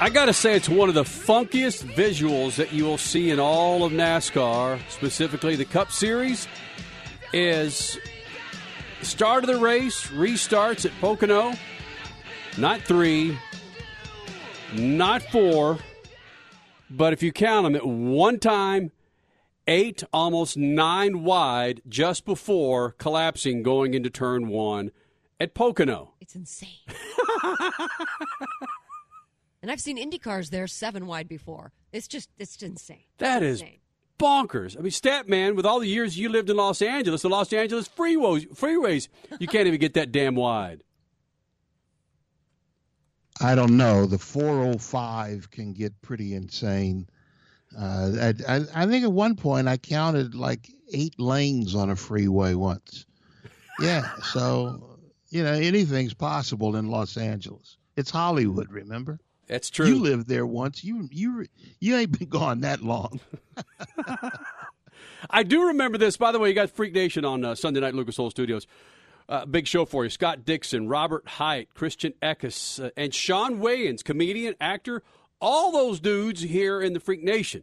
I 0.00 0.10
got 0.10 0.26
to 0.26 0.32
say, 0.32 0.54
it's 0.54 0.68
one 0.68 0.88
of 0.88 0.94
the 0.94 1.02
funkiest 1.02 1.82
visuals 1.82 2.54
that 2.54 2.72
you 2.72 2.84
will 2.84 2.98
see 2.98 3.30
in 3.30 3.40
all 3.40 3.82
of 3.82 3.90
NASCAR, 3.90 4.78
specifically 4.88 5.56
the 5.56 5.64
Cup 5.64 5.90
Series, 5.90 6.46
is 7.32 7.98
start 9.02 9.42
of 9.42 9.50
the 9.50 9.58
race, 9.58 10.06
restarts 10.06 10.86
at 10.86 10.92
Pocono, 11.00 11.52
not 12.56 12.80
three, 12.82 13.36
not 14.72 15.20
four, 15.20 15.78
but 16.88 17.12
if 17.12 17.20
you 17.20 17.32
count 17.32 17.64
them 17.64 17.74
at 17.74 17.84
one 17.84 18.38
time, 18.38 18.92
eight, 19.66 20.04
almost 20.12 20.56
nine 20.56 21.24
wide 21.24 21.82
just 21.88 22.24
before 22.24 22.92
collapsing 22.92 23.64
going 23.64 23.94
into 23.94 24.10
turn 24.10 24.46
one 24.46 24.92
at 25.40 25.54
Pocono. 25.54 26.12
It's 26.20 26.36
insane. 26.36 26.68
and 29.68 29.72
I've 29.74 29.82
seen 29.82 29.98
Indy 29.98 30.16
cars 30.16 30.48
there 30.48 30.66
seven 30.66 31.06
wide 31.06 31.28
before. 31.28 31.72
It's 31.92 32.08
just, 32.08 32.30
it's 32.38 32.56
just 32.56 32.62
insane. 32.62 33.02
That 33.18 33.42
is 33.42 33.60
Insane. 33.60 33.80
bonkers. 34.18 34.78
I 34.78 34.80
mean, 34.80 34.90
Statman, 34.90 35.56
with 35.56 35.66
all 35.66 35.78
the 35.78 35.86
years 35.86 36.18
you 36.18 36.30
lived 36.30 36.48
in 36.48 36.56
Los 36.56 36.80
Angeles, 36.80 37.20
the 37.20 37.28
Los 37.28 37.52
Angeles 37.52 37.86
freeways, 37.86 38.48
freeways, 38.56 39.08
you 39.38 39.46
can't 39.46 39.66
even 39.66 39.78
get 39.78 39.92
that 39.92 40.10
damn 40.10 40.36
wide. 40.36 40.82
I 43.42 43.54
don't 43.54 43.76
know. 43.76 44.06
The 44.06 44.16
405 44.16 45.50
can 45.50 45.74
get 45.74 46.00
pretty 46.00 46.32
insane. 46.34 47.06
Uh, 47.78 48.12
I, 48.48 48.56
I, 48.56 48.60
I 48.74 48.86
think 48.86 49.04
at 49.04 49.12
one 49.12 49.36
point 49.36 49.68
I 49.68 49.76
counted 49.76 50.34
like 50.34 50.66
eight 50.94 51.20
lanes 51.20 51.74
on 51.74 51.90
a 51.90 51.96
freeway 51.96 52.54
once. 52.54 53.04
Yeah, 53.80 54.10
so 54.32 54.98
you 55.28 55.44
know 55.44 55.52
anything's 55.52 56.14
possible 56.14 56.74
in 56.74 56.88
Los 56.88 57.18
Angeles. 57.18 57.76
It's 57.96 58.10
Hollywood, 58.10 58.72
remember? 58.72 59.20
That's 59.48 59.70
true. 59.70 59.86
You 59.86 59.98
lived 59.98 60.28
there 60.28 60.46
once. 60.46 60.84
You 60.84 61.08
you 61.10 61.46
you 61.80 61.96
ain't 61.96 62.18
been 62.18 62.28
gone 62.28 62.60
that 62.60 62.82
long. 62.82 63.20
I 65.30 65.42
do 65.42 65.68
remember 65.68 65.98
this. 65.98 66.16
By 66.16 66.32
the 66.32 66.38
way, 66.38 66.48
you 66.48 66.54
got 66.54 66.70
Freak 66.70 66.92
Nation 66.92 67.24
on 67.24 67.44
uh, 67.44 67.54
Sunday 67.54 67.80
night, 67.80 67.94
Lucas 67.94 68.18
Oil 68.18 68.30
Studios. 68.30 68.66
Uh, 69.28 69.44
big 69.44 69.66
show 69.66 69.84
for 69.84 70.04
you. 70.04 70.10
Scott 70.10 70.44
Dixon, 70.44 70.88
Robert 70.88 71.26
Hight, 71.28 71.74
Christian 71.74 72.14
Eckes, 72.22 72.82
uh, 72.82 72.90
and 72.96 73.12
Shawn 73.12 73.58
Wayans, 73.58 74.02
comedian, 74.02 74.54
actor, 74.60 75.02
all 75.40 75.70
those 75.70 76.00
dudes 76.00 76.40
here 76.42 76.80
in 76.80 76.94
the 76.94 77.00
Freak 77.00 77.22
Nation. 77.22 77.62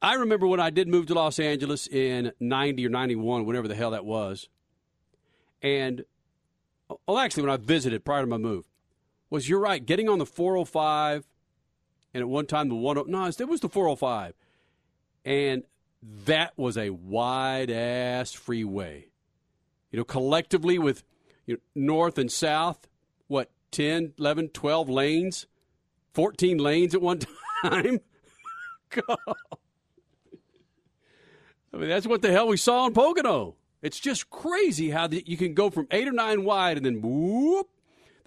I 0.00 0.14
remember 0.14 0.46
when 0.46 0.60
I 0.60 0.70
did 0.70 0.88
move 0.88 1.06
to 1.06 1.14
Los 1.14 1.38
Angeles 1.38 1.86
in 1.86 2.32
90 2.40 2.86
or 2.86 2.88
91, 2.88 3.44
whenever 3.44 3.68
the 3.68 3.74
hell 3.74 3.90
that 3.90 4.04
was. 4.04 4.48
And, 5.60 6.04
well, 7.06 7.18
actually, 7.18 7.42
when 7.42 7.52
I 7.52 7.56
visited 7.56 8.04
prior 8.04 8.22
to 8.22 8.26
my 8.26 8.38
move, 8.38 8.64
was 9.30 9.48
you're 9.48 9.60
right, 9.60 9.84
getting 9.84 10.08
on 10.08 10.18
the 10.18 10.26
405 10.26 11.26
and 12.14 12.22
at 12.22 12.28
one 12.28 12.46
time 12.46 12.68
the 12.68 12.74
10, 12.74 13.04
no, 13.06 13.26
it 13.26 13.48
was 13.48 13.60
the 13.60 13.68
405. 13.68 14.34
And 15.24 15.62
that 16.24 16.52
was 16.56 16.78
a 16.78 16.90
wide 16.90 17.70
ass 17.70 18.32
freeway. 18.32 19.08
You 19.90 19.98
know, 19.98 20.04
collectively 20.04 20.78
with 20.78 21.04
you 21.46 21.54
know, 21.54 21.60
north 21.74 22.18
and 22.18 22.30
south, 22.30 22.88
what, 23.26 23.50
10, 23.72 24.14
11, 24.18 24.48
12 24.50 24.88
lanes? 24.88 25.46
14 26.14 26.58
lanes 26.58 26.94
at 26.94 27.02
one 27.02 27.20
time? 27.62 28.00
God. 28.90 29.18
I 31.72 31.76
mean, 31.76 31.88
that's 31.88 32.06
what 32.06 32.22
the 32.22 32.32
hell 32.32 32.48
we 32.48 32.56
saw 32.56 32.86
in 32.86 32.94
Pocono. 32.94 33.56
It's 33.82 34.00
just 34.00 34.30
crazy 34.30 34.90
how 34.90 35.06
the, 35.06 35.22
you 35.26 35.36
can 35.36 35.54
go 35.54 35.70
from 35.70 35.86
eight 35.90 36.08
or 36.08 36.12
nine 36.12 36.44
wide 36.44 36.76
and 36.76 36.86
then 36.86 37.00
whoop, 37.02 37.68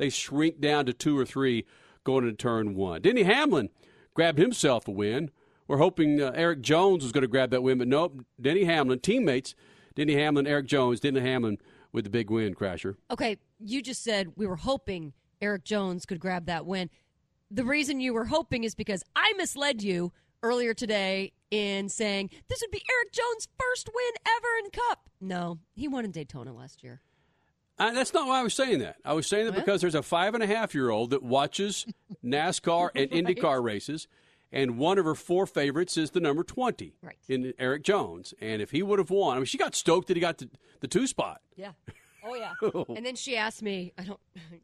they 0.01 0.09
shrink 0.09 0.59
down 0.59 0.87
to 0.87 0.93
two 0.93 1.15
or 1.15 1.25
three 1.25 1.63
going 2.03 2.23
into 2.23 2.35
turn 2.35 2.73
one. 2.73 3.03
Denny 3.03 3.21
Hamlin 3.21 3.69
grabbed 4.15 4.39
himself 4.39 4.87
a 4.87 4.91
win. 4.91 5.29
We're 5.67 5.77
hoping 5.77 6.19
uh, 6.19 6.31
Erik 6.33 6.61
Jones 6.61 7.03
was 7.03 7.11
going 7.11 7.21
to 7.21 7.27
grab 7.27 7.51
that 7.51 7.61
win, 7.61 7.77
but 7.77 7.87
nope. 7.87 8.25
Denny 8.41 8.63
Hamlin, 8.63 8.99
teammates, 8.99 9.53
Denny 9.93 10.15
Hamlin, 10.15 10.47
Erik 10.47 10.65
Jones, 10.65 10.99
Denny 10.99 11.19
Hamlin 11.19 11.59
with 11.91 12.05
the 12.05 12.09
big 12.09 12.31
win, 12.31 12.55
Crasher. 12.55 12.95
Okay, 13.11 13.37
you 13.59 13.83
just 13.83 14.03
said 14.03 14.33
we 14.35 14.47
were 14.47 14.55
hoping 14.55 15.13
Erik 15.39 15.65
Jones 15.65 16.07
could 16.07 16.19
grab 16.19 16.47
that 16.47 16.65
win. 16.65 16.89
The 17.51 17.63
reason 17.63 17.99
you 17.99 18.15
were 18.15 18.25
hoping 18.25 18.63
is 18.63 18.73
because 18.73 19.03
I 19.15 19.33
misled 19.37 19.83
you 19.83 20.13
earlier 20.41 20.73
today 20.73 21.33
in 21.51 21.89
saying 21.89 22.31
this 22.49 22.59
would 22.61 22.71
be 22.71 22.83
Erik 22.89 23.11
Jones' 23.11 23.47
first 23.59 23.87
win 23.93 24.13
ever 24.25 24.47
in 24.65 24.71
Cup. 24.71 25.11
No, 25.19 25.59
he 25.75 25.87
won 25.87 26.05
in 26.05 26.11
Daytona 26.11 26.53
last 26.53 26.83
year. 26.83 27.01
Uh, 27.81 27.91
that's 27.93 28.13
not 28.13 28.27
why 28.27 28.39
I 28.39 28.43
was 28.43 28.53
saying 28.53 28.79
that. 28.79 28.97
I 29.03 29.13
was 29.13 29.27
saying 29.27 29.45
that 29.45 29.51
Well? 29.53 29.61
because 29.61 29.81
there's 29.81 29.95
a 29.95 30.03
five 30.03 30.33
and 30.33 30.43
a 30.43 30.47
half 30.47 30.73
year 30.75 30.89
old 30.89 31.09
that 31.11 31.23
watches 31.23 31.85
NASCAR 32.23 32.89
and 32.95 33.09
IndyCar 33.27 33.63
races, 33.63 34.07
and 34.51 34.77
one 34.77 34.97
of 34.97 35.05
her 35.05 35.15
four 35.15 35.45
favorites 35.47 35.97
is 35.97 36.11
the 36.11 36.19
number 36.19 36.43
20 36.43 36.93
Right. 37.01 37.15
in 37.27 37.53
Erik 37.57 37.83
Jones. 37.83 38.33
And 38.39 38.61
if 38.61 38.71
he 38.71 38.83
would 38.83 38.99
have 38.99 39.09
won, 39.09 39.35
I 39.35 39.39
mean, 39.39 39.45
she 39.45 39.57
got 39.57 39.73
stoked 39.75 40.07
that 40.09 40.17
he 40.17 40.21
got 40.21 40.37
the, 40.37 40.49
the 40.81 40.87
two 40.87 41.07
spot. 41.07 41.41
Yeah. 41.55 41.71
Oh 42.23 42.35
yeah. 42.35 42.53
and 42.95 43.05
then 43.05 43.15
she 43.15 43.35
asked 43.35 43.61
me, 43.63 43.93
I 43.97 44.03
don't. 44.03 44.19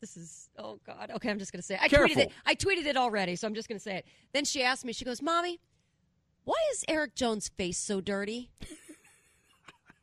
This 0.00 0.16
is 0.16 0.48
oh 0.58 0.78
god. 0.86 1.10
Okay, 1.16 1.28
I'm 1.28 1.40
just 1.40 1.52
gonna 1.52 1.60
say. 1.60 1.74
It. 1.74 1.80
I 1.82 1.88
tweeted 1.88 1.90
Careful. 1.90 2.22
it. 2.22 2.32
I 2.46 2.54
tweeted 2.54 2.86
it 2.86 2.96
already, 2.96 3.34
so 3.34 3.48
I'm 3.48 3.54
just 3.54 3.68
gonna 3.68 3.80
say 3.80 3.96
it. 3.96 4.06
Then 4.32 4.44
she 4.44 4.62
asked 4.62 4.84
me. 4.84 4.92
She 4.92 5.04
goes, 5.04 5.20
"Mommy, 5.20 5.58
why 6.44 6.54
is 6.72 6.84
Erik 6.86 7.16
Jones' 7.16 7.48
face 7.48 7.76
so 7.76 8.00
dirty?" 8.00 8.48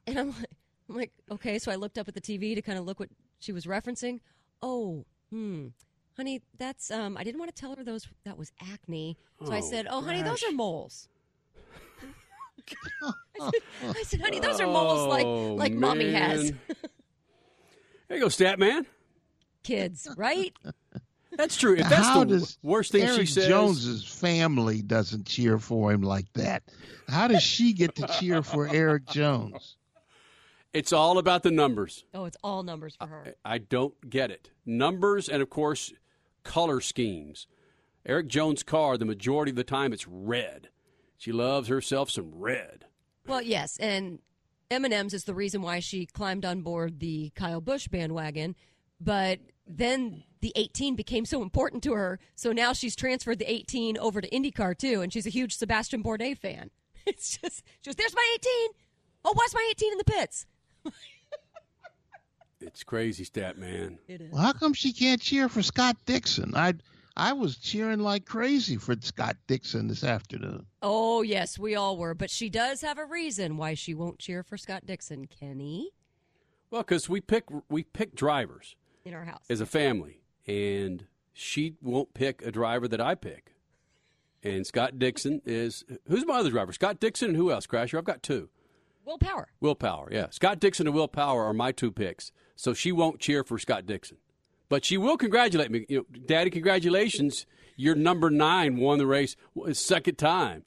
and 0.05 0.19
I'm 0.19 0.27
like, 0.31 0.45
I'm 0.93 0.99
like, 0.99 1.11
okay. 1.31 1.57
So 1.57 1.71
I 1.71 1.75
looked 1.75 1.97
up 1.97 2.07
at 2.07 2.13
the 2.13 2.21
TV 2.21 2.53
to 2.53 2.61
kind 2.61 2.77
of 2.77 2.85
look 2.85 2.99
what 2.99 3.09
she 3.39 3.51
was 3.51 3.65
referencing. 3.65 4.19
Oh, 4.61 5.05
hmm, 5.31 5.67
honey, 6.15 6.41
that's 6.59 6.91
um. 6.91 7.17
I 7.17 7.23
didn't 7.23 7.39
want 7.39 7.53
to 7.53 7.59
tell 7.59 7.75
her 7.75 7.83
those 7.83 8.07
that 8.25 8.37
was 8.37 8.51
acne, 8.61 9.17
so 9.43 9.51
I 9.51 9.57
Oh, 9.57 9.61
said, 9.61 9.87
"Oh, 9.89 10.01
honey, 10.01 10.21
those 10.21 10.41
gosh. 10.41 10.51
are 10.51 10.55
moles." 10.55 11.09
I, 13.03 13.39
said, 13.39 13.61
I 13.81 14.03
said, 14.03 14.21
"Honey, 14.21 14.39
those 14.39 14.61
are 14.61 14.67
moles 14.67 15.07
like 15.07 15.25
Oh, 15.25 15.55
like 15.55 15.73
mommy 15.73 16.11
has." 16.13 16.51
man. 16.51 16.59
There 18.09 18.17
you 18.17 18.23
go, 18.25 18.29
stat 18.29 18.59
man. 18.59 18.85
Kids, 19.63 20.07
right? 20.17 20.53
That's 21.37 21.57
true. 21.57 21.75
If 21.75 21.89
that's 21.89 22.05
How 22.09 22.19
the 22.19 22.37
does 22.37 22.59
worst 22.61 22.91
thing 22.91 23.01
Erik 23.01 23.21
she 23.21 23.25
says, 23.25 23.47
Jones's 23.47 24.05
family 24.05 24.83
doesn't 24.83 25.25
cheer 25.25 25.57
for 25.57 25.91
him 25.91 26.03
like 26.03 26.31
that. 26.33 26.61
How 27.07 27.27
does 27.27 27.41
she 27.41 27.73
get 27.73 27.95
to 27.95 28.05
cheer 28.19 28.43
for 28.43 28.67
Erik 28.67 29.07
Jones? 29.07 29.77
It's 30.73 30.91
all 30.91 31.17
about 31.19 31.43
the 31.43 31.51
numbers. 31.51 32.03
Oh, 32.13 32.25
it's 32.25 32.37
all 32.43 32.63
numbers 32.63 32.95
for 32.95 33.07
her. 33.07 33.35
I 33.45 33.59
don't 33.59 34.09
get 34.09 34.31
it. 34.31 34.49
Numbers 34.65 35.29
and, 35.29 35.41
of 35.41 35.49
course, 35.49 35.93
color 36.43 36.81
schemes. 36.81 37.47
Erik 38.05 38.27
Jones' 38.27 38.63
car, 38.63 38.97
the 38.97 39.05
majority 39.05 39.51
of 39.51 39.55
the 39.55 39.63
time, 39.63 39.93
it's 39.93 40.07
red. 40.07 40.69
She 41.17 41.31
loves 41.31 41.67
herself 41.67 42.09
some 42.09 42.31
red. 42.33 42.85
Well, 43.27 43.41
yes, 43.41 43.77
and 43.77 44.19
M&M's 44.71 45.13
is 45.13 45.23
the 45.23 45.35
reason 45.35 45.61
why 45.61 45.79
she 45.79 46.05
climbed 46.07 46.43
on 46.43 46.61
board 46.61 46.99
the 46.99 47.31
Kyle 47.35 47.61
Busch 47.61 47.87
bandwagon, 47.87 48.55
but 48.99 49.39
then 49.65 50.23
the 50.41 50.51
18 50.55 50.95
became 50.95 51.23
so 51.23 51.41
important 51.41 51.83
to 51.83 51.93
her, 51.93 52.19
so 52.35 52.51
now 52.51 52.73
she's 52.73 52.95
transferred 52.95 53.39
the 53.39 53.49
18 53.49 53.97
over 53.97 54.19
to 54.19 54.29
IndyCar 54.29 54.77
too, 54.77 55.01
and 55.01 55.13
she's 55.13 55.25
a 55.25 55.29
huge 55.29 55.55
Sebastian 55.55 56.03
Bourdais 56.03 56.37
fan. 56.37 56.71
It's 57.05 57.37
just, 57.37 57.63
she 57.81 57.89
goes, 57.89 57.95
there's 57.95 58.15
my 58.15 58.35
18. 58.35 58.51
Oh, 59.25 59.33
why's 59.35 59.53
my 59.53 59.67
18 59.71 59.91
in 59.91 59.97
the 59.97 60.05
pits? 60.05 60.45
It's 62.65 62.83
crazy, 62.83 63.25
stat 63.25 63.57
man. 63.57 63.99
It 64.07 64.21
is. 64.21 64.31
Well, 64.31 64.41
how 64.41 64.53
come 64.53 64.73
she 64.73 64.93
can't 64.93 65.19
cheer 65.21 65.49
for 65.49 65.61
Scott 65.61 65.97
Dixon? 66.05 66.53
I 66.55 66.73
I 67.15 67.33
was 67.33 67.57
cheering 67.57 67.99
like 67.99 68.25
crazy 68.25 68.77
for 68.77 68.95
Scott 69.01 69.35
Dixon 69.47 69.87
this 69.87 70.03
afternoon. 70.03 70.65
Oh, 70.81 71.21
yes, 71.21 71.59
we 71.59 71.75
all 71.75 71.97
were, 71.97 72.13
but 72.15 72.29
she 72.29 72.49
does 72.49 72.81
have 72.81 72.97
a 72.97 73.05
reason 73.05 73.57
why 73.57 73.73
she 73.73 73.93
won't 73.93 74.17
cheer 74.17 74.43
for 74.43 74.57
Scott 74.57 74.85
Dixon, 74.85 75.27
Kenny, 75.27 75.89
Well, 76.71 76.81
because 76.83 77.09
we 77.09 77.19
pick 77.19 77.43
we 77.69 77.83
pick 77.83 78.15
drivers 78.15 78.75
in 79.03 79.13
our 79.13 79.25
house. 79.25 79.43
as 79.49 79.59
a 79.59 79.65
family, 79.65 80.21
and 80.47 81.05
she 81.33 81.75
won't 81.81 82.13
pick 82.13 82.41
a 82.43 82.51
driver 82.51 82.87
that 82.87 83.01
I 83.01 83.15
pick. 83.15 83.55
And 84.41 84.65
Scott 84.65 84.97
Dixon 84.97 85.41
is 85.45 85.83
who's 86.07 86.25
my 86.25 86.35
other 86.39 86.49
driver? 86.49 86.71
Scott 86.71 87.01
Dixon 87.01 87.29
and 87.29 87.37
who 87.37 87.51
else? 87.51 87.67
Crasher. 87.67 87.97
I've 87.97 88.05
got 88.05 88.23
two. 88.23 88.49
Will 89.05 89.17
Power. 89.17 89.49
Willpower, 89.59 90.09
yeah. 90.11 90.27
Scott 90.29 90.59
Dixon 90.59 90.87
and 90.87 90.95
Will 90.95 91.07
Power 91.07 91.43
are 91.43 91.53
my 91.53 91.71
two 91.71 91.91
picks. 91.91 92.31
So 92.55 92.73
she 92.73 92.91
won't 92.91 93.19
cheer 93.19 93.43
for 93.43 93.57
Scott 93.59 93.85
Dixon. 93.85 94.17
But 94.69 94.85
she 94.85 94.97
will 94.97 95.17
congratulate 95.17 95.71
me. 95.71 95.85
You 95.89 95.97
know, 96.11 96.19
Daddy, 96.25 96.49
congratulations. 96.49 97.45
Your 97.75 97.95
number 97.95 98.29
nine 98.29 98.77
won 98.77 98.97
the 98.99 99.05
race 99.07 99.35
second 99.73 100.17
time. 100.17 100.63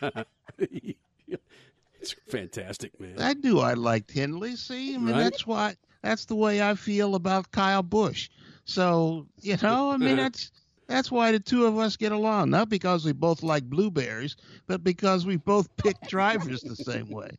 it's 0.58 2.14
fantastic, 2.28 2.98
man. 3.00 3.20
I 3.20 3.34
do. 3.34 3.60
I 3.60 3.74
liked 3.74 4.10
Hindley. 4.10 4.56
See, 4.56 4.94
I 4.94 4.98
mean, 4.98 5.14
Right. 5.14 5.24
that's 5.24 5.46
why. 5.46 5.76
That's 6.02 6.26
the 6.26 6.36
way 6.36 6.62
I 6.62 6.74
feel 6.74 7.14
about 7.16 7.50
Kyle 7.50 7.82
Busch. 7.82 8.28
So 8.64 9.26
you 9.40 9.56
know, 9.62 9.90
I 9.90 9.96
mean, 9.96 10.16
that's 10.22 10.50
that's 10.86 11.10
why 11.10 11.32
the 11.32 11.40
two 11.40 11.66
of 11.66 11.78
us 11.78 11.96
get 11.96 12.12
along. 12.12 12.50
Not 12.50 12.68
because 12.68 13.04
we 13.04 13.12
both 13.12 13.42
like 13.42 13.64
blueberries, 13.64 14.36
but 14.66 14.84
because 14.84 15.26
we 15.26 15.36
both 15.36 15.74
pick 15.76 16.00
drivers 16.08 16.60
the 16.62 16.76
same 16.76 17.10
way. 17.10 17.30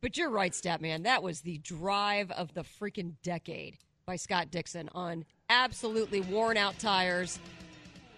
But 0.00 0.16
you're 0.16 0.30
right, 0.30 0.52
Statman. 0.52 1.04
That 1.04 1.22
was 1.22 1.40
the 1.40 1.58
drive 1.58 2.30
of 2.32 2.54
the 2.54 2.62
freaking 2.62 3.14
decade 3.22 3.78
by 4.06 4.16
Scott 4.16 4.50
Dixon 4.50 4.88
on 4.94 5.24
absolutely 5.50 6.20
worn 6.20 6.56
out 6.56 6.78
tires. 6.78 7.38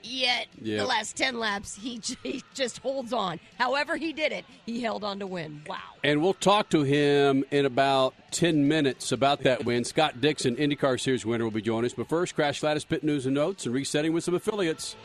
Yet, 0.03 0.47
Yep. 0.63 0.79
the 0.79 0.87
last 0.87 1.17
10 1.17 1.39
laps, 1.39 1.75
he, 1.77 2.01
he 2.23 2.43
just 2.55 2.79
holds 2.79 3.13
on. 3.13 3.39
However, 3.59 3.97
he 3.97 4.13
did 4.13 4.33
it, 4.33 4.45
he 4.67 4.81
held 4.81 5.05
on 5.05 5.19
to 5.21 5.27
win. 5.27 5.63
Wow. 5.67 5.77
And 6.03 6.23
we'll 6.23 6.33
talk 6.35 6.71
to 6.71 6.83
him 6.83 7.45
in 7.51 7.67
about 7.67 8.15
10 8.31 8.67
minutes 8.67 9.13
about 9.13 9.43
that 9.43 9.65
win. 9.67 9.85
Scott 9.85 10.21
Dixon, 10.21 10.57
IndyCar 10.57 10.99
Series 11.01 11.27
winner, 11.27 11.45
will 11.45 11.51
be 11.51 11.61
joining 11.63 11.87
us. 11.87 11.95
But 11.95 12.09
first, 12.09 12.35
Crash 12.35 12.61
Gladys 12.61 12.85
Pit 12.85 13.05
News 13.05 13.27
and 13.27 13.35
Notes 13.35 13.67
and 13.67 13.75
resetting 13.75 14.13
with 14.13 14.25
some 14.25 14.35
affiliates. 14.35 14.97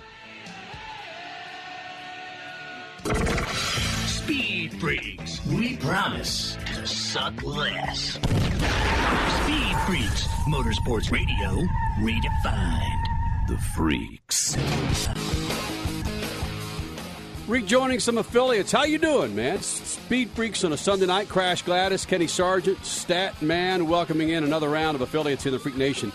Speed 4.08 4.74
Freaks. 4.80 5.46
We 5.46 5.78
promise 5.78 6.58
to 6.74 6.88
suck 6.88 7.44
less. 7.44 8.14
Speed 9.44 9.76
Freaks, 9.86 10.28
Motorsports 10.48 11.12
Radio, 11.12 11.62
redefined. 12.00 13.04
The 13.48 13.58
Freaks. 13.60 14.58
Rejoining 17.48 18.00
some 18.00 18.18
affiliates. 18.18 18.72
How 18.72 18.86
you 18.86 18.98
doing, 18.98 19.36
man? 19.36 19.62
Speed 19.62 20.32
Freaks 20.32 20.64
on 20.64 20.74
a 20.74 20.78
Sunday 20.78 21.06
night. 21.06 21.30
Crash 21.30 21.62
Gladys, 21.62 22.08
Kenny 22.08 22.26
Sargent, 22.26 22.84
Stat 22.84 23.40
Man, 23.44 23.88
welcoming 23.88 24.30
in 24.30 24.44
another 24.44 24.68
round 24.68 24.96
of 24.96 25.02
affiliates 25.02 25.44
here 25.44 25.52
in 25.52 25.54
the 25.54 25.60
Freak 25.60 25.78
Nation. 25.78 26.12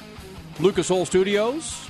Lucas 0.59 0.91
Oil 0.91 1.06
Studios. 1.06 1.88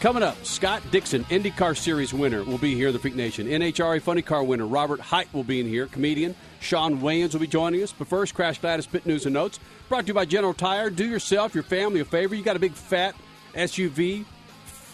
Coming 0.00 0.22
up, 0.22 0.44
Scott 0.44 0.82
Dixon, 0.90 1.24
IndyCar 1.24 1.74
Series 1.74 2.12
winner, 2.12 2.44
will 2.44 2.58
be 2.58 2.74
here 2.74 2.88
in 2.88 2.92
the 2.92 2.98
Freak 2.98 3.14
Nation. 3.14 3.46
NHRA 3.46 4.02
Funny 4.02 4.20
Car 4.20 4.44
winner 4.44 4.66
Robert 4.66 5.00
Hight 5.00 5.32
will 5.32 5.42
be 5.42 5.58
in 5.58 5.66
here. 5.66 5.86
Comedian 5.86 6.34
Shawn 6.60 7.00
Wayans 7.00 7.32
will 7.32 7.40
be 7.40 7.46
joining 7.46 7.82
us. 7.82 7.92
But 7.92 8.08
first, 8.08 8.34
Crash 8.34 8.58
Gladys 8.58 8.86
Pit 8.86 9.06
News 9.06 9.24
and 9.24 9.32
Notes. 9.32 9.58
Brought 9.88 10.02
to 10.02 10.08
you 10.08 10.14
by 10.14 10.26
General 10.26 10.52
Tire. 10.52 10.90
Do 10.90 11.06
yourself, 11.06 11.54
your 11.54 11.64
family 11.64 12.00
a 12.00 12.04
favor. 12.04 12.34
You 12.34 12.44
got 12.44 12.56
a 12.56 12.60
big 12.60 12.74
fat 12.74 13.14
SUV, 13.54 14.26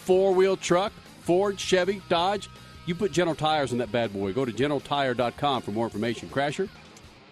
four 0.03 0.33
wheel 0.33 0.57
truck, 0.57 0.91
Ford, 1.21 1.59
Chevy, 1.59 2.01
Dodge. 2.09 2.49
You 2.85 2.95
put 2.95 3.11
General 3.11 3.35
Tires 3.35 3.71
on 3.71 3.77
that 3.77 3.91
bad 3.91 4.11
boy. 4.11 4.33
Go 4.33 4.43
to 4.43 4.51
generaltire.com 4.51 5.61
for 5.61 5.71
more 5.71 5.85
information. 5.85 6.29
Crasher? 6.29 6.67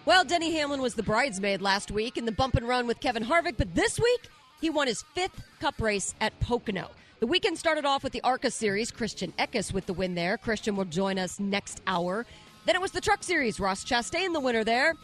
Well, 0.04 0.24
Denny 0.24 0.52
Hamlin 0.52 0.80
was 0.80 0.94
the 0.94 1.02
bridesmaid 1.02 1.62
last 1.62 1.90
week 1.90 2.16
in 2.16 2.24
the 2.24 2.32
bump 2.32 2.56
and 2.56 2.66
run 2.66 2.86
with 2.86 2.98
Kevin 3.00 3.24
Harvick, 3.24 3.56
but 3.56 3.74
this 3.74 4.00
week 4.00 4.28
he 4.60 4.70
won 4.70 4.86
his 4.86 5.02
fifth 5.14 5.42
cup 5.60 5.80
race 5.80 6.14
at 6.20 6.38
Pocono. 6.40 6.90
The 7.20 7.26
weekend 7.26 7.56
started 7.56 7.84
off 7.84 8.02
with 8.02 8.12
the 8.12 8.22
ARCA 8.22 8.50
Series, 8.50 8.90
Christian 8.90 9.32
Eckes 9.38 9.72
with 9.72 9.86
the 9.86 9.92
win 9.92 10.16
there. 10.16 10.38
Christian 10.38 10.74
will 10.74 10.86
join 10.86 11.18
us 11.18 11.38
next 11.38 11.80
hour. 11.86 12.26
Then 12.64 12.74
it 12.74 12.80
was 12.80 12.90
the 12.90 13.00
Truck 13.00 13.22
Series, 13.22 13.60
Ross 13.60 13.84
Chastain 13.84 14.32
the 14.32 14.40
winner 14.40 14.64
there. 14.64 14.94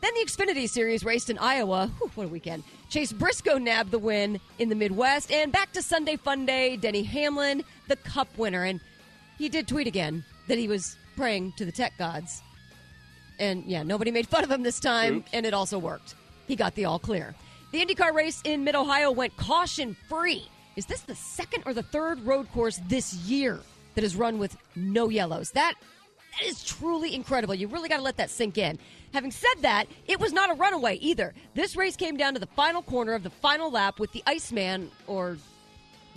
Then 0.00 0.12
the 0.14 0.24
Xfinity 0.24 0.68
Series 0.68 1.04
raced 1.04 1.30
in 1.30 1.38
Iowa. 1.38 1.90
Whew, 1.98 2.10
what 2.14 2.24
a 2.24 2.28
weekend. 2.28 2.64
Chase 2.88 3.12
Briscoe 3.12 3.58
nabbed 3.58 3.90
the 3.90 3.98
win 3.98 4.40
in 4.58 4.68
the 4.68 4.74
Midwest. 4.74 5.30
And 5.30 5.52
back 5.52 5.72
to 5.72 5.82
Sunday 5.82 6.16
Fun 6.16 6.46
Day, 6.46 6.76
Denny 6.76 7.02
Hamlin, 7.02 7.62
the 7.86 7.96
Cup 7.96 8.28
winner. 8.38 8.64
And 8.64 8.80
he 9.36 9.48
did 9.48 9.68
tweet 9.68 9.86
again 9.86 10.24
that 10.48 10.58
he 10.58 10.68
was 10.68 10.96
praying 11.16 11.52
to 11.58 11.64
the 11.64 11.72
tech 11.72 11.96
gods. 11.98 12.42
And 13.38 13.64
yeah, 13.64 13.82
nobody 13.82 14.10
made 14.10 14.26
fun 14.26 14.42
of 14.42 14.50
him 14.50 14.62
this 14.62 14.80
time, 14.80 15.24
and 15.32 15.46
it 15.46 15.54
also 15.54 15.78
worked. 15.78 16.14
He 16.46 16.56
got 16.56 16.74
the 16.74 16.86
all 16.86 16.98
clear. 16.98 17.34
The 17.70 17.84
IndyCar 17.84 18.12
race 18.14 18.40
in 18.44 18.64
Mid 18.64 18.74
Ohio 18.74 19.10
went 19.10 19.36
caution 19.36 19.96
free. 20.08 20.48
Is 20.76 20.86
this 20.86 21.02
the 21.02 21.14
second 21.14 21.64
or 21.66 21.74
the 21.74 21.82
third 21.82 22.20
road 22.26 22.50
course 22.52 22.80
this 22.88 23.14
year 23.14 23.60
that 23.94 24.02
is 24.02 24.16
run 24.16 24.38
with 24.38 24.56
no 24.74 25.08
yellows? 25.08 25.50
That 25.50 25.74
that 26.38 26.46
is 26.46 26.64
truly 26.64 27.14
incredible. 27.14 27.54
You 27.54 27.68
really 27.68 27.88
got 27.88 27.96
to 27.96 28.02
let 28.02 28.16
that 28.16 28.30
sink 28.30 28.58
in. 28.58 28.78
Having 29.12 29.30
said 29.30 29.54
that, 29.62 29.86
it 30.06 30.20
was 30.20 30.32
not 30.32 30.50
a 30.50 30.54
runaway 30.54 30.96
either. 30.96 31.34
This 31.54 31.76
race 31.76 31.96
came 31.96 32.16
down 32.16 32.34
to 32.34 32.40
the 32.40 32.46
final 32.46 32.82
corner 32.82 33.14
of 33.14 33.22
the 33.22 33.30
final 33.30 33.70
lap 33.70 33.98
with 33.98 34.12
the 34.12 34.22
Iceman 34.26 34.90
or 35.06 35.38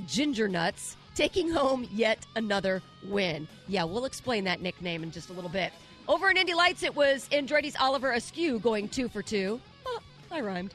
Ginger 0.07 0.47
Nuts 0.47 0.97
taking 1.15 1.49
home 1.49 1.88
yet 1.93 2.25
another 2.35 2.81
win. 3.07 3.47
Yeah, 3.67 3.83
we'll 3.83 4.05
explain 4.05 4.43
that 4.45 4.61
nickname 4.61 5.03
in 5.03 5.11
just 5.11 5.29
a 5.29 5.33
little 5.33 5.49
bit. 5.49 5.71
Over 6.07 6.29
in 6.29 6.38
Indy 6.38 6.53
Lights, 6.53 6.83
it 6.83 6.95
was 6.95 7.27
Andretti's 7.31 7.75
Oliver 7.79 8.11
Askew 8.11 8.59
going 8.59 8.89
two 8.89 9.07
for 9.07 9.21
two. 9.21 9.61
Oh, 9.85 9.99
I 10.31 10.41
rhymed. 10.41 10.73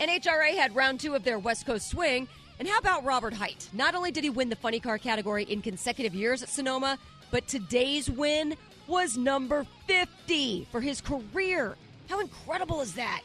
NHRA 0.00 0.56
had 0.56 0.74
round 0.74 1.00
two 1.00 1.14
of 1.14 1.24
their 1.24 1.38
West 1.38 1.66
Coast 1.66 1.90
swing. 1.90 2.28
And 2.58 2.66
how 2.66 2.78
about 2.78 3.04
Robert 3.04 3.34
Hight? 3.34 3.68
Not 3.72 3.94
only 3.94 4.10
did 4.10 4.24
he 4.24 4.30
win 4.30 4.48
the 4.48 4.56
funny 4.56 4.80
car 4.80 4.98
category 4.98 5.44
in 5.44 5.62
consecutive 5.62 6.14
years 6.14 6.42
at 6.42 6.48
Sonoma, 6.48 6.98
but 7.30 7.46
today's 7.46 8.10
win 8.10 8.56
was 8.88 9.16
number 9.16 9.66
50 9.86 10.66
for 10.72 10.80
his 10.80 11.00
career. 11.00 11.76
How 12.08 12.20
incredible 12.20 12.80
is 12.80 12.94
that? 12.94 13.20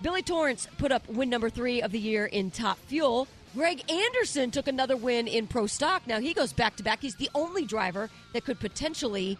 Billy 0.00 0.22
Torrance 0.22 0.66
put 0.78 0.92
up 0.92 1.06
win 1.08 1.28
number 1.28 1.50
three 1.50 1.82
of 1.82 1.92
the 1.92 1.98
year 1.98 2.26
in 2.26 2.50
Top 2.50 2.78
Fuel. 2.86 3.28
Greg 3.54 3.90
Anderson 3.90 4.50
took 4.50 4.66
another 4.66 4.96
win 4.96 5.28
in 5.28 5.46
Pro 5.46 5.66
Stock. 5.66 6.06
Now 6.06 6.20
he 6.20 6.32
goes 6.32 6.52
back 6.52 6.76
to 6.76 6.82
back. 6.82 7.02
He's 7.02 7.16
the 7.16 7.28
only 7.34 7.64
driver 7.64 8.08
that 8.32 8.44
could 8.44 8.58
potentially 8.58 9.36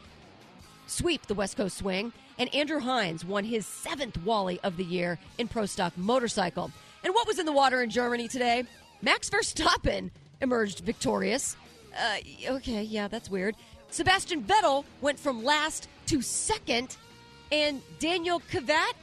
sweep 0.87 1.27
the 1.27 1.35
West 1.35 1.57
Coast 1.57 1.79
swing. 1.79 2.13
And 2.39 2.55
Andrew 2.55 2.81
Hines 2.81 3.25
won 3.25 3.45
his 3.45 3.67
seventh 3.67 4.23
Wally 4.25 4.61
of 4.63 4.77
the 4.77 4.85
year 4.85 5.19
in 5.39 5.49
Pro 5.49 5.67
Stock 5.67 5.97
Motorcycle. 5.97 6.71
And 7.05 7.15
what 7.15 7.27
was 7.27 7.39
in 7.39 7.47
the 7.47 7.53
water 7.53 7.83
in 7.83 7.91
Germany 7.91 8.29
today? 8.29 8.65
Max 9.01 9.31
Verstappen 9.31 10.11
emerged 10.41 10.81
victorious. 10.81 11.57
Uh, 11.99 12.17
okay, 12.55 12.83
yeah, 12.83 13.09
that's 13.09 13.31
weird. 13.31 13.55
Sebastian 13.93 14.43
Vettel 14.43 14.85
went 15.03 15.19
from 15.19 15.45
last 15.45 15.87
to 16.07 16.23
second, 16.23 16.97
and 17.53 17.83
Daniel 17.99 18.41
Kvyat, 18.51 18.95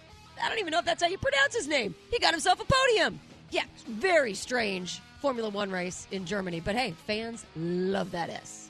I 0.41 0.49
don't 0.49 0.57
even 0.57 0.71
know 0.71 0.79
if 0.79 0.85
that's 0.85 1.03
how 1.03 1.07
you 1.07 1.19
pronounce 1.19 1.55
his 1.55 1.67
name. 1.67 1.93
He 2.09 2.17
got 2.17 2.31
himself 2.31 2.59
a 2.59 2.65
podium. 2.65 3.19
Yeah, 3.51 3.65
very 3.87 4.33
strange 4.33 4.99
Formula 5.21 5.49
One 5.49 5.69
race 5.69 6.07
in 6.11 6.25
Germany, 6.25 6.59
but 6.59 6.75
hey, 6.75 6.95
fans 7.05 7.45
love 7.55 8.09
that 8.11 8.31
S. 8.31 8.69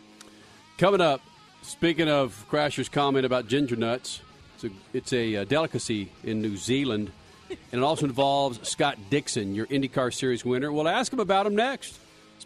Coming 0.78 1.00
up, 1.00 1.22
speaking 1.62 2.10
of 2.10 2.46
Crasher's 2.52 2.90
comment 2.90 3.26
about 3.26 3.48
ginger 3.48 3.78
nuts, 3.78 4.22
it's 4.56 4.66
a, 4.66 4.70
it's 4.92 5.14
a 5.14 5.38
uh, 5.38 5.44
delicacy 5.46 6.12
in 6.26 6.42
New 6.42 6.58
Zealand, 6.58 7.14
and 7.50 7.82
it 7.82 7.82
also 7.82 8.06
involves 8.06 8.68
Scott 8.68 8.98
Dixon, 9.10 9.56
your 9.56 9.68
IndyCar 9.68 10.14
Series 10.14 10.44
winner. 10.44 10.70
We'll 10.70 10.90
ask 10.90 11.14
him 11.14 11.22
about 11.22 11.46
him 11.46 11.56
next. 11.56 11.98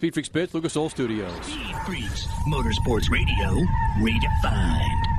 Speed 0.03 0.15
Freaks 0.15 0.27
Pits, 0.27 0.53
Lucas 0.53 0.75
Oil 0.75 0.89
Studios. 0.89 1.33
Speed 1.45 1.75
Freaks, 1.85 2.27
Motorsports 2.45 3.09
Radio, 3.09 3.65
redefined. 4.01 5.12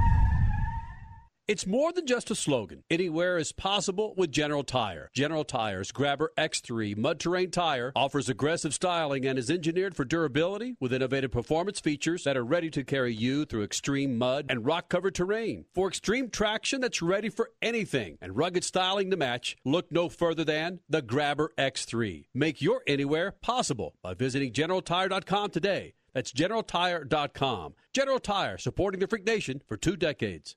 It's 1.47 1.67
more 1.67 1.93
than 1.93 2.07
just 2.07 2.31
a 2.31 2.35
slogan. 2.35 2.85
Anywhere 2.89 3.37
is 3.37 3.53
possible 3.53 4.15
with 4.17 4.33
General 4.33 4.65
Tire. 4.65 5.11
General 5.13 5.45
Tire's 5.45 5.93
Grabber 5.93 6.33
X3 6.39 6.97
mud 6.97 7.21
terrain 7.21 7.51
tire 7.51 7.93
offers 7.95 8.31
aggressive 8.31 8.73
styling 8.73 9.27
and 9.27 9.39
is 9.39 9.51
engineered 9.51 9.95
for 9.95 10.07
durability 10.07 10.75
with 10.81 10.95
innovative 10.95 11.31
performance 11.33 11.81
features 11.81 12.25
that 12.25 12.39
are 12.39 12.45
ready 12.47 12.71
to 12.71 12.83
carry 12.83 13.13
you 13.13 13.45
through 13.45 13.63
extreme 13.63 14.17
mud 14.17 14.47
and 14.49 14.65
rock 14.65 14.89
covered 14.89 15.15
terrain. 15.15 15.67
For 15.75 15.87
extreme 15.87 16.31
traction 16.31 16.81
that's 16.81 17.03
ready 17.03 17.29
for 17.29 17.51
anything 17.61 18.17
and 18.23 18.39
rugged 18.39 18.65
styling 18.65 19.11
to 19.11 19.17
match, 19.19 19.59
look 19.67 19.93
no 19.93 20.09
further 20.09 20.45
than 20.45 20.81
the 20.89 21.03
Grabber 21.03 21.53
X3. 21.59 22.25
Make 22.33 22.63
your 22.63 22.81
anywhere 22.87 23.33
possible 23.33 23.97
by 24.03 24.15
visiting 24.15 24.51
GeneralTire.com 24.51 25.51
today. 25.51 25.93
That's 26.15 26.33
GeneralTire.com. 26.33 27.75
General 27.93 28.21
Tire, 28.21 28.57
supporting 28.57 29.01
the 29.01 29.09
Freak 29.09 29.27
Nation 29.27 29.61
for 29.67 29.77
two 29.77 29.97
decades. 29.97 30.57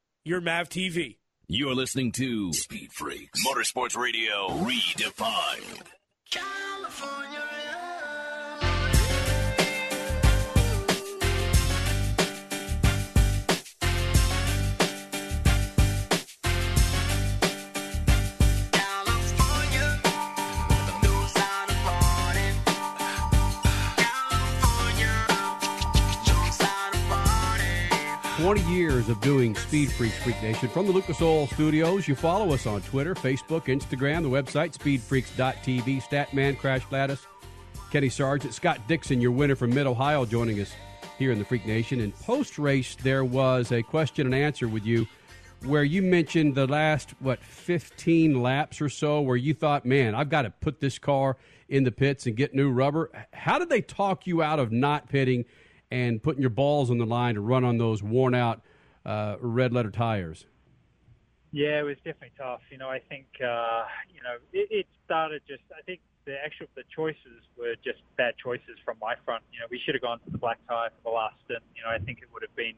your 0.23 0.41
Mav 0.41 0.69
TV. 0.69 1.17
You're 1.47 1.73
listening 1.73 2.11
to 2.13 2.53
Speed 2.53 2.91
Freaks 2.93 3.45
Motorsports 3.45 3.97
Radio 3.97 4.49
Redefined. 4.49 5.81
California. 6.29 7.60
20 28.41 28.61
years 28.61 29.07
of 29.07 29.21
doing 29.21 29.53
Speed 29.53 29.91
Freaks 29.91 30.17
Freak 30.17 30.41
Nation 30.41 30.67
from 30.67 30.87
the 30.87 30.91
Lucas 30.91 31.21
Oil 31.21 31.45
Studios. 31.45 32.07
You 32.07 32.15
follow 32.15 32.51
us 32.51 32.65
on 32.65 32.81
Twitter, 32.81 33.13
Facebook, 33.13 33.65
Instagram, 33.65 34.23
the 34.23 34.29
website, 34.29 34.75
speedfreaks.tv, 34.75 36.01
Statman, 36.01 36.57
Crash 36.57 36.83
Gladys, 36.87 37.27
Kenny 37.91 38.09
Sargent, 38.09 38.55
Scott 38.55 38.79
Dixon, 38.87 39.21
your 39.21 39.29
winner 39.29 39.55
from 39.55 39.69
Mid 39.69 39.85
Ohio, 39.85 40.25
joining 40.25 40.59
us 40.59 40.73
here 41.19 41.31
in 41.31 41.37
the 41.37 41.45
Freak 41.45 41.67
Nation. 41.67 42.01
And 42.01 42.15
post 42.15 42.57
race, 42.57 42.95
there 42.95 43.23
was 43.23 43.71
a 43.71 43.83
question 43.83 44.25
and 44.25 44.33
answer 44.33 44.67
with 44.67 44.87
you 44.87 45.05
where 45.63 45.83
you 45.83 46.01
mentioned 46.01 46.55
the 46.55 46.65
last, 46.65 47.11
what, 47.19 47.43
15 47.43 48.41
laps 48.41 48.81
or 48.81 48.89
so, 48.89 49.21
where 49.21 49.37
you 49.37 49.53
thought, 49.53 49.85
man, 49.85 50.15
I've 50.15 50.29
got 50.29 50.41
to 50.41 50.49
put 50.49 50.79
this 50.79 50.97
car 50.97 51.37
in 51.69 51.83
the 51.83 51.91
pits 51.91 52.25
and 52.25 52.35
get 52.35 52.55
new 52.55 52.71
rubber. 52.71 53.11
How 53.33 53.59
did 53.59 53.69
they 53.69 53.81
talk 53.81 54.25
you 54.25 54.41
out 54.41 54.57
of 54.57 54.71
not 54.71 55.09
pitting? 55.09 55.45
And 55.91 56.23
putting 56.23 56.41
your 56.41 56.49
balls 56.49 56.89
on 56.89 56.97
the 56.97 57.05
line 57.05 57.35
to 57.35 57.41
run 57.41 57.63
on 57.63 57.77
those 57.77 58.01
worn 58.01 58.33
out 58.33 58.61
uh, 59.05 59.35
red 59.39 59.73
letter 59.73 59.91
tires? 59.91 60.45
Yeah, 61.51 61.79
it 61.79 61.83
was 61.83 61.97
definitely 61.97 62.31
tough. 62.37 62.61
You 62.71 62.77
know, 62.77 62.89
I 62.89 62.99
think 62.99 63.27
uh, 63.43 63.83
you 64.13 64.23
know 64.23 64.39
it, 64.53 64.67
it 64.71 64.87
started 65.05 65.41
just. 65.47 65.63
I 65.77 65.81
think 65.83 65.99
the 66.25 66.37
actual 66.39 66.67
the 66.75 66.83
choices 66.95 67.43
were 67.57 67.75
just 67.83 67.99
bad 68.15 68.35
choices 68.41 68.79
from 68.85 68.95
my 69.01 69.15
front. 69.25 69.43
You 69.51 69.59
know, 69.59 69.65
we 69.69 69.79
should 69.83 69.95
have 69.95 70.01
gone 70.01 70.19
to 70.23 70.31
the 70.31 70.37
black 70.37 70.59
tire 70.67 70.89
for 70.95 71.11
the 71.11 71.15
last 71.15 71.35
stint. 71.45 71.63
You 71.75 71.83
know, 71.83 71.91
I 71.91 71.99
think 71.99 72.19
it 72.23 72.29
would 72.31 72.41
have 72.41 72.55
been 72.55 72.75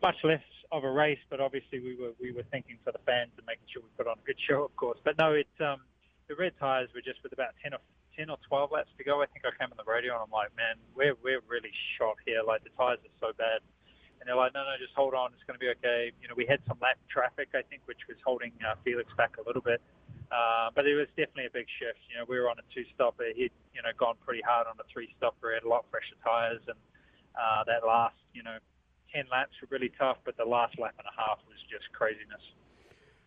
much 0.00 0.16
less 0.24 0.40
of 0.72 0.84
a 0.84 0.90
race, 0.90 1.20
but 1.28 1.40
obviously 1.40 1.80
we 1.80 1.96
were 2.00 2.12
we 2.20 2.32
were 2.32 2.44
thinking 2.50 2.78
for 2.84 2.92
the 2.92 3.04
fans 3.04 3.30
and 3.36 3.44
making 3.44 3.68
sure 3.68 3.82
we 3.82 3.88
put 3.98 4.06
on 4.06 4.16
a 4.16 4.26
good 4.26 4.40
show, 4.48 4.64
of 4.64 4.74
course. 4.76 4.98
But 5.04 5.18
no, 5.18 5.34
it's 5.34 5.60
um, 5.60 5.84
the 6.28 6.36
red 6.36 6.52
tires 6.58 6.88
were 6.94 7.02
just 7.02 7.22
with 7.22 7.34
about 7.34 7.52
ten 7.62 7.74
or 7.74 7.84
10 8.16 8.30
or 8.30 8.38
12 8.48 8.72
laps 8.72 8.90
to 8.98 9.04
go, 9.04 9.22
I 9.22 9.26
think 9.26 9.44
I 9.44 9.52
came 9.56 9.70
on 9.70 9.78
the 9.78 9.88
radio 9.90 10.14
and 10.14 10.22
I'm 10.26 10.32
like, 10.32 10.54
man, 10.56 10.76
we're, 10.94 11.14
we're 11.22 11.42
really 11.48 11.72
shot 11.98 12.16
here. 12.26 12.42
Like, 12.46 12.64
the 12.64 12.70
tyres 12.76 13.00
are 13.02 13.16
so 13.20 13.30
bad. 13.36 13.60
And 14.20 14.28
they're 14.28 14.36
like, 14.36 14.52
no, 14.52 14.60
no, 14.60 14.76
just 14.76 14.92
hold 14.92 15.16
on. 15.16 15.32
It's 15.32 15.44
going 15.48 15.56
to 15.56 15.62
be 15.62 15.72
okay. 15.80 16.12
You 16.20 16.28
know, 16.28 16.36
we 16.36 16.44
had 16.44 16.60
some 16.68 16.76
lap 16.80 17.00
traffic, 17.08 17.56
I 17.56 17.64
think, 17.64 17.80
which 17.88 18.04
was 18.04 18.20
holding 18.20 18.52
uh, 18.60 18.76
Felix 18.84 19.08
back 19.16 19.40
a 19.40 19.44
little 19.48 19.64
bit. 19.64 19.80
Uh, 20.28 20.68
but 20.76 20.86
it 20.86 20.94
was 20.94 21.08
definitely 21.16 21.48
a 21.48 21.54
big 21.56 21.66
shift. 21.80 21.98
You 22.12 22.20
know, 22.20 22.28
we 22.28 22.38
were 22.38 22.52
on 22.52 22.60
a 22.60 22.66
two-stopper. 22.70 23.32
He'd, 23.34 23.50
you 23.72 23.80
know, 23.80 23.90
gone 23.96 24.20
pretty 24.20 24.44
hard 24.44 24.68
on 24.68 24.76
a 24.78 24.86
three-stopper. 24.92 25.56
Had 25.56 25.64
a 25.64 25.68
lot 25.72 25.88
fresher 25.90 26.14
tyres. 26.22 26.60
And 26.68 26.76
uh, 27.34 27.64
that 27.64 27.80
last, 27.86 28.20
you 28.36 28.44
know, 28.44 28.60
10 29.14 29.24
laps 29.32 29.56
were 29.60 29.68
really 29.70 29.90
tough, 29.98 30.18
but 30.24 30.36
the 30.36 30.44
last 30.44 30.78
lap 30.78 30.94
and 30.98 31.08
a 31.08 31.16
half 31.16 31.38
was 31.48 31.58
just 31.72 31.90
craziness. 31.92 32.44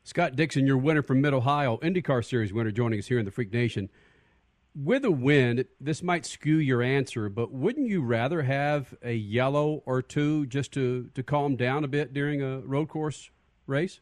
Scott 0.04 0.36
Dixon, 0.36 0.68
your 0.68 0.78
winner 0.78 1.02
from 1.02 1.22
Mid 1.22 1.34
Ohio, 1.34 1.78
IndyCar 1.78 2.24
Series 2.24 2.54
winner, 2.54 2.72
joining 2.72 3.00
us 3.00 3.08
here 3.08 3.20
in 3.20 3.26
the 3.26 3.32
Freak 3.32 3.52
Nation 3.52 3.90
with 4.76 5.06
a 5.06 5.12
win, 5.12 5.66
this 5.80 6.02
might 6.02 6.26
skew 6.26 6.58
your 6.58 6.82
answer, 6.82 7.30
but 7.30 7.52
wouldn't 7.52 7.88
you 7.88 8.02
rather 8.02 8.42
have 8.42 8.96
a 9.04 9.14
yellow 9.14 9.84
or 9.86 10.02
two 10.02 10.46
just 10.48 10.72
to, 10.74 11.10
to 11.14 11.24
calm 11.24 11.56
down 11.56 11.84
a 11.84 11.88
bit 11.88 12.14
during 12.14 12.42
a 12.42 12.60
road 12.60 12.90
course 12.90 13.30
race? 13.68 14.00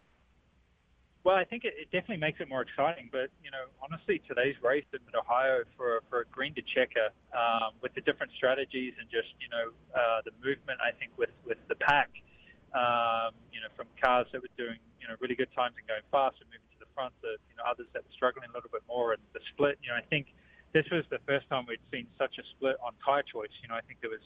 Well, 1.23 1.35
I 1.35 1.43
think 1.43 1.65
it, 1.65 1.77
it 1.77 1.91
definitely 1.91 2.17
makes 2.17 2.41
it 2.41 2.49
more 2.49 2.65
exciting. 2.65 3.09
But 3.11 3.29
you 3.45 3.51
know, 3.53 3.69
honestly, 3.77 4.21
today's 4.27 4.55
race 4.63 4.89
in 4.89 4.99
Mid 5.05 5.13
Ohio 5.13 5.61
for 5.77 6.01
for 6.09 6.21
a 6.21 6.27
green 6.33 6.55
to 6.55 6.63
checker 6.65 7.13
um, 7.37 7.77
with 7.81 7.93
the 7.93 8.01
different 8.01 8.33
strategies 8.33 8.97
and 8.97 9.05
just 9.05 9.29
you 9.37 9.45
know 9.53 9.69
uh, 9.93 10.25
the 10.25 10.33
movement. 10.41 10.81
I 10.81 10.89
think 10.97 11.13
with 11.21 11.29
with 11.45 11.61
the 11.69 11.77
pack, 11.77 12.09
um, 12.73 13.37
you 13.53 13.61
know, 13.61 13.69
from 13.77 13.85
cars 14.01 14.25
that 14.33 14.41
were 14.41 14.55
doing 14.57 14.81
you 14.97 15.05
know 15.05 15.13
really 15.21 15.37
good 15.37 15.53
times 15.53 15.77
and 15.77 15.85
going 15.85 16.01
fast 16.09 16.41
and 16.41 16.49
moving 16.49 16.65
to 16.73 16.81
the 16.81 16.89
front 16.97 17.13
to 17.21 17.37
you 17.37 17.55
know 17.61 17.69
others 17.69 17.85
that 17.93 18.01
were 18.01 18.15
struggling 18.17 18.49
a 18.49 18.53
little 18.57 18.73
bit 18.73 18.81
more 18.89 19.13
and 19.13 19.21
the 19.37 19.45
split. 19.53 19.77
You 19.85 19.93
know, 19.93 20.01
I 20.01 20.05
think 20.09 20.33
this 20.73 20.85
was 20.91 21.03
the 21.09 21.19
first 21.27 21.47
time 21.49 21.65
we'd 21.67 21.83
seen 21.91 22.07
such 22.17 22.37
a 22.39 22.43
split 22.55 22.77
on 22.83 22.93
tyre 23.03 23.23
choice. 23.23 23.51
You 23.61 23.67
know, 23.69 23.75
I 23.75 23.81
think 23.81 23.99
there 23.99 24.09
was 24.11 24.23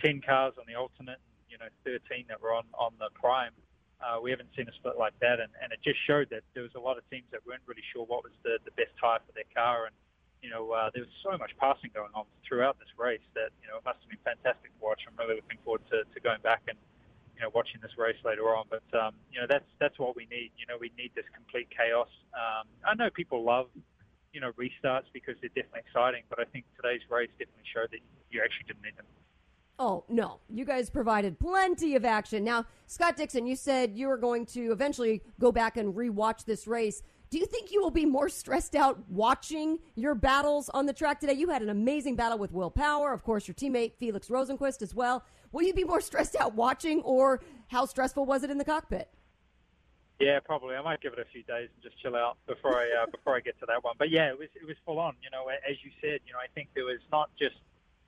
10 0.00 0.22
cars 0.24 0.54
on 0.58 0.64
the 0.66 0.74
alternate, 0.74 1.20
you 1.48 1.58
know, 1.58 1.68
13 1.84 2.26
that 2.28 2.40
were 2.40 2.52
on, 2.52 2.64
on 2.74 2.92
the 2.98 3.12
prime. 3.14 3.52
Uh, 4.00 4.20
we 4.20 4.30
haven't 4.30 4.48
seen 4.56 4.68
a 4.68 4.74
split 4.76 4.98
like 4.98 5.16
that, 5.20 5.40
and, 5.40 5.48
and 5.62 5.72
it 5.72 5.80
just 5.80 5.96
showed 6.04 6.28
that 6.28 6.42
there 6.52 6.62
was 6.62 6.74
a 6.76 6.80
lot 6.80 6.98
of 6.98 7.04
teams 7.08 7.24
that 7.32 7.40
weren't 7.46 7.64
really 7.64 7.84
sure 7.92 8.04
what 8.04 8.24
was 8.24 8.32
the, 8.44 8.58
the 8.64 8.74
best 8.76 8.92
tyre 9.00 9.20
for 9.24 9.32
their 9.32 9.48
car, 9.54 9.86
and 9.86 9.96
you 10.44 10.50
know 10.52 10.76
uh, 10.76 10.92
there 10.92 11.00
was 11.00 11.14
so 11.24 11.32
much 11.40 11.56
passing 11.56 11.88
going 11.94 12.12
on 12.12 12.28
throughout 12.44 12.76
this 12.76 12.90
race 13.00 13.24
that 13.32 13.48
you 13.64 13.68
know 13.70 13.80
it 13.80 13.84
must 13.86 13.96
have 14.04 14.10
been 14.12 14.20
fantastic 14.20 14.76
to 14.76 14.80
watch. 14.84 15.00
I'm 15.08 15.16
really 15.16 15.40
looking 15.40 15.56
forward 15.64 15.80
to, 15.88 16.04
to 16.04 16.18
going 16.20 16.42
back 16.44 16.68
and 16.68 16.76
you 17.32 17.40
know 17.40 17.48
watching 17.54 17.80
this 17.80 17.96
race 17.96 18.18
later 18.28 18.52
on. 18.52 18.68
But 18.68 18.84
um, 18.92 19.16
you 19.32 19.40
know 19.40 19.48
that's 19.48 19.64
that's 19.80 19.96
what 19.96 20.18
we 20.20 20.28
need. 20.28 20.52
You 20.60 20.68
know 20.68 20.76
we 20.76 20.92
need 20.98 21.16
this 21.16 21.24
complete 21.32 21.72
chaos. 21.72 22.12
Um, 22.36 22.68
I 22.84 22.92
know 22.92 23.08
people 23.08 23.40
love 23.40 23.72
you 24.34 24.40
know, 24.40 24.50
restarts 24.52 25.04
because 25.12 25.36
they're 25.40 25.50
definitely 25.54 25.80
exciting. 25.86 26.22
But 26.28 26.40
I 26.40 26.44
think 26.44 26.64
today's 26.76 27.00
race 27.08 27.30
definitely 27.38 27.64
showed 27.72 27.90
that 27.92 28.00
you 28.30 28.42
actually 28.42 28.66
didn't 28.66 28.82
need 28.82 28.96
them. 28.96 29.06
Oh, 29.78 30.04
no. 30.08 30.40
You 30.48 30.64
guys 30.64 30.90
provided 30.90 31.38
plenty 31.38 31.96
of 31.96 32.04
action. 32.04 32.44
Now, 32.44 32.66
Scott 32.86 33.16
Dixon, 33.16 33.46
you 33.46 33.56
said 33.56 33.92
you 33.94 34.08
were 34.08 34.16
going 34.16 34.46
to 34.46 34.70
eventually 34.72 35.22
go 35.40 35.50
back 35.50 35.76
and 35.76 35.94
rewatch 35.94 36.44
this 36.44 36.66
race. 36.66 37.02
Do 37.30 37.38
you 37.38 37.46
think 37.46 37.72
you 37.72 37.82
will 37.82 37.90
be 37.90 38.06
more 38.06 38.28
stressed 38.28 38.76
out 38.76 39.02
watching 39.08 39.78
your 39.96 40.14
battles 40.14 40.68
on 40.68 40.86
the 40.86 40.92
track 40.92 41.18
today? 41.18 41.32
You 41.32 41.48
had 41.48 41.62
an 41.62 41.70
amazing 41.70 42.14
battle 42.14 42.38
with 42.38 42.52
Will 42.52 42.70
Power, 42.70 43.12
of 43.12 43.24
course, 43.24 43.48
your 43.48 43.56
teammate 43.56 43.94
Felix 43.98 44.28
Rosenqvist 44.28 44.82
as 44.82 44.94
well. 44.94 45.24
Will 45.50 45.62
you 45.62 45.74
be 45.74 45.84
more 45.84 46.00
stressed 46.00 46.36
out 46.36 46.54
watching, 46.54 47.00
or 47.02 47.40
how 47.68 47.86
stressful 47.86 48.24
was 48.24 48.44
it 48.44 48.50
in 48.50 48.58
the 48.58 48.64
cockpit? 48.64 49.08
Yeah, 50.20 50.38
probably. 50.38 50.76
I 50.76 50.82
might 50.82 51.00
give 51.00 51.12
it 51.12 51.18
a 51.18 51.26
few 51.32 51.42
days 51.42 51.68
and 51.74 51.82
just 51.82 52.00
chill 52.00 52.14
out 52.14 52.38
before 52.46 52.78
I 52.78 52.86
uh, 53.02 53.06
before 53.10 53.34
I 53.36 53.40
get 53.40 53.58
to 53.60 53.66
that 53.66 53.82
one. 53.82 53.94
But 53.98 54.10
yeah, 54.10 54.30
it 54.30 54.38
was 54.38 54.48
it 54.54 54.66
was 54.66 54.76
full 54.86 54.98
on. 54.98 55.14
You 55.22 55.30
know, 55.30 55.48
as 55.50 55.76
you 55.82 55.90
said, 56.00 56.20
you 56.26 56.32
know, 56.32 56.38
I 56.38 56.46
think 56.54 56.70
there 56.74 56.86
was 56.86 57.02
not 57.10 57.30
just 57.38 57.56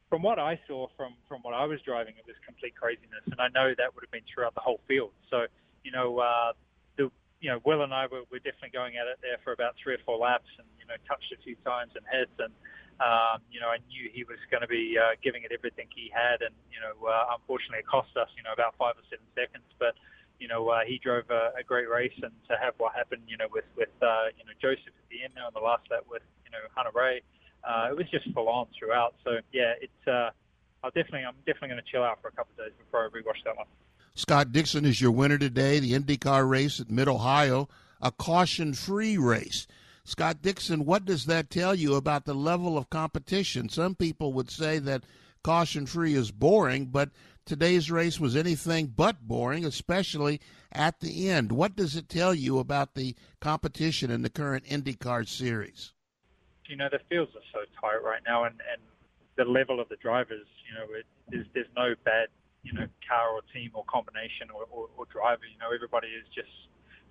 from 0.09 0.23
what 0.23 0.39
I 0.39 0.59
saw 0.69 0.87
from 0.97 1.15
from 1.29 1.43
what 1.43 1.55
I 1.55 1.65
was 1.67 1.83
driving, 1.83 2.15
it 2.15 2.27
was 2.27 2.37
complete 2.47 2.77
craziness, 2.79 3.27
and 3.27 3.41
I 3.41 3.49
know 3.51 3.75
that 3.75 3.95
would 3.95 4.05
have 4.07 4.15
been 4.15 4.27
throughout 4.33 4.55
the 4.55 4.63
whole 4.63 4.81
field. 4.87 5.11
So 5.31 5.47
you 5.83 5.91
know, 5.91 6.19
uh, 6.19 6.53
the 6.97 7.11
you 7.41 7.51
know, 7.51 7.59
Will 7.65 7.83
and 7.83 7.93
I 7.93 8.07
were, 8.07 8.23
were 8.31 8.39
definitely 8.39 8.71
going 8.71 8.97
at 8.97 9.07
it 9.07 9.19
there 9.21 9.39
for 9.43 9.53
about 9.53 9.75
three 9.83 9.95
or 9.95 10.03
four 10.07 10.19
laps, 10.19 10.51
and 10.59 10.67
you 10.79 10.87
know, 10.87 10.95
touched 11.11 11.35
a 11.35 11.43
few 11.43 11.57
times 11.67 11.91
and 11.99 12.07
hit, 12.07 12.31
and 12.39 12.55
um, 13.03 13.43
you 13.51 13.61
know, 13.61 13.69
I 13.69 13.83
knew 13.91 14.09
he 14.09 14.25
was 14.25 14.39
going 14.51 14.63
to 14.63 14.71
be 14.71 14.97
uh, 14.97 15.19
giving 15.21 15.43
it 15.43 15.51
everything 15.51 15.91
he 15.91 16.09
had, 16.15 16.41
and 16.41 16.55
you 16.71 16.79
know, 16.79 16.95
uh, 17.11 17.35
unfortunately, 17.35 17.83
it 17.83 17.91
cost 17.91 18.15
us 18.15 18.31
you 18.39 18.47
know 18.47 18.55
about 18.55 18.79
five 18.79 18.95
or 18.95 19.05
seven 19.11 19.27
seconds, 19.35 19.67
but 19.83 19.99
you 20.39 20.49
know, 20.49 20.69
uh, 20.69 20.81
he 20.87 20.99
drove 21.03 21.31
a, 21.31 21.53
a 21.59 21.63
great 21.63 21.89
race, 21.89 22.13
and 22.23 22.33
to 22.49 22.57
have 22.61 22.75
what 22.79 22.95
happened, 22.95 23.23
you 23.29 23.37
know, 23.37 23.47
with 23.51 23.65
with 23.77 23.91
uh, 24.03 24.29
you 24.37 24.45
know 24.45 24.53
Josef 24.61 24.87
at 24.87 25.09
the 25.11 25.25
end 25.25 25.33
there 25.35 25.45
on 25.45 25.53
the 25.55 25.61
last 25.61 25.83
lap 25.91 26.05
with 26.11 26.23
you 26.45 26.51
know 26.51 26.59
Hunter-Reay, 26.75 27.21
uh, 27.65 27.91
it 27.91 27.97
was 27.97 28.07
just 28.11 28.31
full 28.33 28.49
on 28.49 28.67
throughout. 28.79 29.15
So 29.25 29.39
yeah, 29.53 29.73
it's 29.81 30.09
uh, 30.09 30.31
I'll 30.85 30.91
definitely 30.91 31.25
I'm 31.25 31.35
definitely 31.47 31.69
going 31.69 31.83
to 31.85 31.91
chill 31.91 32.05
out 32.05 32.21
for 32.21 32.29
a 32.29 32.33
couple 32.33 32.53
of 32.59 32.67
days 32.67 32.75
before 32.79 33.05
I 33.05 33.09
rewatch 33.09 33.43
that 33.45 33.57
one. 33.57 33.67
Scott 34.15 34.53
Dixon 34.53 34.85
is 34.85 35.01
your 35.01 35.11
winner 35.11 35.39
today. 35.39 35.79
The 35.79 35.93
IndyCar 35.93 36.49
race 36.49 36.81
at 36.81 36.91
Mid 36.91 37.09
Ohio, 37.09 37.69
a 38.01 38.11
caution-free 38.11 39.19
race. 39.19 39.67
Scott 40.05 40.41
Dixon, 40.41 40.85
what 40.85 41.05
does 41.05 41.27
that 41.27 41.51
tell 41.51 41.75
you 41.75 41.97
about 41.97 42.25
the 42.25 42.35
level 42.35 42.79
of 42.79 42.89
competition? 42.89 43.69
Some 43.69 43.95
people 43.95 44.33
would 44.33 44.51
say 44.51 44.79
that 44.79 45.03
caution 45.43 45.85
free 45.85 46.15
is 46.15 46.31
boring, 46.31 46.87
but 46.87 47.11
today's 47.47 47.91
race 47.91 48.21
was 48.21 48.37
anything 48.37 48.89
but 48.89 49.27
boring, 49.27 49.65
especially 49.65 50.41
at 50.73 51.01
the 51.01 51.31
end. 51.31 51.53
What 51.53 51.77
does 51.77 51.97
it 51.97 52.09
tell 52.09 52.35
you 52.35 52.59
about 52.59 52.95
the 52.95 53.15
competition 53.41 54.11
in 54.11 54.23
the 54.23 54.31
current 54.31 54.67
IndyCar 54.67 55.27
series? 55.27 55.93
You 56.67 56.77
know, 56.77 56.89
the 56.91 57.01
fields 57.09 57.33
are 57.37 57.47
so 57.53 57.61
tight 57.81 58.03
right 58.05 58.21
now, 58.27 58.45
and, 58.45 58.57
and 58.73 58.83
the 59.37 59.45
level 59.45 59.81
of 59.81 59.89
the 59.89 59.97
drivers, 59.97 60.47
you 60.67 60.75
know, 60.75 60.93
it, 60.99 61.07
there's, 61.29 61.47
there's 61.55 61.71
no 61.77 61.95
bad, 62.05 62.29
you 62.65 62.73
know, 62.73 62.87
car 63.09 63.31
or 63.31 63.43
team 63.55 63.71
or 63.73 63.85
combination 63.85 64.51
or, 64.53 64.67
or, 64.71 64.89
or 64.97 65.07
driver. 65.07 65.47
You 65.47 65.59
know, 65.61 65.73
everybody 65.73 66.09
is 66.09 66.27
just 66.35 66.51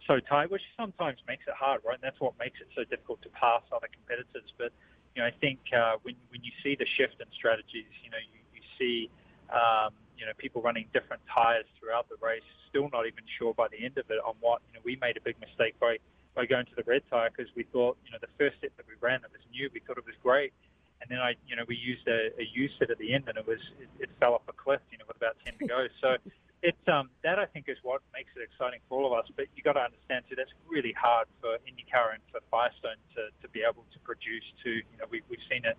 so 0.06 0.20
tight, 0.20 0.52
which 0.52 0.62
sometimes 0.76 1.20
makes 1.28 1.48
it 1.48 1.54
hard, 1.58 1.82
right? 1.86 1.96
And 1.96 2.04
that's 2.04 2.20
what 2.20 2.34
makes 2.38 2.60
it 2.60 2.68
so 2.76 2.84
difficult 2.84 3.22
to 3.24 3.30
pass 3.30 3.62
other 3.72 3.88
competitors. 3.88 4.52
But, 4.58 4.74
you 5.16 5.22
know, 5.22 5.28
I 5.28 5.32
think 5.32 5.60
uh, 5.72 5.96
when, 6.04 6.16
when 6.30 6.44
you 6.44 6.52
see 6.62 6.76
the 6.76 6.86
shift 6.86 7.16
in 7.22 7.28
strategies, 7.34 7.88
you 8.04 8.10
know, 8.12 8.20
you, 8.20 8.60
you 8.60 8.62
see, 8.78 9.10
um, 9.50 9.94
you 10.18 10.26
know, 10.26 10.32
people 10.38 10.62
running 10.62 10.88
different 10.94 11.22
tires 11.28 11.66
throughout 11.80 12.08
the 12.10 12.16
race, 12.22 12.46
still 12.70 12.90
not 12.92 13.08
even 13.08 13.24
sure 13.38 13.54
by 13.54 13.68
the 13.68 13.80
end 13.84 13.98
of 13.98 14.10
it 14.10 14.20
on 14.26 14.36
what, 14.40 14.62
you 14.68 14.74
know, 14.74 14.84
we 14.84 14.98
made 15.02 15.18
a 15.18 15.24
big 15.24 15.40
mistake 15.40 15.76
by, 15.80 15.98
by 16.36 16.46
going 16.46 16.66
to 16.66 16.76
the 16.76 16.84
red 16.88 17.02
tire 17.10 17.30
because 17.30 17.52
we 17.56 17.64
thought, 17.72 17.98
you 18.06 18.12
know, 18.12 18.20
the 18.22 18.32
first 18.38 18.60
set 18.62 18.76
that 18.78 18.86
we 18.88 18.96
ran, 19.00 19.20
it 19.24 19.32
was 19.32 19.44
new, 19.52 19.70
we 19.74 19.80
thought 19.84 19.98
it 19.98 20.06
was 20.06 20.18
great. 20.24 20.54
And 21.02 21.12
then 21.12 21.20
I, 21.20 21.36
you 21.48 21.56
know, 21.56 21.64
we 21.68 21.76
used 21.76 22.08
a, 22.08 22.32
a 22.40 22.46
U 22.56 22.70
set 22.80 22.90
at 22.90 22.98
the 22.98 23.14
end 23.14 23.28
and 23.28 23.38
it 23.38 23.46
was, 23.46 23.60
it, 23.80 23.90
it 24.00 24.10
fell 24.20 24.34
off 24.34 24.48
a 24.48 24.56
cliff, 24.56 24.82
you 24.92 24.98
know, 24.98 25.06
with 25.08 25.18
about 25.18 25.36
10 25.44 25.60
to 25.60 25.68
go. 25.68 25.88
So 26.02 26.18
it's, 26.64 26.86
um, 26.88 27.10
that 27.22 27.38
I 27.38 27.46
think 27.46 27.70
is 27.70 27.78
what 27.84 28.02
makes 28.10 28.32
it 28.34 28.42
exciting 28.42 28.80
for 28.90 28.98
all 28.98 29.06
of 29.06 29.14
us. 29.14 29.30
But 29.36 29.46
you 29.56 29.62
got 29.62 29.78
to 29.78 29.86
understand 29.86 30.26
too, 30.30 30.36
that's 30.36 30.54
really 30.66 30.96
hard 30.98 31.28
for 31.42 31.60
IndyCar 31.68 32.18
and 32.18 32.24
for 32.32 32.42
Firestone 32.50 32.98
to, 33.14 33.30
to 33.44 33.48
be 33.52 33.62
able 33.62 33.86
to 33.94 34.00
produce 34.02 34.46
to, 34.64 34.82
you 34.82 34.98
know, 34.98 35.06
we, 35.12 35.22
we've 35.30 35.44
seen 35.52 35.62
it 35.68 35.78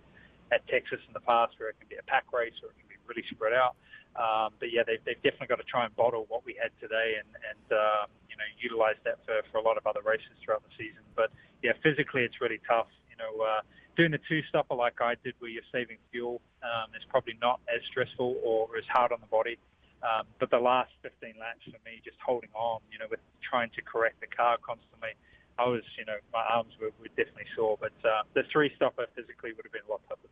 at 0.51 0.63
Texas 0.67 0.99
in 1.07 1.13
the 1.13 1.23
past 1.23 1.59
where 1.59 1.69
it 1.69 1.77
can 1.79 1.89
be 1.91 1.99
a 1.99 2.05
pack 2.07 2.31
race 2.31 2.55
or 2.63 2.71
it 2.71 2.77
can 2.79 2.87
be 2.87 2.95
really 3.07 3.25
spread 3.31 3.51
out. 3.51 3.75
Um, 4.17 4.57
but 4.57 4.73
yeah, 4.73 4.81
they've, 4.81 5.01
they've 5.05 5.21
definitely 5.21 5.53
got 5.53 5.61
to 5.61 5.69
try 5.69 5.85
and 5.85 5.93
bottle 5.95 6.25
what 6.27 6.41
we 6.41 6.57
had 6.57 6.73
today 6.81 7.21
and, 7.21 7.29
and 7.37 7.65
um, 7.69 8.09
you 8.25 8.33
know, 8.33 8.49
utilize 8.57 8.97
that 9.05 9.21
for, 9.29 9.45
for 9.53 9.61
a 9.61 9.63
lot 9.63 9.77
of 9.77 9.85
other 9.85 10.01
races 10.01 10.33
throughout 10.41 10.65
the 10.65 10.73
season. 10.73 11.05
But 11.13 11.29
yeah, 11.61 11.77
physically 11.85 12.25
it's 12.25 12.41
really 12.41 12.59
tough. 12.65 12.89
You 13.13 13.17
know, 13.21 13.45
uh, 13.45 13.61
doing 13.93 14.09
the 14.09 14.21
two 14.25 14.41
stopper 14.49 14.73
like 14.73 14.97
I 15.01 15.21
did 15.21 15.37
where 15.37 15.53
you're 15.53 15.65
saving 15.71 16.01
fuel 16.09 16.41
um, 16.65 16.89
is 16.97 17.05
probably 17.09 17.37
not 17.41 17.61
as 17.69 17.81
stressful 17.89 18.41
or 18.41 18.73
as 18.77 18.85
hard 18.89 19.13
on 19.13 19.21
the 19.21 19.29
body. 19.29 19.57
Um, 20.01 20.25
but 20.41 20.49
the 20.49 20.61
last 20.61 20.93
15 21.01 21.33
laps 21.41 21.65
for 21.65 21.81
me, 21.85 22.01
just 22.05 22.17
holding 22.21 22.53
on, 22.53 22.81
you 22.93 22.97
know, 22.97 23.09
with 23.09 23.21
trying 23.41 23.69
to 23.73 23.81
correct 23.81 24.21
the 24.21 24.29
car 24.29 24.57
constantly, 24.61 25.17
I 25.57 25.65
was, 25.65 25.81
you 25.97 26.05
know, 26.05 26.17
my 26.33 26.45
arms 26.45 26.73
were, 26.81 26.93
were 27.01 27.09
definitely 27.17 27.49
sore. 27.57 27.77
But 27.81 27.97
uh, 28.05 28.21
the 28.33 28.43
three 28.53 28.69
stopper 28.77 29.05
physically 29.17 29.53
would 29.53 29.65
have 29.65 29.73
been 29.73 29.85
a 29.87 29.91
lot 29.91 30.01
tougher. 30.09 30.29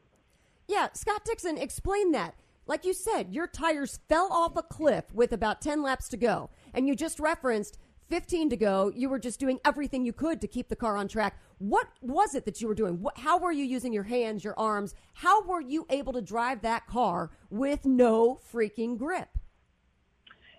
Yeah, 0.68 0.90
Scott 0.94 1.26
Dixon, 1.26 1.58
explain 1.58 2.12
that 2.14 2.34
like 2.68 2.86
you 2.86 2.94
said, 2.94 3.34
your 3.34 3.48
tires 3.48 4.00
fell 4.10 4.32
off 4.32 4.56
a 4.56 4.64
cliff 4.64 5.06
with 5.14 5.32
about 5.32 5.62
10 5.62 5.84
laps 5.84 6.10
to 6.10 6.18
go. 6.18 6.50
And 6.74 6.88
you 6.88 6.96
just 6.96 7.20
referenced 7.20 7.78
15 8.10 8.50
to 8.50 8.58
go. 8.58 8.92
You 8.96 9.10
were 9.10 9.20
just 9.20 9.40
doing 9.40 9.60
everything 9.64 10.06
you 10.06 10.14
could 10.14 10.42
to 10.42 10.48
keep 10.48 10.70
the 10.70 10.76
car 10.76 10.98
on 10.98 11.08
track. 11.08 11.40
What 11.60 11.88
was 12.02 12.36
it 12.36 12.46
that 12.46 12.62
you 12.62 12.68
were 12.68 12.76
doing? 12.76 13.04
How 13.18 13.38
were 13.38 13.52
you 13.52 13.64
using 13.64 13.94
your 13.94 14.04
hands, 14.04 14.44
your 14.44 14.58
arms? 14.60 14.96
How 15.14 15.44
were 15.44 15.62
you 15.62 15.86
able 15.90 16.14
to 16.14 16.22
drive 16.22 16.62
that 16.62 16.88
car 16.88 17.32
with 17.50 17.86
no 17.86 18.40
freaking 18.52 18.98
grip? 18.98 19.30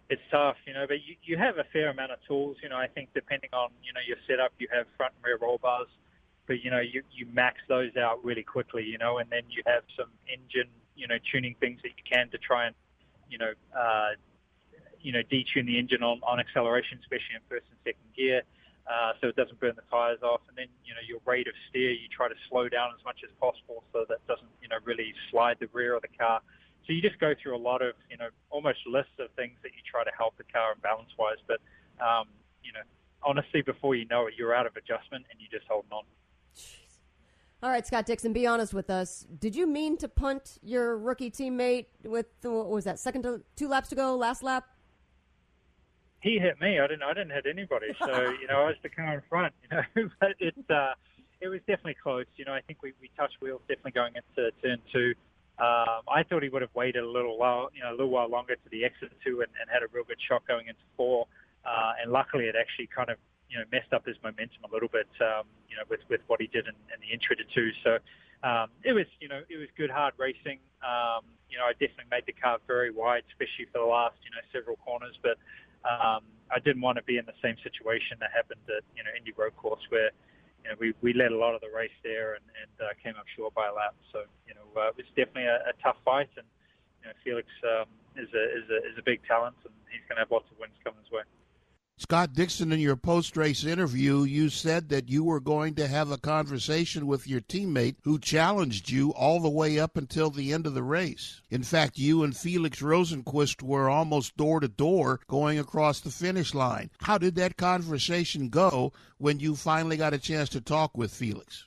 It's 0.08 0.22
tough, 0.30 0.56
you 0.66 0.72
know, 0.72 0.84
but 0.86 0.98
you, 1.04 1.16
you 1.24 1.36
have 1.36 1.58
a 1.58 1.64
fair 1.72 1.90
amount 1.90 2.12
of 2.12 2.18
tools. 2.28 2.56
You 2.62 2.68
know, 2.68 2.76
I 2.76 2.86
think 2.86 3.08
depending 3.12 3.50
on, 3.52 3.70
you 3.82 3.92
know, 3.92 4.00
your 4.06 4.16
setup, 4.28 4.52
you 4.58 4.68
have 4.72 4.86
front 4.96 5.14
and 5.16 5.24
rear 5.24 5.36
roll 5.42 5.58
bars, 5.58 5.88
but, 6.46 6.62
you 6.62 6.70
know, 6.70 6.78
you, 6.78 7.02
you 7.10 7.26
max 7.32 7.58
those 7.68 7.96
out 7.96 8.24
really 8.24 8.44
quickly, 8.44 8.84
you 8.84 8.98
know, 8.98 9.18
and 9.18 9.28
then 9.30 9.42
you 9.50 9.64
have 9.66 9.82
some 9.98 10.10
engine 10.32 10.70
you 10.96 11.06
know, 11.06 11.16
tuning 11.30 11.54
things 11.60 11.80
that 11.82 11.90
you 11.96 12.04
can 12.10 12.28
to 12.30 12.38
try 12.38 12.66
and, 12.66 12.74
you 13.28 13.38
know, 13.38 13.52
uh, 13.76 14.10
you 15.00 15.12
know, 15.12 15.22
detune 15.30 15.66
the 15.66 15.78
engine 15.78 16.02
on, 16.02 16.20
on 16.26 16.40
acceleration, 16.40 16.98
especially 17.00 17.36
in 17.36 17.42
first 17.48 17.66
and 17.70 17.78
second 17.84 18.08
gear, 18.16 18.42
uh, 18.86 19.12
so 19.20 19.28
it 19.28 19.36
doesn't 19.36 19.58
burn 19.60 19.74
the 19.76 19.86
tires 19.90 20.18
off. 20.22 20.40
And 20.48 20.56
then, 20.56 20.66
you 20.84 20.94
know, 20.94 21.04
your 21.06 21.20
rate 21.24 21.46
of 21.46 21.54
steer, 21.68 21.90
you 21.90 22.08
try 22.08 22.28
to 22.28 22.34
slow 22.48 22.68
down 22.68 22.90
as 22.96 23.04
much 23.04 23.20
as 23.22 23.30
possible 23.38 23.84
so 23.92 24.04
that 24.08 24.26
doesn't, 24.26 24.50
you 24.62 24.68
know, 24.68 24.78
really 24.84 25.14
slide 25.30 25.58
the 25.60 25.68
rear 25.72 25.94
of 25.94 26.02
the 26.02 26.14
car. 26.18 26.40
So 26.86 26.92
you 26.92 27.02
just 27.02 27.18
go 27.18 27.34
through 27.40 27.56
a 27.56 27.62
lot 27.62 27.82
of, 27.82 27.94
you 28.10 28.16
know, 28.16 28.28
almost 28.50 28.78
lists 28.86 29.18
of 29.18 29.30
things 29.34 29.58
that 29.62 29.74
you 29.74 29.82
try 29.82 30.04
to 30.04 30.14
help 30.16 30.36
the 30.38 30.44
car 30.44 30.74
balance 30.82 31.10
wise. 31.18 31.38
But, 31.46 31.60
um, 31.98 32.26
you 32.62 32.72
know, 32.72 32.86
honestly, 33.22 33.62
before 33.62 33.94
you 33.94 34.06
know 34.06 34.26
it, 34.26 34.34
you're 34.38 34.54
out 34.54 34.66
of 34.66 34.76
adjustment 34.76 35.26
and 35.30 35.40
you're 35.40 35.50
just 35.50 35.68
holding 35.68 35.90
on. 35.90 36.04
All 37.62 37.70
right, 37.70 37.86
Scott 37.86 38.04
Dixon, 38.04 38.32
be 38.34 38.46
honest 38.46 38.74
with 38.74 38.90
us. 38.90 39.26
Did 39.40 39.56
you 39.56 39.66
mean 39.66 39.96
to 39.98 40.08
punt 40.08 40.58
your 40.62 40.98
rookie 40.98 41.30
teammate 41.30 41.86
with 42.04 42.26
what 42.42 42.68
was 42.68 42.84
that 42.84 42.98
second 42.98 43.22
to 43.22 43.42
two 43.56 43.68
laps 43.68 43.88
to 43.88 43.94
go, 43.94 44.14
last 44.14 44.42
lap? 44.42 44.66
He 46.20 46.38
hit 46.38 46.60
me. 46.60 46.78
I 46.78 46.86
didn't. 46.86 47.02
I 47.02 47.14
didn't 47.14 47.30
hit 47.30 47.46
anybody. 47.48 47.88
So 47.98 48.06
you 48.40 48.46
know, 48.48 48.62
I 48.62 48.66
was 48.66 48.76
the 48.82 48.90
car 48.90 49.14
in 49.14 49.22
front. 49.28 49.54
You 49.62 49.76
know, 49.76 50.10
but 50.20 50.30
it 50.38 50.54
uh, 50.68 50.92
it 51.40 51.48
was 51.48 51.60
definitely 51.60 51.96
close. 52.02 52.26
You 52.36 52.44
know, 52.44 52.52
I 52.52 52.60
think 52.60 52.82
we, 52.82 52.92
we 53.00 53.10
touched 53.16 53.40
wheels 53.40 53.62
definitely 53.68 53.92
going 53.92 54.14
into 54.16 54.50
turn 54.62 54.78
two. 54.92 55.14
Um, 55.58 56.04
I 56.12 56.22
thought 56.28 56.42
he 56.42 56.50
would 56.50 56.60
have 56.60 56.74
waited 56.74 57.02
a 57.02 57.08
little 57.08 57.38
while, 57.38 57.70
you 57.74 57.82
know, 57.82 57.90
a 57.90 57.96
little 57.96 58.10
while 58.10 58.28
longer 58.28 58.56
to 58.56 58.68
the 58.70 58.84
exit 58.84 59.10
two 59.24 59.40
and, 59.40 59.48
and 59.58 59.70
had 59.72 59.82
a 59.82 59.86
real 59.90 60.04
good 60.04 60.20
shot 60.28 60.46
going 60.46 60.68
into 60.68 60.80
four. 60.96 61.26
Uh, 61.64 61.92
and 62.02 62.12
luckily, 62.12 62.44
it 62.44 62.54
actually 62.60 62.88
kind 62.94 63.08
of 63.08 63.16
you 63.50 63.58
know 63.58 63.64
messed 63.72 63.92
up 63.92 64.06
his 64.06 64.16
momentum 64.22 64.64
a 64.64 64.72
little 64.72 64.88
bit, 64.88 65.08
um, 65.20 65.44
you 65.68 65.76
know, 65.76 65.84
with 65.88 66.00
with 66.08 66.20
what 66.26 66.40
he 66.40 66.46
did 66.46 66.66
in, 66.66 66.74
in 66.92 66.98
the 67.00 67.12
intro 67.12 67.36
to 67.36 67.44
two. 67.54 67.70
So 67.84 67.98
um, 68.42 68.68
it 68.84 68.92
was 68.92 69.06
you 69.20 69.28
know 69.28 69.42
it 69.48 69.56
was 69.56 69.68
good 69.76 69.90
hard 69.90 70.14
racing. 70.18 70.58
Um, 70.82 71.24
you 71.50 71.58
know, 71.58 71.64
I 71.64 71.72
definitely 71.72 72.10
made 72.10 72.26
the 72.26 72.34
car 72.34 72.58
very 72.66 72.90
wide, 72.90 73.22
especially 73.30 73.66
for 73.72 73.78
the 73.78 73.88
last 73.88 74.16
you 74.24 74.30
know 74.30 74.42
several 74.52 74.76
corners, 74.76 75.18
but. 75.22 75.38
Um, 75.86 76.26
I 76.50 76.58
didn't 76.58 76.82
want 76.82 76.96
to 76.98 77.04
be 77.04 77.18
in 77.18 77.26
the 77.26 77.36
same 77.42 77.56
situation 77.62 78.18
that 78.20 78.30
happened 78.34 78.62
at 78.70 78.82
you 78.94 79.02
know 79.02 79.10
Indy 79.16 79.32
Road 79.36 79.54
Course 79.56 79.82
where 79.90 80.10
you 80.62 80.70
know 80.70 80.76
we, 80.78 80.94
we 81.02 81.12
led 81.12 81.32
a 81.32 81.38
lot 81.38 81.54
of 81.54 81.60
the 81.60 81.70
race 81.74 81.94
there 82.02 82.34
and, 82.34 82.44
and 82.58 82.72
uh, 82.82 82.94
came 83.02 83.14
up 83.18 83.26
short 83.34 83.54
by 83.54 83.66
a 83.66 83.74
lap. 83.74 83.94
So 84.12 84.26
you 84.46 84.54
know 84.54 84.66
uh, 84.74 84.90
it 84.94 84.96
was 84.98 85.10
definitely 85.14 85.50
a, 85.50 85.70
a 85.70 85.74
tough 85.82 85.98
fight, 86.04 86.30
and 86.36 86.46
you 87.02 87.06
know 87.10 87.14
Felix 87.22 87.48
um, 87.66 87.90
is 88.14 88.30
a 88.34 88.44
is 88.58 88.66
a 88.70 88.78
is 88.90 88.96
a 88.98 89.02
big 89.02 89.22
talent, 89.26 89.56
and 89.66 89.74
he's 89.90 90.02
going 90.06 90.16
to 90.18 90.22
have 90.22 90.30
lots 90.30 90.46
of 90.50 90.58
wins 90.58 90.74
coming 90.82 91.02
his 91.02 91.10
way. 91.10 91.26
Scott 91.98 92.34
Dixon, 92.34 92.72
in 92.72 92.78
your 92.78 92.94
post 92.94 93.38
race 93.38 93.64
interview, 93.64 94.24
you 94.24 94.50
said 94.50 94.90
that 94.90 95.08
you 95.08 95.24
were 95.24 95.40
going 95.40 95.74
to 95.76 95.88
have 95.88 96.10
a 96.10 96.18
conversation 96.18 97.06
with 97.06 97.26
your 97.26 97.40
teammate 97.40 97.96
who 98.02 98.18
challenged 98.18 98.90
you 98.90 99.14
all 99.14 99.40
the 99.40 99.48
way 99.48 99.78
up 99.78 99.96
until 99.96 100.28
the 100.28 100.52
end 100.52 100.66
of 100.66 100.74
the 100.74 100.82
race. 100.82 101.40
In 101.48 101.62
fact, 101.62 101.96
you 101.96 102.22
and 102.22 102.36
Felix 102.36 102.82
Rosenqvist 102.82 103.62
were 103.62 103.88
almost 103.88 104.36
door 104.36 104.60
to 104.60 104.68
door 104.68 105.20
going 105.26 105.58
across 105.58 106.00
the 106.00 106.10
finish 106.10 106.52
line. 106.52 106.90
How 107.00 107.16
did 107.16 107.34
that 107.36 107.56
conversation 107.56 108.50
go 108.50 108.92
when 109.16 109.40
you 109.40 109.56
finally 109.56 109.96
got 109.96 110.12
a 110.12 110.18
chance 110.18 110.50
to 110.50 110.60
talk 110.60 110.98
with 110.98 111.14
Felix? 111.14 111.64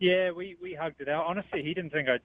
Yeah, 0.00 0.32
we, 0.32 0.56
we 0.60 0.74
hugged 0.74 1.00
it 1.00 1.08
out. 1.08 1.26
Honestly, 1.26 1.62
he 1.62 1.74
didn't 1.74 1.92
think 1.92 2.08
I'd 2.08 2.22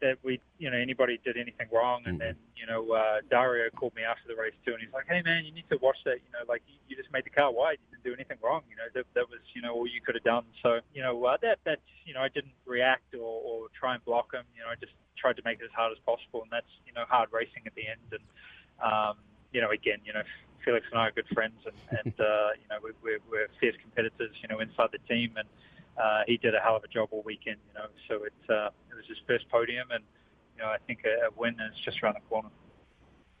that 0.00 0.18
we, 0.22 0.40
you 0.58 0.70
know, 0.70 0.76
anybody 0.76 1.20
did 1.24 1.36
anything 1.36 1.68
wrong. 1.72 2.02
And 2.06 2.20
then, 2.20 2.36
you 2.56 2.66
know, 2.66 2.92
uh, 2.92 3.20
Dario 3.30 3.70
called 3.70 3.94
me 3.94 4.02
after 4.02 4.28
the 4.28 4.36
race 4.36 4.54
too, 4.64 4.72
and 4.72 4.80
he's 4.80 4.92
like, 4.92 5.06
"Hey, 5.08 5.22
man, 5.22 5.44
you 5.44 5.52
need 5.52 5.68
to 5.70 5.78
watch 5.78 5.96
that. 6.04 6.16
You 6.24 6.30
know, 6.32 6.44
like 6.48 6.62
you, 6.66 6.76
you 6.88 6.96
just 6.96 7.12
made 7.12 7.24
the 7.24 7.30
car 7.30 7.52
wide. 7.52 7.78
You 7.80 7.96
didn't 7.96 8.04
do 8.04 8.14
anything 8.14 8.38
wrong. 8.42 8.62
You 8.70 8.76
know, 8.76 8.88
that, 8.94 9.06
that 9.14 9.28
was, 9.28 9.40
you 9.54 9.62
know, 9.62 9.74
all 9.74 9.86
you 9.86 10.00
could 10.00 10.14
have 10.14 10.24
done. 10.24 10.44
So, 10.62 10.80
you 10.94 11.02
know, 11.02 11.24
uh, 11.24 11.36
that 11.42 11.58
that, 11.64 11.80
you 12.04 12.14
know, 12.14 12.20
I 12.20 12.28
didn't 12.28 12.54
react 12.66 13.14
or, 13.14 13.20
or 13.20 13.66
try 13.78 13.94
and 13.94 14.04
block 14.04 14.32
him. 14.32 14.44
You 14.56 14.62
know, 14.62 14.70
I 14.70 14.76
just 14.76 14.92
tried 15.16 15.36
to 15.36 15.42
make 15.44 15.60
it 15.60 15.64
as 15.64 15.74
hard 15.74 15.92
as 15.92 15.98
possible, 16.04 16.42
and 16.42 16.50
that's, 16.50 16.72
you 16.86 16.92
know, 16.92 17.04
hard 17.08 17.30
racing 17.32 17.62
at 17.66 17.74
the 17.74 17.86
end. 17.88 18.00
And, 18.12 18.24
um, 18.82 19.16
you 19.52 19.60
know, 19.60 19.70
again, 19.70 19.98
you 20.04 20.12
know, 20.12 20.22
Felix 20.64 20.86
and 20.90 21.00
I 21.00 21.08
are 21.08 21.12
good 21.12 21.28
friends, 21.34 21.58
and, 21.66 21.98
and 22.04 22.14
uh, 22.20 22.54
you 22.54 22.66
know, 22.70 22.78
we're, 22.82 22.94
we're, 23.02 23.22
we're 23.30 23.48
fierce 23.60 23.76
competitors, 23.80 24.30
you 24.40 24.48
know, 24.48 24.60
inside 24.60 24.90
the 24.92 25.02
team, 25.12 25.34
and 25.36 25.48
uh, 25.96 26.22
he 26.26 26.36
did 26.36 26.54
a 26.54 26.60
hell 26.60 26.76
of 26.76 26.84
a 26.84 26.88
job 26.88 27.08
all 27.10 27.22
weekend, 27.24 27.56
you 27.68 27.74
know. 27.74 27.86
So 28.08 28.24
it 28.24 28.32
uh, 28.48 28.70
it 28.90 28.94
was 28.94 29.04
his 29.08 29.18
first 29.26 29.48
podium, 29.48 29.90
and 29.90 30.04
you 30.56 30.62
know, 30.62 30.68
I 30.68 30.78
think 30.86 31.00
a, 31.04 31.26
a 31.26 31.30
win 31.36 31.54
is 31.54 31.78
just 31.84 32.02
around 32.02 32.14
the 32.14 32.28
corner. 32.28 32.48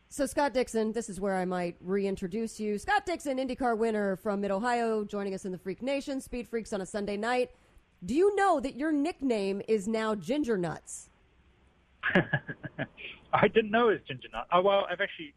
So, 0.08 0.26
Scott 0.26 0.52
Dixon, 0.52 0.92
this 0.92 1.08
is 1.08 1.20
where 1.20 1.36
I 1.36 1.46
might 1.46 1.74
reintroduce 1.80 2.60
you. 2.60 2.76
Scott 2.76 3.06
Dixon, 3.06 3.38
IndyCar 3.38 3.78
winner 3.78 4.16
from 4.16 4.42
Mid 4.42 4.50
Ohio, 4.50 5.04
joining 5.04 5.32
us 5.32 5.46
in 5.46 5.52
the 5.52 5.58
Freak 5.58 5.80
Nation, 5.80 6.20
Speed 6.20 6.46
Freaks 6.46 6.74
on 6.74 6.82
a 6.82 6.86
Sunday 6.86 7.16
night. 7.16 7.50
Do 8.04 8.14
you 8.14 8.36
know 8.36 8.60
that 8.60 8.76
your 8.76 8.92
nickname 8.92 9.62
is 9.68 9.88
now 9.88 10.14
Ginger 10.14 10.58
Nuts? 10.58 11.08
I 13.32 13.48
didn't 13.48 13.70
know 13.70 13.88
it 13.88 13.92
was 13.92 14.00
Ginger 14.06 14.28
Nut. 14.34 14.46
Oh, 14.52 14.60
well, 14.60 14.86
I've 14.90 15.00
actually, 15.00 15.32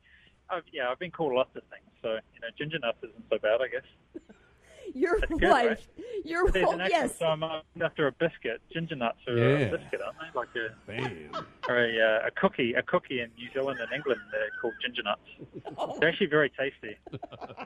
I've, 0.50 0.64
yeah, 0.74 0.90
I've 0.92 1.00
been 1.00 1.12
called 1.12 1.32
lots 1.34 1.56
of 1.56 1.62
things. 1.70 1.88
So, 2.02 2.10
you 2.34 2.42
know, 2.42 2.48
Ginger 2.58 2.80
Nuts 2.80 2.98
isn't 3.02 3.24
so 3.30 3.38
bad, 3.38 3.62
I 3.62 3.68
guess. 3.70 4.22
Your 4.94 5.20
That's 5.20 5.32
wife, 5.42 5.68
right? 5.98 6.26
your 6.26 6.50
There's 6.52 6.66
wife, 6.66 6.74
an 6.76 6.82
accent, 6.82 7.04
yes. 7.04 7.18
so 7.20 7.26
I'm 7.26 7.44
uh, 7.44 7.62
after 7.82 8.08
a 8.08 8.12
biscuit. 8.14 8.62
Ginger 8.72 8.96
nuts 8.96 9.18
are 9.28 9.38
Yeah. 9.38 9.44
a 9.68 9.78
biscuit, 9.78 10.02
aren't 10.06 10.18
they? 10.20 10.40
Like 10.40 10.50
a, 10.56 11.70
or 11.70 11.86
a, 11.86 12.00
uh, 12.24 12.28
a 12.28 12.32
cookie, 12.32 12.74
a 12.74 12.82
cookie 12.84 13.22
in 13.22 13.30
New 13.38 13.50
Zealand 13.54 13.80
and 13.80 13.92
England. 13.92 14.22
They're 14.32 14.50
called 14.62 14.74
ginger 14.82 15.04
nuts. 15.04 16.00
They're 16.00 16.10
actually 16.10 16.28
very 16.28 16.52
tasty. 16.52 16.98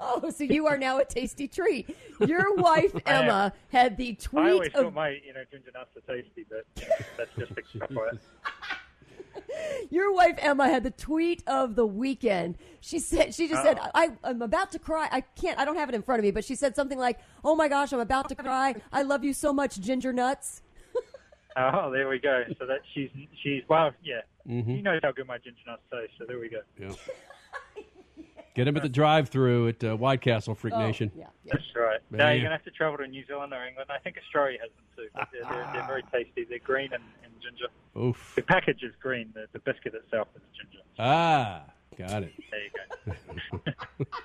Oh, 0.00 0.28
so 0.30 0.42
you 0.44 0.66
are 0.66 0.76
now 0.76 0.98
a 0.98 1.04
tasty 1.04 1.46
treat. 1.46 1.96
Your 2.26 2.54
wife 2.56 2.94
am. 3.06 3.24
Emma 3.24 3.52
had 3.70 3.96
the 3.96 4.16
I 4.34 4.50
always 4.50 4.58
tweet 4.60 4.72
thought 4.72 4.92
my, 4.94 5.10
you 5.10 5.32
know, 5.32 5.42
ginger 5.52 5.70
nuts 5.72 5.90
are 5.96 6.14
tasty, 6.14 6.44
but 6.50 6.64
you 6.82 6.88
know, 6.88 6.94
that's 7.16 7.30
just 7.38 7.56
extrapolate. 7.56 8.14
your 9.90 10.12
wife 10.12 10.36
Emma 10.38 10.68
had 10.68 10.82
the 10.84 10.90
tweet 10.90 11.42
of 11.46 11.74
the 11.74 11.86
weekend. 11.86 12.56
She 12.80 12.98
said 12.98 13.34
she 13.34 13.48
just 13.48 13.62
said 13.62 13.78
Oh. 13.82 13.90
I 13.94 14.10
I'm 14.24 14.42
about 14.42 14.70
to 14.72 14.78
cry. 14.78 15.08
I 15.10 15.20
can't. 15.20 15.58
I 15.58 15.64
don't 15.64 15.76
have 15.76 15.88
it 15.88 15.94
in 15.94 16.02
front 16.02 16.18
of 16.20 16.24
me, 16.24 16.30
but 16.30 16.44
she 16.44 16.54
said 16.54 16.74
something 16.76 16.98
like, 16.98 17.18
"Oh 17.44 17.54
my 17.56 17.68
gosh, 17.68 17.92
I'm 17.92 18.00
about 18.00 18.28
to 18.30 18.34
cry. 18.34 18.74
I 18.92 19.02
love 19.02 19.24
you 19.24 19.32
so 19.32 19.52
much, 19.52 19.78
Ginger 19.80 20.12
Nuts." 20.12 20.62
Oh, 21.56 21.90
there 21.90 22.08
we 22.08 22.20
go. 22.20 22.44
So 22.60 22.66
that 22.66 22.80
she's 22.94 23.10
she's 23.42 23.62
well, 23.68 23.90
yeah. 24.04 24.20
Mhm. 24.46 24.76
He 24.76 24.80
knows 24.82 25.00
how 25.02 25.10
good 25.10 25.26
my 25.26 25.38
ginger 25.38 25.58
nuts 25.66 25.82
taste. 25.90 26.12
So 26.16 26.24
there 26.24 26.38
we 26.38 26.48
go. 26.48 26.60
Yeah. 26.78 26.92
Get 28.58 28.66
him 28.66 28.76
at 28.76 28.82
the 28.82 28.88
drive-through 28.88 29.68
at 29.68 29.84
uh, 29.84 29.96
White 29.96 30.20
Castle 30.20 30.52
Freak 30.52 30.74
Oh, 30.74 30.80
Nation. 30.80 31.12
That's 31.46 31.62
right. 31.76 32.00
Man. 32.10 32.18
Now 32.18 32.30
you're 32.30 32.42
gonna 32.42 32.56
have 32.56 32.64
to 32.64 32.72
travel 32.72 32.98
to 32.98 33.06
New 33.06 33.24
Zealand 33.24 33.52
or 33.52 33.64
England. 33.64 33.88
I 33.88 33.98
think 34.00 34.16
Australia 34.18 34.58
has 34.60 34.70
them 34.74 34.84
too. 34.96 35.08
But 35.14 35.28
they're, 35.32 35.44
they're, 35.44 35.70
they're 35.74 35.86
very 35.86 36.02
tasty. 36.12 36.44
They're 36.44 36.58
green 36.58 36.92
and, 36.92 37.04
and 37.22 37.32
ginger. 37.40 37.66
Oof. 37.96 38.32
The 38.34 38.42
package 38.42 38.82
is 38.82 38.92
green. 39.00 39.30
The, 39.32 39.46
the 39.52 39.60
biscuit 39.60 39.94
itself 39.94 40.26
is 40.34 40.42
ginger. 40.60 40.82
Ah, 40.98 41.62
got 41.96 42.24
it. 42.24 42.32
There 42.50 43.14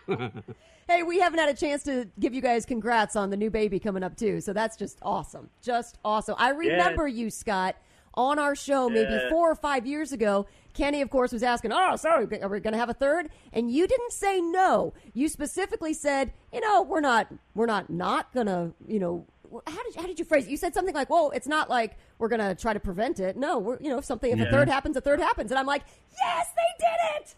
you 0.09 0.17
go. 0.17 0.31
Hey, 0.89 1.01
we 1.01 1.17
haven't 1.17 1.39
had 1.39 1.47
a 1.47 1.53
chance 1.53 1.81
to 1.83 2.09
give 2.19 2.33
you 2.33 2.41
guys 2.41 2.65
congrats 2.65 3.15
on 3.15 3.29
the 3.29 3.37
new 3.37 3.49
baby 3.49 3.79
coming 3.79 4.03
up 4.03 4.17
too. 4.17 4.41
So 4.41 4.51
that's 4.51 4.75
just 4.75 4.99
awesome. 5.01 5.49
Just 5.61 5.97
awesome. 6.03 6.35
I 6.37 6.49
remember 6.49 7.07
you, 7.07 7.29
Scott, 7.29 7.77
on 8.15 8.39
our 8.39 8.55
show 8.55 8.89
maybe 8.89 9.11
Yeah. 9.11 9.29
four 9.29 9.49
or 9.51 9.55
five 9.55 9.85
years 9.85 10.11
ago. 10.11 10.45
Kenny, 10.73 11.01
of 11.01 11.09
course, 11.09 11.31
was 11.31 11.43
asking, 11.43 11.71
"Oh, 11.71 11.95
so 11.95 12.09
are 12.09 12.19
we 12.25 12.59
going 12.59 12.73
to 12.73 12.77
have 12.77 12.89
a 12.89 12.93
third? 12.95 13.29
And 13.51 13.69
you 13.71 13.85
didn't 13.87 14.11
say 14.11 14.41
no. 14.41 14.93
You 15.13 15.27
specifically 15.29 15.93
said, 15.93 16.33
"You 16.51 16.61
know, 16.61 16.81
we're 16.81 16.99
not, 17.01 17.27
we're 17.53 17.67
not, 17.67 17.89
not 17.89 18.33
going 18.33 18.47
to, 18.47 18.73
you 18.87 18.99
know." 18.99 19.25
How 19.67 19.83
did 19.83 19.95
how 19.95 20.07
did 20.07 20.17
you 20.17 20.25
phrase 20.25 20.47
it? 20.47 20.49
You 20.49 20.57
said 20.57 20.73
something 20.73 20.95
like, 20.95 21.11
"Well, 21.11 21.29
it's 21.35 21.47
not 21.47 21.69
like 21.69 21.95
we're 22.17 22.27
going 22.27 22.39
to 22.41 22.55
try 22.55 22.73
to 22.73 22.79
prevent 22.79 23.19
it. 23.19 23.37
No, 23.37 23.59
we're, 23.59 23.77
you 23.79 23.89
know, 23.89 23.99
if 23.99 24.05
something, 24.05 24.31
if 24.31 24.39
a 24.39 24.49
third 24.49 24.67
happens, 24.67 24.97
a 24.97 25.01
third 25.01 25.19
happens." 25.19 25.51
And 25.51 25.59
I'm 25.59 25.67
like, 25.67 25.83
"Yes, 26.19 26.47
they 26.55 26.85
did 26.85 27.21
it." 27.21 27.35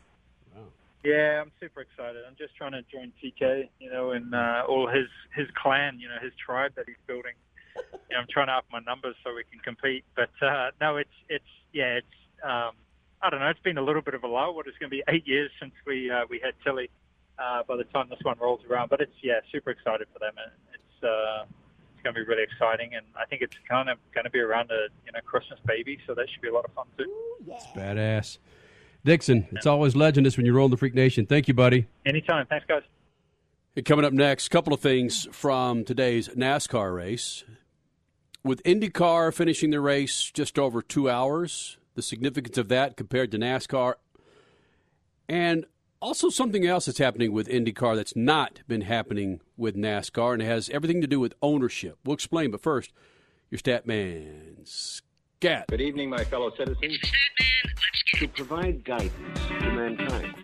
Yeah, 1.03 1.41
I'm 1.41 1.51
super 1.59 1.81
excited. 1.81 2.23
I'm 2.27 2.35
just 2.35 2.55
trying 2.55 2.71
to 2.71 2.81
join 2.83 3.11
TK, 3.21 3.69
you 3.79 3.91
know, 3.91 4.11
and 4.11 4.33
uh, 4.33 4.63
all 4.67 4.87
his 4.87 5.07
his 5.35 5.47
clan, 5.61 5.99
you 5.99 6.07
know, 6.07 6.15
his 6.21 6.31
tribe 6.43 6.71
that 6.75 6.85
he's 6.87 6.95
building. 7.05 7.33
You 7.75 8.15
know, 8.15 8.21
I'm 8.21 8.27
trying 8.29 8.47
to 8.47 8.53
up 8.53 8.65
my 8.71 8.79
numbers 8.79 9.15
so 9.23 9.33
we 9.33 9.43
can 9.49 9.59
compete. 9.59 10.03
But 10.15 10.31
uh, 10.41 10.71
no, 10.79 10.97
it's 10.97 11.09
it's 11.29 11.43
yeah, 11.73 11.99
it's 11.99 12.15
um, 12.43 12.71
I 13.21 13.29
don't 13.29 13.39
know. 13.39 13.47
It's 13.47 13.59
been 13.61 13.77
a 13.77 13.81
little 13.81 14.01
bit 14.01 14.13
of 14.13 14.23
a 14.23 14.27
lull. 14.27 14.55
What 14.55 14.67
it's 14.67 14.77
going 14.77 14.89
to 14.89 14.95
be 14.95 15.03
eight 15.09 15.27
years 15.27 15.51
since 15.59 15.73
we 15.85 16.09
uh, 16.09 16.25
we 16.29 16.39
had 16.43 16.53
Tilly. 16.63 16.89
Uh, 17.37 17.63
by 17.67 17.75
the 17.75 17.83
time 17.85 18.07
this 18.09 18.19
one 18.23 18.37
rolls 18.39 18.61
around, 18.69 18.89
but 18.89 19.01
it's 19.01 19.11
yeah, 19.21 19.41
super 19.51 19.69
excited 19.69 20.07
for 20.13 20.19
them. 20.19 20.31
And 20.37 20.51
it's 20.73 21.03
uh, 21.03 21.43
it's 21.93 22.01
going 22.03 22.15
to 22.15 22.21
be 22.21 22.25
really 22.25 22.43
exciting, 22.43 22.95
and 22.95 23.05
I 23.19 23.25
think 23.25 23.41
it's 23.41 23.57
kind 23.69 23.89
of 23.89 23.97
going 24.13 24.23
to 24.23 24.29
be 24.29 24.39
around 24.39 24.71
a 24.71 24.87
you 25.05 25.11
know 25.11 25.19
Christmas 25.25 25.59
baby, 25.65 25.99
so 26.07 26.13
that 26.13 26.27
should 26.31 26.41
be 26.41 26.47
a 26.47 26.53
lot 26.53 26.63
of 26.63 26.71
fun 26.71 26.85
too. 26.97 27.11
It's 27.47 27.65
badass. 27.75 28.37
Dixon, 29.03 29.47
it's 29.51 29.67
always 29.67 29.95
legendous 29.95 30.35
when 30.35 30.45
you 30.47 30.53
roll 30.53 30.67
the 30.67 30.77
Freak 30.77 30.95
Nation. 30.95 31.25
Thank 31.27 31.47
you, 31.47 31.53
buddy. 31.53 31.87
Anytime, 32.05 32.47
thanks 32.47 32.65
guys. 32.67 32.81
Hey, 33.75 33.81
coming 33.83 34.05
up 34.05 34.13
next, 34.13 34.47
a 34.47 34.49
couple 34.49 34.73
of 34.73 34.79
things 34.79 35.27
from 35.31 35.83
today's 35.83 36.29
NASCAR 36.29 36.95
race. 36.95 37.43
With 38.45 38.61
IndyCar 38.61 39.33
finishing 39.33 39.71
the 39.71 39.79
race 39.79 40.29
just 40.31 40.59
over 40.59 40.83
two 40.83 41.09
hours, 41.09 41.79
the 41.95 42.03
significance 42.03 42.59
of 42.59 42.67
that 42.67 42.95
compared 42.95 43.31
to 43.31 43.39
NASCAR, 43.39 43.95
and 45.27 45.65
also 45.99 46.29
something 46.29 46.63
else 46.63 46.85
that's 46.85 46.99
happening 46.99 47.33
with 47.33 47.47
IndyCar 47.47 47.95
that's 47.95 48.15
not 48.15 48.59
been 48.67 48.81
happening 48.81 49.41
with 49.57 49.75
NASCAR, 49.75 50.33
and 50.33 50.43
it 50.43 50.45
has 50.45 50.69
everything 50.69 51.01
to 51.01 51.07
do 51.07 51.19
with 51.19 51.33
ownership. 51.41 51.97
We'll 52.05 52.13
explain, 52.13 52.51
but 52.51 52.61
first, 52.61 52.91
your 53.49 53.57
stat 53.57 53.87
man, 53.87 54.57
Scat. 54.63 55.65
Good 55.67 55.81
evening, 55.81 56.11
my 56.11 56.23
fellow 56.23 56.51
citizens. 56.55 56.99
To 58.17 58.27
provide 58.27 58.83
guidance 58.83 59.11
to 59.47 59.71
mankind. 59.71 60.34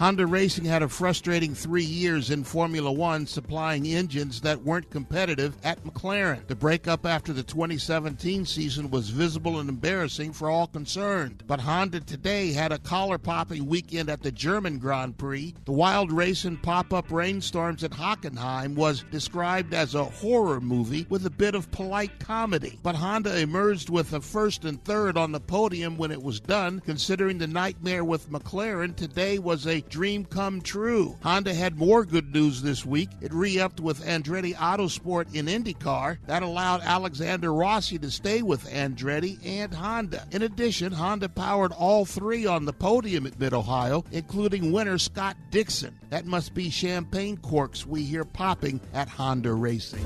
Honda 0.00 0.26
Racing 0.26 0.64
had 0.64 0.82
a 0.82 0.88
frustrating 0.88 1.54
three 1.54 1.84
years 1.84 2.30
in 2.30 2.42
Formula 2.42 2.90
One, 2.90 3.26
supplying 3.26 3.84
engines 3.84 4.40
that 4.40 4.62
weren't 4.62 4.88
competitive 4.88 5.54
at 5.62 5.84
McLaren. 5.84 6.46
The 6.46 6.54
breakup 6.54 7.04
after 7.04 7.34
the 7.34 7.42
2017 7.42 8.46
season 8.46 8.90
was 8.90 9.10
visible 9.10 9.58
and 9.58 9.68
embarrassing 9.68 10.32
for 10.32 10.48
all 10.48 10.68
concerned. 10.68 11.42
But 11.46 11.60
Honda 11.60 12.00
today 12.00 12.52
had 12.52 12.72
a 12.72 12.78
collar 12.78 13.18
popping 13.18 13.66
weekend 13.66 14.08
at 14.08 14.22
the 14.22 14.32
German 14.32 14.78
Grand 14.78 15.18
Prix. 15.18 15.54
The 15.66 15.72
wild 15.72 16.10
race 16.10 16.46
and 16.46 16.62
pop 16.62 16.94
up 16.94 17.12
rainstorms 17.12 17.84
at 17.84 17.90
Hockenheim 17.90 18.76
was 18.76 19.04
described 19.10 19.74
as 19.74 19.94
a 19.94 20.04
horror 20.04 20.62
movie 20.62 21.04
with 21.10 21.26
a 21.26 21.30
bit 21.30 21.54
of 21.54 21.70
polite 21.72 22.18
comedy. 22.18 22.78
But 22.82 22.94
Honda 22.94 23.38
emerged 23.38 23.90
with 23.90 24.14
a 24.14 24.22
first 24.22 24.64
and 24.64 24.82
third 24.82 25.18
on 25.18 25.32
the 25.32 25.40
podium 25.40 25.98
when 25.98 26.10
it 26.10 26.22
was 26.22 26.40
done, 26.40 26.80
considering 26.80 27.36
the 27.36 27.46
nightmare 27.46 28.02
with 28.02 28.30
McLaren. 28.30 28.96
Today 28.96 29.38
was 29.38 29.66
a 29.66 29.82
dream 29.90 30.24
come 30.24 30.62
true. 30.62 31.18
Honda 31.22 31.52
had 31.52 31.76
more 31.76 32.04
good 32.04 32.32
news 32.32 32.62
this 32.62 32.86
week. 32.86 33.10
It 33.20 33.34
re-upped 33.34 33.80
with 33.80 34.04
Andretti 34.04 34.54
Autosport 34.54 35.34
in 35.34 35.46
IndyCar. 35.46 36.18
That 36.26 36.42
allowed 36.42 36.80
Alexander 36.82 37.52
Rossi 37.52 37.98
to 37.98 38.10
stay 38.10 38.42
with 38.42 38.68
Andretti 38.70 39.38
and 39.44 39.74
Honda. 39.74 40.26
In 40.30 40.42
addition, 40.42 40.92
Honda 40.92 41.28
powered 41.28 41.72
all 41.72 42.04
three 42.04 42.46
on 42.46 42.64
the 42.64 42.72
podium 42.72 43.26
at 43.26 43.38
Mid-Ohio, 43.38 44.04
including 44.12 44.72
winner 44.72 44.96
Scott 44.96 45.36
Dixon. 45.50 45.98
That 46.08 46.26
must 46.26 46.54
be 46.54 46.70
champagne 46.70 47.36
corks 47.36 47.84
we 47.84 48.04
hear 48.04 48.24
popping 48.24 48.80
at 48.94 49.08
Honda 49.08 49.52
Racing. 49.52 50.04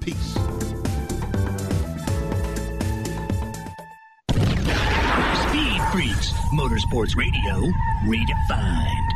Peace. 0.00 0.65
Freaks, 5.96 6.30
Motorsports 6.52 7.16
Radio, 7.16 7.72
redefined. 8.04 9.15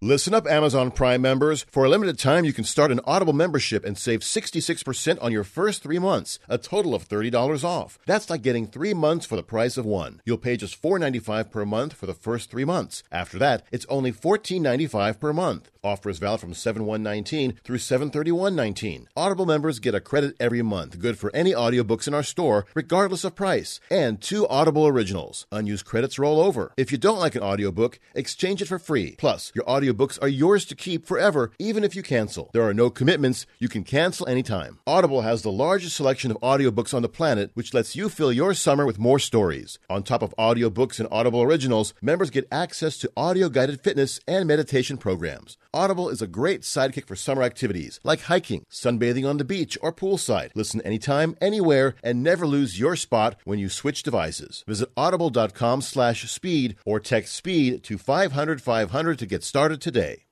Listen 0.00 0.32
up, 0.32 0.46
Amazon 0.46 0.92
Prime 0.92 1.20
members. 1.20 1.66
For 1.72 1.84
a 1.84 1.88
limited 1.88 2.20
time, 2.20 2.44
you 2.44 2.52
can 2.52 2.62
start 2.62 2.92
an 2.92 3.00
Audible 3.04 3.32
membership 3.32 3.84
and 3.84 3.98
save 3.98 4.20
66% 4.20 5.18
on 5.20 5.32
your 5.32 5.42
first 5.42 5.82
three 5.82 5.98
months, 5.98 6.38
a 6.48 6.56
total 6.56 6.94
of 6.94 7.08
$30 7.08 7.64
off. 7.64 7.98
That's 8.06 8.30
like 8.30 8.42
getting 8.42 8.68
three 8.68 8.94
months 8.94 9.26
for 9.26 9.34
the 9.34 9.42
price 9.42 9.76
of 9.76 9.84
one. 9.84 10.20
You'll 10.24 10.38
pay 10.38 10.56
just 10.56 10.80
$4.95 10.80 11.50
per 11.50 11.64
month 11.66 11.94
for 11.94 12.06
the 12.06 12.14
first 12.14 12.48
three 12.48 12.64
months. 12.64 13.02
After 13.10 13.40
that, 13.40 13.64
it's 13.72 13.86
only 13.88 14.12
$14.95 14.12 15.18
per 15.18 15.32
month. 15.32 15.68
Offer 15.82 16.10
is 16.10 16.18
valid 16.18 16.40
from 16.40 16.52
7-1-19 16.52 17.56
through 17.64 17.78
7-31-19. 17.78 19.06
Audible 19.16 19.46
members 19.46 19.80
get 19.80 19.94
a 19.94 20.00
credit 20.00 20.36
every 20.38 20.62
month, 20.62 20.98
good 20.98 21.18
for 21.18 21.34
any 21.34 21.52
audiobooks 21.52 22.06
in 22.06 22.14
our 22.14 22.22
store, 22.22 22.66
regardless 22.74 23.24
of 23.24 23.34
price. 23.34 23.80
And 23.90 24.20
two 24.20 24.46
Audible 24.48 24.86
originals. 24.86 25.46
Unused 25.50 25.86
credits 25.86 26.18
roll 26.18 26.40
over. 26.40 26.72
If 26.76 26.92
you 26.92 26.98
don't 26.98 27.18
like 27.18 27.34
an 27.34 27.42
audiobook, 27.42 27.98
exchange 28.14 28.62
it 28.62 28.68
for 28.68 28.78
free. 28.78 29.16
Plus, 29.18 29.50
your 29.54 29.68
audiobook 29.68 29.87
audiobooks 29.88 30.20
are 30.22 30.28
yours 30.28 30.64
to 30.66 30.74
keep 30.74 31.06
forever, 31.06 31.50
even 31.58 31.82
if 31.84 31.96
you 31.96 32.02
cancel. 32.02 32.50
There 32.52 32.62
are 32.62 32.74
no 32.74 32.90
commitments. 32.90 33.46
You 33.58 33.68
can 33.68 33.84
cancel 33.84 34.28
anytime. 34.28 34.78
Audible 34.86 35.22
has 35.22 35.42
the 35.42 35.50
largest 35.50 35.96
selection 35.96 36.30
of 36.30 36.38
audiobooks 36.40 36.92
on 36.92 37.02
the 37.02 37.08
planet, 37.08 37.50
which 37.54 37.72
lets 37.72 37.96
you 37.96 38.08
fill 38.08 38.32
your 38.32 38.54
summer 38.54 38.84
with 38.84 38.98
more 38.98 39.18
stories. 39.18 39.78
On 39.88 40.02
top 40.02 40.22
of 40.22 40.34
audiobooks 40.38 41.00
and 41.00 41.08
Audible 41.10 41.42
originals, 41.42 41.94
members 42.02 42.30
get 42.30 42.46
access 42.52 42.98
to 42.98 43.10
audio 43.16 43.48
guided 43.48 43.80
fitness 43.80 44.20
and 44.28 44.46
meditation 44.46 44.98
programs. 44.98 45.56
Audible 45.74 46.08
is 46.08 46.22
a 46.22 46.26
great 46.26 46.62
sidekick 46.62 47.06
for 47.06 47.14
summer 47.14 47.42
activities 47.42 48.00
like 48.02 48.22
hiking, 48.22 48.64
sunbathing 48.70 49.28
on 49.28 49.36
the 49.36 49.44
beach, 49.44 49.76
or 49.82 49.92
poolside. 49.92 50.50
Listen 50.54 50.80
anytime, 50.80 51.36
anywhere, 51.42 51.94
and 52.02 52.22
never 52.22 52.46
lose 52.46 52.80
your 52.80 52.96
spot 52.96 53.36
when 53.44 53.58
you 53.58 53.68
switch 53.68 54.02
devices. 54.02 54.64
Visit 54.66 54.88
audible.com 54.96 55.82
slash 55.82 56.30
speed 56.30 56.76
or 56.86 56.98
text 57.00 57.34
speed 57.34 57.82
to 57.84 57.98
500 57.98 58.62
500 58.62 59.18
to 59.18 59.26
get 59.26 59.44
started 59.44 59.82
today. 59.82 60.24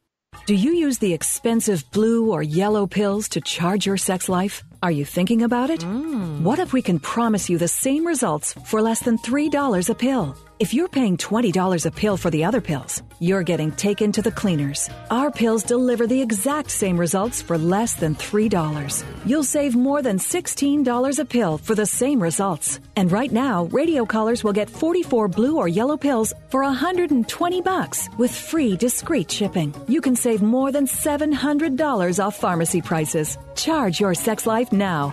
Do 0.46 0.55
you 0.55 0.72
use 0.72 0.99
the 0.99 1.12
expensive 1.12 1.85
blue 1.92 2.31
or 2.31 2.42
yellow 2.42 2.87
pills 2.87 3.29
to 3.31 3.40
charge 3.42 3.85
your 3.85 3.99
sex 3.99 4.31
life? 4.31 4.62
Are 4.83 4.90
you 4.90 5.05
thinking 5.05 5.42
about 5.42 5.68
it? 5.68 5.81
Mm. 5.81 6.40
What 6.42 6.59
if 6.59 6.72
we 6.72 6.81
can 6.81 6.99
promise 6.99 7.51
you 7.51 7.59
the 7.59 7.68
same 7.68 8.07
results 8.07 8.55
for 8.64 8.81
less 8.81 9.01
than 9.01 9.18
$3 9.18 9.90
a 9.90 9.94
pill? 9.94 10.35
If 10.59 10.73
you're 10.73 10.88
paying 10.88 11.19
$20 11.19 11.85
a 11.85 11.90
pill 11.90 12.16
for 12.16 12.31
the 12.31 12.45
other 12.45 12.62
pills, 12.62 13.03
you're 13.21 13.42
getting 13.42 13.73
taken 13.73 14.11
to 14.12 14.23
the 14.23 14.33
cleaners. 14.33 14.88
Our 15.11 15.31
pills 15.31 15.62
deliver 15.62 16.07
the 16.07 16.23
exact 16.23 16.71
same 16.71 16.99
results 16.99 17.42
for 17.42 17.59
less 17.59 17.95
than 17.97 18.14
$3. 18.14 19.05
You'll 19.27 19.45
save 19.45 19.77
more 19.77 20.01
than 20.01 20.19
$16 20.19 21.19
a 21.19 21.25
pill 21.27 21.59
for 21.59 21.75
the 21.75 21.85
same 21.85 22.23
results. 22.23 22.81
And 22.97 23.12
right 23.12 23.31
now, 23.31 23.64
radio 23.64 24.07
callers 24.07 24.42
will 24.42 24.55
get 24.55 24.71
44 24.71 25.29
blue 25.29 25.59
or 25.59 25.69
yellow 25.69 25.99
pills 25.99 26.33
for 26.49 26.62
120 26.62 27.61
bucks 27.61 28.09
with 28.16 28.35
free 28.35 28.79
discreet 28.79 29.31
shipping. 29.31 29.75
You 29.88 30.01
can 30.01 30.16
save 30.16 30.40
more 30.40 30.73
than 30.73 30.87
$700 30.87 32.19
off 32.19 32.37
pharmacy 32.37 32.81
prices. 32.81 33.37
Charge 33.57 34.01
your 34.01 34.14
sex 34.14 34.47
life 34.47 34.73
now 34.73 35.12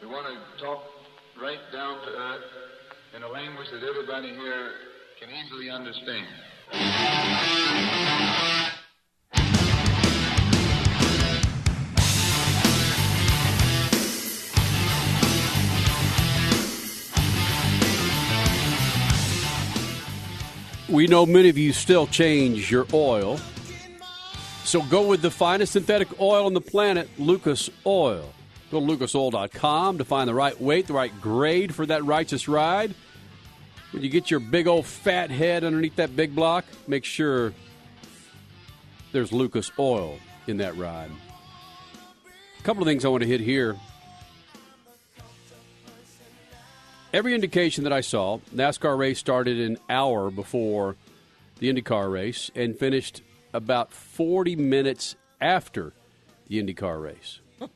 We 0.00 0.06
want 0.08 0.26
to 0.26 0.34
talk 0.62 0.84
right 1.40 1.60
down 1.72 2.04
to 2.04 2.10
earth 2.10 2.42
in 3.16 3.22
a 3.22 3.28
language 3.28 3.68
that 3.72 3.82
everybody 3.82 4.28
here 4.30 4.72
can 5.20 5.30
easily 5.30 5.70
understand. 5.70 6.26
We 20.92 21.06
know 21.06 21.24
many 21.24 21.48
of 21.48 21.56
you 21.56 21.72
still 21.72 22.06
change 22.06 22.70
your 22.70 22.86
oil. 22.92 23.40
So 24.64 24.82
go 24.82 25.06
with 25.06 25.22
the 25.22 25.30
finest 25.30 25.72
synthetic 25.72 26.20
oil 26.20 26.44
on 26.44 26.52
the 26.52 26.60
planet, 26.60 27.08
Lucas 27.18 27.70
Oil. 27.86 28.30
Go 28.70 28.78
to 28.78 28.86
lucasoil.com 28.86 29.96
to 29.96 30.04
find 30.04 30.28
the 30.28 30.34
right 30.34 30.60
weight, 30.60 30.86
the 30.88 30.92
right 30.92 31.12
grade 31.18 31.74
for 31.74 31.86
that 31.86 32.04
righteous 32.04 32.46
ride. 32.46 32.94
When 33.92 34.02
you 34.02 34.10
get 34.10 34.30
your 34.30 34.40
big 34.40 34.66
old 34.66 34.84
fat 34.84 35.30
head 35.30 35.64
underneath 35.64 35.96
that 35.96 36.14
big 36.14 36.34
block, 36.34 36.66
make 36.86 37.06
sure 37.06 37.54
there's 39.12 39.32
Lucas 39.32 39.72
Oil 39.78 40.18
in 40.46 40.58
that 40.58 40.76
ride. 40.76 41.10
A 42.58 42.62
couple 42.64 42.82
of 42.82 42.86
things 42.86 43.06
I 43.06 43.08
want 43.08 43.22
to 43.22 43.28
hit 43.28 43.40
here. 43.40 43.78
Every 47.12 47.34
indication 47.34 47.84
that 47.84 47.92
I 47.92 48.00
saw, 48.00 48.38
NASCAR 48.54 48.96
race 48.96 49.18
started 49.18 49.60
an 49.60 49.76
hour 49.90 50.30
before 50.30 50.96
the 51.58 51.72
IndyCar 51.72 52.10
race 52.10 52.50
and 52.54 52.76
finished 52.78 53.22
about 53.52 53.92
40 53.92 54.56
minutes 54.56 55.16
after 55.40 55.92
the 56.48 56.62
IndyCar 56.62 57.02
race. 57.02 57.40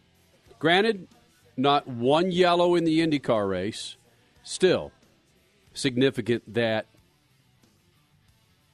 Granted, 0.59 1.07
not 1.57 1.87
one 1.87 2.31
yellow 2.31 2.75
in 2.77 2.85
the 2.85 3.01
IndyCar 3.01 3.49
race. 3.49 3.96
Still 4.42 4.92
significant 5.75 6.55
that, 6.55 6.87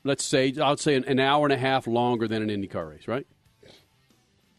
let's 0.04 0.22
say, 0.24 0.54
I'd 0.62 0.78
say 0.78 0.94
an, 0.94 1.04
an 1.06 1.18
hour 1.18 1.44
and 1.44 1.52
a 1.52 1.56
half 1.58 1.88
longer 1.88 2.28
than 2.28 2.48
an 2.48 2.48
IndyCar 2.50 2.88
race, 2.88 3.08
right? 3.08 3.26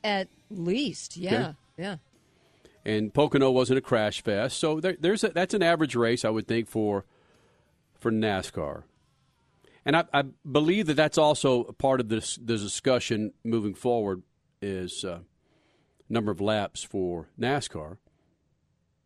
At 0.03 0.27
least, 0.51 1.15
yeah, 1.15 1.33
Okay. 1.33 1.53
yeah. 1.77 1.95
And 2.85 3.13
Pocono 3.13 3.51
wasn't 3.51 3.77
a 3.77 3.81
crash 3.81 4.21
fest, 4.23 4.57
so 4.59 4.79
there, 4.79 4.95
there's 4.99 5.23
a, 5.23 5.29
that's 5.29 5.53
an 5.53 5.63
average 5.63 5.95
race 5.95 6.25
I 6.25 6.29
would 6.29 6.47
think 6.47 6.67
for 6.67 7.05
for 7.99 8.11
NASCAR, 8.11 8.83
and 9.85 9.95
I, 9.95 10.03
I 10.13 10.23
believe 10.49 10.87
that 10.87 10.95
that's 10.95 11.17
also 11.17 11.63
a 11.65 11.73
part 11.73 11.99
of 12.01 12.09
this 12.09 12.35
the 12.35 12.57
discussion 12.57 13.33
moving 13.43 13.73
forward 13.73 14.23
is 14.61 15.03
uh, 15.05 15.19
number 16.09 16.31
of 16.31 16.41
laps 16.41 16.83
for 16.83 17.27
NASCAR 17.39 17.97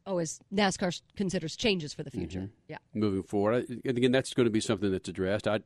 Oh, 0.09 0.19
as 0.19 0.39
NASCAR 0.53 1.01
considers 1.17 1.57
changes 1.57 1.93
for 1.93 2.01
the 2.01 2.09
future. 2.11 2.39
Mhm. 2.39 2.49
Yeah. 2.69 2.77
moving 2.93 3.23
forward. 3.23 3.65
I- 3.69 3.73
And 3.89 3.97
again, 3.97 4.13
that's 4.13 4.33
going 4.33 4.45
to 4.45 4.49
be 4.51 4.61
something 4.61 4.89
that's 4.89 5.09
addressed. 5.09 5.49
I, 5.49 5.59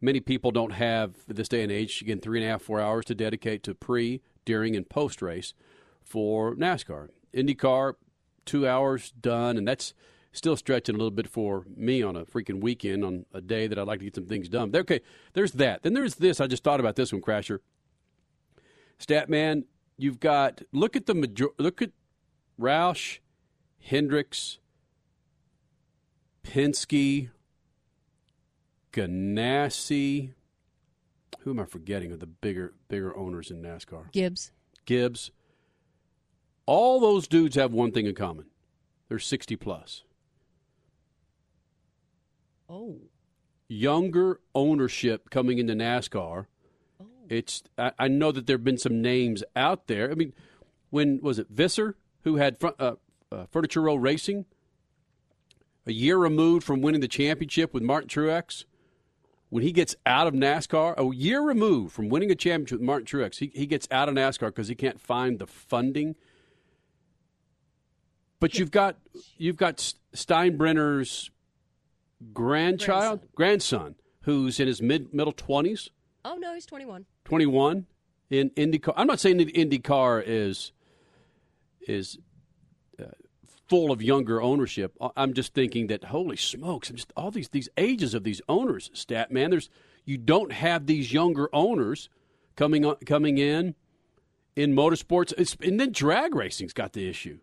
many 0.00 0.20
people 0.20 0.50
don't 0.52 0.72
have 0.72 1.16
this 1.28 1.48
day 1.48 1.62
and 1.62 1.70
age 1.70 2.00
again 2.00 2.18
three 2.18 2.38
and 2.40 2.48
a 2.48 2.50
half 2.50 2.62
four 2.62 2.80
hours 2.80 3.04
to 3.06 3.14
dedicate 3.14 3.62
to 3.64 3.74
pre, 3.74 4.22
during, 4.46 4.74
and 4.74 4.88
post 4.88 5.20
race 5.20 5.52
for 6.04 6.54
NASCAR. 6.54 7.08
IndyCar, 7.34 7.94
two 8.44 8.68
hours 8.68 9.12
done, 9.12 9.56
and 9.56 9.66
that's 9.66 9.94
still 10.32 10.56
stretching 10.56 10.94
a 10.94 10.98
little 10.98 11.10
bit 11.10 11.28
for 11.28 11.66
me 11.76 12.02
on 12.02 12.16
a 12.16 12.24
freaking 12.24 12.60
weekend 12.60 13.04
on 13.04 13.26
a 13.32 13.40
day 13.40 13.66
that 13.66 13.78
I'd 13.78 13.86
like 13.86 14.00
to 14.00 14.04
get 14.04 14.14
some 14.14 14.26
things 14.26 14.48
done. 14.48 14.74
Okay, 14.74 15.00
there's 15.34 15.52
that. 15.52 15.82
Then 15.82 15.94
there's 15.94 16.16
this. 16.16 16.40
I 16.40 16.46
just 16.46 16.64
thought 16.64 16.80
about 16.80 16.96
this 16.96 17.12
one, 17.12 17.22
Crasher. 17.22 17.58
Statman, 18.98 19.64
you've 19.96 20.20
got 20.20 20.62
look 20.72 20.96
at 20.96 21.06
the 21.06 21.14
major, 21.14 21.48
look 21.58 21.82
at 21.82 21.90
Roush, 22.60 23.18
Hendricks, 23.80 24.58
Penske, 26.44 27.30
Ganassi. 28.92 30.32
Who 31.40 31.50
am 31.50 31.60
I 31.60 31.64
forgetting 31.64 32.12
of 32.12 32.20
the 32.20 32.26
bigger 32.26 32.74
bigger 32.88 33.16
owners 33.16 33.50
in 33.50 33.62
NASCAR? 33.62 34.12
Gibbs. 34.12 34.52
Gibbs. 34.86 35.30
All 36.66 37.00
those 37.00 37.26
dudes 37.26 37.56
have 37.56 37.72
one 37.72 37.92
thing 37.92 38.06
in 38.06 38.14
common. 38.14 38.46
They're 39.08 39.18
60 39.18 39.56
plus. 39.56 40.04
Oh. 42.68 43.00
Younger 43.68 44.40
ownership 44.54 45.30
coming 45.30 45.58
into 45.58 45.74
NASCAR. 45.74 46.46
Oh. 47.00 47.06
It's 47.28 47.62
I, 47.76 47.92
I 47.98 48.08
know 48.08 48.32
that 48.32 48.46
there 48.46 48.56
have 48.56 48.64
been 48.64 48.78
some 48.78 49.02
names 49.02 49.42
out 49.56 49.86
there. 49.86 50.10
I 50.10 50.14
mean, 50.14 50.32
when 50.90 51.20
was 51.20 51.38
it 51.38 51.48
Visser 51.50 51.96
who 52.22 52.36
had 52.36 52.58
front, 52.58 52.76
uh, 52.78 52.94
uh, 53.30 53.46
Furniture 53.50 53.82
Row 53.82 53.96
Racing, 53.96 54.44
a 55.86 55.92
year 55.92 56.16
removed 56.16 56.64
from 56.64 56.80
winning 56.80 57.00
the 57.00 57.08
championship 57.08 57.74
with 57.74 57.82
Martin 57.82 58.08
Truex. 58.08 58.64
When 59.48 59.62
he 59.62 59.72
gets 59.72 59.94
out 60.06 60.26
of 60.26 60.32
NASCAR, 60.32 60.94
a 60.96 61.14
year 61.14 61.42
removed 61.42 61.92
from 61.92 62.08
winning 62.08 62.30
a 62.30 62.34
championship 62.34 62.78
with 62.78 62.86
Martin 62.86 63.06
Truex, 63.06 63.38
he, 63.38 63.50
he 63.54 63.66
gets 63.66 63.86
out 63.90 64.08
of 64.08 64.14
NASCAR 64.14 64.46
because 64.46 64.68
he 64.68 64.74
can't 64.74 65.00
find 65.00 65.38
the 65.38 65.46
funding. 65.46 66.14
But 68.42 68.58
you've 68.58 68.72
got 68.72 68.96
you've 69.38 69.56
got 69.56 69.94
Steinbrenner's 70.16 71.30
grandchild, 72.32 73.20
grandson, 73.36 73.78
grandson 73.84 73.94
who's 74.22 74.58
in 74.58 74.66
his 74.66 74.82
mid 74.82 75.14
middle 75.14 75.32
twenties. 75.32 75.90
Oh 76.24 76.34
no, 76.34 76.52
he's 76.52 76.66
twenty 76.66 76.84
one. 76.84 77.06
Twenty 77.24 77.46
one 77.46 77.86
in 78.30 78.50
IndyCar. 78.50 78.94
I'm 78.96 79.06
not 79.06 79.20
saying 79.20 79.36
that 79.36 79.54
IndyCar 79.54 80.24
is 80.26 80.72
is 81.86 82.18
uh, 83.00 83.12
full 83.68 83.92
of 83.92 84.02
younger 84.02 84.42
ownership. 84.42 84.96
I'm 85.16 85.34
just 85.34 85.54
thinking 85.54 85.86
that 85.86 86.02
holy 86.02 86.36
smokes, 86.36 86.88
just 86.88 87.12
all 87.16 87.30
these 87.30 87.50
these 87.50 87.68
ages 87.76 88.12
of 88.12 88.24
these 88.24 88.42
owners, 88.48 88.90
stat 88.92 89.30
man. 89.30 89.50
There's 89.50 89.70
you 90.04 90.18
don't 90.18 90.50
have 90.50 90.86
these 90.86 91.12
younger 91.12 91.48
owners 91.52 92.08
coming 92.56 92.84
on, 92.84 92.96
coming 93.06 93.38
in 93.38 93.76
in 94.56 94.74
motorsports, 94.74 95.32
it's, 95.38 95.56
and 95.62 95.78
then 95.78 95.92
drag 95.92 96.34
racing's 96.34 96.72
got 96.72 96.92
the 96.92 97.08
issue. 97.08 97.38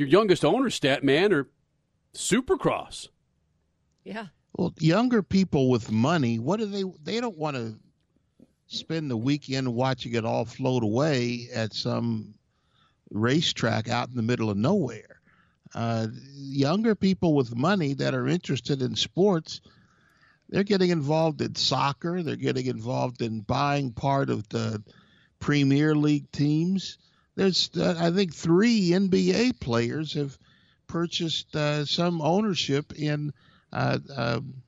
Your 0.00 0.08
youngest 0.08 0.46
owners, 0.46 0.74
stat 0.74 1.04
man, 1.04 1.30
are 1.30 1.46
Supercross. 2.14 3.08
Yeah. 4.02 4.28
Well, 4.56 4.72
younger 4.78 5.22
people 5.22 5.68
with 5.68 5.92
money, 5.92 6.38
what 6.38 6.58
do 6.58 6.64
they? 6.64 6.84
They 7.02 7.20
don't 7.20 7.36
want 7.36 7.56
to 7.56 7.78
spend 8.66 9.10
the 9.10 9.16
weekend 9.18 9.74
watching 9.74 10.14
it 10.14 10.24
all 10.24 10.46
float 10.46 10.84
away 10.84 11.50
at 11.54 11.74
some 11.74 12.32
racetrack 13.10 13.90
out 13.90 14.08
in 14.08 14.14
the 14.14 14.22
middle 14.22 14.48
of 14.48 14.56
nowhere. 14.56 15.20
Uh, 15.74 16.06
younger 16.32 16.94
people 16.94 17.34
with 17.34 17.54
money 17.54 17.92
that 17.92 18.14
are 18.14 18.26
interested 18.26 18.80
in 18.80 18.96
sports, 18.96 19.60
they're 20.48 20.64
getting 20.64 20.88
involved 20.88 21.42
in 21.42 21.54
soccer. 21.56 22.22
They're 22.22 22.36
getting 22.36 22.68
involved 22.68 23.20
in 23.20 23.40
buying 23.40 23.92
part 23.92 24.30
of 24.30 24.48
the 24.48 24.82
Premier 25.40 25.94
League 25.94 26.32
teams. 26.32 26.96
There's, 27.40 27.70
uh, 27.74 27.96
I 27.98 28.10
think, 28.10 28.34
three 28.34 28.90
NBA 28.90 29.60
players 29.60 30.12
have 30.12 30.38
purchased 30.86 31.56
uh, 31.56 31.86
some 31.86 32.20
ownership 32.20 32.92
in 32.94 33.32
uh, 33.72 33.98
um, 34.14 34.62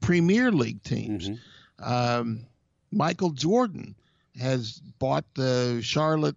Premier 0.00 0.52
League 0.52 0.84
teams. 0.84 1.28
Mm-hmm. 1.28 1.92
Um, 1.92 2.46
Michael 2.92 3.30
Jordan 3.30 3.96
has 4.40 4.80
bought 5.00 5.24
the 5.34 5.80
Charlotte, 5.82 6.36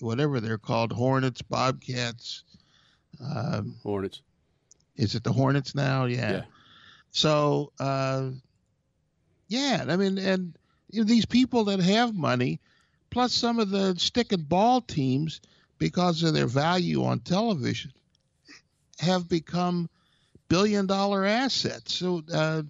whatever 0.00 0.40
they're 0.40 0.56
called, 0.56 0.90
Hornets, 0.90 1.42
Bobcats. 1.42 2.42
Um, 3.22 3.76
Hornets. 3.82 4.22
Is 4.96 5.14
it 5.14 5.22
the 5.22 5.34
Hornets 5.34 5.74
now? 5.74 6.06
Yeah. 6.06 6.32
yeah. 6.32 6.42
So, 7.10 7.72
uh, 7.78 8.30
yeah, 9.48 9.84
I 9.86 9.96
mean, 9.96 10.16
and 10.16 10.56
you 10.88 11.02
know, 11.02 11.06
these 11.06 11.26
people 11.26 11.64
that 11.64 11.80
have 11.80 12.14
money, 12.14 12.58
plus 13.12 13.32
some 13.32 13.60
of 13.60 13.70
the 13.70 13.94
stick 13.98 14.32
and 14.32 14.48
ball 14.48 14.80
teams, 14.80 15.40
because 15.78 16.22
of 16.22 16.34
their 16.34 16.46
value 16.46 17.04
on 17.04 17.20
television, 17.20 17.92
have 18.98 19.28
become 19.28 19.88
billion 20.48 20.86
dollar 20.86 21.24
assets. 21.24 21.94
So 21.94 22.22
uh, 22.32 22.62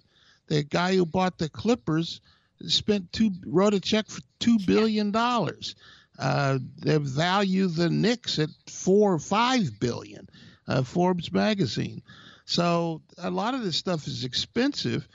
the 0.47 0.63
guy 0.63 0.95
who 0.95 1.05
bought 1.05 1.37
the 1.37 1.49
Clippers 1.49 2.21
spent 2.67 3.11
two 3.11 3.31
wrote 3.45 3.73
a 3.73 3.79
check 3.79 4.07
for 4.07 4.21
two 4.39 4.57
billion 4.67 5.11
dollars. 5.11 5.75
Uh, 6.19 6.59
they 6.77 6.97
value 6.97 7.67
the 7.67 7.89
Knicks 7.89 8.37
at 8.37 8.49
four 8.67 9.13
or 9.13 9.19
five 9.19 9.79
billion. 9.79 10.29
Uh, 10.65 10.81
Forbes 10.81 11.31
magazine. 11.31 12.01
So 12.45 13.01
a 13.17 13.29
lot 13.29 13.53
of 13.53 13.63
this 13.63 13.75
stuff 13.75 14.07
is 14.07 14.23
expensive, 14.23 15.07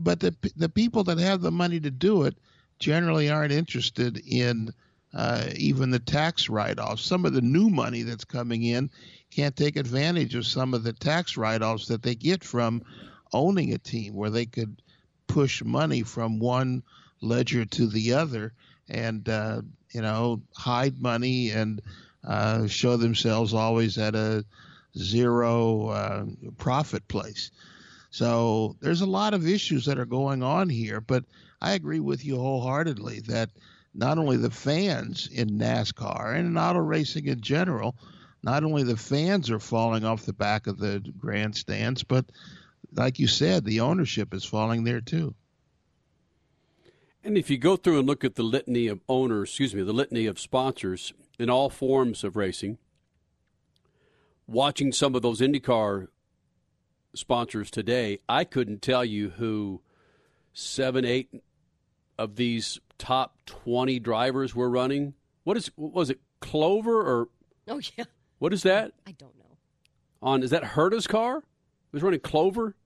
but 0.00 0.18
the 0.20 0.34
the 0.56 0.68
people 0.68 1.04
that 1.04 1.18
have 1.18 1.40
the 1.40 1.52
money 1.52 1.78
to 1.80 1.90
do 1.90 2.24
it 2.24 2.36
generally 2.78 3.30
aren't 3.30 3.52
interested 3.52 4.20
in 4.26 4.70
uh, 5.14 5.44
even 5.56 5.90
the 5.90 5.98
tax 5.98 6.48
write-offs. 6.48 7.02
Some 7.02 7.24
of 7.24 7.32
the 7.32 7.40
new 7.40 7.70
money 7.70 8.02
that's 8.02 8.24
coming 8.24 8.64
in 8.64 8.90
can't 9.30 9.56
take 9.56 9.76
advantage 9.76 10.34
of 10.34 10.46
some 10.46 10.74
of 10.74 10.82
the 10.82 10.92
tax 10.92 11.36
write-offs 11.36 11.88
that 11.88 12.02
they 12.02 12.14
get 12.14 12.44
from 12.44 12.82
owning 13.32 13.72
a 13.72 13.78
team, 13.78 14.14
where 14.14 14.30
they 14.30 14.46
could 14.46 14.82
push 15.26 15.62
money 15.64 16.02
from 16.02 16.38
one 16.38 16.82
ledger 17.20 17.64
to 17.64 17.86
the 17.86 18.12
other 18.12 18.52
and 18.88 19.28
uh, 19.28 19.60
you 19.90 20.02
know 20.02 20.40
hide 20.54 21.00
money 21.00 21.50
and 21.50 21.82
uh, 22.26 22.66
show 22.66 22.96
themselves 22.96 23.54
always 23.54 23.98
at 23.98 24.14
a 24.14 24.44
zero 24.98 25.88
uh, 25.88 26.24
profit 26.58 27.06
place. 27.08 27.50
So 28.10 28.76
there's 28.80 29.02
a 29.02 29.06
lot 29.06 29.34
of 29.34 29.46
issues 29.46 29.84
that 29.86 29.98
are 29.98 30.06
going 30.06 30.42
on 30.42 30.68
here, 30.68 31.00
but 31.00 31.24
I 31.60 31.72
agree 31.72 32.00
with 32.00 32.24
you 32.24 32.36
wholeheartedly 32.36 33.20
that 33.28 33.50
not 33.94 34.18
only 34.18 34.36
the 34.36 34.50
fans 34.50 35.28
in 35.32 35.58
NASCAR 35.58 36.34
and 36.36 36.46
in 36.46 36.58
auto 36.58 36.80
racing 36.80 37.26
in 37.26 37.40
general, 37.40 37.96
not 38.42 38.62
only 38.62 38.82
the 38.82 38.96
fans 38.96 39.50
are 39.50 39.58
falling 39.58 40.04
off 40.04 40.26
the 40.26 40.32
back 40.32 40.66
of 40.66 40.78
the 40.78 41.02
grandstands, 41.18 42.04
but 42.04 42.26
like 42.92 43.18
you 43.18 43.26
said, 43.26 43.64
the 43.64 43.80
ownership 43.80 44.34
is 44.34 44.44
falling 44.44 44.84
there 44.84 45.00
too. 45.00 45.34
And 47.24 47.36
if 47.36 47.50
you 47.50 47.58
go 47.58 47.76
through 47.76 47.98
and 47.98 48.06
look 48.06 48.22
at 48.22 48.36
the 48.36 48.44
litany 48.44 48.86
of 48.86 49.00
owners, 49.08 49.48
excuse 49.48 49.74
me, 49.74 49.82
the 49.82 49.92
litany 49.92 50.26
of 50.26 50.38
sponsors 50.38 51.12
in 51.38 51.50
all 51.50 51.68
forms 51.70 52.22
of 52.22 52.36
racing, 52.36 52.78
watching 54.46 54.92
some 54.92 55.14
of 55.14 55.22
those 55.22 55.40
IndyCar 55.40 56.06
sponsors 57.14 57.70
today, 57.70 58.20
I 58.28 58.44
couldn't 58.44 58.80
tell 58.80 59.04
you 59.04 59.30
who 59.30 59.80
seven, 60.52 61.04
eight 61.04 61.42
of 62.18 62.36
these 62.36 62.80
top 62.98 63.38
20 63.46 63.98
drivers 64.00 64.54
were 64.54 64.70
running. 64.70 65.14
What 65.44 65.56
is, 65.56 65.70
what 65.76 65.92
was 65.92 66.10
it, 66.10 66.20
Clover 66.40 67.00
or? 67.00 67.28
Oh, 67.68 67.80
yeah. 67.98 68.04
What 68.38 68.52
is 68.52 68.62
that? 68.62 68.92
I 69.08 69.10
don't 69.10 69.36
know. 69.36 69.56
On, 70.22 70.44
is 70.44 70.50
that 70.50 70.62
Herta's 70.62 71.08
car? 71.08 71.40
He 71.40 71.96
was 71.96 72.00
running 72.00 72.20
Clover? 72.20 72.76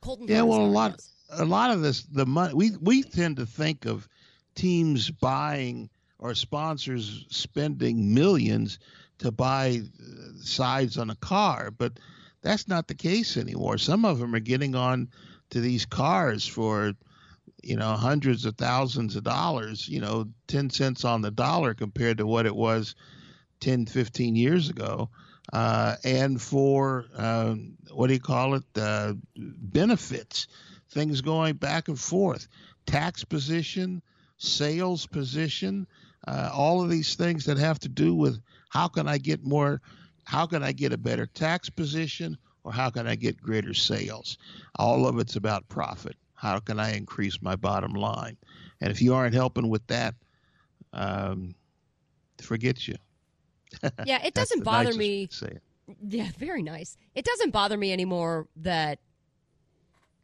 Colton 0.00 0.28
yeah, 0.28 0.42
well, 0.42 0.60
a 0.60 0.62
lot, 0.62 0.92
yes. 0.92 1.40
a 1.40 1.44
lot 1.44 1.72
of 1.72 1.82
this, 1.82 2.02
the 2.04 2.24
money, 2.24 2.54
we, 2.54 2.70
we 2.80 3.02
tend 3.02 3.38
to 3.38 3.46
think 3.46 3.84
of 3.84 4.08
teams 4.54 5.10
buying 5.10 5.90
or 6.20 6.34
sponsors 6.34 7.26
spending 7.30 8.14
millions 8.14 8.78
to 9.18 9.32
buy 9.32 9.80
uh, 9.80 10.06
sides 10.40 10.98
on 10.98 11.10
a 11.10 11.16
car, 11.16 11.70
but 11.70 11.98
that's 12.42 12.68
not 12.68 12.86
the 12.86 12.94
case 12.94 13.36
anymore. 13.36 13.78
Some 13.78 14.04
of 14.04 14.18
them 14.18 14.34
are 14.34 14.40
getting 14.40 14.74
on 14.74 15.08
to 15.50 15.60
these 15.60 15.86
cars 15.86 16.46
for 16.46 16.92
you 17.62 17.76
know 17.76 17.92
hundreds 17.92 18.44
of 18.44 18.56
thousands 18.56 19.16
of 19.16 19.24
dollars 19.24 19.88
you 19.88 20.00
know 20.00 20.26
10 20.48 20.70
cents 20.70 21.04
on 21.04 21.22
the 21.22 21.30
dollar 21.30 21.74
compared 21.74 22.18
to 22.18 22.26
what 22.26 22.46
it 22.46 22.54
was 22.54 22.94
10 23.60 23.86
15 23.86 24.36
years 24.36 24.68
ago. 24.68 25.08
Uh, 25.52 25.94
and 26.02 26.42
for 26.42 27.06
uh, 27.16 27.54
what 27.92 28.08
do 28.08 28.14
you 28.14 28.20
call 28.20 28.54
it? 28.54 28.64
Uh, 28.76 29.14
benefits 29.36 30.48
things 30.90 31.20
going 31.20 31.54
back 31.54 31.88
and 31.88 31.98
forth 31.98 32.48
tax 32.84 33.22
position 33.22 34.02
sales 34.38 35.06
position 35.06 35.86
uh, 36.26 36.50
all 36.52 36.82
of 36.82 36.90
these 36.90 37.14
things 37.14 37.44
that 37.44 37.58
have 37.58 37.78
to 37.78 37.88
do 37.88 38.12
with 38.14 38.40
how 38.70 38.88
can 38.88 39.06
i 39.06 39.18
get 39.18 39.44
more 39.44 39.80
how 40.24 40.46
can 40.46 40.64
i 40.64 40.72
get 40.72 40.92
a 40.92 40.98
better 40.98 41.26
tax 41.26 41.70
position 41.70 42.36
or 42.64 42.72
how 42.72 42.90
can 42.90 43.06
i 43.06 43.14
get 43.14 43.40
greater 43.40 43.72
sales? 43.72 44.38
All 44.76 45.06
of 45.06 45.20
it's 45.20 45.36
about 45.36 45.68
profit 45.68 46.16
how 46.36 46.58
can 46.60 46.78
I 46.78 46.96
increase 46.96 47.42
my 47.42 47.56
bottom 47.56 47.92
line? 47.92 48.36
And 48.80 48.90
if 48.90 49.02
you 49.02 49.14
aren't 49.14 49.34
helping 49.34 49.68
with 49.68 49.86
that, 49.88 50.14
um, 50.92 51.54
forget 52.40 52.86
you. 52.86 52.96
Yeah, 54.04 54.24
it 54.24 54.34
doesn't 54.34 54.64
bother 54.64 54.92
me. 54.94 55.28
Yeah, 56.06 56.28
very 56.38 56.62
nice. 56.62 56.96
It 57.14 57.24
doesn't 57.24 57.50
bother 57.50 57.76
me 57.76 57.92
anymore 57.92 58.48
that 58.56 58.98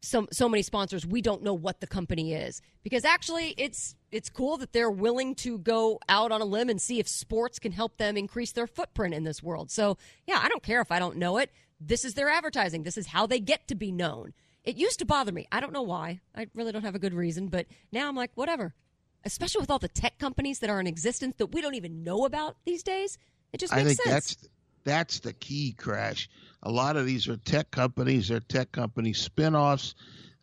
so 0.05 0.27
so 0.33 0.49
many 0.49 0.63
sponsors 0.63 1.07
we 1.07 1.23
don't 1.23 1.45
know 1.45 1.55
what 1.55 1.81
the 1.81 1.87
company 1.87 2.35
is 2.35 2.61
because 2.83 3.05
actually 3.05 3.55
it's 3.57 3.95
it's 4.13 4.29
cool 4.29 4.59
that 4.59 4.73
they're 4.73 4.91
willing 4.91 5.35
to 5.35 5.59
go 5.59 5.99
out 6.09 6.31
on 6.31 6.43
a 6.43 6.45
limb 6.45 6.69
and 6.69 6.81
see 6.81 7.01
if 7.01 7.09
sports 7.09 7.59
can 7.59 7.73
help 7.73 7.97
them 7.97 8.17
increase 8.17 8.53
their 8.53 8.67
footprint 8.67 9.15
in 9.15 9.25
this 9.25 9.43
world. 9.43 9.71
So, 9.71 9.97
yeah, 10.27 10.39
I 10.43 10.49
don't 10.49 10.63
care 10.63 10.83
if 10.83 10.93
I 10.93 10.99
don't 10.99 11.17
know 11.17 11.39
it. 11.39 11.51
This 11.81 12.05
is 12.05 12.15
their 12.15 12.29
advertising. 12.29 12.83
This 12.83 12.99
is 12.99 13.07
how 13.07 13.27
they 13.27 13.41
get 13.41 13.67
to 13.69 13.75
be 13.75 13.91
known. 13.91 14.35
It 14.65 14.77
used 14.77 14.99
to 15.01 15.05
bother 15.05 15.33
me. 15.33 15.49
I 15.51 15.61
don't 15.61 15.73
know 15.73 15.83
why. 15.83 16.21
I 16.35 16.47
really 16.55 16.73
don't 16.73 16.85
have 16.85 16.95
a 16.95 17.01
good 17.01 17.15
reason, 17.15 17.49
but 17.49 17.67
now 17.91 18.09
I'm 18.09 18.17
like, 18.17 18.31
whatever. 18.35 18.75
Especially 19.25 19.61
with 19.61 19.71
all 19.71 19.79
the 19.79 19.89
tech 19.89 20.19
companies 20.19 20.61
that 20.61 20.71
are 20.71 20.81
in 20.81 20.87
existence 20.87 21.35
that 21.39 21.47
we 21.47 21.61
don't 21.61 21.75
even 21.75 22.05
know 22.05 22.25
about 22.25 22.57
these 22.65 22.83
days. 22.83 23.19
It 23.53 23.59
just 23.59 23.73
makes 23.73 23.83
I 23.83 23.87
think 23.87 24.03
sense. 24.03 24.15
that's 24.15 24.49
that's 24.85 25.21
the 25.21 25.33
key 25.33 25.73
crash. 25.73 26.29
A 26.63 26.71
lot 26.71 26.97
of 26.97 27.07
these 27.07 27.29
are 27.29 27.37
tech 27.37 27.71
companies. 27.71 28.29
They're 28.29 28.41
tech 28.41 28.73
company 28.73 29.13
spinoffs. 29.13 29.95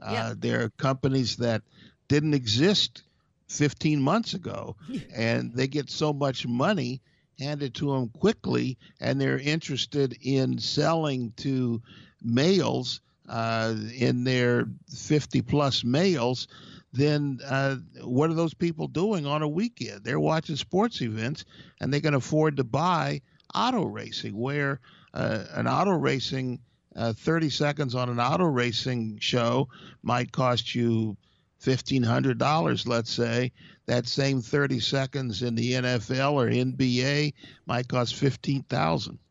Uh, 0.01 0.33
They're 0.37 0.69
companies 0.77 1.37
that 1.37 1.61
didn't 2.07 2.33
exist 2.33 3.03
15 3.49 4.01
months 4.01 4.33
ago, 4.33 4.75
and 5.13 5.53
they 5.53 5.67
get 5.67 5.89
so 5.89 6.13
much 6.13 6.47
money 6.47 7.01
handed 7.37 7.73
to 7.75 7.91
them 7.91 8.09
quickly, 8.09 8.77
and 8.99 9.19
they're 9.19 9.39
interested 9.39 10.17
in 10.21 10.59
selling 10.59 11.31
to 11.37 11.81
males 12.21 13.01
uh, 13.29 13.75
in 13.95 14.23
their 14.23 14.67
50 14.93 15.41
plus 15.43 15.83
males. 15.83 16.47
Then 16.91 17.39
uh, 17.45 17.77
what 18.03 18.31
are 18.31 18.35
those 18.35 18.55
people 18.55 18.87
doing 18.87 19.27
on 19.27 19.43
a 19.43 19.47
weekend? 19.47 20.03
They're 20.03 20.19
watching 20.19 20.55
sports 20.55 21.01
events, 21.01 21.45
and 21.79 21.93
they 21.93 22.01
can 22.01 22.15
afford 22.15 22.57
to 22.57 22.63
buy 22.63 23.21
auto 23.53 23.85
racing, 23.85 24.35
where 24.35 24.79
uh, 25.13 25.43
an 25.53 25.67
auto 25.67 25.91
racing 25.91 26.59
uh, 26.95 27.13
30 27.13 27.49
seconds 27.51 27.95
on 27.95 28.09
an 28.09 28.19
auto 28.19 28.45
racing 28.45 29.19
show 29.19 29.69
might 30.01 30.31
cost 30.31 30.73
you 30.73 31.15
$1,500, 31.61 32.87
let's 32.87 33.11
say. 33.11 33.51
That 33.85 34.07
same 34.07 34.41
30 34.41 34.79
seconds 34.79 35.41
in 35.43 35.55
the 35.55 35.73
NFL 35.73 36.33
or 36.33 36.47
NBA 36.47 37.33
might 37.65 37.87
cost 37.87 38.15
15000 38.15 38.65
Yeah, 38.69 38.69
true, 38.69 39.15
true. 39.15 39.28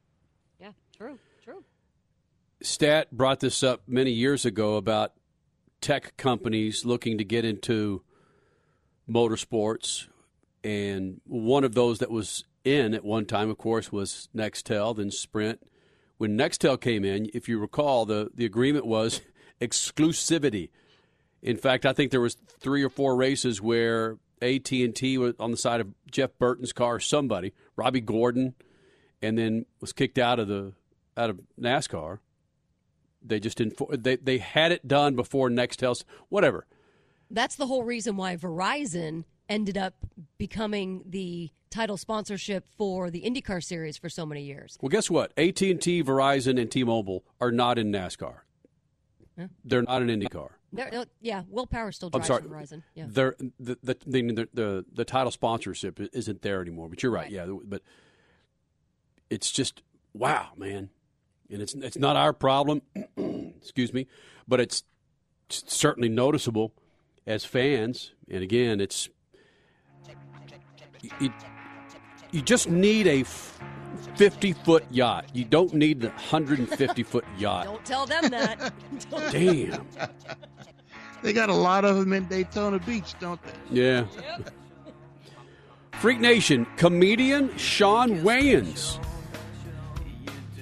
Stat 2.61 3.13
brought 3.13 3.41
this 3.41 3.63
up 3.63 3.83
many 3.87 4.11
years 4.11 4.45
ago 4.45 4.77
about 4.77 5.13
tech 5.81 6.17
companies 6.17 6.85
looking 6.85 7.19
to 7.19 7.25
get 7.25 7.45
into 7.45 8.03
motorsports. 9.09 10.09
And 10.65 11.21
one 11.25 11.65
of 11.65 11.75
those 11.75 12.01
that 12.01 12.11
was 12.11 12.45
in 12.65 12.95
at 12.95 13.05
one 13.05 13.27
time, 13.27 13.49
of 13.49 13.59
course, 13.59 13.93
was 13.93 14.29
Nextel, 14.37 14.97
then 14.97 15.11
Sprint. 15.11 15.61
When 16.17 16.37
Nextel 16.37 16.81
came 16.81 17.05
in, 17.05 17.31
if 17.33 17.49
you 17.49 17.59
recall, 17.61 18.05
the, 18.05 18.31
the 18.35 18.45
agreement 18.45 18.87
was 18.87 19.21
exclusivity. 19.61 20.71
In 21.43 21.57
fact, 21.57 21.87
I 21.87 21.93
think 21.93 22.11
there 22.11 22.21
was 22.21 22.35
three 22.35 22.83
or 22.83 22.91
four 22.91 23.15
races 23.15 23.63
where 23.63 24.19
AT 24.43 24.71
and 24.73 24.95
T 24.95 25.17
was 25.17 25.35
on 25.39 25.53
the 25.53 25.57
side 25.57 25.81
of 25.81 25.95
Jeff 26.11 26.31
Burton's 26.39 26.73
car, 26.73 26.99
somebody, 26.99 27.55
Robby 27.77 28.01
Gordon, 28.01 28.55
and 29.23 29.39
then 29.39 29.67
was 29.81 29.93
kicked 29.93 30.19
out 30.19 30.41
of 30.41 30.49
the 30.49 30.73
out 31.17 31.31
of 31.31 31.41
NASCAR. 31.61 32.19
They 33.23 33.41
just 33.41 33.59
didn't. 33.59 33.79
They 34.03 34.17
they 34.17 34.39
had 34.39 34.73
it 34.73 34.87
done 34.87 35.17
before 35.17 35.51
Nextel. 35.51 36.03
Whatever. 36.29 36.67
That's 37.31 37.57
the 37.57 37.67
whole 37.67 37.85
reason 37.85 38.17
why 38.17 38.37
Verizon 38.37 39.25
ended 39.49 39.77
up 39.77 39.95
becoming 40.39 41.05
the 41.07 41.51
title 41.71 41.97
sponsorship 41.97 42.67
for 42.77 43.11
the 43.11 43.23
IndyCar 43.23 43.63
series 43.63 43.99
for 43.99 44.09
so 44.09 44.25
many 44.25 44.43
years. 44.43 44.79
Well, 44.81 44.89
guess 44.89 45.11
what? 45.11 45.33
AT 45.37 45.61
and 45.63 45.81
T, 45.81 46.03
Verizon, 46.03 46.61
and 46.61 46.71
T-Mobile 46.71 47.25
are 47.41 47.53
not 47.53 47.79
in 47.79 47.93
NASCAR. 47.93 48.39
Huh? 49.39 49.49
They're 49.65 49.83
not 49.83 50.03
in 50.03 50.09
IndyCar. 50.09 50.51
They're, 50.73 51.07
yeah, 51.21 51.43
Will 51.49 51.67
Power 51.67 51.93
still 51.93 52.11
I'm 52.13 52.23
sorry. 52.25 52.43
Verizon. 52.43 52.83
Yeah. 52.95 53.07
They're, 53.09 53.37
the, 53.59 53.79
the, 53.83 53.97
the, 54.07 54.49
the, 54.53 54.85
the 54.93 55.05
title 55.05 55.31
sponsorship 55.31 56.01
isn't 56.13 56.43
there 56.43 56.61
anymore. 56.61 56.89
But 56.89 57.03
you're 57.03 57.13
right. 57.13 57.31
Yeah, 57.31 57.47
but 57.65 57.83
it's 59.31 59.51
just 59.51 59.83
wow, 60.13 60.49
man, 60.57 60.91
and 61.51 61.63
it's 61.63 61.75
it's 61.75 61.99
not 61.99 62.17
our 62.17 62.33
problem. 62.33 62.83
excuse 63.61 63.93
me, 63.93 64.07
but 64.47 64.61
it's 64.61 64.83
certainly 65.49 66.09
noticeable 66.09 66.73
as 67.27 67.45
fans. 67.45 68.13
And 68.31 68.43
again, 68.43 68.81
it's 68.81 69.09
you, 71.21 71.33
you 72.31 72.43
just 72.43 72.69
need 72.69 73.07
a 73.07 73.25
50 74.17 74.53
foot 74.53 74.85
yacht. 74.91 75.27
You 75.33 75.45
don't 75.45 75.73
need 75.75 76.01
the 76.01 76.09
150 76.09 77.03
foot 77.03 77.25
yacht. 77.39 77.65
Don't 77.65 77.85
tell 77.85 78.07
them 78.07 78.29
that. 78.31 78.73
Damn. 79.31 79.87
They 81.21 81.33
got 81.33 81.49
a 81.49 81.55
lot 81.55 81.85
of 81.85 81.97
them 81.97 82.13
in 82.13 82.27
Daytona 82.27 82.79
Beach, 82.79 83.17
don't 83.19 83.41
they? 83.43 83.81
Yeah. 83.81 84.07
Freak 85.95 86.21
Nation 86.21 86.65
comedian 86.77 87.57
Shawn 87.59 88.21
Wayans 88.21 89.01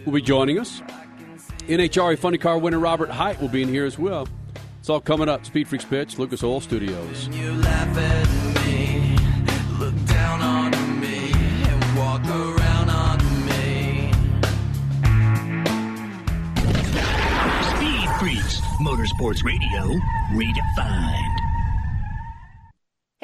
will 0.07 0.13
be 0.13 0.23
joining 0.23 0.59
us. 0.59 0.81
NHRA 1.69 2.17
Funny 2.19 2.39
Car 2.39 2.59
winner 2.59 2.79
Robert 2.79 3.11
Hight 3.11 3.41
will 3.41 3.49
be 3.49 3.63
in 3.63 3.69
here 3.69 3.85
as 3.85 3.99
well. 3.99 4.29
It's 4.79 4.89
all 4.89 5.01
coming 5.01 5.29
up. 5.29 5.45
Speed 5.45 5.67
Freaks 5.67 5.85
Pitch, 5.85 6.17
Lucas 6.17 6.45
Oil 6.45 6.61
Studios. 6.61 7.29
You 7.29 7.53
laugh 7.55 7.99
at 7.99 8.65
me, 8.65 9.19
look 9.81 9.95
down 10.07 10.41
on 10.41 11.01
me, 11.01 11.33
and 11.35 11.99
walk 11.99 12.25
around 12.25 12.89
on 12.89 13.19
me. 13.47 14.13
Speed 17.75 18.09
Freaks, 18.21 18.61
Motorsports 18.81 19.43
Radio, 19.45 19.99
redefined. 20.33 21.36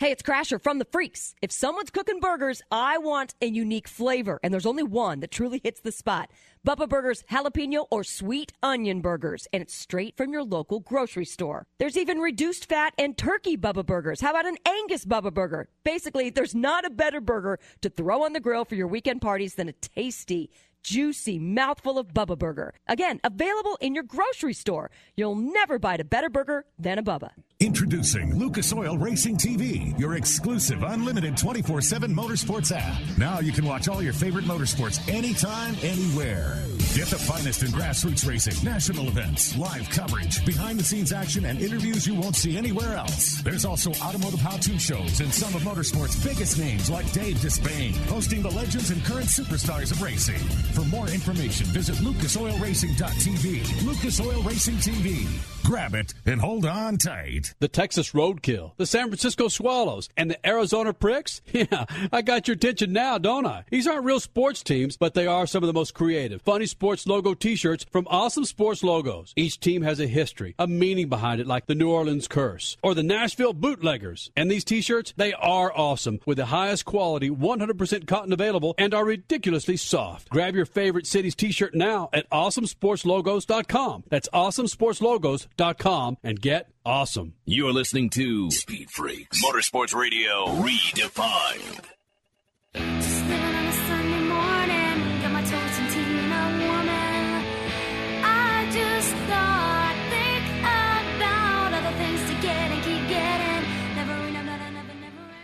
Hey, 0.00 0.12
it's 0.12 0.22
Crasher 0.22 0.58
from 0.58 0.78
the 0.78 0.86
Freaks. 0.86 1.34
If 1.42 1.52
someone's 1.52 1.90
cooking 1.90 2.20
burgers, 2.20 2.62
I 2.70 2.96
want 2.96 3.34
a 3.42 3.46
unique 3.46 3.86
flavor, 3.86 4.40
and 4.42 4.50
there's 4.50 4.64
only 4.64 4.82
one 4.82 5.20
that 5.20 5.30
truly 5.30 5.60
hits 5.62 5.82
the 5.82 5.92
spot. 5.92 6.30
Bubba 6.66 6.88
Burgers 6.88 7.22
jalapeno 7.30 7.84
or 7.90 8.02
sweet 8.02 8.54
onion 8.62 9.02
burgers, 9.02 9.46
and 9.52 9.62
it's 9.62 9.74
straight 9.74 10.16
from 10.16 10.32
your 10.32 10.42
local 10.42 10.80
grocery 10.80 11.26
store. 11.26 11.66
There's 11.78 11.98
even 11.98 12.16
reduced 12.16 12.66
fat 12.66 12.94
and 12.96 13.14
turkey 13.14 13.58
Bubba 13.58 13.84
Burgers. 13.84 14.22
How 14.22 14.30
about 14.30 14.46
an 14.46 14.56
Angus 14.66 15.04
Bubba 15.04 15.34
Burger? 15.34 15.68
Basically, 15.84 16.30
there's 16.30 16.54
not 16.54 16.86
a 16.86 16.90
better 16.90 17.20
burger 17.20 17.58
to 17.82 17.90
throw 17.90 18.24
on 18.24 18.32
the 18.32 18.40
grill 18.40 18.64
for 18.64 18.76
your 18.76 18.88
weekend 18.88 19.20
parties 19.20 19.56
than 19.56 19.68
a 19.68 19.72
tasty, 19.72 20.50
juicy 20.82 21.38
mouthful 21.38 21.98
of 21.98 22.08
Bubba 22.08 22.38
Burger. 22.38 22.74
Again, 22.88 23.20
available 23.24 23.76
in 23.80 23.94
your 23.94 24.04
grocery 24.04 24.54
store. 24.54 24.90
You'll 25.16 25.36
never 25.36 25.78
bite 25.78 26.00
a 26.00 26.04
better 26.04 26.28
burger 26.28 26.64
than 26.78 26.98
a 26.98 27.02
Bubba. 27.02 27.30
Introducing 27.60 28.38
Lucas 28.38 28.72
Oil 28.72 28.96
Racing 28.96 29.36
TV, 29.36 29.98
your 29.98 30.14
exclusive 30.14 30.82
unlimited 30.82 31.36
24 31.36 31.82
7 31.82 32.14
motorsports 32.14 32.72
app. 32.74 32.98
Now 33.18 33.40
you 33.40 33.52
can 33.52 33.66
watch 33.66 33.86
all 33.86 34.02
your 34.02 34.14
favorite 34.14 34.46
motorsports 34.46 35.06
anytime, 35.12 35.74
anywhere. 35.82 36.56
Get 36.94 37.08
the 37.08 37.18
finest 37.18 37.62
in 37.62 37.68
grassroots 37.68 38.26
racing, 38.26 38.64
national 38.64 39.08
events, 39.08 39.56
live 39.58 39.88
coverage, 39.90 40.44
behind 40.46 40.80
the 40.80 40.84
scenes 40.84 41.12
action, 41.12 41.44
and 41.44 41.60
interviews 41.60 42.06
you 42.06 42.14
won't 42.14 42.34
see 42.34 42.56
anywhere 42.56 42.96
else. 42.96 43.42
There's 43.42 43.66
also 43.66 43.92
automotive 44.02 44.40
how 44.40 44.56
to 44.56 44.78
shows 44.78 45.20
and 45.20 45.32
some 45.32 45.54
of 45.54 45.62
motorsports' 45.62 46.24
biggest 46.24 46.58
names 46.58 46.88
like 46.90 47.12
Dave 47.12 47.36
Despain, 47.36 47.94
hosting 48.08 48.42
the 48.42 48.50
legends 48.50 48.90
and 48.90 49.04
current 49.04 49.26
superstars 49.26 49.92
of 49.92 50.00
racing. 50.00 50.40
For 50.74 50.84
more 50.84 51.08
information, 51.08 51.66
visit 51.66 51.96
lucasoilracing.tv. 51.96 53.84
Lucas 53.86 54.20
Oil 54.20 54.42
Racing 54.42 54.76
TV. 54.76 55.26
Grab 55.64 55.94
it 55.94 56.14
and 56.26 56.40
hold 56.40 56.64
on 56.64 56.96
tight. 56.96 57.54
The 57.60 57.68
Texas 57.68 58.12
Roadkill, 58.12 58.72
the 58.76 58.86
San 58.86 59.08
Francisco 59.08 59.48
Swallows, 59.48 60.08
and 60.16 60.30
the 60.30 60.46
Arizona 60.46 60.92
Pricks? 60.92 61.42
Yeah, 61.60 61.84
I 62.10 62.22
got 62.22 62.48
your 62.48 62.54
attention 62.54 62.92
now, 62.92 63.18
don't 63.18 63.44
I? 63.44 63.64
These 63.70 63.86
aren't 63.86 64.04
real 64.04 64.20
sports 64.20 64.62
teams, 64.62 64.96
but 64.96 65.12
they 65.12 65.26
are 65.26 65.46
some 65.46 65.62
of 65.62 65.66
the 65.66 65.74
most 65.74 65.92
creative, 65.92 66.40
funny 66.40 66.64
sports 66.64 67.06
logo 67.06 67.34
t 67.34 67.54
shirts 67.54 67.84
from 67.90 68.06
awesome 68.08 68.46
sports 68.46 68.82
logos. 68.82 69.34
Each 69.36 69.60
team 69.60 69.82
has 69.82 70.00
a 70.00 70.06
history, 70.06 70.54
a 70.58 70.66
meaning 70.66 71.08
behind 71.10 71.40
it, 71.40 71.46
like 71.46 71.66
the 71.66 71.74
New 71.74 71.90
Orleans 71.90 72.28
Curse 72.28 72.78
or 72.82 72.94
the 72.94 73.02
Nashville 73.02 73.52
Bootleggers. 73.52 74.30
And 74.36 74.50
these 74.50 74.64
t 74.64 74.80
shirts, 74.80 75.12
they 75.16 75.34
are 75.34 75.70
awesome 75.76 76.20
with 76.24 76.38
the 76.38 76.46
highest 76.46 76.86
quality, 76.86 77.28
100% 77.28 78.06
cotton 78.06 78.32
available, 78.32 78.74
and 78.78 78.94
are 78.94 79.04
ridiculously 79.04 79.76
soft. 79.76 80.30
Grab 80.30 80.54
your 80.54 80.59
favorite 80.66 81.06
city's 81.06 81.34
t 81.34 81.52
shirt 81.52 81.74
now 81.74 82.08
at 82.12 82.28
awesomesportslogos.com. 82.30 84.04
That's 84.08 84.28
awesomesportslogos.com 84.28 86.18
and 86.22 86.40
get 86.40 86.70
awesome. 86.84 87.34
You're 87.44 87.72
listening 87.72 88.10
to 88.10 88.50
Speed 88.50 88.90
Freaks 88.90 89.44
Motorsports 89.44 89.94
Radio 89.94 90.46
Redefined. 90.46 91.86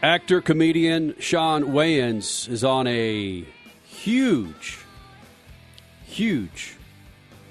Actor, 0.07 0.41
comedian 0.43 1.17
Shawn 1.19 1.64
Wayans 1.64 2.49
is 2.49 2.62
on 2.62 2.87
a 2.87 3.45
huge, 3.85 4.79
huge 6.17 6.75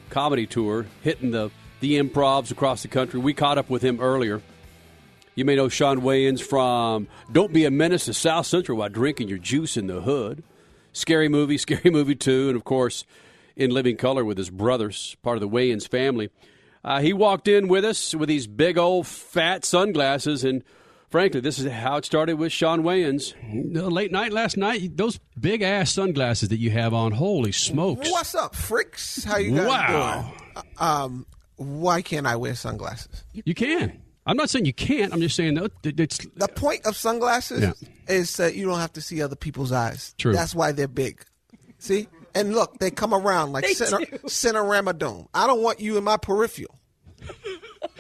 comedy 0.10 0.48
tour, 0.48 0.88
hitting 1.04 1.30
the, 1.30 1.52
the 1.82 2.00
improvs 2.00 2.50
across 2.50 2.82
the 2.82 2.88
country. 2.88 3.20
We 3.20 3.34
caught 3.34 3.60
up 3.60 3.70
with 3.70 3.84
him 3.84 4.02
earlier. 4.02 4.42
You 5.36 5.46
may 5.46 5.56
know 5.56 5.70
Shawn 5.70 6.02
Wayans 6.02 6.42
from 6.42 7.08
Don't 7.32 7.54
Be 7.54 7.66
a 7.66 7.72
Menace 7.72 8.06
to 8.06 8.14
South 8.14 8.48
Central 8.48 8.80
while 8.80 8.90
drinking 8.90 9.28
your 9.28 9.38
juice 9.38 9.78
in 9.78 9.86
the 9.86 10.02
hood. 10.02 10.42
Scary 10.94 11.30
movie, 11.30 11.58
Scary 11.60 11.92
Movie 11.92 12.16
2, 12.16 12.48
and 12.48 12.56
of 12.56 12.64
course, 12.64 13.06
in 13.56 13.70
living 13.70 13.98
color 13.98 14.26
with 14.26 14.38
his 14.38 14.50
brothers, 14.50 15.16
part 15.22 15.38
of 15.38 15.42
the 15.42 15.50
Wayans 15.50 15.88
family. 15.88 16.32
Uh, 16.84 17.02
he 17.02 17.14
walked 17.14 17.48
in 17.48 17.68
with 17.68 17.86
us 17.86 18.16
with 18.16 18.30
these 18.30 18.48
big 18.48 18.80
old 18.80 19.06
fat 19.06 19.64
sunglasses, 19.64 20.44
and 20.44 20.64
frankly, 21.10 21.40
this 21.42 21.60
is 21.60 21.72
how 21.72 21.98
it 21.98 22.06
started 22.06 22.36
with 22.36 22.52
Shawn 22.52 22.84
Wayans. 22.84 23.34
Late 23.92 24.12
night 24.12 24.32
last 24.34 24.58
night, 24.58 24.98
those 24.98 25.20
big 25.40 25.62
ass 25.62 25.94
sunglasses 25.94 26.50
that 26.50 26.58
you 26.58 26.72
have 26.72 26.94
on, 26.94 27.12
holy 27.12 27.52
smokes. 27.52 28.10
What's 28.12 28.36
up, 28.36 28.56
freaks? 28.56 29.24
How 29.24 29.38
you 29.38 29.56
guys 29.56 29.68
Wow. 29.68 30.22
doing? 30.22 30.64
Uh, 30.78 30.84
Um, 30.84 31.26
why 31.58 32.02
can't 32.02 32.28
I 32.28 32.36
wear 32.36 32.56
sunglasses? 32.56 33.24
You 33.34 33.54
can. 33.54 34.02
I'm 34.28 34.38
not 34.38 34.50
saying 34.50 34.66
you 34.66 34.74
can't. 34.74 35.14
I'm 35.14 35.22
just 35.22 35.36
saying 35.36 35.54
that 35.56 35.72
it's 35.84 36.18
The 36.36 36.48
point 36.48 36.86
of 36.86 36.98
sunglasses 36.98 37.62
Yeah. 37.62 37.74
is 38.08 38.36
that 38.38 38.56
you 38.56 38.66
don't 38.66 38.80
have 38.80 38.94
to 38.94 39.02
see 39.02 39.22
other 39.22 39.36
people's 39.36 39.72
eyes. 39.72 40.16
True. 40.18 40.34
That's 40.34 40.56
why 40.56 40.72
they're 40.72 40.88
big. 40.88 41.24
See? 41.78 42.08
And 42.34 42.54
look, 42.56 42.80
they 42.80 42.90
come 42.92 43.14
around 43.14 43.52
like 43.54 43.64
They 43.66 43.74
center, 43.76 44.00
do. 44.00 44.18
Cineramadome. 44.28 45.28
I 45.34 45.46
don't 45.48 45.62
want 45.62 45.80
you 45.80 45.98
in 45.98 46.04
my 46.04 46.18
peripheral. 46.18 46.76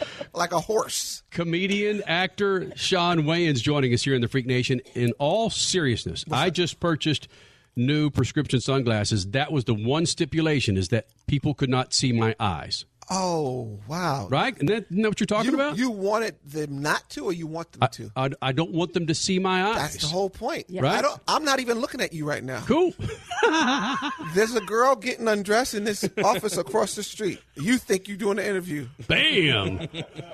like 0.33 0.51
a 0.51 0.59
horse. 0.59 1.23
comedian, 1.31 2.03
actor 2.05 2.71
Shawn 2.75 3.23
Wayans 3.23 3.61
joining 3.61 3.93
us 3.93 4.03
here 4.03 4.13
in 4.13 4.21
the 4.21 4.27
Freak 4.27 4.45
Nation. 4.45 4.81
In 4.93 5.13
all 5.19 5.49
seriousness, 5.49 6.25
I 6.31 6.49
just 6.49 6.79
purchased 6.79 7.27
new 7.75 8.09
prescription 8.09 8.59
sunglasses. 8.61 9.27
That 9.27 9.51
was 9.51 9.65
the 9.65 9.73
one 9.73 10.05
stipulation: 10.05 10.77
is 10.77 10.89
that 10.89 11.07
people 11.27 11.53
could 11.53 11.69
not 11.69 11.93
see 11.93 12.11
my 12.11 12.35
eyes. 12.39 12.85
Oh, 13.09 13.79
wow. 13.87 14.27
Right? 14.29 14.57
And 14.59 14.67
that, 14.69 14.85
isn't 14.89 15.01
that 15.01 15.09
what 15.09 15.19
you're 15.19 15.27
talking 15.27 15.51
you, 15.51 15.55
about? 15.55 15.77
You 15.77 15.91
wanted 15.91 16.35
them 16.43 16.81
not 16.81 17.07
to, 17.11 17.25
or 17.25 17.33
you 17.33 17.45
want 17.45 17.71
them 17.71 17.83
I, 17.83 17.87
to? 17.87 18.11
I, 18.15 18.29
I 18.41 18.51
don't 18.51 18.71
want 18.71 18.93
them 18.93 19.07
to 19.07 19.15
see 19.15 19.37
my 19.37 19.63
eyes. 19.63 19.75
That's 19.75 19.97
the 19.97 20.07
whole 20.07 20.29
point. 20.29 20.65
Yeah. 20.69 20.81
Right? 20.81 20.97
I 20.97 21.01
don't, 21.01 21.21
I'm 21.27 21.45
not 21.45 21.59
even 21.59 21.79
looking 21.79 22.01
at 22.01 22.13
you 22.13 22.25
right 22.25 22.43
now. 22.43 22.61
Cool. 22.65 22.93
There's 24.33 24.55
a 24.55 24.61
girl 24.61 24.95
getting 24.95 25.27
undressed 25.27 25.75
in 25.75 25.83
this 25.83 26.09
office 26.23 26.57
across 26.57 26.95
the 26.95 27.03
street. 27.03 27.39
You 27.55 27.77
think 27.77 28.07
you're 28.07 28.17
doing 28.17 28.39
an 28.39 28.45
interview? 28.45 28.87
Bam! 29.07 29.79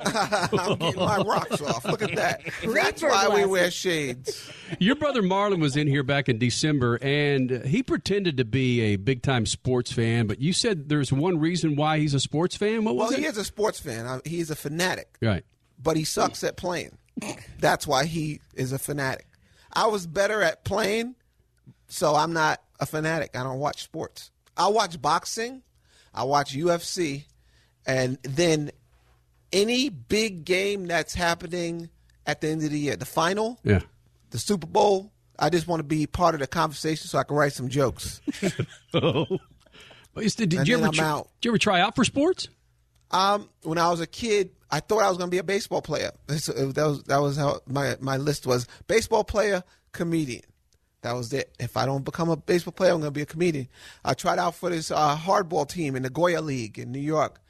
I'm 0.05 0.77
getting 0.77 0.99
my 0.99 1.17
rocks 1.17 1.61
off. 1.61 1.85
Look 1.85 2.01
at 2.01 2.15
that. 2.15 2.41
That's 2.63 3.01
why 3.01 3.27
we 3.27 3.45
wear 3.45 3.69
shades. 3.69 4.49
Your 4.79 4.95
brother 4.95 5.21
Marlon 5.21 5.59
was 5.59 5.75
in 5.75 5.87
here 5.87 6.03
back 6.03 6.29
in 6.29 6.37
December, 6.37 6.97
and 7.01 7.65
he 7.65 7.83
pretended 7.83 8.37
to 8.37 8.45
be 8.45 8.81
a 8.81 8.95
big 8.95 9.21
time 9.21 9.45
sports 9.45 9.91
fan. 9.91 10.27
But 10.27 10.39
you 10.39 10.53
said 10.53 10.89
there's 10.89 11.11
one 11.11 11.39
reason 11.39 11.75
why 11.75 11.99
he's 11.99 12.13
a 12.13 12.19
sports 12.19 12.55
fan. 12.65 12.83
What 12.85 12.95
was 12.95 13.09
Well, 13.09 13.17
it? 13.17 13.21
he 13.21 13.25
is 13.25 13.37
a 13.37 13.43
sports 13.45 13.79
fan. 13.79 14.21
He 14.25 14.39
is 14.39 14.49
a 14.51 14.55
fanatic, 14.55 15.17
right. 15.21 15.43
but 15.81 15.97
he 15.97 16.03
sucks 16.03 16.43
at 16.43 16.55
playing. 16.57 16.97
That's 17.59 17.85
why 17.85 18.05
he 18.05 18.39
is 18.55 18.71
a 18.71 18.79
fanatic. 18.79 19.27
I 19.73 19.87
was 19.87 20.07
better 20.07 20.41
at 20.41 20.63
playing, 20.63 21.15
so 21.87 22.15
I'm 22.15 22.33
not 22.33 22.61
a 22.79 22.85
fanatic. 22.85 23.35
I 23.35 23.43
don't 23.43 23.59
watch 23.59 23.83
sports. 23.83 24.31
I 24.57 24.67
watch 24.67 25.01
boxing, 25.01 25.61
I 26.13 26.23
watch 26.23 26.53
UFC, 26.55 27.25
and 27.85 28.17
then 28.23 28.71
any 29.53 29.89
big 29.89 30.45
game 30.45 30.87
that's 30.87 31.13
happening 31.13 31.89
at 32.25 32.41
the 32.41 32.49
end 32.49 32.63
of 32.63 32.69
the 32.71 32.79
year, 32.79 32.95
the 32.95 33.05
final, 33.05 33.59
Yeah. 33.63 33.81
the 34.29 34.37
Super 34.39 34.67
Bowl. 34.67 35.11
I 35.39 35.49
just 35.49 35.67
want 35.67 35.79
to 35.79 35.83
be 35.83 36.05
part 36.05 36.35
of 36.35 36.39
the 36.41 36.47
conversation 36.47 37.07
so 37.07 37.17
I 37.17 37.23
can 37.23 37.35
write 37.35 37.53
some 37.53 37.67
jokes. 37.69 38.21
Oh. 38.93 39.25
But 40.13 40.23
is- 40.25 40.35
did, 40.35 40.53
And 40.53 40.67
you 40.67 40.75
then 40.75 40.83
ever 40.83 40.87
I'm 40.87 40.93
try, 40.93 41.07
out. 41.07 41.29
did 41.41 41.47
you 41.47 41.51
ever 41.51 41.57
try 41.57 41.79
out 41.81 41.95
for 41.95 42.03
sports? 42.03 42.47
Um, 43.11 43.49
when 43.63 43.77
I 43.77 43.89
was 43.89 43.99
a 43.99 44.07
kid, 44.07 44.51
I 44.69 44.79
thought 44.79 45.01
I 45.03 45.09
was 45.09 45.17
going 45.17 45.29
to 45.29 45.31
be 45.31 45.37
a 45.39 45.43
baseball 45.43 45.81
player. 45.81 46.11
This- 46.27 46.49
uh, 46.49 46.71
That 46.73 46.85
was 46.85 47.03
that 47.03 47.17
was 47.21 47.37
how 47.37 47.59
my 47.67 47.95
my 47.99 48.17
list 48.17 48.45
was: 48.47 48.67
baseball 48.87 49.23
player, 49.23 49.63
comedian. 49.91 50.43
That 51.01 51.13
was 51.13 51.33
it. 51.33 51.53
If 51.59 51.77
I 51.77 51.85
don't 51.87 52.05
become 52.05 52.29
a 52.29 52.37
baseball 52.37 52.73
player, 52.73 52.91
I'm 52.93 52.99
going 52.99 53.07
to 53.11 53.17
be 53.17 53.23
a 53.23 53.25
comedian. 53.25 53.67
I 54.05 54.13
tried 54.13 54.37
out 54.37 54.53
for 54.55 54.69
this 54.69 54.91
uh, 54.91 55.15
hardball 55.17 55.67
team 55.67 55.95
in 55.95 56.03
the 56.03 56.09
Goya 56.11 56.41
League 56.41 56.77
in 56.77 56.91
New 56.91 56.99
York, 56.99 57.41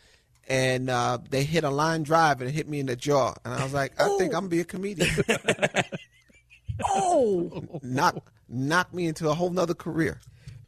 and 0.48 0.90
uh, 0.90 1.18
they 1.30 1.44
hit 1.44 1.64
a 1.66 1.70
line 1.70 2.04
drive 2.04 2.40
and 2.42 2.50
it 2.50 2.54
hit 2.54 2.70
me 2.70 2.80
in 2.80 2.86
the 2.86 2.96
jaw, 2.96 3.34
and 3.44 3.54
I 3.54 3.62
was 3.64 3.74
like, 3.74 4.00
I 4.00 4.06
think 4.18 4.34
I'm 4.34 4.48
going 4.48 4.50
to 4.50 4.50
be 4.50 4.60
a 4.62 4.64
comedian. 4.64 5.10
oh, 6.86 7.80
knock 7.84 8.32
knock 8.48 8.94
me 8.94 9.08
into 9.08 9.30
a 9.30 9.34
whole 9.34 9.50
nother 9.50 9.74
career. 9.74 10.20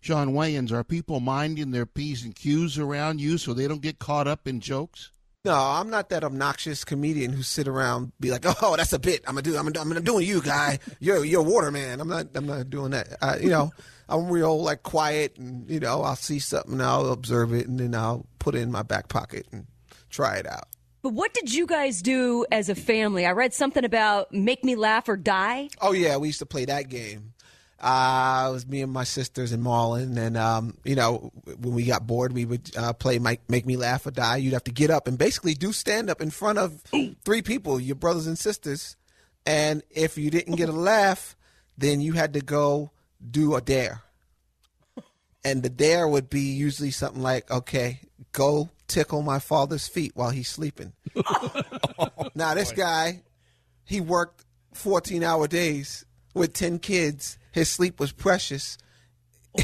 Shawn 0.03 0.33
Wayans, 0.33 0.73
are 0.73 0.83
people 0.83 1.21
minding 1.21 1.71
their 1.71 1.85
P's 1.85 2.25
and 2.25 2.35
Q's 2.35 2.77
around 2.77 3.21
you 3.21 3.37
so 3.37 3.53
they 3.53 3.69
don't 3.69 3.81
get 3.81 3.99
caught 3.99 4.27
up 4.27 4.49
in 4.49 4.59
jokes? 4.59 5.11
No, 5.45 5.55
I'm 5.55 5.89
not 5.89 6.09
that 6.09 6.25
obnoxious 6.25 6.83
comedian 6.83 7.31
who 7.31 7.41
sit 7.41 7.69
around 7.69 8.11
be 8.19 8.29
like, 8.29 8.43
"Oh, 8.61 8.75
that's 8.75 8.91
a 8.91 8.99
bit. 8.99 9.23
I'm 9.25 9.35
gonna 9.35 9.43
do. 9.43 9.57
I'm 9.57 9.65
gonna, 9.65 9.79
I'm 9.79 9.87
gonna 9.87 10.01
doing 10.01 10.27
you, 10.27 10.41
guy. 10.41 10.79
You're 10.99 11.23
you're 11.23 11.41
waterman. 11.41 12.01
I'm 12.01 12.09
not. 12.09 12.27
I'm 12.35 12.45
not 12.45 12.69
doing 12.69 12.91
that. 12.91 13.15
I, 13.21 13.37
you 13.37 13.49
know, 13.49 13.71
I'm 14.09 14.27
real 14.27 14.61
like 14.61 14.83
quiet, 14.83 15.37
and 15.37 15.69
you 15.69 15.79
know, 15.79 16.01
I'll 16.01 16.17
see 16.17 16.39
something, 16.39 16.81
I'll 16.81 17.11
observe 17.11 17.53
it, 17.53 17.67
and 17.67 17.79
then 17.79 17.95
I'll 17.95 18.25
put 18.39 18.55
it 18.55 18.59
in 18.59 18.71
my 18.71 18.83
back 18.83 19.07
pocket 19.07 19.47
and 19.53 19.67
try 20.09 20.35
it 20.35 20.45
out. 20.45 20.67
But 21.01 21.13
what 21.13 21.33
did 21.33 21.53
you 21.53 21.65
guys 21.65 22.01
do 22.01 22.45
as 22.51 22.69
a 22.69 22.75
family? 22.75 23.25
I 23.25 23.31
read 23.31 23.53
something 23.53 23.83
about 23.83 24.33
make 24.33 24.63
me 24.63 24.75
laugh 24.75 25.09
or 25.09 25.17
die. 25.17 25.69
Oh 25.81 25.91
yeah, 25.93 26.17
we 26.17 26.27
used 26.27 26.39
to 26.39 26.45
play 26.45 26.65
that 26.65 26.89
game. 26.89 27.32
Uh, 27.83 28.47
it 28.47 28.53
was 28.53 28.65
me 28.65 28.81
and 28.81 28.93
my 28.93 29.03
sisters 29.03 29.51
and 29.51 29.61
Marlon, 29.61 30.17
and 30.17 30.37
um, 30.37 30.77
you 30.85 30.95
know, 30.95 31.33
when 31.43 31.73
we 31.73 31.83
got 31.83 32.07
bored, 32.07 32.31
we 32.31 32.45
would 32.45 32.71
uh, 32.77 32.93
play 32.93 33.19
make, 33.19 33.41
make 33.49 33.65
Me 33.65 33.75
Laugh 33.75 34.05
or 34.05 34.11
Die. 34.11 34.37
You'd 34.37 34.53
have 34.53 34.63
to 34.63 34.71
get 34.71 34.89
up 34.89 35.05
and 35.05 35.17
basically 35.17 35.53
do 35.53 35.73
stand 35.73 36.09
up 36.09 36.21
in 36.21 36.29
front 36.29 36.59
of 36.59 36.81
three 37.25 37.41
people, 37.41 37.81
your 37.81 37.97
brothers 37.97 38.25
and 38.25 38.39
sisters, 38.39 38.95
and 39.45 39.83
if 39.89 40.17
you 40.17 40.29
didn't 40.29 40.55
get 40.55 40.69
a 40.69 40.71
laugh, 40.93 41.35
then 41.77 41.99
you 41.99 42.13
had 42.13 42.31
to 42.35 42.39
go 42.39 42.91
do 43.29 43.53
a 43.53 43.59
dare. 43.59 44.01
And 45.43 45.61
the 45.61 45.69
dare 45.69 46.07
would 46.07 46.29
be 46.29 46.53
usually 46.53 46.91
something 46.91 47.21
like, 47.21 47.51
"Okay, 47.51 47.99
go 48.31 48.69
tickle 48.87 49.23
my 49.23 49.39
father's 49.39 49.89
feet 49.89 50.13
while 50.15 50.29
he's 50.29 50.47
sleeping." 50.47 50.93
now 52.33 52.53
this 52.53 52.71
guy, 52.71 53.23
he 53.83 53.99
worked 53.99 54.45
14 54.73 55.21
hour 55.21 55.49
days 55.49 56.05
with 56.33 56.53
10 56.53 56.79
kids. 56.79 57.37
His 57.51 57.69
sleep 57.69 57.99
was 57.99 58.11
precious. 58.11 58.77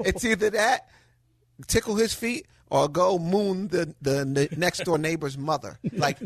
it's 0.00 0.24
either 0.24 0.50
that, 0.50 0.88
tickle 1.66 1.96
his 1.96 2.12
feet, 2.12 2.46
or 2.70 2.88
go 2.88 3.18
moon 3.18 3.68
the, 3.68 3.94
the, 4.02 4.24
the 4.24 4.48
next 4.56 4.84
door 4.84 4.98
neighbor's 4.98 5.38
mother. 5.38 5.78
Like, 5.92 6.18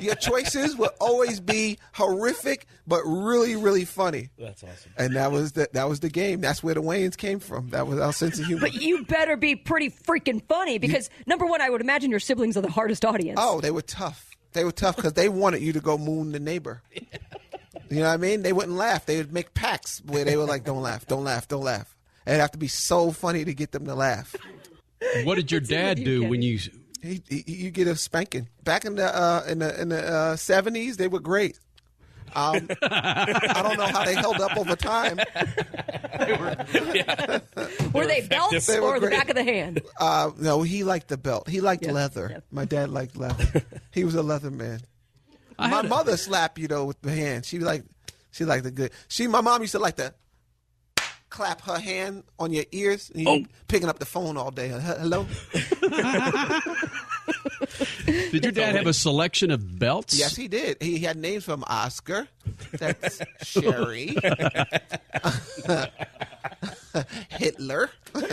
your 0.00 0.14
choices 0.14 0.76
will 0.76 0.92
always 1.00 1.40
be 1.40 1.78
horrific, 1.94 2.66
but 2.86 3.02
really, 3.04 3.56
really 3.56 3.84
funny. 3.84 4.30
That's 4.38 4.62
awesome. 4.62 4.92
And 4.96 5.16
that 5.16 5.32
was 5.32 5.52
the, 5.52 5.68
that 5.72 5.88
was 5.88 6.00
the 6.00 6.08
game. 6.08 6.40
That's 6.40 6.62
where 6.62 6.74
the 6.74 6.82
Wayans 6.82 7.16
came 7.16 7.40
from. 7.40 7.70
That 7.70 7.88
was 7.88 7.98
our 7.98 8.12
sense 8.12 8.38
of 8.38 8.46
humor. 8.46 8.60
But 8.60 8.74
you 8.74 9.04
better 9.04 9.36
be 9.36 9.56
pretty 9.56 9.90
freaking 9.90 10.46
funny 10.46 10.78
because 10.78 11.10
number 11.26 11.46
one, 11.46 11.60
I 11.60 11.70
would 11.70 11.80
imagine 11.80 12.10
your 12.10 12.20
siblings 12.20 12.56
are 12.56 12.62
the 12.62 12.70
hardest 12.70 13.04
audience. 13.04 13.40
Oh, 13.42 13.60
they 13.60 13.72
were 13.72 13.82
tough. 13.82 14.30
They 14.52 14.64
were 14.64 14.72
tough 14.72 14.96
because 14.96 15.14
they 15.14 15.28
wanted 15.28 15.60
you 15.60 15.72
to 15.72 15.80
go 15.80 15.98
moon 15.98 16.32
the 16.32 16.40
neighbor. 16.40 16.82
You 17.90 18.00
know 18.00 18.06
what 18.06 18.14
I 18.14 18.16
mean? 18.16 18.42
They 18.42 18.52
wouldn't 18.52 18.76
laugh. 18.76 19.06
They 19.06 19.16
would 19.18 19.32
make 19.32 19.54
packs 19.54 20.02
where 20.06 20.24
they 20.24 20.36
were 20.36 20.44
like, 20.44 20.64
"Don't 20.64 20.82
laugh, 20.82 21.06
don't 21.06 21.24
laugh, 21.24 21.46
don't 21.48 21.62
laugh." 21.62 21.96
It'd 22.26 22.40
have 22.40 22.50
to 22.52 22.58
be 22.58 22.68
so 22.68 23.12
funny 23.12 23.44
to 23.44 23.54
get 23.54 23.72
them 23.72 23.86
to 23.86 23.94
laugh. 23.94 24.34
What 25.24 25.36
did 25.36 25.50
your 25.52 25.60
dad 25.60 26.02
do 26.02 26.28
when 26.28 26.42
you 26.42 26.58
He, 27.02 27.22
he, 27.28 27.44
you 27.46 27.70
get 27.70 27.86
a 27.86 27.94
spanking. 27.94 28.48
Back 28.64 28.84
in 28.84 28.96
the 28.96 29.04
uh, 29.04 29.44
in 29.48 29.60
the 29.60 29.80
in 29.80 29.90
the 29.90 30.04
uh, 30.04 30.36
70s, 30.36 30.96
they 30.96 31.08
were 31.08 31.20
great. 31.20 31.58
Um, 32.34 32.68
I 32.82 33.62
don't 33.62 33.78
know 33.78 33.86
how 33.86 34.04
they 34.04 34.14
held 34.14 34.40
up 34.40 34.56
over 34.56 34.76
time. 34.76 35.18
Were 37.92 38.06
they 38.06 38.26
belts 38.28 38.66
They 38.66 38.80
were 38.80 38.96
or 38.96 39.00
the 39.00 39.08
back 39.10 39.28
of 39.28 39.36
the 39.36 39.44
hand? 39.44 39.80
Uh, 39.98 40.32
no, 40.36 40.62
he 40.62 40.84
liked 40.84 41.08
the 41.08 41.16
belt. 41.16 41.48
He 41.48 41.60
liked 41.60 41.86
leather. 41.86 42.42
My 42.50 42.64
dad 42.64 42.90
liked 42.90 43.16
leather. 43.16 43.62
he 43.92 44.04
was 44.04 44.14
a 44.14 44.22
leather 44.22 44.50
man. 44.50 44.80
My 45.58 45.82
mother 45.82 46.16
slapped 46.16 46.58
you 46.58 46.68
though 46.68 46.84
with 46.84 47.00
the 47.02 47.12
hand. 47.12 47.44
She 47.44 47.58
like 47.58 47.84
she 48.30 48.44
like 48.44 48.62
the 48.62 48.70
good. 48.70 48.92
She 49.08 49.26
my 49.26 49.40
mom 49.40 49.62
used 49.62 49.72
to 49.72 49.78
like 49.78 49.96
to 49.96 50.14
clap 51.30 51.60
her 51.62 51.78
hand 51.78 52.24
on 52.38 52.52
your 52.52 52.64
ears. 52.72 53.10
And 53.10 53.22
you 53.22 53.28
oh. 53.28 53.44
picking 53.68 53.88
up 53.88 53.98
the 53.98 54.06
phone 54.06 54.36
all 54.36 54.50
day. 54.50 54.68
Hello. 54.68 55.26
Did 58.06 58.44
your 58.44 58.52
dad 58.52 58.76
have 58.76 58.86
a 58.86 58.92
selection 58.92 59.50
of 59.50 59.78
belts? 59.78 60.18
Yes, 60.18 60.36
he 60.36 60.48
did. 60.48 60.80
He 60.80 60.98
had 61.00 61.16
names 61.16 61.44
from 61.44 61.64
Oscar. 61.66 62.28
That's 62.72 63.20
Sherry. 63.42 64.16
Hitler. 67.30 67.90
That's 68.14 68.26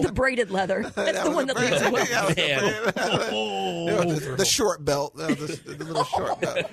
the 0.00 0.12
braided 0.12 0.50
leather. 0.50 0.82
That's 0.94 1.22
the 1.22 1.30
one 1.30 1.46
that 1.48 1.56
leaves 1.56 1.82
well. 1.90 2.04
That 2.04 2.28
was 4.06 4.20
the, 4.20 4.30
oh. 4.30 4.36
the 4.36 4.44
short 4.44 4.84
belt. 4.84 5.16
The, 5.16 5.60
the 5.64 5.84
little 5.84 6.04
short 6.04 6.40
belt. 6.40 6.66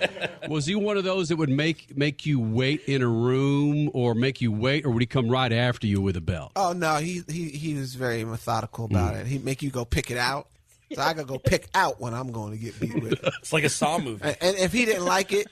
Was 0.50 0.66
he 0.66 0.76
one 0.76 0.98
of 0.98 1.04
those 1.04 1.30
that 1.30 1.38
would 1.38 1.50
make 1.50 1.98
make 1.98 2.26
you 2.26 2.40
wait 2.40 2.82
in 2.88 3.02
a 3.02 3.08
room, 3.08 3.90
or 3.94 4.14
make 4.14 4.42
you 4.42 4.52
wait, 4.52 4.86
or 4.86 4.92
would 4.92 5.02
he 5.02 5.08
come 5.08 5.30
right 5.30 5.52
after 5.52 5.88
you 5.88 6.02
with 6.02 6.18
a 6.18 6.22
belt? 6.22 6.52
Oh 6.56 6.74
no, 6.74 6.98
he 6.98 7.24
he 7.28 7.50
he 7.50 7.74
was 7.76 7.96
very 7.96 8.24
methodical 8.24 8.86
about 8.86 9.16
mm. 9.16 9.22
it. 9.22 9.28
He'd 9.28 9.46
make 9.46 9.62
you 9.62 9.72
go 9.72 9.86
pick 9.86 10.12
it 10.12 10.18
out. 10.18 10.48
So 10.94 11.02
I 11.02 11.14
gotta 11.14 11.28
go 11.28 11.40
pick 11.40 11.68
out 11.74 12.00
when 12.00 12.14
I'm 12.14 12.32
going 12.32 12.52
to 12.52 12.58
get 12.58 12.80
beat 12.80 13.02
with. 13.02 13.20
It's 13.40 13.52
like 13.52 13.64
a 13.64 13.70
Saw 13.70 13.98
movie. 13.98 14.24
And, 14.24 14.38
and 14.40 14.58
if 14.58 14.72
he 14.72 14.86
didn't 14.86 15.06
like 15.06 15.34
it, 15.34 15.48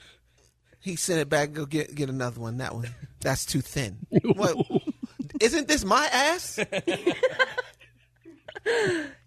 he 0.80 0.96
sent 0.96 1.20
it 1.20 1.28
back. 1.28 1.48
And 1.48 1.56
go 1.56 1.66
get 1.66 1.94
get 1.94 2.08
another 2.08 2.40
one. 2.40 2.58
That 2.58 2.74
one 2.74 2.88
that's 3.24 3.44
too 3.44 3.60
thin. 3.60 4.06
what? 4.34 4.56
Isn't 5.40 5.66
this 5.66 5.84
my 5.84 6.06
ass? 6.12 6.60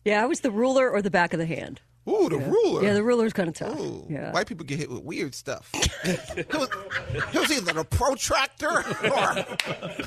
Yeah, 0.05 0.23
I 0.23 0.25
was 0.25 0.39
the 0.39 0.51
ruler 0.51 0.89
or 0.89 1.01
the 1.01 1.11
back 1.11 1.33
of 1.33 1.39
the 1.39 1.45
hand. 1.45 1.81
Ooh, 2.07 2.29
the 2.29 2.37
ruler. 2.37 2.83
Yeah, 2.83 2.93
the 2.93 3.03
ruler's 3.03 3.33
kind 3.33 3.49
of 3.49 3.55
tough. 3.55 3.77
Ooh, 3.77 4.05
Yeah. 4.09 4.31
White 4.31 4.47
people 4.47 4.65
get 4.65 4.79
hit 4.79 4.89
with 4.89 5.03
weird 5.03 5.35
stuff. 5.35 5.69
it, 5.73 6.53
was, 6.53 6.69
it 7.33 7.33
was 7.37 7.51
either 7.51 7.77
a 7.77 7.83
protractor 7.83 8.69
or, 8.69 9.45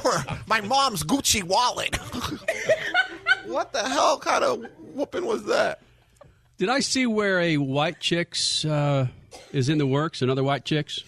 or 0.04 0.24
my 0.46 0.62
mom's 0.62 1.04
Gucci 1.04 1.42
wallet. 1.42 1.94
what 3.46 3.72
the 3.74 3.86
hell 3.86 4.18
kind 4.18 4.42
of 4.42 4.64
whooping 4.94 5.26
was 5.26 5.44
that? 5.44 5.80
Did 6.56 6.70
I 6.70 6.80
see 6.80 7.06
where 7.06 7.38
a 7.40 7.58
white 7.58 8.00
chicks 8.00 8.64
uh, 8.64 9.08
is 9.52 9.68
in 9.68 9.76
the 9.76 9.86
works? 9.86 10.22
Another 10.22 10.42
white 10.42 10.64
chicks? 10.64 11.04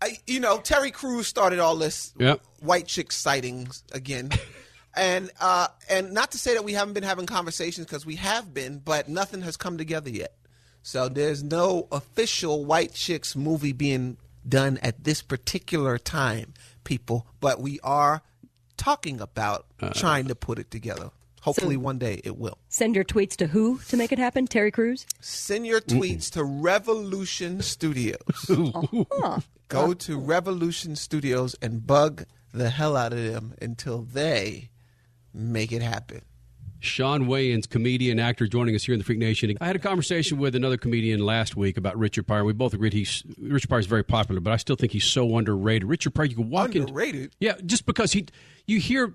I, 0.00 0.18
you 0.26 0.40
know, 0.40 0.58
Terry 0.58 0.90
Crews 0.90 1.26
started 1.26 1.58
all 1.58 1.76
this 1.76 2.12
Yep. 2.18 2.40
white 2.60 2.86
chick 2.86 3.10
sightings 3.12 3.82
again. 3.92 4.30
and 4.96 5.30
uh, 5.40 5.68
and 5.88 6.12
not 6.12 6.32
to 6.32 6.38
say 6.38 6.54
that 6.54 6.64
we 6.64 6.72
haven't 6.72 6.94
been 6.94 7.02
having 7.02 7.26
conversations 7.26 7.86
because 7.86 8.06
we 8.06 8.16
have 8.16 8.52
been, 8.54 8.78
but 8.78 9.08
nothing 9.08 9.42
has 9.42 9.56
come 9.56 9.76
together 9.78 10.10
yet. 10.10 10.34
So 10.82 11.08
there's 11.08 11.42
no 11.42 11.88
official 11.92 12.64
white 12.64 12.94
chicks 12.94 13.34
movie 13.36 13.72
being 13.72 14.16
done 14.48 14.78
at 14.82 15.04
this 15.04 15.20
particular 15.20 15.98
time, 15.98 16.54
people. 16.84 17.26
But 17.40 17.60
we 17.60 17.78
are 17.82 18.22
talking 18.76 19.20
about 19.20 19.66
trying 19.94 20.28
to 20.28 20.34
put 20.34 20.58
it 20.58 20.70
together. 20.70 21.10
Hopefully, 21.42 21.76
one 21.76 21.98
day 21.98 22.20
it 22.24 22.36
will. 22.38 22.58
Send 22.68 22.94
your 22.94 23.04
tweets 23.04 23.36
to 23.36 23.46
who 23.48 23.78
to 23.88 23.96
make 23.96 24.12
it 24.12 24.18
happen? 24.18 24.46
Terry 24.46 24.70
Crews? 24.70 25.06
Send 25.20 25.66
your 25.66 25.80
tweets 25.80 26.30
to 26.32 26.44
Revolution 26.44 27.60
Studios. 27.62 28.18
Uh-huh. 28.48 29.40
Go 29.68 29.92
to 29.94 30.18
Revolution 30.18 30.96
Studios 30.96 31.54
and 31.60 31.86
bug 31.86 32.24
the 32.52 32.70
hell 32.70 32.96
out 32.96 33.12
of 33.12 33.22
them 33.22 33.54
until 33.60 33.98
they 34.02 34.70
make 35.34 35.72
it 35.72 35.82
happen. 35.82 36.22
Shawn 36.80 37.26
Wayans, 37.26 37.68
comedian, 37.68 38.20
actor, 38.20 38.46
joining 38.46 38.74
us 38.76 38.84
here 38.84 38.92
in 38.94 38.98
the 39.00 39.04
Freak 39.04 39.18
Nation. 39.18 39.56
I 39.60 39.66
had 39.66 39.74
a 39.74 39.80
conversation 39.80 40.38
with 40.38 40.54
another 40.54 40.76
comedian 40.76 41.20
last 41.20 41.56
week 41.56 41.76
about 41.76 41.98
Richard 41.98 42.26
Pryor. 42.28 42.44
We 42.44 42.52
both 42.52 42.72
agreed 42.72 42.92
he's 42.92 43.24
Richard 43.36 43.68
Pryor 43.68 43.80
is 43.80 43.86
very 43.86 44.04
popular, 44.04 44.40
but 44.40 44.52
I 44.52 44.56
still 44.58 44.76
think 44.76 44.92
he's 44.92 45.04
so 45.04 45.36
underrated. 45.36 45.88
Richard 45.88 46.14
Pryor, 46.14 46.26
you 46.26 46.36
can 46.36 46.50
walk 46.50 46.76
in. 46.76 46.82
Underrated? 46.82 47.34
Yeah, 47.40 47.54
just 47.66 47.84
because 47.84 48.12
he, 48.12 48.26
you 48.66 48.78
hear 48.78 49.12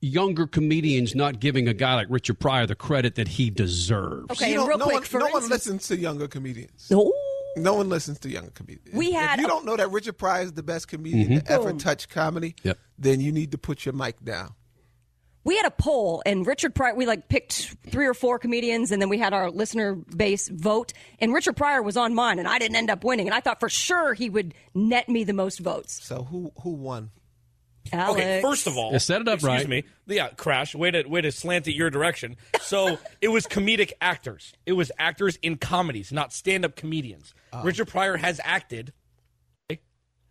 younger 0.00 0.46
comedians 0.48 1.14
not 1.14 1.38
giving 1.38 1.68
a 1.68 1.74
guy 1.74 1.94
like 1.94 2.08
Richard 2.10 2.40
Pryor 2.40 2.66
the 2.66 2.74
credit 2.74 3.14
that 3.14 3.28
he 3.28 3.50
deserves. 3.50 4.30
Okay, 4.32 4.52
You 4.52 4.60
and 4.60 4.60
don't- 4.62 4.68
real 4.68 4.78
no 4.78 4.84
quick, 4.86 4.94
one, 4.96 5.02
for 5.04 5.18
no 5.20 5.26
one 5.26 5.34
instance- 5.44 5.50
listens 5.66 5.86
to 5.88 5.96
younger 5.96 6.26
comedians. 6.28 6.88
No. 6.90 7.12
No 7.56 7.74
one 7.74 7.88
listens 7.88 8.18
to 8.20 8.28
younger 8.30 8.50
comedians. 8.50 8.94
We 8.94 9.12
had 9.12 9.34
if 9.38 9.40
you 9.40 9.46
a- 9.46 9.48
don't 9.48 9.64
know 9.64 9.76
that 9.76 9.90
Richard 9.90 10.18
Pryor 10.18 10.42
is 10.42 10.52
the 10.52 10.62
best 10.62 10.88
comedian 10.88 11.28
Mhm. 11.40 11.44
to 11.46 11.52
ever 11.52 11.70
Boom. 11.70 11.78
touch 11.78 12.08
comedy, 12.08 12.54
Yep. 12.62 12.78
then 12.98 13.20
you 13.20 13.32
need 13.32 13.52
to 13.52 13.58
put 13.58 13.84
your 13.86 13.94
mic 13.94 14.22
down. 14.22 14.54
We 15.44 15.56
had 15.56 15.64
a 15.64 15.70
poll, 15.70 16.22
and 16.26 16.44
Richard 16.44 16.74
Pryor. 16.74 16.94
We 16.96 17.06
like 17.06 17.28
picked 17.28 17.76
three 17.88 18.06
or 18.06 18.14
four 18.14 18.38
comedians, 18.40 18.90
and 18.90 19.00
then 19.00 19.08
we 19.08 19.16
had 19.18 19.32
our 19.32 19.48
listener 19.50 19.94
base 19.94 20.48
vote. 20.48 20.92
And 21.20 21.32
Richard 21.32 21.56
Pryor 21.56 21.82
was 21.82 21.96
on 21.96 22.14
mine, 22.14 22.40
and 22.40 22.48
I 22.48 22.58
didn't 22.58 22.74
end 22.76 22.90
up 22.90 23.04
winning. 23.04 23.28
And 23.28 23.34
I 23.34 23.38
thought 23.40 23.60
for 23.60 23.68
sure 23.68 24.12
he 24.14 24.28
would 24.28 24.54
net 24.74 25.08
me 25.08 25.22
the 25.22 25.32
most 25.32 25.60
votes. 25.60 26.00
So 26.04 26.24
who 26.24 26.50
who 26.62 26.70
won? 26.70 27.10
Alex. 27.92 28.20
Okay, 28.20 28.40
first 28.42 28.66
of 28.66 28.76
all, 28.76 28.92
Yeah, 28.92 28.98
set 28.98 29.20
it 29.20 29.28
up 29.28 29.34
excuse 29.34 29.52
right. 29.58 29.68
me. 29.68 29.84
Yeah, 30.06 30.28
crash. 30.28 30.74
Way 30.74 30.90
to 30.92 31.04
way 31.04 31.20
to 31.20 31.32
slant 31.32 31.66
it 31.68 31.74
your 31.74 31.90
direction. 31.90 32.36
So 32.60 32.98
it 33.20 33.28
was 33.28 33.46
comedic 33.46 33.92
actors. 34.00 34.52
It 34.66 34.72
was 34.72 34.90
actors 34.98 35.38
in 35.42 35.56
comedies, 35.56 36.12
not 36.12 36.32
stand-up 36.32 36.76
comedians. 36.76 37.34
Richard 37.64 37.88
Pryor 37.88 38.16
has 38.16 38.40
acted. 38.44 38.92
Okay? 39.70 39.80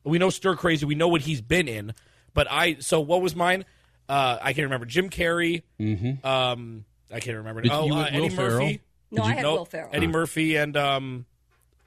We 0.04 0.18
know 0.20 0.30
Stir 0.30 0.56
Crazy. 0.56 0.86
We 0.86 0.96
know 0.96 1.08
what 1.08 1.22
he's 1.22 1.42
been 1.42 1.68
in. 1.68 1.94
But 2.34 2.48
I. 2.52 2.78
So 2.80 3.00
what 3.02 3.22
was 3.22 3.36
mine? 3.36 3.66
Uh, 4.08 4.38
I 4.42 4.54
can 4.54 4.66
remember 4.66 4.86
Jim 4.86 5.10
Carrey. 5.10 5.64
Mm-hmm. 5.80 6.26
Um, 6.26 6.86
I 7.12 7.20
can't 7.20 7.38
remember. 7.38 7.62
Did 7.62 7.72
oh, 7.72 7.86
you 7.86 7.94
uh, 7.94 7.98
Will 7.98 8.06
Eddie 8.06 8.30
Ferrell? 8.30 8.60
Murphy. 8.60 8.82
No, 9.12 9.24
Did 9.24 9.26
I 9.26 9.30
you- 9.30 9.36
had 9.36 9.42
nope. 9.44 9.58
Will 9.58 9.66
Ferrell. 9.66 9.90
Eddie 9.94 10.08
Murphy 10.08 10.56
and 10.58 10.78
um, 10.78 11.26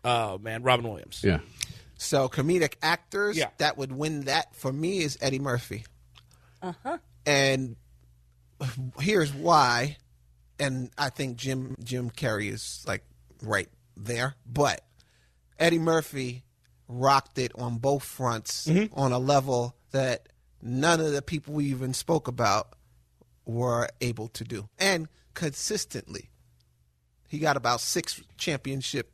oh 0.05 0.39
man, 0.39 0.63
Robin 0.63 0.89
Williams. 0.89 1.21
Yeah. 1.23 1.39
So 1.99 2.29
comedic 2.29 2.75
actors 2.81 3.37
Yeah. 3.37 3.51
that 3.59 3.77
would 3.77 3.93
win 3.93 4.23
that 4.23 4.55
for 4.55 4.73
me 4.73 5.01
is 5.01 5.19
Eddie 5.21 5.41
Murphy. 5.41 5.85
Uh 6.63 6.73
huh. 6.83 6.99
And 7.27 7.77
here's 9.01 9.33
why. 9.35 9.97
And 10.59 10.91
I 10.97 11.11
think 11.11 11.37
Jim 11.37 11.77
Jim 11.83 12.11
Carrey 12.11 12.51
is 12.53 12.85
like 12.87 13.05
right 13.43 13.69
there, 13.97 14.35
but 14.47 14.81
Eddie 15.59 15.79
Murphy 15.79 16.45
rocked 16.89 17.39
it 17.39 17.53
on 17.57 17.79
both 17.79 18.03
fronts 18.05 18.67
Mm-hmm. 18.67 18.99
on 18.99 19.13
a 19.13 19.19
level 19.19 19.77
that 19.93 20.29
none 20.63 21.01
of 21.01 21.13
the 21.13 21.23
people 21.23 21.55
we 21.55 21.67
even 21.67 21.95
spoke 21.95 22.27
about 22.29 22.75
were 23.45 23.89
able 24.01 24.29
to 24.29 24.45
do, 24.45 24.69
and 24.79 25.09
consistently. 25.35 26.31
He 27.29 27.39
got 27.39 27.57
about 27.59 27.81
six 27.83 28.23
championship 28.39 29.13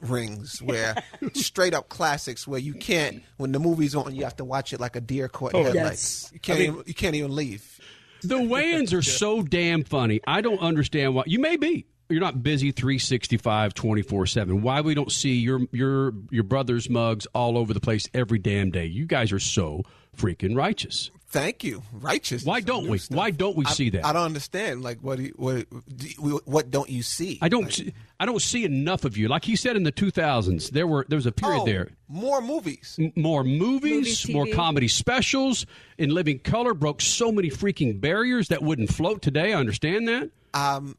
rings 0.00 0.60
where 0.62 0.94
straight 1.34 1.74
up 1.74 1.88
classics 1.88 2.46
where 2.46 2.60
you 2.60 2.74
can't 2.74 3.22
when 3.36 3.52
the 3.52 3.58
movie's 3.58 3.94
on 3.94 4.14
you 4.14 4.24
have 4.24 4.36
to 4.36 4.44
watch 4.44 4.72
it 4.72 4.80
like 4.80 4.96
a 4.96 5.00
deer 5.00 5.28
caught 5.28 5.52
in 5.54 5.60
Totally. 5.60 5.78
headlights. 5.78 6.24
Yes. 6.24 6.32
You 6.32 6.40
can't 6.40 6.56
I 6.58 6.60
mean- 6.62 6.70
even, 6.72 6.82
you 6.86 6.94
can't 6.94 7.14
even 7.14 7.34
leave. 7.34 7.80
The 8.22 8.36
Wayans 8.36 8.92
are 8.92 9.00
so 9.02 9.42
damn 9.42 9.82
funny. 9.82 10.20
I 10.26 10.42
don't 10.42 10.60
understand 10.60 11.14
why. 11.14 11.22
You 11.26 11.38
may 11.38 11.56
be. 11.56 11.86
You're 12.10 12.20
not 12.20 12.42
busy 12.42 12.70
365 12.72 13.72
24/7. 13.72 14.60
Why 14.60 14.80
we 14.82 14.94
don't 14.94 15.10
see 15.12 15.34
your 15.38 15.60
your 15.72 16.12
your 16.30 16.42
brother's 16.42 16.90
mugs 16.90 17.26
all 17.34 17.56
over 17.56 17.72
the 17.72 17.80
place 17.80 18.08
every 18.12 18.38
damn 18.38 18.70
day. 18.72 18.84
You 18.84 19.06
guys 19.06 19.32
are 19.32 19.38
so 19.38 19.84
freaking 20.16 20.54
righteous. 20.56 21.10
Thank 21.30 21.62
you, 21.62 21.84
righteous. 21.92 22.44
Why 22.44 22.60
don't 22.60 22.88
we? 22.88 22.98
Why 23.08 23.30
don't 23.30 23.56
we 23.56 23.64
I, 23.64 23.70
see 23.70 23.90
that? 23.90 24.04
I 24.04 24.12
don't 24.12 24.24
understand. 24.24 24.82
Like 24.82 24.98
what? 25.00 25.18
do 25.18 25.22
you- 25.24 25.34
What? 25.36 25.66
do 25.96 26.08
you- 26.08 26.40
What 26.44 26.70
don't 26.72 26.90
you 26.90 27.04
see? 27.04 27.38
I 27.40 27.48
don't. 27.48 27.72
see, 27.72 27.94
I 28.18 28.26
don't 28.26 28.42
see 28.42 28.64
enough 28.64 29.04
of 29.04 29.16
you. 29.16 29.28
Like 29.28 29.44
he 29.44 29.54
said 29.54 29.76
in 29.76 29.84
the 29.84 29.92
2000s, 29.92 30.70
there 30.70 30.88
were 30.88 31.06
there 31.08 31.16
was 31.16 31.26
a 31.26 31.32
period 31.32 31.60
Oh, 31.62 31.64
there. 31.66 31.88
More 32.08 32.42
movies. 32.42 32.96
M- 32.98 33.12
More 33.14 33.44
movies, 33.44 34.26
Movie, 34.26 34.32
more 34.32 34.46
comedy 34.52 34.88
specials 34.88 35.66
in 35.98 36.10
living 36.10 36.40
color 36.40 36.74
broke 36.74 37.00
so 37.00 37.30
many 37.30 37.48
freaking 37.48 38.00
barriers 38.00 38.48
that 38.48 38.60
wouldn't 38.62 38.92
float 38.92 39.22
today. 39.22 39.52
I 39.52 39.60
understand 39.60 40.08
that, 40.08 40.30
Um, 40.52 40.96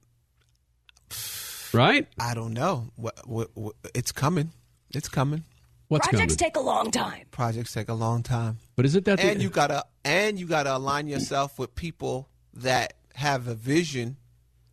right? 1.73 2.07
I 2.19 2.33
don't 2.33 2.53
know. 2.53 2.91
What, 2.95 3.27
what, 3.27 3.49
what? 3.53 3.75
It's 3.93 4.11
coming. 4.11 4.51
It's 4.91 5.09
coming. 5.09 5.43
What's 5.87 6.07
Projects 6.07 6.37
coming? 6.37 6.51
take 6.51 6.55
a 6.55 6.61
long 6.61 6.89
time. 6.91 7.25
Projects 7.31 7.73
take 7.73 7.89
a 7.89 7.93
long 7.93 8.23
time, 8.23 8.59
but 8.81 8.87
is 8.87 8.95
it 8.95 9.05
that? 9.05 9.19
the- 9.19 9.25
and 9.25 9.43
you 9.43 9.49
gotta 9.51 9.85
and 10.03 10.39
you 10.39 10.47
gotta 10.47 10.75
align 10.75 11.07
yourself 11.07 11.59
with 11.59 11.75
people 11.75 12.27
that 12.51 12.93
have 13.13 13.47
a 13.47 13.53
vision 13.53 14.17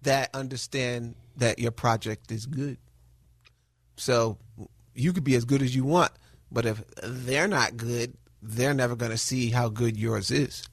that 0.00 0.30
understand 0.32 1.14
that 1.36 1.58
your 1.58 1.72
project 1.72 2.32
is 2.32 2.46
good. 2.46 2.78
So 3.96 4.38
you 4.94 5.12
could 5.12 5.24
be 5.24 5.34
as 5.34 5.44
good 5.44 5.60
as 5.60 5.76
you 5.76 5.84
want, 5.84 6.12
but 6.50 6.64
if 6.64 6.82
they're 7.02 7.48
not 7.48 7.76
good, 7.76 8.14
they're 8.40 8.72
never 8.72 8.96
going 8.96 9.10
to 9.10 9.18
see 9.18 9.50
how 9.50 9.68
good 9.68 9.98
yours 9.98 10.30
is. 10.30 10.66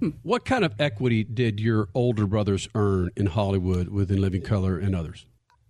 Hmm. 0.00 0.10
What 0.22 0.46
kind 0.46 0.64
of 0.64 0.74
equity 0.78 1.24
did 1.24 1.60
your 1.60 1.90
older 1.92 2.26
brothers 2.26 2.70
earn 2.74 3.10
in 3.16 3.26
Hollywood 3.26 3.88
within 3.88 4.22
Living 4.22 4.40
Color 4.40 4.78
and 4.78 4.94
others? 4.94 5.26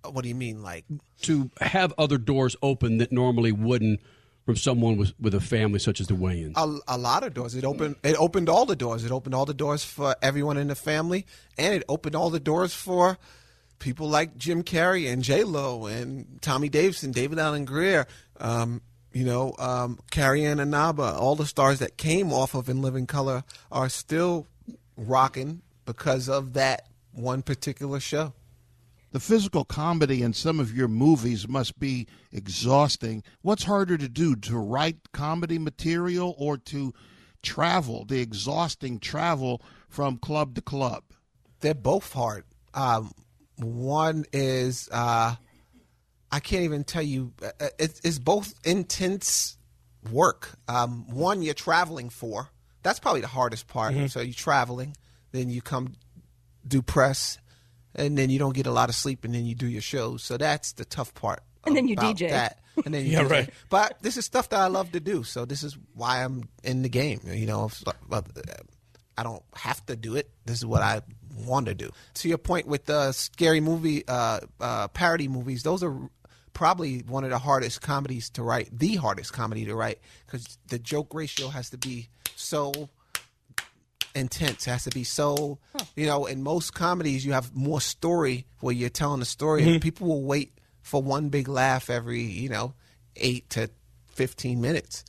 What 0.09 0.23
do 0.23 0.29
you 0.29 0.37
mean, 0.37 0.63
like? 0.63 0.85
To 1.23 1.51
have 1.61 1.93
other 1.99 2.19
doors 2.19 2.55
open 2.63 2.99
that 2.99 3.11
normally 3.11 3.51
wouldn't 3.51 3.99
from 4.45 4.57
someone 4.57 4.97
with, 4.97 5.15
with 5.19 5.35
a 5.35 5.41
family 5.41 5.79
such 5.79 6.01
as 6.01 6.07
the 6.07 6.15
Wayans. 6.15 6.53
A, 6.57 6.95
a 6.97 6.99
lot 6.99 7.23
of 7.25 7.35
doors. 7.35 7.55
It 7.55 7.65
opened. 7.65 7.97
It 8.03 8.17
opened 8.17 8.49
all 8.49 8.67
the 8.67 8.77
doors. 8.77 9.05
It 9.05 9.11
opened 9.11 9.35
all 9.35 9.47
the 9.47 9.55
doors 9.55 9.85
for 9.85 10.15
everyone 10.21 10.57
in 10.57 10.69
the 10.69 10.75
family, 10.75 11.27
and 11.57 11.75
it 11.75 11.83
opened 11.89 12.15
all 12.15 12.31
the 12.31 12.41
doors 12.41 12.75
for 12.75 13.19
people 13.79 14.09
like 14.09 14.37
Jim 14.37 14.63
Carrey 14.63 15.11
and 15.11 15.23
J 15.23 15.45
Lo 15.45 15.87
and 15.87 16.39
Tommy 16.43 16.69
Davidson, 16.69 17.13
David 17.13 17.39
Alan 17.39 17.65
Grier. 17.65 18.07
Um, 18.39 18.83
you 19.13 19.25
know, 19.25 19.55
um, 19.59 20.01
Carrie 20.11 20.45
Ann 20.45 20.59
Inaba. 20.59 21.15
All 21.15 21.37
the 21.37 21.47
stars 21.47 21.79
that 21.79 21.97
came 21.97 22.33
off 22.33 22.55
of 22.55 22.69
In 22.69 22.83
Living 22.83 23.07
Color 23.07 23.45
are 23.71 23.89
still 23.89 24.49
rocking 24.97 25.63
because 25.87 26.29
of 26.29 26.55
that 26.55 26.89
one 27.13 27.43
particular 27.43 28.01
show. 28.01 28.33
The 29.15 29.21
physical 29.21 29.65
comedy 29.65 30.23
in 30.23 30.33
some 30.33 30.59
of 30.59 30.77
your 30.77 30.89
movies 30.89 31.47
must 31.47 31.79
be 31.79 32.09
exhausting. 32.33 33.23
What's 33.43 33.63
harder 33.63 33.97
to 33.97 34.09
do, 34.09 34.35
to 34.35 34.59
write 34.59 34.97
comedy 35.13 35.57
material 35.57 36.35
or 36.37 36.57
to 36.59 36.93
travel, 37.41 38.05
the 38.07 38.21
exhausting 38.21 38.99
travel 38.99 39.63
from 39.89 40.19
club 40.19 40.57
to 40.57 40.63
club? 40.63 41.05
They're 41.61 41.75
both 41.77 42.13
hard. 42.13 42.43
Um, 42.75 43.13
one 43.57 44.25
is 44.33 44.89
uh, 44.91 45.37
I 46.33 46.41
can't 46.41 46.65
even 46.65 46.83
tell 46.83 47.03
you. 47.03 47.35
uh, 47.41 47.69
It's, 47.79 48.01
it's 48.03 48.19
both 48.19 48.53
intense 48.65 49.57
work. 50.11 50.59
Um, 50.67 51.07
one 51.09 51.41
you're 51.41 51.55
traveling 51.55 52.11
for. 52.11 52.51
That's 52.83 52.99
probably 52.99 53.21
the 53.21 53.29
hardest 53.29 53.69
part. 53.69 53.95
Mhm. 53.95 54.11
So 54.11 54.21
you're 54.23 54.35
traveling, 54.35 54.97
then 55.31 55.51
you 55.51 55.63
come 55.63 55.95
do 56.67 56.83
press, 56.83 57.39
and 57.95 58.17
then 58.19 58.31
you 58.31 58.39
don't 58.39 58.55
get 58.55 58.67
a 58.67 58.73
lot 58.73 58.89
of 58.89 58.95
sleep, 58.95 59.25
and 59.25 59.35
then 59.35 59.47
you 59.47 59.55
do 59.55 59.67
your 59.67 59.83
shows. 59.83 60.23
So 60.23 60.37
that's 60.37 60.73
the 60.73 60.85
tough 60.85 61.15
part. 61.15 61.41
And 61.67 61.77
then 61.77 61.89
you 61.89 61.95
about 61.95 62.17
DJ. 62.17 62.31
That. 62.31 62.59
And 62.85 62.93
then 62.93 63.05
you 63.07 63.13
Yeah, 63.13 63.25
DJ. 63.25 63.31
right. 63.31 63.51
But 63.71 64.03
this 64.03 64.17
is 64.17 64.25
stuff 64.25 64.49
that 64.51 64.61
I 64.61 64.67
love 64.67 64.93
to 64.93 65.01
do. 65.01 65.23
So 65.23 65.45
this 65.45 65.63
is 65.63 65.79
why 65.95 66.25
I'm 66.25 66.49
in 66.63 66.83
the 66.83 66.89
game. 66.89 67.21
You 67.25 67.47
know, 67.47 67.71
uh, 68.11 68.23
I 69.17 69.23
don't 69.23 69.43
have 69.55 69.85
to 69.87 69.97
do 69.97 70.17
it. 70.17 70.29
This 70.45 70.59
is 70.59 70.67
what 70.67 70.83
I 70.83 71.03
want 71.47 71.67
to 71.67 71.75
do. 71.75 71.91
To 72.15 72.29
your 72.29 72.39
point 72.39 72.67
with 72.67 72.85
the 72.87 73.13
scary 73.13 73.61
movie 73.61 74.07
uh, 74.09 74.41
uh, 74.61 74.89
parody 74.89 75.29
movies, 75.29 75.63
those 75.63 75.83
are 75.83 75.97
probably 76.53 76.99
one 77.01 77.25
of 77.25 77.31
the 77.31 77.39
hardest 77.39 77.81
comedies 77.81 78.29
to 78.31 78.43
write. 78.43 78.77
The 78.77 78.97
hardest 78.97 79.33
comedy 79.33 79.65
to 79.67 79.75
write 79.75 80.01
because 80.27 80.59
the 80.69 80.79
joke 80.79 81.15
ratio 81.15 81.49
has 81.49 81.71
to 81.71 81.79
be 81.79 82.09
so 82.37 82.73
intense. 84.15 84.67
It 84.67 84.71
has 84.71 84.85
to 84.85 84.91
be 84.91 85.05
so, 85.05 85.59
you 85.97 86.07
know, 86.07 86.27
in 86.27 86.43
most 86.43 86.75
comedies, 86.75 87.25
you 87.25 87.33
have 87.33 87.55
more 87.55 87.81
story 87.81 88.47
where 88.61 88.75
you're 88.75 88.89
telling 88.89 89.23
a 89.23 89.27
story. 89.27 89.63
Mhm. 89.63 89.73
And 89.75 89.83
people 89.83 90.09
will 90.09 90.23
wait 90.23 90.53
for 90.83 91.03
one 91.03 91.29
big 91.29 91.49
laugh 91.49 91.91
every, 91.91 92.23
you 92.23 92.49
know, 92.49 92.75
eight 93.17 93.49
to 93.51 93.71
15 94.09 94.61
minutes. 94.61 95.05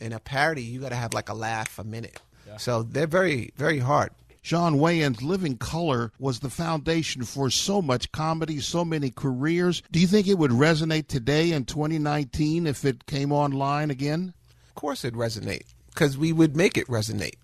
In 0.00 0.12
a 0.12 0.18
parody, 0.18 0.62
you 0.62 0.80
got 0.80 0.88
to 0.90 0.96
have 0.96 1.12
like 1.12 1.28
a 1.28 1.34
laugh 1.34 1.78
a 1.78 1.84
minute. 1.84 2.20
So 2.58 2.82
they're 2.82 3.06
very, 3.06 3.52
very 3.56 3.78
hard. 3.78 4.10
Shawn 4.42 4.76
Wayans' 4.76 5.22
Living 5.22 5.56
Color 5.56 6.12
was 6.18 6.40
the 6.40 6.50
foundation 6.50 7.24
for 7.24 7.50
so 7.50 7.80
much 7.80 8.10
comedy, 8.10 8.58
so 8.58 8.84
many 8.84 9.10
careers. 9.10 9.82
Do 9.92 10.00
you 10.00 10.06
think 10.06 10.26
it 10.26 10.38
would 10.38 10.50
resonate 10.50 11.06
today 11.06 11.52
in 11.52 11.64
2019 11.64 12.66
if 12.66 12.84
it 12.84 13.06
came 13.06 13.30
online 13.30 13.90
again? 13.90 14.32
Of 14.70 14.74
course, 14.74 15.04
it'd 15.04 15.18
resonate 15.18 15.66
because 15.90 16.16
we 16.18 16.32
would 16.32 16.56
make 16.56 16.76
it 16.76 16.86
resonate. 16.88 17.34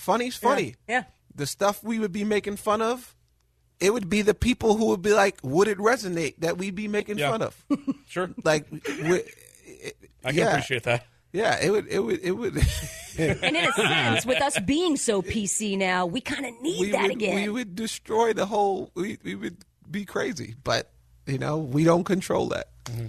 Funny's 0.00 0.36
funny. 0.36 0.76
Yeah. 0.88 1.04
The 1.34 1.46
stuff 1.46 1.82
we 1.84 1.98
would 1.98 2.12
be 2.12 2.24
making 2.24 2.56
fun 2.56 2.82
of, 2.82 3.14
it 3.78 3.92
would 3.92 4.08
be 4.08 4.22
the 4.22 4.34
people 4.34 4.76
who 4.76 4.86
would 4.86 5.02
be 5.02 5.12
like, 5.12 5.38
would 5.42 5.68
it 5.68 5.78
resonate 5.78 6.36
that 6.38 6.58
we'd 6.58 6.74
be 6.74 6.88
making 6.88 7.18
Yeah. 7.18 7.30
fun 7.30 7.42
of? 7.42 7.64
Sure. 8.08 8.30
Like, 8.42 8.66
we, 8.70 9.22
I 10.24 10.30
can 10.30 10.34
yeah. 10.34 10.50
appreciate 10.50 10.82
that. 10.84 11.06
Yeah, 11.32 11.58
it 11.62 11.70
would, 11.70 11.86
it 11.86 12.00
would, 12.00 12.20
it 12.22 12.32
would. 12.32 12.56
And 13.18 13.56
in 13.56 13.56
a 13.56 13.72
sense, 13.72 14.24
with 14.24 14.40
us 14.40 14.58
being 14.60 14.96
so 14.96 15.20
PC 15.20 15.76
now, 15.76 16.06
we 16.06 16.20
kind 16.20 16.46
of 16.46 16.60
need 16.62 16.80
we 16.80 16.90
that 16.92 17.02
would, 17.02 17.10
again. 17.10 17.34
We 17.34 17.48
would 17.50 17.74
destroy 17.74 18.32
the 18.32 18.46
whole. 18.46 18.90
We, 18.94 19.18
we 19.22 19.34
would 19.34 19.58
be 19.90 20.04
crazy, 20.06 20.54
but 20.64 20.90
you 21.26 21.36
know, 21.36 21.58
we 21.58 21.84
don't 21.84 22.04
control 22.04 22.48
that. 22.48 22.68
Mm-hmm. 22.84 23.06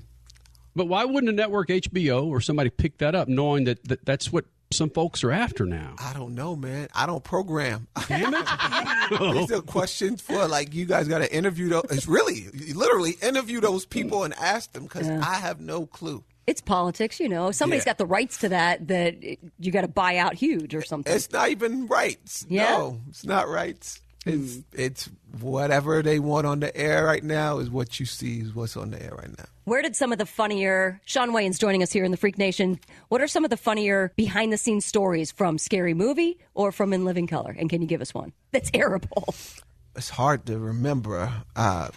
But 0.75 0.85
why 0.85 1.05
wouldn't 1.05 1.29
a 1.29 1.35
network 1.35 1.69
HBO 1.69 2.25
or 2.25 2.41
somebody 2.41 2.69
pick 2.69 2.97
that 2.97 3.15
up 3.15 3.27
knowing 3.27 3.65
that, 3.65 3.83
that 3.87 4.05
that's 4.05 4.31
what 4.33 4.45
some 4.71 4.89
folks 4.89 5.23
are 5.23 5.31
after 5.31 5.65
now? 5.65 5.95
I 5.99 6.13
don't 6.13 6.35
know, 6.35 6.55
man. 6.55 6.87
I 6.95 7.05
don't 7.05 7.23
program. 7.23 7.87
Damn 8.07 8.33
it! 8.33 9.33
These 9.33 9.51
are 9.51 9.61
questions 9.61 10.21
for 10.21 10.47
like 10.47 10.73
you 10.73 10.85
guys 10.85 11.07
got 11.07 11.19
to 11.19 11.33
interview 11.33 11.69
those. 11.69 11.83
It's 11.89 12.07
really, 12.07 12.47
literally, 12.73 13.11
interview 13.21 13.59
those 13.61 13.85
people 13.85 14.23
and 14.23 14.33
ask 14.35 14.71
them 14.71 14.83
because 14.83 15.09
I 15.09 15.35
have 15.35 15.59
no 15.59 15.85
clue. 15.85 16.23
it's 16.47 16.61
politics, 16.61 17.19
you 17.19 17.29
know. 17.29 17.51
Somebody's 17.51 17.81
Yeah. 17.85 17.91
got 17.91 17.97
the 17.99 18.05
rights 18.05 18.37
to 18.39 18.49
that 18.49 18.87
that 18.87 19.23
you 19.59 19.71
got 19.71 19.81
to 19.81 19.87
buy 19.87 20.17
out 20.17 20.33
huge 20.33 20.73
or 20.73 20.81
something. 20.81 21.13
It's 21.13 21.31
not 21.31 21.49
even 21.49 21.87
rights. 21.87 22.45
Yeah? 22.49 22.71
No, 22.77 23.01
it's 23.09 23.25
not 23.25 23.47
rights. 23.47 24.01
It's 24.25 24.59
it's 24.73 25.09
whatever 25.39 26.03
they 26.03 26.19
want 26.19 26.45
on 26.45 26.59
the 26.59 26.75
air 26.77 27.05
right 27.05 27.23
now 27.23 27.57
is 27.57 27.69
what 27.71 27.99
you 27.99 28.05
see 28.05 28.39
is 28.41 28.53
what's 28.53 28.77
on 28.77 28.91
the 28.91 29.01
air 29.01 29.15
right 29.17 29.35
now. 29.35 29.45
Where 29.63 29.81
did 29.81 29.95
some 29.95 30.11
of 30.11 30.19
the 30.19 30.25
funnier 30.27 31.01
Shawn 31.05 31.31
Wayans 31.31 31.57
joining 31.59 31.81
us 31.81 31.91
here 31.91 32.03
in 32.03 32.11
the 32.11 32.17
Freak 32.17 32.37
Nation? 32.37 32.79
What 33.09 33.21
are 33.21 33.27
some 33.27 33.43
of 33.43 33.49
the 33.49 33.57
funnier 33.57 34.11
behind 34.15 34.53
the 34.53 34.57
scenes 34.57 34.85
stories 34.85 35.31
from 35.31 35.57
Scary 35.57 35.93
Movie 35.95 36.37
or 36.53 36.71
from 36.71 36.93
In 36.93 37.03
Living 37.05 37.25
Color? 37.25 37.55
And 37.57 37.69
can 37.69 37.81
you 37.81 37.87
give 37.87 38.01
us 38.01 38.13
one 38.13 38.31
that's 38.51 38.69
airable? 38.81 39.61
It's 39.95 40.09
hard 40.09 40.45
to 40.45 40.59
remember. 40.59 41.31
Uh, 41.55 41.89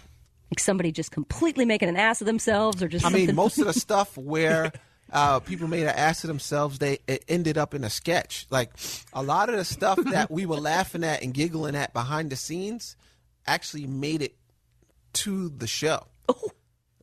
Like 0.51 0.59
somebody 0.59 0.91
just 0.91 1.11
completely 1.11 1.65
making 1.65 1.89
an 1.89 1.95
ass 1.97 2.21
of 2.21 2.27
themselves 2.27 2.81
or 2.81 2.87
just 2.87 3.05
I 3.05 3.09
something. 3.09 3.27
mean, 3.27 3.35
most 3.35 3.59
of 3.59 3.67
the 3.67 3.73
stuff 3.73 4.17
where 4.17 4.71
uh, 5.11 5.39
people 5.39 5.67
made 5.67 5.83
an 5.83 5.89
ass 5.89 6.23
of 6.23 6.27
themselves, 6.27 6.79
they 6.79 6.99
it 7.07 7.23
ended 7.27 7.57
up 7.57 7.73
in 7.73 7.83
a 7.83 7.89
sketch. 7.89 8.47
Like 8.49 8.71
a 9.13 9.21
lot 9.23 9.49
of 9.49 9.55
the 9.55 9.65
stuff 9.65 9.97
that 10.11 10.31
we 10.31 10.45
were 10.45 10.57
laughing 10.57 11.03
at 11.03 11.21
and 11.21 11.33
giggling 11.33 11.75
at 11.75 11.93
behind 11.93 12.31
the 12.31 12.35
scenes 12.35 12.95
actually 13.47 13.87
made 13.87 14.21
it 14.21 14.35
to 15.13 15.49
the 15.49 15.67
show. 15.67 16.07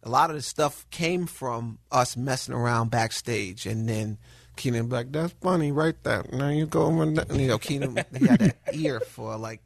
A 0.05 0.09
lot 0.09 0.31
of 0.31 0.37
the 0.37 0.43
stuff 0.43 0.85
came 0.91 1.27
from 1.27 1.79
us 1.93 2.17
messing 2.17 2.55
around 2.55 2.91
backstage, 2.91 3.67
and 3.67 3.89
then 3.89 4.19
Keenen 4.57 4.89
be 4.89 4.97
like, 4.97 5.13
"That's 5.13 5.33
funny, 5.41 5.71
right 5.71 5.95
there." 6.03 6.25
Now 6.33 6.49
you 6.49 6.67
go, 6.67 7.01
and 7.01 7.25
you 7.33 7.47
know, 7.47 7.59
Keenen 7.59 7.97
he 8.19 8.27
had 8.27 8.41
that 8.41 8.57
ear 8.73 8.99
for 8.99 9.37
like 9.37 9.63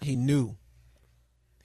he 0.00 0.16
knew. 0.16 0.56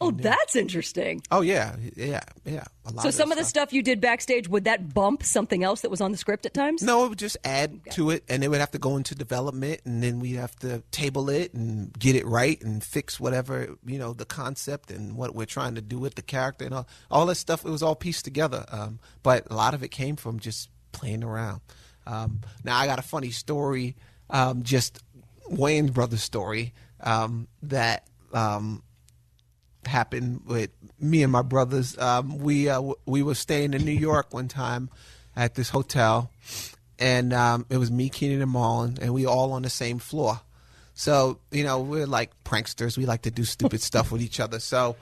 Oh, 0.07 0.11
that's 0.11 0.55
interesting. 0.55 1.21
Oh 1.31 1.41
yeah, 1.41 1.75
yeah, 1.95 2.21
yeah. 2.43 2.63
A 2.85 2.91
lot 2.91 3.03
So 3.03 3.09
of 3.09 3.15
some 3.15 3.31
of 3.31 3.37
the 3.37 3.43
stuff 3.43 3.73
you 3.73 3.81
did 3.81 3.99
backstage, 3.99 4.47
would 4.47 4.65
that 4.65 4.93
bump 4.93 5.23
something 5.23 5.63
else 5.63 5.81
that 5.81 5.89
was 5.91 6.01
on 6.01 6.11
the 6.11 6.17
script 6.17 6.45
at 6.45 6.53
times? 6.53 6.83
No, 6.83 7.05
it 7.05 7.09
would 7.09 7.19
just 7.19 7.37
add 7.43 7.79
to 7.91 8.11
it, 8.11 8.23
and 8.29 8.43
it 8.43 8.49
would 8.49 8.59
have 8.59 8.71
to 8.71 8.79
go 8.79 8.97
into 8.97 9.15
development, 9.15 9.81
and 9.85 10.03
then 10.03 10.19
we'd 10.19 10.35
have 10.35 10.55
to 10.57 10.83
table 10.91 11.29
it 11.29 11.53
and 11.53 11.91
get 11.97 12.15
it 12.15 12.25
right 12.25 12.61
and 12.61 12.83
fix 12.83 13.19
whatever 13.19 13.75
you 13.85 13.97
know 13.97 14.13
the 14.13 14.25
concept 14.25 14.91
and 14.91 15.15
what 15.15 15.35
we're 15.35 15.45
trying 15.45 15.75
to 15.75 15.81
do 15.81 15.97
with 15.97 16.15
the 16.15 16.21
character 16.21 16.65
and 16.65 16.73
all 16.73 16.87
all 17.09 17.25
that 17.25 17.35
stuff. 17.35 17.65
It 17.65 17.69
was 17.69 17.83
all 17.83 17.95
pieced 17.95 18.25
together, 18.25 18.65
um, 18.69 18.99
but 19.23 19.47
a 19.49 19.55
lot 19.55 19.73
of 19.73 19.83
it 19.83 19.89
came 19.89 20.15
from 20.15 20.39
just 20.39 20.69
playing 20.91 21.23
around. 21.23 21.61
Um, 22.07 22.41
now 22.63 22.77
I 22.77 22.85
got 22.85 22.99
a 22.99 23.03
funny 23.03 23.31
story, 23.31 23.95
um, 24.29 24.63
just 24.63 25.03
Wayans 25.49 25.93
brother 25.93 26.17
story 26.17 26.73
um, 27.01 27.47
that. 27.63 28.07
Um, 28.33 28.83
happened 29.88 30.41
with 30.45 30.69
me 30.99 31.23
and 31.23 31.31
my 31.31 31.41
brothers. 31.41 31.97
Um, 31.97 32.39
we 32.39 32.69
uh, 32.69 32.75
w- 32.75 32.95
we 33.05 33.23
were 33.23 33.36
staying 33.36 33.73
in 33.73 33.86
New 33.86 33.91
York 33.91 34.33
one 34.33 34.47
time 34.47 34.89
at 35.36 35.55
this 35.55 35.69
hotel, 35.69 36.31
and 36.99 37.33
um, 37.33 37.65
it 37.69 37.77
was 37.77 37.91
me, 37.91 38.09
Keenen, 38.09 38.41
and 38.41 38.51
Marlon, 38.51 38.99
and 38.99 39.13
we 39.13 39.25
all 39.25 39.53
on 39.53 39.61
the 39.61 39.69
same 39.69 39.99
floor. 39.99 40.41
So 40.93 41.39
you 41.51 41.63
know 41.63 41.81
we're 41.81 42.07
like 42.07 42.31
pranksters. 42.43 42.97
We 42.97 43.05
like 43.05 43.23
to 43.23 43.31
do 43.31 43.43
stupid 43.43 43.81
stuff 43.89 44.11
with 44.11 44.21
each 44.21 44.39
other. 44.39 44.59
So 44.59 44.95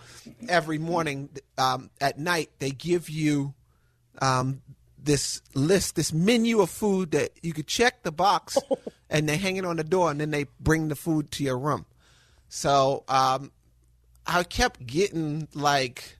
every 0.50 0.78
morning 0.78 1.30
um, 1.58 1.90
at 2.02 2.20
night 2.20 2.50
they 2.60 2.72
give 2.72 3.10
you 3.10 3.54
um, 4.22 4.62
this 5.02 5.42
list, 5.54 5.96
this 5.96 6.14
menu 6.14 6.62
of 6.62 6.70
food 6.70 7.12
that 7.12 7.32
you 7.42 7.54
could 7.54 7.68
check 7.68 8.04
the 8.04 8.12
box, 8.12 8.58
and 9.10 9.28
they 9.28 9.38
hang 9.38 9.58
it 9.58 9.66
on 9.66 9.78
the 9.78 9.84
door, 9.84 10.10
and 10.10 10.20
then 10.20 10.32
they 10.32 10.46
bring 10.60 10.88
the 10.88 10.96
food 10.96 11.32
to 11.32 11.44
your 11.44 11.58
room. 11.58 11.86
So 12.50 13.04
um, 13.08 13.52
I 14.26 14.44
kept 14.44 14.86
getting 14.86 15.48
like 15.54 16.18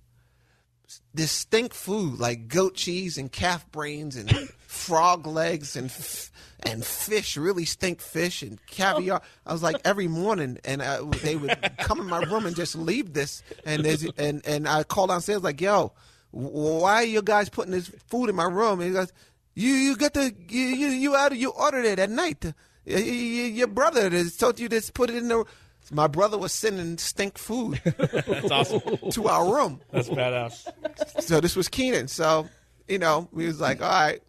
distinct 1.16 1.76
food, 1.76 2.20
like 2.20 2.48
goat 2.48 2.76
cheese 2.76 3.18
and 3.18 3.32
calf 3.32 3.70
brains 3.72 4.16
and 4.16 4.30
frog 4.68 5.26
legs 5.28 5.76
and 5.76 5.88
f- 5.88 6.32
and 6.66 6.84
fish, 6.86 7.36
really 7.38 7.66
stink 7.66 8.00
fish 8.02 8.42
and 8.42 8.64
caviar. 8.68 9.22
I 9.46 9.54
was 9.54 9.62
like 9.64 9.78
every 9.86 10.08
morning, 10.08 10.60
and 10.64 10.82
I, 10.82 11.02
they 11.24 11.36
would 11.36 11.58
come 11.80 12.00
in 12.00 12.08
my 12.08 12.20
room 12.24 12.46
and 12.46 12.56
just 12.56 12.76
leave 12.76 13.14
this, 13.14 13.44
and 13.66 13.84
there's- 13.84 14.06
and 14.18 14.42
and 14.46 14.68
I 14.68 14.84
called 14.84 15.10
downstairs 15.10 15.44
like, 15.44 15.62
"Yo, 15.62 15.94
why 16.32 16.96
are 16.96 17.04
you 17.06 17.22
guys 17.22 17.50
putting 17.50 17.72
this 17.72 17.90
food 18.08 18.30
in 18.30 18.36
my 18.36 18.46
room?" 18.46 18.80
And 18.80 18.90
he 18.90 18.94
goes, 18.94 19.12
"You 19.56 19.72
you 19.72 19.96
got 19.98 20.14
the 20.14 20.34
you 20.50 20.62
you, 20.62 20.88
you 20.88 21.16
out 21.16 21.36
you 21.38 21.50
ordered 21.52 21.86
it 21.86 22.00
at 22.00 22.10
night." 22.10 22.46
Your 22.86 23.68
brother 23.68 24.10
has 24.10 24.36
told 24.36 24.60
you 24.60 24.68
to 24.70 24.92
put 24.94 25.10
it 25.10 25.16
in 25.18 25.28
the. 25.30 25.46
My 25.92 26.08
brother 26.08 26.38
was 26.38 26.54
sending 26.54 26.98
stink 26.98 27.38
food. 27.38 27.82
That's 27.98 28.52
awesome. 28.52 28.82
to 29.12 29.28
our 29.28 29.54
room. 29.54 29.82
That's 29.92 30.10
badass. 30.10 31.22
So 31.22 31.40
this 31.40 31.56
was 31.56 31.68
Keenen. 31.68 32.08
So 32.08 32.48
you 32.88 33.00
know, 33.00 33.28
we 33.32 33.46
was 33.46 33.60
like, 33.60 33.82
all 33.82 33.90
right. 33.90 34.22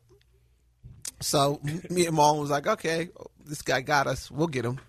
So 1.20 1.60
me 1.90 2.06
and 2.06 2.16
mom 2.16 2.38
was 2.38 2.50
like, 2.50 2.66
okay, 2.66 3.08
this 3.46 3.62
guy 3.62 3.80
got 3.80 4.06
us. 4.06 4.30
We'll 4.30 4.46
get 4.46 4.64
him. 4.64 4.80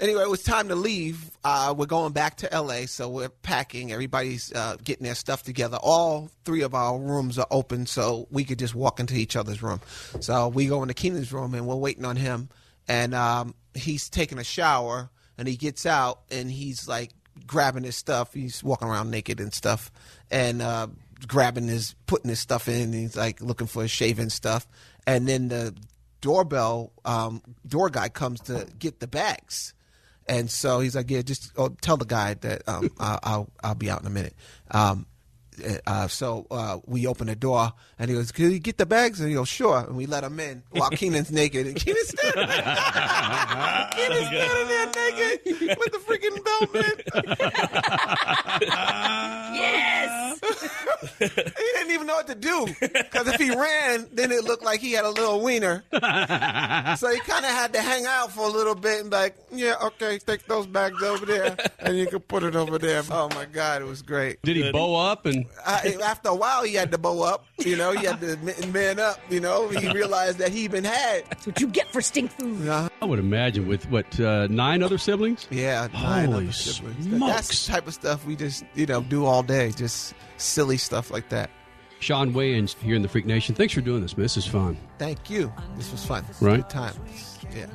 Anyway, 0.00 0.22
it 0.22 0.30
was 0.30 0.42
time 0.42 0.68
to 0.68 0.74
leave. 0.74 1.30
Uh, 1.44 1.74
we're 1.76 1.86
going 1.86 2.12
back 2.12 2.36
to 2.38 2.52
L.A., 2.52 2.86
so 2.86 3.08
we're 3.08 3.28
packing. 3.28 3.92
Everybody's 3.92 4.52
uh, 4.52 4.76
getting 4.82 5.04
their 5.04 5.14
stuff 5.14 5.42
together. 5.42 5.78
All 5.80 6.30
three 6.44 6.62
of 6.62 6.74
our 6.74 6.98
rooms 6.98 7.38
are 7.38 7.46
open, 7.50 7.86
so 7.86 8.26
we 8.30 8.44
could 8.44 8.58
just 8.58 8.74
walk 8.74 9.00
into 9.00 9.14
each 9.14 9.36
other's 9.36 9.62
room. 9.62 9.80
So 10.20 10.48
we 10.48 10.66
go 10.66 10.82
into 10.82 10.94
Keenen's 10.94 11.32
room, 11.32 11.54
and 11.54 11.66
we're 11.66 11.76
waiting 11.76 12.04
on 12.04 12.16
him. 12.16 12.48
And 12.88 13.14
um, 13.14 13.54
he's 13.74 14.08
taking 14.08 14.38
a 14.38 14.44
shower, 14.44 15.10
and 15.38 15.48
he 15.48 15.56
gets 15.56 15.86
out, 15.86 16.20
and 16.30 16.50
he's 16.50 16.88
like 16.88 17.12
grabbing 17.46 17.84
his 17.84 17.96
stuff. 17.96 18.32
He's 18.34 18.62
walking 18.62 18.88
around 18.88 19.10
naked 19.10 19.40
and 19.40 19.52
stuff, 19.52 19.90
and 20.30 20.62
uh, 20.62 20.88
grabbing 21.26 21.68
his, 21.68 21.94
putting 22.06 22.28
his 22.28 22.40
stuff 22.40 22.68
in. 22.68 22.92
He's 22.92 23.16
like 23.16 23.40
looking 23.40 23.66
for 23.66 23.82
his 23.82 23.90
shaving 23.90 24.30
stuff, 24.30 24.66
and 25.06 25.28
then 25.28 25.48
the 25.48 25.74
doorbell 26.20 26.92
um, 27.04 27.42
door 27.66 27.90
guy 27.90 28.08
comes 28.08 28.40
to 28.42 28.66
get 28.78 29.00
the 29.00 29.06
bags. 29.06 29.74
And 30.28 30.50
so 30.50 30.80
he's 30.80 30.96
like, 30.96 31.08
"Yeah, 31.10 31.22
just 31.22 31.52
oh, 31.56 31.68
tell 31.80 31.96
the 31.96 32.04
guy 32.04 32.34
that 32.34 32.68
um, 32.68 32.90
I'll, 32.98 33.20
I'll 33.22 33.50
I'll 33.62 33.74
be 33.76 33.88
out 33.88 34.00
in 34.00 34.06
a 34.06 34.10
minute." 34.10 34.34
Um, 34.72 35.06
uh, 35.86 36.08
so 36.08 36.46
uh, 36.50 36.78
we 36.86 37.06
open 37.06 37.26
the 37.26 37.36
door, 37.36 37.72
and 37.98 38.10
he 38.10 38.16
goes, 38.16 38.32
"Can 38.32 38.50
you 38.50 38.58
get 38.58 38.78
the 38.78 38.86
bags?" 38.86 39.20
And 39.20 39.28
he 39.28 39.34
goes, 39.34 39.48
"Sure." 39.48 39.78
And 39.78 39.96
we 39.96 40.06
let 40.06 40.24
him 40.24 40.38
in 40.40 40.62
while 40.70 40.90
Keenen's 40.92 41.30
naked, 41.30 41.66
and 41.66 41.76
Keenen's 41.80 42.08
standing, 42.08 42.46
Keenen's 43.92 44.26
standing 44.26 44.68
there 44.68 44.86
naked 44.86 45.78
with 45.78 45.92
the 45.92 45.98
freaking 45.98 46.44
belt, 46.44 46.74
man. 46.74 46.92
Yes. 49.54 50.40
he 51.18 51.28
didn't 51.74 51.92
even 51.92 52.06
know 52.06 52.14
what 52.16 52.26
to 52.26 52.34
do 52.34 52.66
because 52.80 53.28
if 53.28 53.40
he 53.40 53.50
ran, 53.54 54.06
then 54.12 54.30
it 54.32 54.44
looked 54.44 54.64
like 54.64 54.80
he 54.80 54.92
had 54.92 55.04
a 55.04 55.10
little 55.10 55.40
wiener. 55.42 55.82
so 55.92 57.10
he 57.10 57.20
kind 57.20 57.44
of 57.44 57.50
had 57.50 57.72
to 57.72 57.80
hang 57.80 58.04
out 58.06 58.32
for 58.32 58.46
a 58.46 58.50
little 58.50 58.74
bit 58.74 59.00
and 59.00 59.10
like, 59.10 59.36
yeah, 59.52 59.74
okay, 59.82 60.18
take 60.18 60.46
those 60.46 60.66
bags 60.66 61.02
over 61.02 61.24
there, 61.24 61.56
and 61.78 61.96
you 61.96 62.06
can 62.06 62.20
put 62.20 62.42
it 62.42 62.54
over 62.56 62.78
there. 62.78 63.02
Oh 63.10 63.28
my 63.30 63.46
God, 63.46 63.82
it 63.82 63.86
was 63.86 64.02
great. 64.02 64.40
Did 64.42 64.56
he 64.56 64.70
bow 64.70 64.94
up 64.96 65.26
and? 65.26 65.45
I, 65.66 65.96
after 66.04 66.28
a 66.30 66.34
while, 66.34 66.64
he 66.64 66.74
had 66.74 66.90
to 66.92 66.98
bow 66.98 67.22
up. 67.22 67.44
You 67.58 67.76
know, 67.76 67.92
he 67.92 68.06
had 68.06 68.20
to 68.20 68.66
man 68.68 68.98
up. 68.98 69.18
You 69.30 69.40
know, 69.40 69.68
he 69.68 69.90
realized 69.92 70.38
that 70.38 70.50
he 70.50 70.68
been 70.68 70.84
had. 70.84 71.24
That's 71.28 71.46
what 71.46 71.60
you 71.60 71.66
get 71.66 71.88
for 71.92 72.00
stink 72.00 72.30
food. 72.32 72.64
Yeah. 72.64 72.88
I 73.00 73.04
would 73.04 73.18
imagine 73.18 73.66
with 73.66 73.88
what 73.90 74.18
uh, 74.20 74.46
nine 74.48 74.82
other 74.82 74.98
siblings. 74.98 75.46
Yeah, 75.50 75.88
nine 75.92 76.26
Holy 76.30 76.44
other 76.44 76.52
siblings. 76.52 77.04
smokes. 77.04 77.32
That's 77.34 77.66
the 77.66 77.72
type 77.72 77.86
of 77.86 77.94
stuff 77.94 78.24
we 78.26 78.36
just 78.36 78.64
you 78.74 78.86
know 78.86 79.02
do 79.02 79.24
all 79.24 79.42
day, 79.42 79.70
just 79.72 80.14
silly 80.36 80.76
stuff 80.76 81.10
like 81.10 81.28
that. 81.30 81.50
Shawn 81.98 82.34
Wayans 82.34 82.76
here 82.80 82.94
in 82.94 83.02
the 83.02 83.08
Freak 83.08 83.24
Nation. 83.26 83.54
Thanks 83.54 83.72
for 83.72 83.80
doing 83.80 84.02
this, 84.02 84.16
man. 84.16 84.24
This 84.24 84.36
is 84.36 84.46
fun. 84.46 84.76
Thank 84.98 85.30
you. 85.30 85.52
This 85.76 85.90
was 85.90 86.04
fun. 86.04 86.24
Right. 86.40 86.56
Good 86.58 86.68
time. 86.70 86.94
Yeah. 87.54 87.66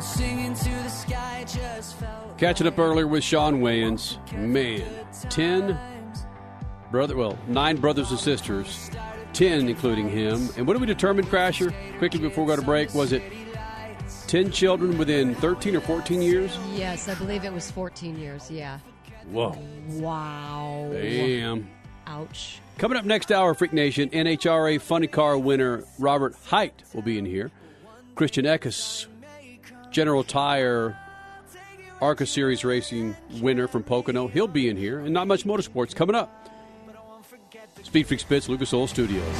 Singing 0.00 0.54
to 0.54 0.64
the 0.64 0.88
sky 0.88 1.44
just 1.46 1.96
felt 1.96 2.36
Catching 2.36 2.66
up 2.66 2.78
earlier 2.78 3.06
with 3.06 3.22
Shawn 3.22 3.60
Wayans. 3.60 4.18
Man, 4.36 4.82
10 5.30 5.78
brother, 6.94 7.16
well, 7.16 7.36
nine 7.48 7.76
brothers 7.76 8.12
and 8.12 8.20
sisters, 8.20 8.88
10 9.32 9.68
including 9.68 10.08
him. 10.08 10.48
And 10.56 10.64
what 10.64 10.74
did 10.74 10.80
we 10.80 10.86
determine, 10.86 11.24
Crasher, 11.26 11.74
quickly 11.98 12.20
before 12.20 12.44
we 12.44 12.50
go 12.50 12.54
to 12.54 12.62
break? 12.62 12.94
Was 12.94 13.10
it 13.10 13.20
10 14.28 14.52
children 14.52 14.96
within 14.96 15.34
13 15.34 15.74
or 15.74 15.80
14 15.80 16.22
years? 16.22 16.56
Yes, 16.72 17.08
I 17.08 17.16
believe 17.16 17.44
it 17.44 17.52
was 17.52 17.68
14 17.68 18.16
years. 18.16 18.48
Yeah. 18.48 18.78
Whoa. 19.28 19.58
Wow. 19.88 20.90
Damn. 20.92 21.68
Ouch. 22.06 22.60
Coming 22.78 22.96
up 22.96 23.04
next 23.04 23.32
hour, 23.32 23.54
Freak 23.54 23.72
Nation, 23.72 24.08
NHRA 24.10 24.80
Funny 24.80 25.08
Car 25.08 25.36
winner 25.36 25.82
Robert 25.98 26.36
Hight 26.44 26.84
will 26.92 27.02
be 27.02 27.18
in 27.18 27.26
here. 27.26 27.50
Christian 28.14 28.44
Eckes, 28.44 29.06
General 29.90 30.22
Tire 30.22 30.96
ARCA 32.00 32.24
Series 32.24 32.64
Racing 32.64 33.16
winner 33.40 33.66
from 33.66 33.82
Pocono, 33.82 34.28
he'll 34.28 34.46
be 34.46 34.68
in 34.68 34.76
here. 34.76 35.00
And 35.00 35.12
not 35.12 35.26
much 35.26 35.44
motorsports 35.44 35.92
coming 35.92 36.14
up. 36.14 36.42
Speed 37.84 38.08
Freak 38.08 38.20
Spits, 38.20 38.48
Lucas 38.48 38.72
Oil 38.72 38.88
Studios. 38.88 39.36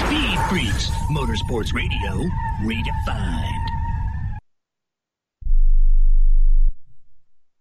Speed 0.00 0.38
Freaks, 0.48 0.90
Motorsports 1.10 1.72
Radio, 1.72 2.24
redefined. 2.62 3.67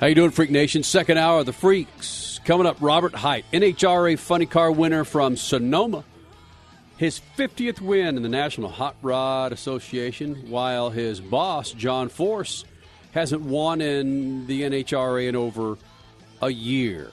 How 0.00 0.08
you 0.08 0.14
doing, 0.16 0.32
Freak 0.32 0.50
Nation? 0.50 0.82
Second 0.82 1.18
hour 1.18 1.40
of 1.40 1.46
the 1.46 1.52
Freaks. 1.52 2.40
Coming 2.44 2.66
up, 2.66 2.76
Robert 2.80 3.14
Hight, 3.14 3.44
NHRA 3.52 4.18
Funny 4.18 4.44
Car 4.44 4.72
winner 4.72 5.04
from 5.04 5.36
Sonoma. 5.36 6.04
His 6.96 7.20
50th 7.38 7.80
win 7.80 8.16
in 8.16 8.22
the 8.22 8.28
National 8.28 8.68
Hot 8.68 8.96
Rod 9.02 9.52
Association, 9.52 10.50
while 10.50 10.90
his 10.90 11.20
boss, 11.20 11.72
John 11.72 12.08
Force, 12.08 12.64
hasn't 13.12 13.42
won 13.42 13.80
in 13.80 14.46
the 14.48 14.62
NHRA 14.62 15.28
in 15.28 15.36
over 15.36 15.78
a 16.42 16.50
year. 16.50 17.10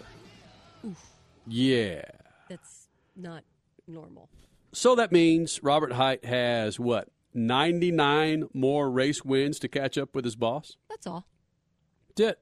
Yeah. 1.48 2.02
That's 2.50 2.88
not 3.16 3.44
normal. 3.88 4.28
So 4.74 4.96
that 4.96 5.12
means 5.12 5.62
Robert 5.62 5.94
Hight 5.94 6.26
has 6.26 6.80
what? 6.80 7.10
99 7.34 8.50
more 8.54 8.90
race 8.90 9.24
wins 9.24 9.60
to 9.60 9.68
catch 9.68 9.98
up 9.98 10.16
with 10.16 10.26
his 10.26 10.36
boss? 10.36 10.78
That's 10.90 11.06
all. 11.08 11.26
That's 12.10 12.32
it. 12.32 12.40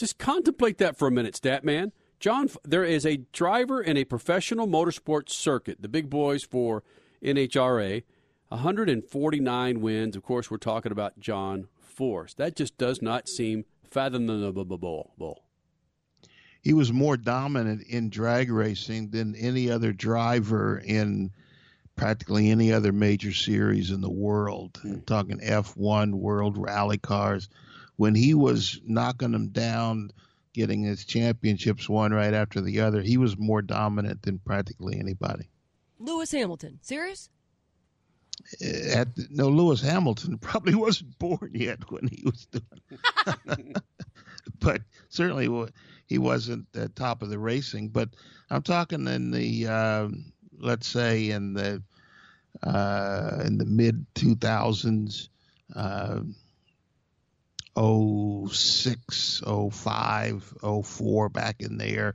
Just 0.00 0.16
contemplate 0.16 0.78
that 0.78 0.96
for 0.96 1.08
a 1.08 1.10
minute, 1.10 1.36
stat 1.36 1.62
man. 1.62 1.92
John, 2.20 2.48
there 2.64 2.84
is 2.84 3.04
a 3.04 3.18
driver 3.34 3.82
in 3.82 3.98
a 3.98 4.04
professional 4.04 4.66
motorsports 4.66 5.28
circuit, 5.28 5.82
the 5.82 5.90
big 5.90 6.08
boys 6.08 6.42
for 6.42 6.82
NHRA, 7.22 8.02
149 8.48 9.80
wins. 9.82 10.16
Of 10.16 10.22
course, 10.22 10.50
we're 10.50 10.56
talking 10.56 10.90
about 10.90 11.18
John 11.18 11.68
Force. 11.78 12.32
That 12.32 12.56
just 12.56 12.78
does 12.78 13.02
not 13.02 13.28
seem 13.28 13.66
fathomable. 13.84 15.42
He 16.62 16.72
was 16.72 16.94
more 16.94 17.18
dominant 17.18 17.82
in 17.82 18.08
drag 18.08 18.50
racing 18.50 19.10
than 19.10 19.34
any 19.34 19.70
other 19.70 19.92
driver 19.92 20.78
in 20.78 21.30
practically 21.94 22.48
any 22.48 22.72
other 22.72 22.92
major 22.92 23.34
series 23.34 23.90
in 23.90 24.00
the 24.00 24.10
world. 24.10 24.78
Hmm. 24.80 24.92
I'm 24.92 25.02
talking 25.02 25.40
F1, 25.40 26.14
World 26.14 26.56
Rally 26.56 26.96
Cars. 26.96 27.50
When 28.00 28.14
he 28.14 28.32
was 28.32 28.80
knocking 28.86 29.32
them 29.32 29.48
down, 29.48 30.10
getting 30.54 30.84
his 30.84 31.04
championships 31.04 31.86
one 31.86 32.14
right 32.14 32.32
after 32.32 32.62
the 32.62 32.80
other, 32.80 33.02
he 33.02 33.18
was 33.18 33.36
more 33.36 33.60
dominant 33.60 34.22
than 34.22 34.38
practically 34.38 34.98
anybody. 34.98 35.50
Lewis 35.98 36.32
Hamilton. 36.32 36.78
Serious? 36.80 37.28
At 38.94 39.08
no, 39.28 39.50
Lewis 39.50 39.82
Hamilton 39.82 40.38
probably 40.40 40.74
wasn't 40.74 41.18
born 41.18 41.50
yet 41.52 41.90
when 41.90 42.08
he 42.08 42.22
was 42.24 42.46
doing, 42.46 43.74
but 44.60 44.80
certainly 45.10 45.70
he 46.06 46.16
wasn't 46.16 46.68
at 46.74 46.96
top 46.96 47.20
of 47.20 47.28
the 47.28 47.38
racing. 47.38 47.90
But 47.90 48.08
I'm 48.48 48.62
talking 48.62 49.06
in 49.08 49.30
the 49.30 49.66
um 49.66 50.32
let's 50.58 50.86
say 50.86 51.28
in 51.28 51.52
the 51.52 51.82
uh, 52.62 53.42
in 53.44 53.58
the 53.58 53.66
mid 53.66 54.06
2000s. 54.14 55.28
Uh, 55.76 56.20
06, 57.76 59.42
05, 59.46 60.54
04 60.84 61.28
back 61.28 61.60
in 61.60 61.78
there. 61.78 62.14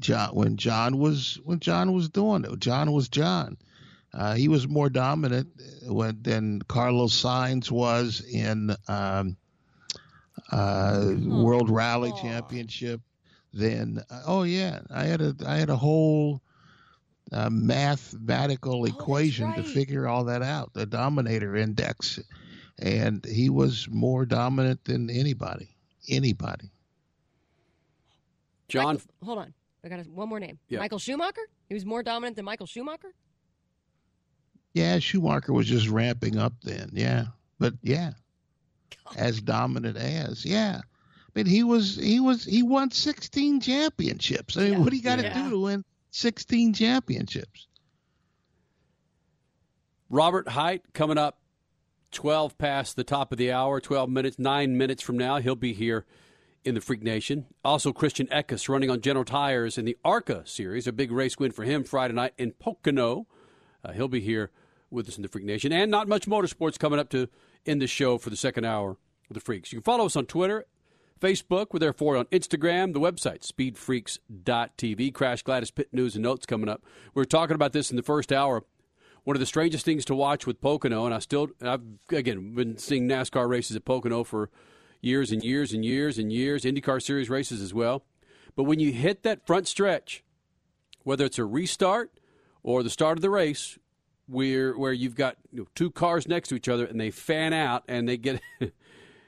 John 0.00 0.30
when 0.34 0.56
John 0.56 0.98
was 0.98 1.40
when 1.44 1.60
John 1.60 1.92
was 1.92 2.08
doing 2.08 2.44
it. 2.44 2.60
John 2.60 2.92
was 2.92 3.08
John. 3.08 3.56
Uh, 4.14 4.34
he 4.34 4.48
was 4.48 4.66
more 4.66 4.88
dominant 4.88 5.48
when, 5.82 6.22
than 6.22 6.62
Carlos 6.62 7.12
Sainz 7.22 7.70
was 7.70 8.20
in 8.20 8.74
um, 8.88 9.36
uh, 10.50 11.12
World 11.26 11.68
Rally 11.68 12.12
Championship. 12.20 13.00
Then, 13.52 14.02
uh, 14.10 14.22
oh 14.26 14.42
yeah, 14.44 14.80
I 14.90 15.04
had 15.04 15.20
a 15.20 15.34
I 15.46 15.56
had 15.56 15.70
a 15.70 15.76
whole 15.76 16.40
uh, 17.32 17.50
mathematical 17.50 18.84
equation 18.84 19.54
to 19.54 19.62
figure 19.62 20.06
all 20.06 20.24
that 20.24 20.42
out. 20.42 20.72
The 20.74 20.86
Dominator 20.86 21.56
Index, 21.56 22.20
and 22.78 23.24
he 23.24 23.48
was 23.50 23.88
more 23.90 24.24
dominant 24.26 24.84
than 24.84 25.10
anybody. 25.10 25.68
Anybody. 26.08 26.70
John, 28.68 28.94
Michael- 28.94 29.00
hold 29.24 29.38
on. 29.38 29.54
I 29.84 29.88
got 29.88 30.06
one 30.08 30.28
more 30.28 30.40
name. 30.40 30.58
Yeah. 30.68 30.80
Michael 30.80 30.98
Schumacher? 30.98 31.48
He 31.68 31.74
was 31.74 31.84
more 31.86 32.02
dominant 32.02 32.36
than 32.36 32.44
Michael 32.44 32.66
Schumacher? 32.66 33.12
Yeah, 34.74 34.98
Schumacher 34.98 35.52
was 35.52 35.66
just 35.66 35.88
ramping 35.88 36.36
up 36.36 36.52
then. 36.62 36.90
Yeah, 36.92 37.26
but 37.58 37.74
yeah, 37.82 38.12
as 39.16 39.40
dominant 39.40 39.96
as 39.96 40.44
yeah. 40.44 40.80
I 40.84 41.30
mean, 41.34 41.46
he 41.46 41.62
was 41.62 41.96
he 41.96 42.20
was 42.20 42.44
he 42.44 42.62
won 42.62 42.90
16 42.90 43.60
championships. 43.60 44.56
I 44.56 44.70
mean, 44.70 44.80
what 44.80 44.90
do 44.90 44.96
you 44.96 45.02
got 45.02 45.16
to 45.16 45.22
Yeah. 45.22 45.42
do 45.44 45.50
to 45.50 45.58
win 45.60 45.84
16 46.10 46.74
championships? 46.74 47.66
Robert 50.10 50.48
Hight 50.48 50.82
coming 50.92 51.18
up 51.18 51.38
12 52.12 52.58
past 52.58 52.96
the 52.96 53.04
top 53.04 53.32
of 53.32 53.38
the 53.38 53.52
hour, 53.52 53.80
12 53.80 54.08
minutes, 54.10 54.38
9 54.38 54.76
minutes 54.76 55.02
from 55.02 55.18
now. 55.18 55.38
He'll 55.38 55.54
be 55.54 55.72
here 55.72 56.06
in 56.64 56.74
the 56.74 56.80
Freak 56.80 57.02
Nation. 57.02 57.46
Also, 57.64 57.92
Christian 57.92 58.26
Eckes 58.28 58.68
running 58.68 58.90
on 58.90 59.00
General 59.00 59.24
Tires 59.24 59.78
in 59.78 59.84
the 59.84 59.96
ARCA 60.04 60.42
series, 60.44 60.86
a 60.86 60.92
big 60.92 61.10
race 61.10 61.38
win 61.38 61.52
for 61.52 61.64
him 61.64 61.84
Friday 61.84 62.14
night 62.14 62.34
in 62.36 62.52
Pocono. 62.52 63.26
Uh, 63.84 63.92
he'll 63.92 64.08
be 64.08 64.20
here 64.20 64.50
with 64.90 65.08
us 65.08 65.16
in 65.16 65.22
the 65.22 65.28
Freak 65.28 65.44
Nation. 65.44 65.72
And 65.72 65.90
not 65.90 66.08
much 66.08 66.26
motorsports 66.26 66.78
coming 66.78 66.98
up 66.98 67.10
to 67.10 67.28
end 67.66 67.82
the 67.82 67.86
show 67.86 68.18
for 68.18 68.30
the 68.30 68.36
second 68.36 68.64
hour 68.64 68.96
of 69.28 69.34
the 69.34 69.40
Freaks. 69.40 69.72
You 69.72 69.78
can 69.78 69.84
follow 69.84 70.06
us 70.06 70.16
on 70.16 70.26
Twitter, 70.26 70.64
Facebook. 71.20 71.68
We're 71.72 71.80
there 71.80 71.92
for 71.92 72.14
you 72.14 72.20
on 72.20 72.26
Instagram, 72.26 72.92
the 72.92 73.00
website, 73.00 73.46
speedfreaks.tv. 73.46 75.12
Crash 75.14 75.42
Gladys 75.42 75.70
Pit 75.70 75.88
News 75.92 76.14
and 76.14 76.22
Notes 76.22 76.46
coming 76.46 76.68
up. 76.68 76.84
We 77.14 77.22
are 77.22 77.26
talking 77.26 77.54
about 77.54 77.72
this 77.72 77.90
in 77.90 77.96
the 77.96 78.02
first 78.02 78.32
hour. 78.32 78.64
One 79.24 79.36
of 79.36 79.40
the 79.40 79.46
strangest 79.46 79.84
things 79.84 80.04
to 80.06 80.14
watch 80.14 80.46
with 80.46 80.60
Pocono, 80.60 81.04
and 81.04 81.14
I 81.14 81.18
still, 81.18 81.48
I've 81.62 81.82
again 82.10 82.54
been 82.54 82.78
seeing 82.78 83.08
NASCAR 83.08 83.48
races 83.48 83.76
at 83.76 83.84
Pocono 83.84 84.24
for 84.24 84.50
years 85.00 85.30
and 85.32 85.42
years 85.42 85.72
and 85.72 85.84
years 85.84 86.18
and 86.18 86.32
years, 86.32 86.64
IndyCar 86.64 87.02
Series 87.02 87.30
races 87.30 87.60
as 87.60 87.74
well. 87.74 88.04
But 88.56 88.64
when 88.64 88.80
you 88.80 88.92
hit 88.92 89.22
that 89.22 89.46
front 89.46 89.68
stretch, 89.68 90.24
whether 91.04 91.24
it's 91.24 91.38
a 91.38 91.44
restart 91.44 92.10
or 92.62 92.82
the 92.82 92.90
start 92.90 93.18
of 93.18 93.22
the 93.22 93.30
race, 93.30 93.78
where 94.26 94.76
where 94.76 94.92
you've 94.92 95.14
got 95.14 95.36
you 95.52 95.60
know, 95.60 95.66
two 95.74 95.90
cars 95.90 96.28
next 96.28 96.48
to 96.48 96.54
each 96.54 96.68
other 96.68 96.84
and 96.84 97.00
they 97.00 97.10
fan 97.10 97.52
out 97.52 97.82
and 97.88 98.08
they 98.08 98.16
get 98.16 98.42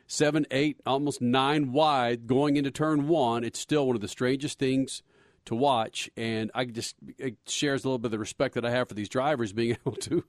seven, 0.07 0.47
eight, 0.51 0.81
almost 0.85 1.23
nine 1.23 1.73
wide 1.73 2.27
going 2.27 2.57
into 2.57 2.71
turn 2.71 3.09
one. 3.09 3.45
It's 3.45 3.59
still 3.59 3.87
one 3.87 3.97
of 3.97 4.03
the 4.03 4.09
strangest 4.09 4.59
things 4.59 5.03
to 5.47 5.55
watch, 5.55 6.11
and 6.17 6.51
I 6.55 6.65
just 6.65 6.97
it 7.19 7.37
shares 7.47 7.85
a 7.85 7.89
little 7.89 7.99
bit 7.99 8.07
of 8.07 8.13
the 8.13 8.19
respect 8.19 8.55
that 8.55 8.65
I 8.65 8.71
have 8.71 8.89
for 8.89 8.95
these 8.95 9.09
drivers 9.09 9.53
being 9.53 9.77
able 9.87 9.97
to 9.97 10.25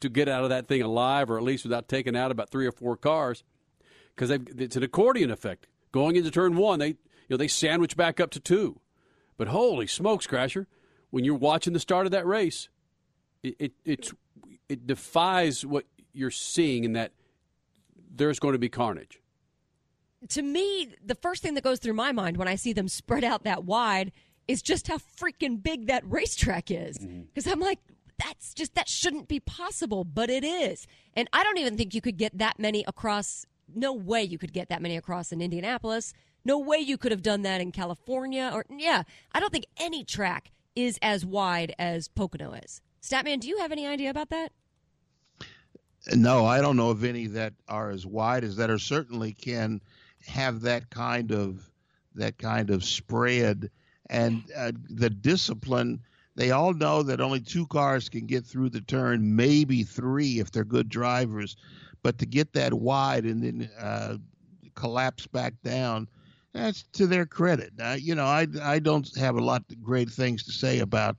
to 0.00 0.08
get 0.08 0.28
out 0.28 0.44
of 0.44 0.50
that 0.50 0.66
thing 0.66 0.82
alive, 0.82 1.30
or 1.30 1.36
at 1.36 1.44
least 1.44 1.64
without 1.64 1.88
taking 1.88 2.16
out 2.16 2.30
about 2.30 2.50
three 2.50 2.66
or 2.66 2.72
four 2.72 2.96
cars, 2.96 3.44
because 4.14 4.30
it's 4.30 4.76
an 4.76 4.82
accordion 4.82 5.30
effect. 5.30 5.66
Going 5.92 6.16
into 6.16 6.30
turn 6.30 6.56
one, 6.56 6.78
they 6.78 6.88
you 6.88 6.96
know 7.30 7.36
they 7.36 7.48
sandwich 7.48 7.96
back 7.96 8.20
up 8.20 8.30
to 8.30 8.40
two, 8.40 8.80
but 9.36 9.48
holy 9.48 9.86
smokes, 9.86 10.26
Crasher! 10.26 10.66
When 11.10 11.24
you're 11.24 11.34
watching 11.34 11.72
the 11.72 11.80
start 11.80 12.06
of 12.06 12.12
that 12.12 12.26
race, 12.26 12.68
it, 13.42 13.56
it 13.58 13.72
it's 13.84 14.12
it 14.68 14.86
defies 14.86 15.64
what 15.64 15.84
you're 16.12 16.30
seeing 16.30 16.84
in 16.84 16.94
that 16.94 17.12
there's 18.10 18.38
going 18.38 18.52
to 18.52 18.58
be 18.58 18.68
carnage. 18.68 19.20
To 20.30 20.42
me, 20.42 20.94
the 21.04 21.14
first 21.14 21.42
thing 21.42 21.54
that 21.54 21.62
goes 21.62 21.78
through 21.78 21.92
my 21.92 22.10
mind 22.10 22.36
when 22.36 22.48
I 22.48 22.56
see 22.56 22.72
them 22.72 22.88
spread 22.88 23.22
out 23.22 23.44
that 23.44 23.64
wide 23.64 24.12
is 24.48 24.62
just 24.62 24.88
how 24.88 24.98
freaking 24.98 25.62
big 25.62 25.86
that 25.86 26.02
racetrack 26.08 26.70
is. 26.70 26.98
Mm-hmm. 26.98 27.22
Because 27.22 27.46
I'm 27.50 27.60
like, 27.60 27.78
that's 28.18 28.54
just 28.54 28.74
that 28.74 28.88
shouldn't 28.88 29.28
be 29.28 29.40
possible, 29.40 30.04
but 30.04 30.30
it 30.30 30.44
is. 30.44 30.86
And 31.14 31.28
I 31.32 31.42
don't 31.42 31.58
even 31.58 31.76
think 31.76 31.94
you 31.94 32.00
could 32.00 32.16
get 32.16 32.38
that 32.38 32.58
many 32.58 32.84
across. 32.86 33.46
No 33.74 33.92
way 33.92 34.22
you 34.22 34.38
could 34.38 34.52
get 34.52 34.68
that 34.68 34.80
many 34.80 34.96
across 34.96 35.32
in 35.32 35.40
Indianapolis. 35.40 36.14
No 36.44 36.58
way 36.58 36.78
you 36.78 36.96
could 36.96 37.12
have 37.12 37.22
done 37.22 37.42
that 37.42 37.60
in 37.60 37.72
California. 37.72 38.50
Or 38.52 38.64
yeah, 38.70 39.02
I 39.32 39.40
don't 39.40 39.52
think 39.52 39.66
any 39.78 40.04
track 40.04 40.52
is 40.74 40.98
as 41.02 41.26
wide 41.26 41.74
as 41.78 42.08
Pocono 42.08 42.52
is. 42.52 42.80
Statman, 43.02 43.40
do 43.40 43.48
you 43.48 43.58
have 43.58 43.72
any 43.72 43.86
idea 43.86 44.10
about 44.10 44.30
that? 44.30 44.52
No, 46.14 46.46
I 46.46 46.60
don't 46.60 46.76
know 46.76 46.90
of 46.90 47.02
any 47.02 47.26
that 47.28 47.54
are 47.68 47.90
as 47.90 48.06
wide 48.06 48.44
as 48.44 48.56
that, 48.56 48.70
or 48.70 48.78
certainly 48.78 49.32
can 49.32 49.80
have 50.26 50.60
that 50.62 50.90
kind 50.90 51.32
of 51.32 51.68
that 52.14 52.38
kind 52.38 52.70
of 52.70 52.84
spread 52.84 53.70
and 54.10 54.42
uh, 54.56 54.72
the 54.88 55.10
discipline. 55.10 56.00
They 56.34 56.50
all 56.50 56.74
know 56.74 57.02
that 57.02 57.20
only 57.20 57.40
two 57.40 57.66
cars 57.66 58.08
can 58.10 58.26
get 58.26 58.44
through 58.44 58.68
the 58.70 58.82
turn, 58.82 59.36
maybe 59.36 59.82
three 59.82 60.38
if 60.38 60.50
they're 60.50 60.64
good 60.64 60.88
drivers. 60.88 61.56
But 62.02 62.18
to 62.18 62.26
get 62.26 62.52
that 62.52 62.74
wide 62.74 63.24
and 63.24 63.42
then 63.42 63.70
uh, 63.80 64.18
collapse 64.74 65.26
back 65.26 65.54
down, 65.64 66.08
that's 66.52 66.82
to 66.92 67.06
their 67.06 67.26
credit. 67.26 67.72
You 67.98 68.14
know, 68.14 68.26
I 68.26 68.46
I 68.62 68.78
don't 68.78 69.08
have 69.16 69.36
a 69.36 69.44
lot 69.44 69.64
of 69.70 69.82
great 69.82 70.10
things 70.10 70.42
to 70.44 70.52
say 70.52 70.80
about 70.80 71.16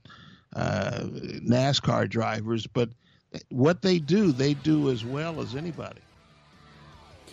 uh, 0.54 1.04
NASCAR 1.46 2.08
drivers, 2.08 2.66
but 2.66 2.90
what 3.50 3.82
they 3.82 3.98
do, 3.98 4.32
they 4.32 4.54
do 4.54 4.90
as 4.90 5.04
well 5.04 5.40
as 5.40 5.54
anybody. 5.54 6.00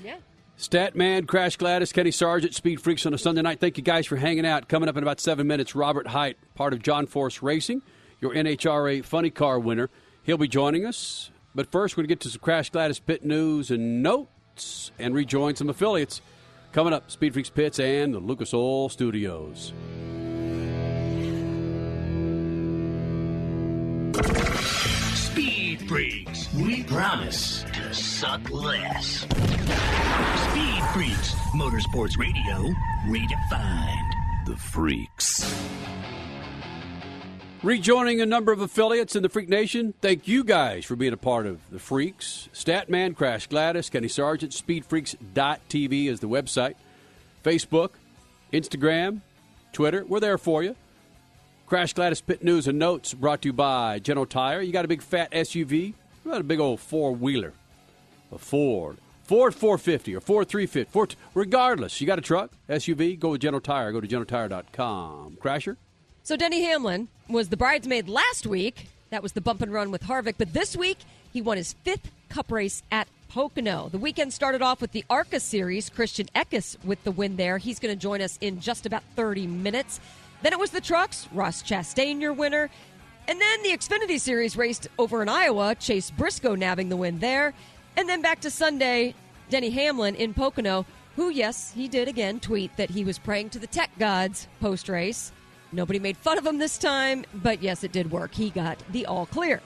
Yeah. 0.03 0.17
Statman, 0.57 1.27
Crash 1.27 1.57
Gladys, 1.57 1.91
Kenny 1.91 2.11
Sargent, 2.11 2.53
Speed 2.55 2.81
Freaks 2.81 3.05
on 3.05 3.13
a 3.13 3.17
Sunday 3.17 3.41
night. 3.41 3.59
Thank 3.59 3.77
you 3.77 3.83
guys 3.83 4.05
for 4.05 4.15
hanging 4.15 4.45
out. 4.45 4.69
Coming 4.69 4.87
up 4.87 4.95
in 4.95 5.03
about 5.03 5.19
seven 5.19 5.47
minutes, 5.47 5.75
Robert 5.75 6.07
Hight, 6.07 6.37
part 6.55 6.71
of 6.71 6.81
John 6.81 7.07
Force 7.07 7.41
Racing, 7.41 7.81
your 8.21 8.33
NHRA 8.33 9.03
Funny 9.03 9.29
Car 9.29 9.59
winner. 9.59 9.89
He'll 10.23 10.37
be 10.37 10.47
joining 10.47 10.85
us. 10.85 11.29
But 11.53 11.71
first, 11.71 11.95
we're 11.95 12.01
going 12.01 12.09
to 12.09 12.15
get 12.15 12.21
to 12.21 12.29
some 12.29 12.39
Crash 12.39 12.69
Gladys 12.69 12.99
pit 12.99 13.23
news 13.23 13.69
and 13.69 14.01
notes 14.01 14.91
and 14.97 15.13
rejoin 15.13 15.55
some 15.55 15.69
affiliates. 15.69 16.21
Coming 16.71 16.93
up, 16.93 17.11
Speed 17.11 17.33
Freaks 17.33 17.49
Pits 17.49 17.79
and 17.79 18.13
the 18.13 18.19
Lucas 18.19 18.53
Oil 18.53 18.89
Studios. 18.89 19.73
Speed 25.13 25.87
Freaks, 25.87 26.53
we 26.53 26.83
promise 26.83 27.63
to 27.73 27.93
suck 27.93 28.49
less. 28.49 29.25
Speed 30.75 30.89
Freaks, 30.89 31.33
Motorsports 31.53 32.17
Radio, 32.17 32.75
redefined. 33.05 34.45
The 34.45 34.57
Freaks. 34.57 35.55
Rejoining 37.63 38.19
a 38.19 38.25
number 38.25 38.51
of 38.51 38.59
affiliates 38.59 39.15
in 39.15 39.23
the 39.23 39.29
Freak 39.29 39.47
Nation, 39.47 39.93
thank 40.01 40.27
you 40.27 40.43
guys 40.43 40.83
for 40.83 40.97
being 40.97 41.13
a 41.13 41.17
part 41.17 41.45
of 41.45 41.61
the 41.71 41.79
Freaks. 41.79 42.49
Statman, 42.53 43.15
Crash 43.15 43.47
Gladys, 43.47 43.89
Kenny 43.89 44.09
Sargent, 44.09 44.51
SpeedFreaks.tv 44.51 46.07
is 46.07 46.19
the 46.19 46.27
website. 46.27 46.75
Facebook, 47.41 47.91
Instagram, 48.51 49.21
Twitter, 49.71 50.03
we're 50.05 50.19
there 50.19 50.37
for 50.37 50.61
you. 50.61 50.75
Crash 51.67 51.93
Gladys 51.93 52.19
Pit 52.19 52.43
News 52.43 52.67
and 52.67 52.77
Notes 52.77 53.13
brought 53.13 53.43
to 53.43 53.47
you 53.47 53.53
by 53.53 53.99
General 53.99 54.25
Tire. 54.25 54.61
You 54.61 54.73
got 54.73 54.83
a 54.83 54.89
big 54.89 55.01
fat 55.01 55.31
SUV? 55.31 55.93
What 56.23 56.31
about 56.31 56.41
a 56.41 56.43
big 56.43 56.59
old 56.59 56.81
four 56.81 57.13
wheeler? 57.15 57.53
A 58.33 58.37
Ford. 58.37 58.97
Ford 59.25 59.55
450 59.55 60.15
or 60.15 60.21
Ford 60.21 60.47
350. 60.47 60.91
Ford, 60.91 61.15
regardless, 61.33 61.99
you 61.99 62.05
got 62.05 62.19
a 62.19 62.21
truck, 62.21 62.51
SUV, 62.69 63.19
go 63.19 63.29
with 63.29 63.41
General 63.41 63.61
Tire. 63.61 63.91
Go 63.91 63.99
to 63.99 64.07
generaltire.com. 64.07 65.37
Crasher? 65.41 65.77
So 66.21 66.37
Denny 66.37 66.63
Hamlin 66.63 67.07
was 67.27 67.49
the 67.49 67.57
bridesmaid 67.57 68.07
last 68.07 68.45
week. 68.45 68.87
That 69.09 69.23
was 69.23 69.33
the 69.33 69.41
bump 69.41 69.61
and 69.61 69.73
run 69.73 69.89
with 69.91 70.03
Harvick. 70.03 70.35
But 70.37 70.53
this 70.53 70.75
week, 70.75 70.99
he 71.33 71.41
won 71.41 71.57
his 71.57 71.73
fifth 71.83 72.11
cup 72.29 72.51
race 72.51 72.83
at 72.91 73.07
Pocono. 73.29 73.89
The 73.89 73.97
weekend 73.97 74.31
started 74.31 74.61
off 74.61 74.79
with 74.79 74.91
the 74.91 75.03
ARCA 75.09 75.39
Series. 75.39 75.89
Christian 75.89 76.27
Eckes 76.35 76.77
with 76.83 77.03
the 77.03 77.11
win 77.11 77.35
there. 77.35 77.57
He's 77.57 77.79
going 77.79 77.93
to 77.93 77.99
join 77.99 78.21
us 78.21 78.37
in 78.41 78.59
just 78.59 78.85
about 78.85 79.03
30 79.15 79.47
minutes. 79.47 79.99
Then 80.41 80.53
it 80.53 80.59
was 80.59 80.69
the 80.69 80.81
trucks. 80.81 81.27
Ross 81.33 81.63
Chastain, 81.63 82.21
your 82.21 82.33
winner. 82.33 82.69
And 83.27 83.41
then 83.41 83.63
the 83.63 83.69
Xfinity 83.69 84.19
Series 84.19 84.55
raced 84.55 84.87
over 84.99 85.23
in 85.23 85.29
Iowa. 85.29 85.73
Chase 85.75 86.11
Briscoe 86.11 86.53
nabbing 86.55 86.89
the 86.89 86.95
win 86.95 87.19
there. 87.19 87.53
And 87.97 88.09
then 88.09 88.21
back 88.21 88.41
to 88.41 88.51
Sunday, 88.51 89.15
Denny 89.49 89.69
Hamlin 89.69 90.15
in 90.15 90.33
Pocono, 90.33 90.85
who, 91.15 91.29
yes, 91.29 91.71
he 91.71 91.87
did 91.87 92.07
again 92.07 92.39
tweet 92.39 92.75
that 92.77 92.89
he 92.89 93.05
was 93.05 93.17
praying 93.17 93.49
to 93.51 93.59
the 93.59 93.67
tech 93.67 93.89
gods 93.97 94.47
post 94.59 94.89
race. 94.89 95.31
Nobody 95.71 95.99
made 95.99 96.17
fun 96.17 96.37
of 96.37 96.45
him 96.45 96.57
this 96.57 96.77
time, 96.77 97.25
but 97.33 97.61
yes, 97.61 97.83
it 97.83 97.91
did 97.91 98.11
work. 98.11 98.33
He 98.33 98.49
got 98.49 98.77
the 98.91 99.05
all 99.05 99.25
clear. 99.25 99.61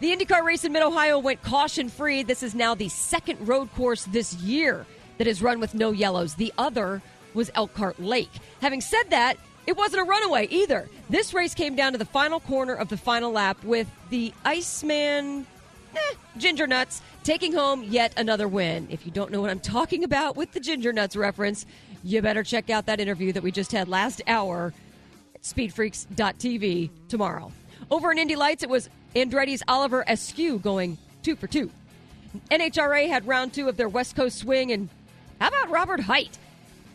The 0.00 0.16
IndyCar 0.16 0.42
race 0.42 0.64
in 0.64 0.72
Mid 0.72 0.82
Ohio 0.82 1.18
went 1.18 1.42
caution 1.42 1.88
free. 1.88 2.22
This 2.22 2.42
is 2.42 2.54
now 2.54 2.74
the 2.74 2.88
second 2.88 3.46
road 3.46 3.72
course 3.74 4.04
this 4.06 4.34
year 4.34 4.86
that 5.18 5.26
is 5.26 5.42
run 5.42 5.60
with 5.60 5.74
no 5.74 5.90
yellows. 5.92 6.34
The 6.34 6.52
other 6.56 7.02
was 7.34 7.50
Elkhart 7.54 8.00
Lake. 8.00 8.30
Having 8.60 8.80
said 8.80 9.10
that, 9.10 9.36
it 9.66 9.76
wasn't 9.76 10.02
a 10.02 10.04
runaway 10.04 10.48
either. 10.48 10.88
This 11.10 11.34
race 11.34 11.54
came 11.54 11.76
down 11.76 11.92
to 11.92 11.98
the 11.98 12.04
final 12.04 12.40
corner 12.40 12.74
of 12.74 12.88
the 12.88 12.96
final 12.96 13.30
lap 13.30 13.62
with 13.62 13.88
the 14.08 14.32
Iceman 14.44 15.46
eh, 15.94 16.14
Ginger 16.36 16.66
Nuts 16.66 17.02
taking 17.22 17.52
home 17.52 17.84
yet 17.84 18.12
another 18.16 18.48
win. 18.48 18.86
If 18.90 19.04
you 19.04 19.12
don't 19.12 19.30
know 19.30 19.40
what 19.40 19.50
I'm 19.50 19.60
talking 19.60 20.04
about 20.04 20.36
with 20.36 20.52
the 20.52 20.60
Ginger 20.60 20.92
Nuts 20.92 21.16
reference, 21.16 21.66
you 22.02 22.22
better 22.22 22.42
check 22.42 22.70
out 22.70 22.86
that 22.86 23.00
interview 23.00 23.32
that 23.32 23.42
we 23.42 23.52
just 23.52 23.72
had 23.72 23.88
last 23.88 24.22
hour 24.26 24.72
at 25.34 25.42
speedfreaks.tv 25.42 26.90
tomorrow. 27.08 27.52
Over 27.90 28.12
in 28.12 28.18
Indy 28.18 28.36
Lights, 28.36 28.62
it 28.62 28.70
was 28.70 28.88
Andretti's 29.14 29.62
Oliver 29.68 30.04
Askew 30.06 30.58
going 30.58 30.98
two 31.22 31.36
for 31.36 31.46
two. 31.46 31.70
NHRA 32.50 33.08
had 33.08 33.26
round 33.26 33.52
two 33.52 33.68
of 33.68 33.76
their 33.76 33.88
West 33.88 34.14
Coast 34.14 34.38
swing, 34.38 34.70
and 34.72 34.88
how 35.40 35.48
about 35.48 35.70
Robert 35.70 36.00
Hight? 36.00 36.38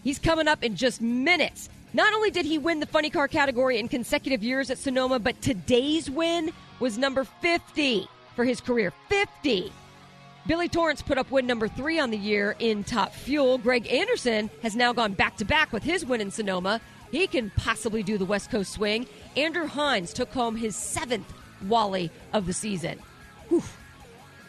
He's 0.04 0.20
coming 0.20 0.48
up 0.48 0.64
in 0.64 0.76
just 0.76 1.02
minutes. 1.02 1.70
Not 1.94 2.14
only 2.14 2.32
did 2.32 2.46
he 2.46 2.58
win 2.58 2.80
the 2.80 2.86
funny 2.86 3.10
car 3.10 3.28
category 3.28 3.80
in 3.80 3.88
consecutive 3.88 4.44
years 4.44 4.70
at 4.70 4.78
Sonoma, 4.78 5.20
but 5.20 5.42
today's 5.42 6.10
win 6.10 6.52
was 6.80 6.98
number 6.98 7.24
50 7.24 8.08
for 8.36 8.46
his 8.46 8.62
career. 8.62 8.92
50. 9.10 9.72
Billy 10.48 10.70
Torrence 10.70 11.02
put 11.02 11.18
up 11.18 11.32
win 11.32 11.48
number 11.48 11.68
three 11.68 12.00
on 12.00 12.12
the 12.12 12.18
year 12.18 12.56
in 12.60 12.84
Top 12.84 13.14
Fuel. 13.14 13.58
Greg 13.58 13.92
Anderson 13.92 14.52
has 14.62 14.76
now 14.76 14.94
gone 14.94 15.14
back 15.14 15.38
to 15.38 15.46
back 15.46 15.72
with 15.74 15.82
his 15.82 16.06
win 16.06 16.22
in 16.22 16.30
Sonoma. 16.30 16.80
He 17.12 17.26
can 17.26 17.52
possibly 17.58 18.04
do 18.04 18.18
the 18.18 18.26
West 18.26 18.52
Coast 18.52 18.74
swing. 18.74 19.08
Andrew 19.36 19.66
Hines 19.66 20.14
took 20.14 20.32
home 20.32 20.56
his 20.56 20.76
seventh 20.76 21.34
Wally 21.68 22.12
of 22.34 22.46
the 22.46 22.54
season. 22.54 23.00
Whew. 23.50 23.64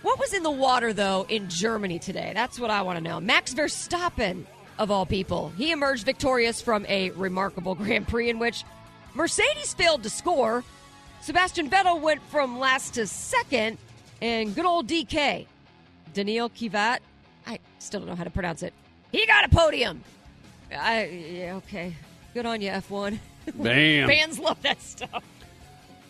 What 0.03 0.19
was 0.19 0.35
in 0.35 0.43
the 0.43 0.51
water, 0.51 0.93
though, 0.93 1.27
in 1.29 1.49
Germany 1.49 1.99
today? 1.99 2.31
That's 2.35 2.61
what 2.61 2.71
I 2.71 2.83
want 2.83 2.99
to 2.99 3.03
know. 3.03 3.19
Max 3.19 3.55
Verstappen, 3.55 4.45
of 4.79 4.91
all 4.91 5.07
people, 5.07 5.53
he 5.57 5.73
emerged 5.73 6.05
victorious 6.05 6.61
from 6.61 6.87
a 6.89 7.11
remarkable 7.11 7.75
Grand 7.77 8.07
Prix 8.07 8.31
in 8.31 8.39
which 8.39 8.65
Mercedes 9.15 9.75
failed 9.75 10.03
to 10.03 10.11
score. 10.11 10.63
Sebastian 11.21 11.69
Vettel 11.71 12.01
went 12.01 12.23
from 12.25 12.59
last 12.59 12.95
to 12.95 13.07
second, 13.07 13.79
and 14.23 14.55
good 14.55 14.65
old 14.65 14.87
DK, 14.87 15.47
Daniil 16.15 16.51
Kivat, 16.51 16.99
I 17.47 17.59
still 17.79 18.01
don't 18.01 18.09
know 18.09 18.15
how 18.15 18.25
to 18.25 18.31
pronounce 18.31 18.63
it. 18.63 18.73
He 19.13 19.27
got 19.27 19.45
a 19.45 19.49
podium. 19.49 20.03
I, 20.71 21.05
yeah, 21.07 21.55
okay. 21.57 21.95
Good 22.35 22.47
on 22.47 22.61
you, 22.61 22.71
F1. 22.71 23.19
Bam. 23.55 24.09
Fans 24.09 24.39
love 24.39 24.61
that 24.63 24.81
stuff. 24.83 25.23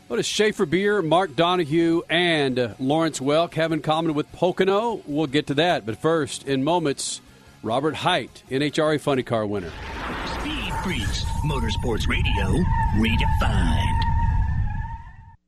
What 0.08 0.16
does 0.16 0.26
Schaefer 0.26 0.66
Beer, 0.66 1.02
Mark 1.02 1.34
Donohue, 1.34 2.02
and 2.08 2.58
uh, 2.58 2.74
Lawrence 2.78 3.18
Welk 3.18 3.54
have 3.54 3.72
in 3.72 3.82
common 3.82 4.14
with 4.14 4.30
Pocono? 4.32 5.02
We'll 5.06 5.26
get 5.26 5.48
to 5.48 5.54
that. 5.54 5.84
But 5.84 5.98
first, 5.98 6.46
in 6.46 6.62
moments, 6.62 7.20
Robert 7.62 7.96
Hight, 7.96 8.44
NHRA 8.48 9.00
Funny 9.00 9.24
Car 9.24 9.46
winner. 9.46 9.72
Speed 10.40 10.72
Freaks, 10.84 11.24
Motorsports 11.44 12.06
Radio, 12.06 12.64
redefined. 12.94 14.15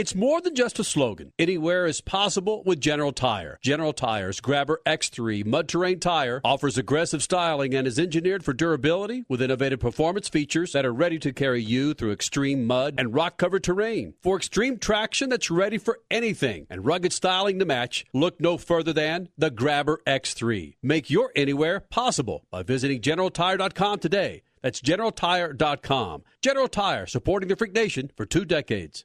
It's 0.00 0.14
more 0.14 0.40
than 0.40 0.54
just 0.54 0.78
a 0.78 0.82
slogan. 0.82 1.34
Anywhere 1.38 1.84
is 1.84 2.00
possible 2.00 2.62
with 2.64 2.80
General 2.80 3.12
Tire. 3.12 3.58
General 3.60 3.92
Tire's 3.92 4.40
Grabber 4.40 4.80
X3 4.86 5.44
mud 5.44 5.68
terrain 5.68 6.00
tire 6.00 6.40
offers 6.42 6.78
aggressive 6.78 7.22
styling 7.22 7.74
and 7.74 7.86
is 7.86 7.98
engineered 7.98 8.42
for 8.42 8.54
durability 8.54 9.26
with 9.28 9.42
innovative 9.42 9.78
performance 9.78 10.26
features 10.26 10.72
that 10.72 10.86
are 10.86 10.92
ready 10.94 11.18
to 11.18 11.34
carry 11.34 11.62
you 11.62 11.92
through 11.92 12.12
extreme 12.12 12.66
mud 12.66 12.94
and 12.96 13.12
rock 13.12 13.36
covered 13.36 13.62
terrain. 13.62 14.14
For 14.22 14.38
extreme 14.38 14.78
traction 14.78 15.28
that's 15.28 15.50
ready 15.50 15.76
for 15.76 16.00
anything 16.10 16.66
and 16.70 16.86
rugged 16.86 17.12
styling 17.12 17.58
to 17.58 17.66
match, 17.66 18.06
look 18.14 18.40
no 18.40 18.56
further 18.56 18.94
than 18.94 19.28
the 19.36 19.50
Grabber 19.50 20.00
X3. 20.06 20.76
Make 20.82 21.10
your 21.10 21.30
anywhere 21.36 21.78
possible 21.78 22.46
by 22.50 22.62
visiting 22.62 23.02
GeneralTire.com 23.02 23.98
today. 23.98 24.44
That's 24.62 24.80
GeneralTire.com. 24.80 26.22
General 26.40 26.68
Tire, 26.68 27.06
supporting 27.06 27.50
the 27.50 27.56
Freak 27.56 27.74
Nation 27.74 28.10
for 28.16 28.24
two 28.24 28.46
decades. 28.46 29.04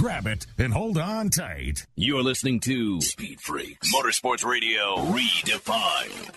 Grab 0.00 0.26
it 0.26 0.46
and 0.56 0.72
hold 0.72 0.96
on 0.96 1.28
tight. 1.28 1.86
You're 1.94 2.22
listening 2.22 2.60
to 2.60 3.02
Speed 3.02 3.38
Freaks 3.42 3.94
Motorsports 3.94 4.46
Radio 4.46 4.96
Redefined. 4.96 6.34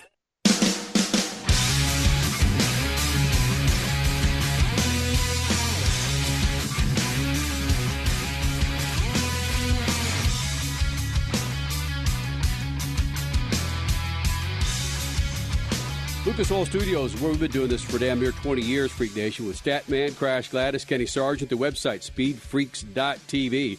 Lucas 16.25 16.51
Oil 16.51 16.65
Studios, 16.65 17.19
where 17.19 17.31
we've 17.31 17.39
been 17.41 17.51
doing 17.51 17.67
this 17.67 17.83
for 17.83 17.99
damn 17.99 18.17
near 18.17 18.31
20 18.31 18.61
years, 18.61 18.93
Freak 18.93 19.13
Nation, 19.13 19.45
with 19.45 19.61
Statman, 19.61 20.15
Crash 20.15 20.47
Gladys, 20.47 20.85
Kenny 20.85 21.05
Sargent, 21.05 21.49
the 21.49 21.57
website, 21.57 21.99
speedfreaks.tv. 22.09 23.77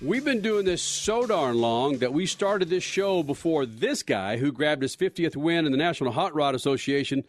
We've 0.00 0.24
been 0.24 0.40
doing 0.40 0.64
this 0.64 0.80
so 0.80 1.26
darn 1.26 1.58
long 1.58 1.98
that 1.98 2.14
we 2.14 2.24
started 2.24 2.70
this 2.70 2.82
show 2.82 3.22
before 3.22 3.66
this 3.66 4.02
guy 4.02 4.38
who 4.38 4.52
grabbed 4.52 4.80
his 4.80 4.96
50th 4.96 5.36
win 5.36 5.66
in 5.66 5.70
the 5.70 5.76
National 5.76 6.12
Hot 6.12 6.34
Rod 6.34 6.54
Association 6.54 7.24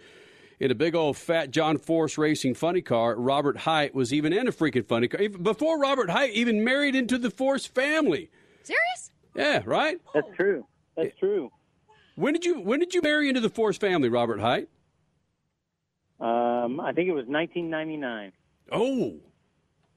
in 0.61 0.71
a 0.71 0.75
big 0.75 0.95
old 0.95 1.17
fat 1.17 1.51
John 1.51 1.77
Force 1.77 2.17
racing 2.17 2.55
funny 2.55 2.81
car. 2.81 3.17
Robert 3.17 3.57
Hight 3.57 3.93
was 3.93 4.13
even 4.13 4.31
in 4.31 4.47
a 4.47 4.53
freaking 4.53 4.87
funny 4.87 5.09
car. 5.09 5.27
Before 5.27 5.77
Robert 5.77 6.09
Hight 6.09 6.31
even 6.31 6.63
married 6.63 6.95
into 6.95 7.17
the 7.17 7.29
Force 7.29 7.65
family. 7.65 8.29
Serious? 8.63 9.11
Yeah, 9.35 9.61
right? 9.65 9.99
That's 10.13 10.33
true. 10.37 10.65
That's 10.95 11.13
true. 11.19 11.51
When 12.15 12.33
did 12.33 12.45
you 12.45 12.59
when 12.59 12.79
did 12.79 12.93
you 12.93 13.01
marry 13.01 13.27
into 13.29 13.41
the 13.41 13.49
Force 13.49 13.77
family, 13.77 14.09
Robert 14.09 14.39
Hight? 14.39 14.69
Um, 16.19 16.79
I 16.79 16.93
think 16.93 17.09
it 17.09 17.13
was 17.13 17.25
1999. 17.25 18.31
Oh. 18.71 19.15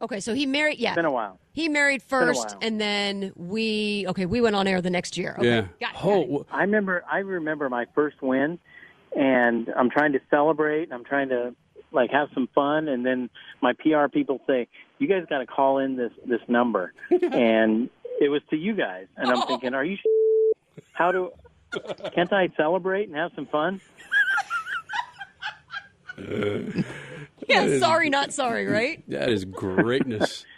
Okay, 0.02 0.20
so 0.20 0.34
he 0.34 0.44
married. 0.44 0.78
Yeah, 0.78 0.90
It's 0.90 0.96
been 0.96 1.04
a 1.04 1.10
while. 1.10 1.38
He 1.52 1.68
married 1.68 2.02
first, 2.02 2.56
and 2.60 2.78
then 2.80 3.32
we. 3.34 4.04
Okay, 4.08 4.26
we 4.26 4.40
went 4.42 4.54
on 4.56 4.66
air 4.66 4.82
the 4.82 4.90
next 4.90 5.16
year. 5.16 5.36
Okay, 5.38 5.48
Yeah. 5.48 5.60
got 5.80 5.94
it, 5.94 6.04
Oh, 6.04 6.26
got 6.26 6.40
it. 6.40 6.46
I 6.50 6.60
remember. 6.62 7.04
I 7.10 7.18
remember 7.18 7.68
my 7.70 7.86
first 7.94 8.20
win, 8.20 8.58
and 9.16 9.70
I'm 9.76 9.88
trying 9.88 10.12
to 10.12 10.20
celebrate. 10.30 10.84
and 10.84 10.92
I'm 10.94 11.04
trying 11.04 11.28
to 11.30 11.54
like 11.92 12.10
have 12.10 12.28
some 12.34 12.48
fun, 12.54 12.88
and 12.88 13.06
then 13.06 13.30
my 13.62 13.72
PR 13.74 14.08
people 14.12 14.40
say, 14.46 14.68
"You 14.98 15.06
guys 15.06 15.24
got 15.30 15.38
to 15.38 15.46
call 15.46 15.78
in 15.78 15.96
this 15.96 16.12
this 16.26 16.40
number," 16.48 16.92
and 17.10 17.88
it 18.20 18.28
was 18.28 18.42
to 18.50 18.56
you 18.56 18.74
guys, 18.74 19.06
and 19.16 19.30
I'm 19.30 19.46
thinking, 19.46 19.72
"Are 19.72 19.84
you? 19.84 19.96
How 20.92 21.10
do? 21.12 21.30
Can't 22.14 22.32
I 22.32 22.48
celebrate 22.56 23.08
and 23.08 23.16
have 23.16 23.32
some 23.34 23.46
fun?" 23.46 23.80
Yeah, 27.48 27.78
sorry, 27.78 28.08
not 28.10 28.32
sorry, 28.32 28.66
right? 28.66 29.02
That 29.08 29.28
is 29.28 29.44
greatness. 29.44 30.44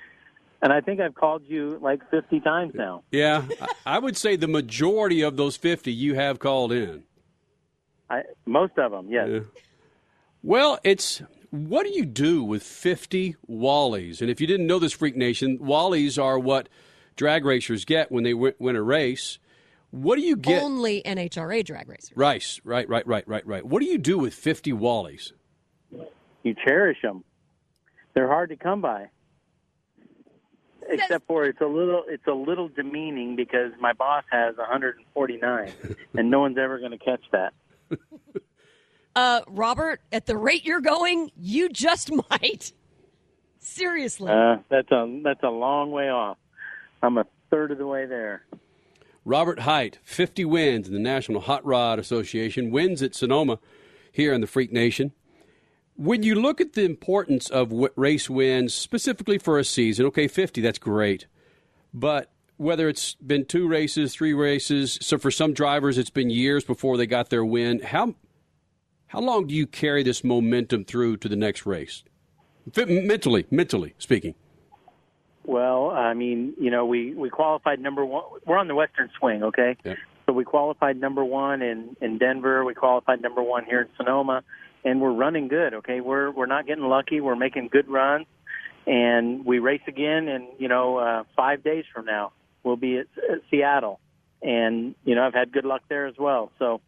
And 0.60 0.72
I 0.72 0.80
think 0.80 0.98
I've 0.98 1.14
called 1.14 1.42
you 1.46 1.78
like 1.80 2.00
50 2.10 2.40
times 2.40 2.72
now. 2.74 3.04
yeah, 3.12 3.44
I- 3.60 3.94
I 3.94 3.98
would 4.00 4.16
say 4.16 4.34
the 4.34 4.48
majority 4.48 5.22
of 5.22 5.36
those 5.36 5.56
50 5.56 5.92
you 5.92 6.16
have 6.16 6.40
called 6.40 6.72
in. 6.72 7.04
I, 8.10 8.22
most 8.44 8.72
of 8.76 8.90
them, 8.90 9.08
yes. 9.08 9.28
Yeah. 9.30 9.38
Well, 10.42 10.80
it's 10.82 11.22
what 11.50 11.84
do 11.86 11.90
you 11.92 12.04
do 12.04 12.42
with 12.42 12.64
50 12.64 13.36
Wallies? 13.48 14.20
And 14.20 14.28
if 14.30 14.40
you 14.40 14.48
didn't 14.48 14.66
know 14.66 14.80
this, 14.80 14.92
Freak 14.92 15.14
Nation, 15.16 15.58
Wallies 15.58 16.20
are 16.20 16.40
what 16.40 16.68
drag 17.14 17.44
racers 17.44 17.84
get 17.84 18.10
when 18.10 18.24
they 18.24 18.34
win, 18.34 18.54
win 18.58 18.74
a 18.74 18.82
race. 18.82 19.38
What 19.90 20.16
do 20.16 20.22
you 20.22 20.36
get? 20.36 20.62
Only 20.62 21.02
NHRA 21.02 21.64
drag 21.64 21.88
racers. 21.88 22.12
Rice, 22.14 22.60
right, 22.64 22.88
right, 22.88 23.06
right, 23.06 23.26
right, 23.26 23.46
right. 23.46 23.64
What 23.64 23.80
do 23.80 23.86
you 23.86 23.98
do 23.98 24.18
with 24.18 24.34
50 24.34 24.72
Wallies? 24.72 25.32
You 26.42 26.54
cherish 26.66 26.98
them. 27.02 27.24
They're 28.14 28.28
hard 28.28 28.50
to 28.50 28.56
come 28.56 28.80
by. 28.80 29.06
except 30.88 31.26
for 31.26 31.44
it's 31.44 31.60
a 31.60 31.66
little 31.66 32.04
it's 32.08 32.26
a 32.26 32.32
little 32.32 32.68
demeaning 32.68 33.36
because 33.36 33.72
my 33.80 33.92
boss 33.92 34.24
has 34.30 34.56
149, 34.56 35.72
and 36.14 36.30
no 36.30 36.40
one's 36.40 36.58
ever 36.58 36.78
going 36.78 36.92
to 36.92 36.98
catch 36.98 37.22
that. 37.32 37.52
Uh, 39.16 39.40
Robert, 39.48 40.00
at 40.12 40.26
the 40.26 40.36
rate 40.36 40.64
you're 40.64 40.80
going, 40.80 41.30
you 41.36 41.68
just 41.68 42.10
might. 42.30 42.72
Seriously. 43.58 44.30
Uh, 44.30 44.58
that's 44.68 44.90
a 44.92 45.20
that's 45.24 45.42
a 45.42 45.48
long 45.50 45.90
way 45.90 46.08
off. 46.08 46.38
I'm 47.02 47.18
a 47.18 47.26
third 47.50 47.70
of 47.72 47.78
the 47.78 47.86
way 47.86 48.06
there. 48.06 48.44
Robert 49.28 49.60
Hight, 49.60 49.98
50 50.04 50.46
wins 50.46 50.88
in 50.88 50.94
the 50.94 50.98
National 50.98 51.42
Hot 51.42 51.62
Rod 51.62 51.98
Association, 51.98 52.70
wins 52.70 53.02
at 53.02 53.14
Sonoma 53.14 53.58
here 54.10 54.32
in 54.32 54.40
the 54.40 54.46
Freak 54.46 54.72
Nation. 54.72 55.12
When 55.96 56.22
you 56.22 56.34
look 56.34 56.62
at 56.62 56.72
the 56.72 56.86
importance 56.86 57.50
of 57.50 57.70
race 57.94 58.30
wins, 58.30 58.72
specifically 58.72 59.36
for 59.36 59.58
a 59.58 59.64
season, 59.64 60.06
okay, 60.06 60.28
50, 60.28 60.62
that's 60.62 60.78
great. 60.78 61.26
But 61.92 62.32
whether 62.56 62.88
it's 62.88 63.16
been 63.16 63.44
two 63.44 63.68
races, 63.68 64.14
three 64.14 64.32
races, 64.32 64.98
so 65.02 65.18
for 65.18 65.30
some 65.30 65.52
drivers 65.52 65.98
it's 65.98 66.08
been 66.08 66.30
years 66.30 66.64
before 66.64 66.96
they 66.96 67.06
got 67.06 67.28
their 67.28 67.44
win, 67.44 67.80
how, 67.80 68.14
how 69.08 69.20
long 69.20 69.46
do 69.46 69.54
you 69.54 69.66
carry 69.66 70.02
this 70.02 70.24
momentum 70.24 70.86
through 70.86 71.18
to 71.18 71.28
the 71.28 71.36
next 71.36 71.66
race? 71.66 72.02
Mentally, 72.74 73.44
mentally 73.50 73.94
speaking. 73.98 74.34
Well, 75.48 75.88
I 75.88 76.12
mean, 76.12 76.52
you 76.60 76.70
know, 76.70 76.84
we 76.84 77.14
we 77.14 77.30
qualified 77.30 77.80
number 77.80 78.04
one. 78.04 78.22
We're 78.44 78.58
on 78.58 78.68
the 78.68 78.74
Western 78.74 79.08
Swing, 79.18 79.42
okay? 79.44 79.78
Yeah. 79.82 79.94
So 80.26 80.34
we 80.34 80.44
qualified 80.44 81.00
number 81.00 81.24
one 81.24 81.62
in 81.62 81.96
in 82.02 82.18
Denver. 82.18 82.66
We 82.66 82.74
qualified 82.74 83.22
number 83.22 83.42
one 83.42 83.64
here 83.64 83.80
in 83.80 83.88
Sonoma, 83.96 84.42
and 84.84 85.00
we're 85.00 85.14
running 85.14 85.48
good. 85.48 85.72
Okay, 85.72 86.02
we're 86.02 86.30
we're 86.30 86.44
not 86.44 86.66
getting 86.66 86.84
lucky. 86.84 87.22
We're 87.22 87.34
making 87.34 87.68
good 87.72 87.88
runs, 87.88 88.26
and 88.86 89.46
we 89.46 89.58
race 89.58 89.80
again. 89.88 90.28
And 90.28 90.48
you 90.58 90.68
know, 90.68 90.98
uh, 90.98 91.24
five 91.34 91.64
days 91.64 91.86
from 91.94 92.04
now, 92.04 92.32
we'll 92.62 92.76
be 92.76 92.98
at, 92.98 93.06
at 93.16 93.38
Seattle, 93.50 94.00
and 94.42 94.94
you 95.06 95.14
know, 95.14 95.26
I've 95.26 95.32
had 95.32 95.50
good 95.50 95.64
luck 95.64 95.80
there 95.88 96.06
as 96.06 96.18
well. 96.18 96.52
So 96.58 96.82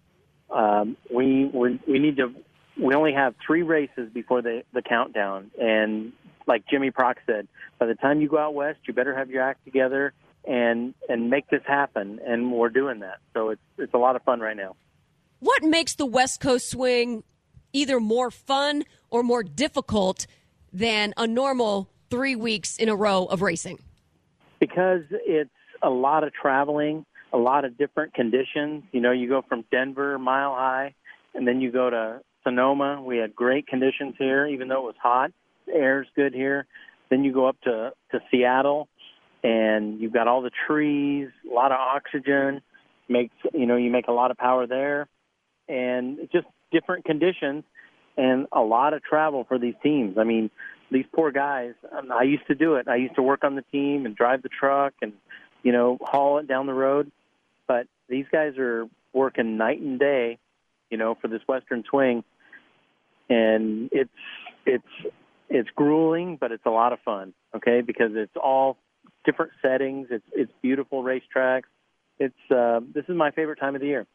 um, 0.54 0.98
we 1.10 1.46
we 1.46 1.80
we 1.88 1.98
need 1.98 2.18
to. 2.18 2.34
We 2.80 2.94
only 2.94 3.12
have 3.12 3.34
three 3.46 3.62
races 3.62 4.10
before 4.12 4.42
the 4.42 4.62
the 4.72 4.82
countdown, 4.82 5.50
and 5.60 6.12
like 6.46 6.64
Jimmy 6.68 6.90
Prock 6.90 7.18
said, 7.26 7.46
by 7.78 7.86
the 7.86 7.94
time 7.94 8.20
you 8.20 8.28
go 8.28 8.38
out 8.38 8.54
west, 8.54 8.80
you 8.86 8.94
better 8.94 9.16
have 9.16 9.30
your 9.30 9.42
act 9.42 9.64
together 9.64 10.12
and 10.44 10.94
and 11.08 11.30
make 11.30 11.48
this 11.48 11.62
happen. 11.66 12.20
And 12.26 12.52
we're 12.52 12.70
doing 12.70 13.00
that. 13.00 13.18
So 13.34 13.50
it's 13.50 13.62
it's 13.78 13.94
a 13.94 13.98
lot 13.98 14.16
of 14.16 14.22
fun 14.22 14.40
right 14.40 14.56
now. 14.56 14.76
What 15.40 15.62
makes 15.62 15.94
the 15.94 16.06
West 16.06 16.40
Coast 16.40 16.70
swing 16.70 17.22
either 17.72 18.00
more 18.00 18.30
fun 18.30 18.84
or 19.10 19.22
more 19.22 19.42
difficult 19.42 20.26
than 20.72 21.14
a 21.16 21.26
normal 21.26 21.88
three 22.10 22.36
weeks 22.36 22.76
in 22.76 22.88
a 22.88 22.96
row 22.96 23.24
of 23.24 23.42
racing? 23.42 23.78
Because 24.58 25.02
it's 25.10 25.50
a 25.82 25.88
lot 25.88 26.24
of 26.24 26.32
traveling, 26.34 27.06
a 27.32 27.38
lot 27.38 27.64
of 27.64 27.78
different 27.78 28.12
conditions. 28.12 28.82
You 28.92 29.00
know, 29.00 29.12
you 29.12 29.28
go 29.28 29.42
from 29.48 29.64
Denver, 29.70 30.18
mile 30.18 30.54
high, 30.54 30.94
and 31.34 31.46
then 31.46 31.60
you 31.60 31.72
go 31.72 31.88
to 31.88 32.20
Sonoma. 32.44 33.02
We 33.02 33.18
had 33.18 33.34
great 33.34 33.66
conditions 33.66 34.14
here, 34.18 34.46
even 34.46 34.68
though 34.68 34.80
it 34.80 34.86
was 34.86 34.96
hot. 35.02 35.32
The 35.66 35.74
air's 35.74 36.06
good 36.16 36.34
here. 36.34 36.66
Then 37.10 37.24
you 37.24 37.32
go 37.32 37.46
up 37.46 37.60
to 37.62 37.92
to 38.12 38.20
Seattle, 38.30 38.88
and 39.42 40.00
you've 40.00 40.12
got 40.12 40.28
all 40.28 40.42
the 40.42 40.50
trees, 40.66 41.28
a 41.50 41.54
lot 41.54 41.72
of 41.72 41.78
oxygen. 41.78 42.62
Makes 43.08 43.34
you 43.52 43.66
know 43.66 43.76
you 43.76 43.90
make 43.90 44.08
a 44.08 44.12
lot 44.12 44.30
of 44.30 44.36
power 44.36 44.66
there, 44.66 45.08
and 45.68 46.28
just 46.32 46.46
different 46.70 47.04
conditions 47.04 47.64
and 48.16 48.46
a 48.52 48.60
lot 48.60 48.92
of 48.92 49.02
travel 49.02 49.44
for 49.48 49.58
these 49.58 49.74
teams. 49.82 50.18
I 50.18 50.24
mean, 50.24 50.50
these 50.90 51.06
poor 51.14 51.30
guys. 51.30 51.74
um, 51.96 52.10
I 52.12 52.22
used 52.24 52.46
to 52.48 52.54
do 52.54 52.74
it. 52.74 52.88
I 52.88 52.96
used 52.96 53.14
to 53.14 53.22
work 53.22 53.44
on 53.44 53.54
the 53.54 53.64
team 53.72 54.06
and 54.06 54.14
drive 54.14 54.42
the 54.42 54.48
truck 54.48 54.94
and 55.02 55.12
you 55.62 55.72
know 55.72 55.98
haul 56.02 56.38
it 56.38 56.48
down 56.48 56.66
the 56.66 56.74
road. 56.74 57.10
But 57.66 57.86
these 58.08 58.26
guys 58.30 58.58
are 58.58 58.86
working 59.12 59.56
night 59.56 59.80
and 59.80 59.98
day, 59.98 60.38
you 60.90 60.98
know, 60.98 61.16
for 61.20 61.28
this 61.28 61.40
Western 61.46 61.84
Swing, 61.88 62.24
and 63.28 63.88
it's 63.92 64.10
it's 64.66 65.12
it's 65.48 65.68
grueling, 65.74 66.36
but 66.40 66.52
it's 66.52 66.66
a 66.66 66.70
lot 66.70 66.92
of 66.92 67.00
fun. 67.04 67.32
Okay, 67.54 67.80
because 67.80 68.10
it's 68.14 68.36
all 68.42 68.76
different 69.24 69.52
settings. 69.62 70.08
It's 70.10 70.24
it's 70.32 70.52
beautiful 70.62 71.02
racetracks. 71.02 71.68
It's 72.18 72.50
uh, 72.50 72.80
this 72.94 73.04
is 73.08 73.16
my 73.16 73.30
favorite 73.30 73.58
time 73.58 73.74
of 73.74 73.80
the 73.80 73.88
year. 73.88 74.06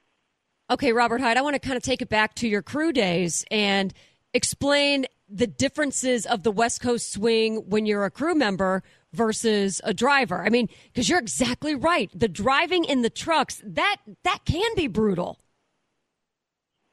Okay, 0.70 0.94
Robert 0.94 1.22
Hight, 1.22 1.38
I 1.38 1.42
want 1.42 1.54
to 1.54 1.60
kind 1.60 1.78
of 1.78 1.84
take 1.84 2.02
it 2.02 2.10
back 2.10 2.34
to 2.36 2.48
your 2.48 2.64
crew 2.64 2.92
days 2.92 3.46
and 3.52 3.94
explain 4.34 5.06
the 5.30 5.48
differences 5.48 6.26
of 6.26 6.44
the 6.44 6.52
West 6.52 6.82
Coast 6.82 7.12
swing 7.12 7.58
when 7.70 7.86
you're 7.86 8.06
a 8.06 8.12
crew 8.12 8.36
member 8.36 8.82
versus 9.14 9.80
a 9.84 9.94
driver. 9.94 10.44
I 10.44 10.50
mean, 10.50 10.68
because 10.88 11.08
you're 11.08 11.20
exactly 11.20 11.76
right. 11.76 12.10
The 12.14 12.28
driving 12.28 12.84
in 12.84 13.02
the 13.02 13.10
trucks, 13.10 13.62
that 13.64 13.98
that 14.24 14.40
can 14.46 14.76
be 14.76 14.88
brutal. 14.88 15.40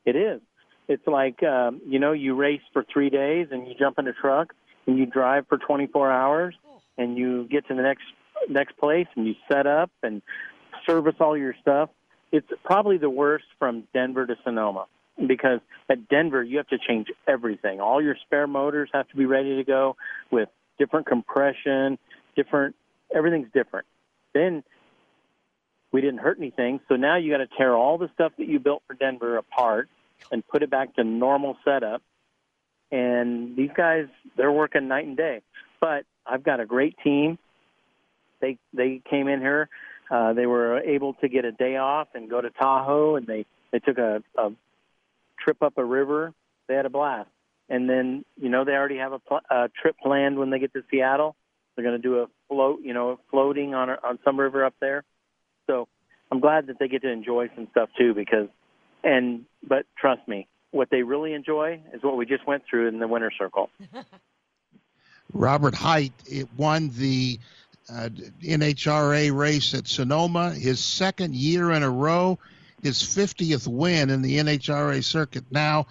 It 0.05 0.17
is. 0.17 0.41
It's 0.89 1.07
like 1.07 1.43
um, 1.43 1.81
you 1.87 1.99
know, 1.99 2.13
you 2.13 2.35
race 2.35 2.61
for 2.73 2.85
three 2.93 3.11
days 3.11 3.49
and 3.51 3.67
you 3.67 3.75
jump 3.79 3.99
in 3.99 4.07
a 4.09 4.13
truck 4.13 4.53
and 4.87 4.99
you 4.99 5.07
drive 5.07 5.47
for 5.49 5.59
24 5.59 6.11
hours 6.11 6.55
and 6.99 7.17
you 7.17 7.47
get 7.49 7.67
to 7.69 7.75
the 7.75 7.83
next 7.83 8.05
next 8.49 8.77
place 8.79 9.07
and 9.17 9.27
you 9.27 9.35
set 9.51 9.67
up 9.67 9.91
and 10.03 10.23
service 10.87 11.15
all 11.21 11.37
your 11.37 11.55
stuff. 11.61 11.91
It's 12.33 12.49
probably 12.65 12.99
the 12.99 13.11
worst 13.11 13.45
from 13.59 13.85
Denver 13.93 14.27
to 14.27 14.35
Sonoma 14.43 14.87
because 15.27 15.61
at 15.89 16.09
Denver 16.09 16.43
you 16.43 16.57
have 16.57 16.69
to 16.69 16.79
change 16.79 17.09
everything. 17.29 17.81
All 17.81 18.03
your 18.03 18.17
spare 18.25 18.47
motors 18.47 18.91
have 18.93 19.09
to 19.09 19.17
be 19.17 19.27
ready 19.27 19.57
to 19.57 19.65
go 19.65 19.97
with 20.31 20.49
different 20.79 21.07
compression, 21.07 21.99
different 22.35 22.75
everything's 23.15 23.49
different. 23.53 23.87
Then 24.35 24.65
we 25.93 26.01
didn't 26.01 26.19
hurt 26.19 26.39
anything, 26.39 26.81
so 26.89 26.97
now 26.97 27.17
you 27.17 27.31
got 27.31 27.39
to 27.39 27.49
tear 27.59 27.75
all 27.75 27.99
the 27.99 28.11
stuff 28.15 28.33
that 28.39 28.49
you 28.49 28.59
built 28.59 28.83
for 28.87 28.95
Denver 28.95 29.37
apart 29.37 29.89
and 30.31 30.47
put 30.47 30.63
it 30.63 30.71
back 30.71 30.95
to 30.97 31.05
normal 31.05 31.57
setup. 31.65 32.03
And 32.91 33.57
these 33.57 33.71
guys, 33.77 34.07
they're 34.37 34.53
working 34.53 34.89
night 34.89 35.07
and 35.07 35.17
day. 35.17 35.43
But 35.81 36.05
I've 36.27 36.43
got 36.43 36.61
a 36.61 36.67
great 36.67 36.97
team. 37.03 37.39
They 38.41 38.59
they 38.73 39.01
came 39.09 39.29
in 39.29 39.41
here. 39.41 39.69
Uh, 40.11 40.33
they 40.33 40.47
were 40.47 40.81
able 40.81 41.15
to 41.15 41.29
get 41.29 41.45
a 41.45 41.53
day 41.53 41.77
off 41.77 42.09
and 42.15 42.29
go 42.29 42.41
to 42.41 42.51
Tahoe, 42.51 43.17
and 43.17 43.27
they 43.27 43.47
they 43.71 43.79
took 43.79 43.99
a, 43.99 44.23
a 44.37 44.51
trip 45.41 45.63
up 45.63 45.79
a 45.79 45.85
river. 45.85 46.33
They 46.69 46.75
had 46.75 46.87
a 46.87 46.91
blast. 46.91 47.31
And 47.69 47.89
then 47.89 48.25
you 48.37 48.49
know 48.49 48.65
they 48.65 48.73
already 48.73 48.99
have 48.99 49.13
a, 49.13 49.19
pl- 49.19 49.41
a 49.51 49.71
trip 49.81 49.97
planned 50.03 50.39
when 50.39 50.51
they 50.51 50.59
get 50.59 50.73
to 50.75 50.83
Seattle. 50.91 51.37
They're 51.75 51.85
going 51.85 52.01
to 52.01 52.03
do 52.03 52.21
a 52.21 52.27
float, 52.49 52.81
you 52.83 52.93
know, 52.93 53.19
floating 53.31 53.75
on 53.75 53.91
on 53.91 54.19
some 54.25 54.39
river 54.39 54.65
up 54.65 54.75
there. 54.81 55.05
So 55.73 55.89
I'm 56.31 56.41
glad 56.41 56.67
that 56.67 56.79
they 56.79 56.89
get 56.89 57.03
to 57.03 57.11
enjoy 57.11 57.49
some 57.55 57.67
stuff 57.71 57.89
too, 57.99 58.15
because 58.15 58.49
and 59.03 59.45
but 59.67 59.87
trust 59.99 60.27
me, 60.29 60.47
what 60.71 60.89
they 60.91 61.03
really 61.03 61.33
enjoy 61.33 61.81
is 61.95 62.03
what 62.03 62.17
we 62.17 62.27
just 62.27 62.47
went 62.47 62.65
through 62.69 62.89
in 62.89 62.99
the 62.99 63.09
winter 63.09 63.33
circle. 63.37 63.71
Robert 65.33 65.75
Hight 65.75 66.13
it 66.27 66.49
won 66.57 66.91
the 66.91 67.39
uh, 67.91 68.11
NHRA 68.43 69.35
race 69.35 69.73
at 69.73 69.89
Sonoma, 69.89 70.51
his 70.51 70.79
second 70.79 71.35
year 71.35 71.73
in 71.73 71.83
a 71.83 71.91
row, 71.91 72.39
his 72.83 73.03
50th 73.03 73.67
win 73.67 74.11
in 74.11 74.21
the 74.21 74.39
NHRA 74.39 75.03
circuit. 75.03 75.45
Now, 75.51 75.87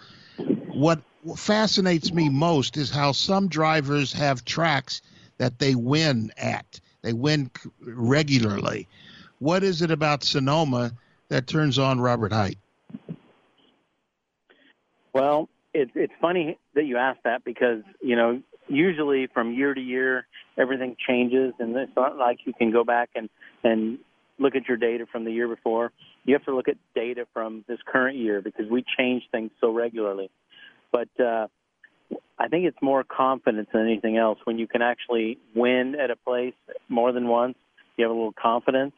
what 0.74 1.02
fascinates 1.36 2.14
me 2.14 2.30
most 2.30 2.78
is 2.78 2.92
how 2.92 3.14
some 3.14 3.48
drivers 3.48 4.14
have 4.14 4.46
tracks 4.46 5.02
that 5.38 5.58
they 5.58 5.74
win 5.74 6.32
at. 6.38 6.80
They 7.02 7.14
win 7.14 7.50
c- 7.58 7.70
regularly. 7.82 8.88
What 9.42 9.64
is 9.64 9.82
it 9.82 9.90
about 9.90 10.24
Sonoma 10.24 10.92
that 11.30 11.48
turns 11.48 11.80
on 11.80 12.00
Robert 12.00 12.32
Hight? 12.32 12.60
Well, 15.14 15.50
it's 15.74 15.90
it's 15.96 16.14
funny 16.22 16.60
that 16.76 16.86
you 16.86 16.98
asked 16.98 17.24
that 17.24 17.44
because 17.44 17.82
you 18.04 18.16
know 18.16 18.44
usually 18.68 19.26
from 19.34 19.56
year 19.56 19.74
to 19.74 19.82
year 19.82 20.28
everything 20.60 20.96
changes, 21.08 21.56
and 21.58 21.76
it's 21.76 21.92
not 21.96 22.18
like 22.18 22.38
you 22.46 22.54
can 22.54 22.72
go 22.72 22.84
back 22.84 23.10
and 23.16 23.30
and 23.64 23.98
look 24.38 24.56
at 24.56 24.68
your 24.68 24.78
data 24.78 25.08
from 25.12 25.26
the 25.26 25.32
year 25.32 25.48
before. 25.48 25.92
You 26.24 26.36
have 26.36 26.46
to 26.46 26.56
look 26.56 26.68
at 26.68 26.78
data 26.94 27.26
from 27.34 27.66
this 27.68 27.80
current 27.84 28.18
year 28.18 28.44
because 28.44 28.70
we 28.70 28.86
change 28.96 29.24
things 29.32 29.50
so 29.60 29.74
regularly. 29.74 30.30
But 30.92 31.10
uh, 31.20 31.48
I 32.38 32.48
think 32.48 32.66
it's 32.66 32.78
more 32.80 33.04
confidence 33.04 33.70
than 33.74 33.88
anything 33.88 34.18
else 34.18 34.38
when 34.44 34.60
you 34.60 34.68
can 34.68 34.84
actually 34.84 35.40
win 35.56 35.96
at 35.96 36.12
a 36.12 36.16
place 36.16 36.54
more 36.90 37.12
than 37.12 37.28
once. 37.28 37.56
You 37.98 38.06
have 38.06 38.12
a 38.12 38.14
little 38.14 38.34
confidence, 38.40 38.94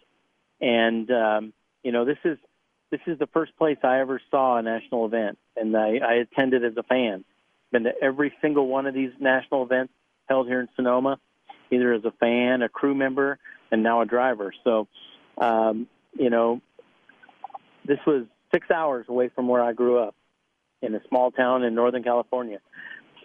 and 0.64 1.12
um, 1.12 1.54
you 1.84 1.92
know 1.92 2.06
this 2.06 2.18
is 2.24 2.38
this 2.90 3.02
is 3.06 3.20
the 3.20 3.28
first 3.28 3.56
place 3.58 3.78
I 3.84 4.00
ever 4.00 4.22
saw 4.32 4.58
a 4.58 4.62
national 4.62 5.06
event, 5.06 5.38
and 5.58 5.76
I, 5.76 5.98
I 5.98 6.14
attended 6.14 6.64
as 6.64 6.74
a 6.78 6.84
fan. 6.84 7.26
Been 7.72 7.84
to 7.84 7.94
every 8.02 8.32
single 8.42 8.68
one 8.68 8.86
of 8.86 8.94
these 8.94 9.12
national 9.20 9.64
events 9.64 9.94
held 10.30 10.48
here 10.48 10.62
in 10.62 10.70
Sonoma, 10.76 11.20
either 11.72 11.92
as 11.94 12.06
a 12.06 12.12
fan, 12.12 12.62
a 12.62 12.70
crew 12.70 12.94
member, 12.94 13.40
and 13.72 13.82
now 13.82 14.02
a 14.02 14.06
driver. 14.06 14.54
So, 14.64 14.88
um, 15.40 15.88
you 16.14 16.30
know, 16.30 16.62
this 17.84 17.98
was 18.06 18.26
six 18.54 18.70
hours 18.70 19.08
away 19.10 19.30
from 19.30 19.48
where 19.48 19.64
I 19.64 19.74
grew 19.74 19.98
up 19.98 20.16
in 20.84 20.94
a 20.94 21.02
small 21.10 21.32
town 21.32 21.64
in 21.64 21.74
Northern 21.74 22.04
California. 22.04 22.60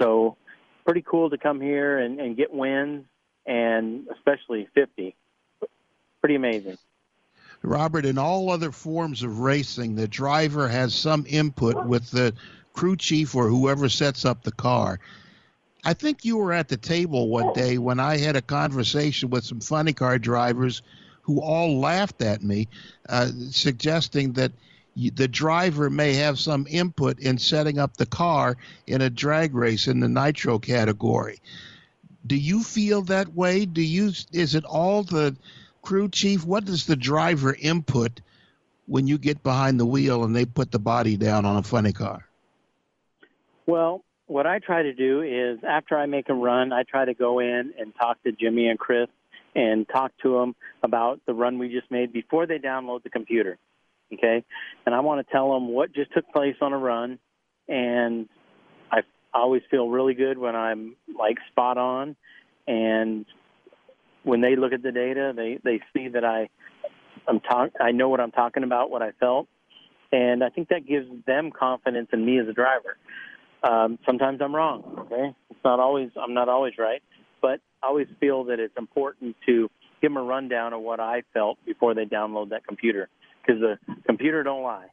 So, 0.01 0.39
pretty 0.87 1.03
cool 1.03 1.29
to 1.29 1.37
come 1.37 1.61
here 1.61 1.99
and, 1.99 2.19
and 2.19 2.37
get 2.37 2.53
wins 2.53 3.05
and 3.45 4.09
especially 4.17 4.67
50. 4.75 5.15
Pretty 6.23 6.35
amazing. 6.35 6.79
Robert, 7.63 8.07
in 8.07 8.19
all 8.19 8.51
other 8.51 8.73
forms 8.73 9.23
of 9.23 9.41
racing, 9.41 9.95
the 9.95 10.09
driver 10.09 10.69
has 10.69 10.95
some 10.95 11.25
input 11.29 11.87
with 11.87 12.11
the 12.11 12.35
crew 12.73 12.97
chief 12.97 13.35
or 13.35 13.49
whoever 13.49 13.89
sets 13.89 14.25
up 14.25 14.43
the 14.43 14.53
car. 14.53 15.01
I 15.85 15.95
think 15.95 16.25
you 16.25 16.37
were 16.37 16.53
at 16.53 16.69
the 16.69 16.77
table 16.77 17.29
one 17.29 17.53
day 17.55 17.79
when 17.79 18.01
I 18.01 18.19
had 18.19 18.37
a 18.37 18.43
conversation 18.43 19.31
with 19.31 19.45
some 19.45 19.61
funny 19.61 19.93
car 19.93 20.19
drivers 20.19 20.83
who 21.23 21.41
all 21.41 21.79
laughed 21.79 22.23
at 22.23 22.43
me, 22.43 22.69
uh, 23.09 23.29
suggesting 23.51 24.33
that 24.35 24.53
the 24.97 25.29
driver 25.29 25.91
may 25.91 26.15
have 26.15 26.39
some 26.39 26.67
input 26.69 27.19
in 27.21 27.39
setting 27.39 27.79
up 27.79 27.97
the 27.97 28.07
car 28.07 28.57
in 28.87 29.01
a 29.03 29.11
drag 29.11 29.55
race 29.55 29.87
in 29.87 30.01
the 30.01 30.09
nitro 30.09 30.59
category. 30.59 31.41
Do 32.27 32.35
you 32.35 32.63
feel 32.63 33.03
that 33.03 33.35
way? 33.35 33.65
Do 33.65 33.83
you 33.83 34.13
is 34.33 34.55
it 34.55 34.65
all 34.65 35.05
the 35.05 35.37
crew 35.89 36.11
chief? 36.11 36.45
What 36.45 36.67
does 36.67 36.85
the 36.85 36.97
driver 36.97 37.57
input 37.59 38.21
when 38.85 39.07
you 39.07 39.17
get 39.17 39.43
behind 39.43 39.81
the 39.81 39.87
wheel 39.87 40.23
and 40.23 40.37
they 40.37 40.45
put 40.45 40.71
the 40.71 40.79
body 40.79 41.17
down 41.17 41.47
on 41.47 41.57
a 41.57 41.63
funny 41.63 41.95
car? 41.95 42.29
Well, 43.65 44.05
what 44.27 44.47
I 44.47 44.59
try 44.59 44.83
to 44.83 44.93
do 44.93 45.23
is 45.23 45.65
after 45.67 45.97
I 45.97 46.05
make 46.05 46.29
a 46.29 46.35
run, 46.35 46.75
I 46.75 46.83
try 46.83 47.07
to 47.07 47.15
go 47.15 47.39
in 47.39 47.73
and 47.79 47.95
talk 47.99 48.23
to 48.25 48.33
Jimmy 48.33 48.69
and 48.69 48.79
Chris 48.79 49.09
and 49.55 49.89
talk 49.89 50.13
to 50.25 50.35
them 50.39 50.55
about 50.83 51.21
the 51.25 51.33
run 51.33 51.59
we 51.59 51.71
just 51.71 51.91
made 51.91 52.13
before 52.13 52.47
they 52.47 52.59
download 52.59 53.03
the 53.03 53.09
computer. 53.09 53.57
Okay? 54.13 54.45
And 54.85 54.95
I 54.95 55.01
want 55.01 55.27
to 55.27 55.33
tell 55.33 55.55
them 55.55 55.69
what 55.69 55.95
just 55.95 56.13
took 56.13 56.31
place 56.33 56.57
on 56.61 56.75
a 56.75 56.79
run 56.79 57.19
and 57.67 58.29
I 58.93 59.01
always 59.33 59.63
feel 59.71 59.89
really 59.89 60.13
good 60.13 60.37
when 60.37 60.55
I'm 60.55 60.97
like 61.19 61.39
spot 61.51 61.79
on 61.79 62.15
and 62.67 63.25
when 64.23 64.41
they 64.41 64.57
look 64.57 64.73
at 64.73 64.83
the 64.83 64.93
data, 64.93 65.33
they 65.35 65.59
they 65.63 65.81
see 65.93 66.09
that 66.09 66.25
I 66.25 66.49
I'm 67.27 67.41
talk 67.41 67.71
I 67.81 67.93
know 67.93 68.09
what 68.09 68.21
I'm 68.21 68.33
talking 68.33 68.65
about, 68.65 68.91
what 68.91 69.03
I 69.03 69.13
felt, 69.13 69.49
and 70.13 70.43
I 70.43 70.51
think 70.51 70.69
that 70.69 70.87
gives 70.87 71.07
them 71.27 71.51
confidence 71.51 72.09
in 72.13 72.25
me 72.25 72.39
as 72.39 72.49
a 72.49 72.53
driver. 72.53 72.97
Um, 73.63 73.99
sometimes 74.07 74.41
I'm 74.41 74.55
wrong. 74.55 74.83
Okay, 74.99 75.35
it's 75.51 75.61
not 75.65 75.81
always 75.81 76.11
I'm 76.21 76.35
not 76.35 76.49
always 76.49 76.75
right, 76.79 77.03
but 77.41 77.61
I 77.83 77.89
always 77.89 78.09
feel 78.21 78.45
that 78.45 78.61
it's 78.61 78.77
important 78.77 79.37
to 79.47 79.71
give 80.01 80.13
them 80.13 80.17
a 80.17 80.23
rundown 80.23 80.73
of 80.73 80.81
what 80.81 81.01
I 81.01 81.23
felt 81.35 81.59
before 81.65 81.95
they 81.95 82.05
download 82.05 82.51
that 82.51 82.67
computer 82.67 83.09
because 83.43 83.61
the 83.61 83.79
computer 84.07 84.43
don't 84.43 84.63
lie. 84.63 84.87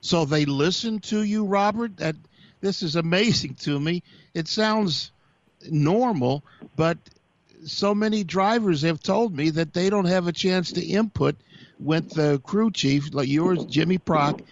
So 0.00 0.24
they 0.24 0.44
listen 0.44 1.00
to 1.00 1.22
you, 1.22 1.44
Robert. 1.44 1.96
That 1.98 2.16
this 2.60 2.82
is 2.82 2.96
amazing 2.96 3.54
to 3.60 3.78
me. 3.78 4.02
It 4.34 4.48
sounds 4.48 5.12
normal, 5.70 6.44
but 6.76 6.98
so 7.64 7.94
many 7.94 8.24
drivers 8.24 8.82
have 8.82 9.00
told 9.00 9.34
me 9.34 9.50
that 9.50 9.72
they 9.72 9.90
don't 9.90 10.06
have 10.06 10.26
a 10.26 10.32
chance 10.32 10.72
to 10.72 10.84
input 10.84 11.36
with 11.78 12.12
the 12.12 12.40
crew 12.40 12.70
chief 12.70 13.12
like 13.12 13.28
yours, 13.28 13.64
Jimmy 13.64 13.98
Prock. 13.98 14.42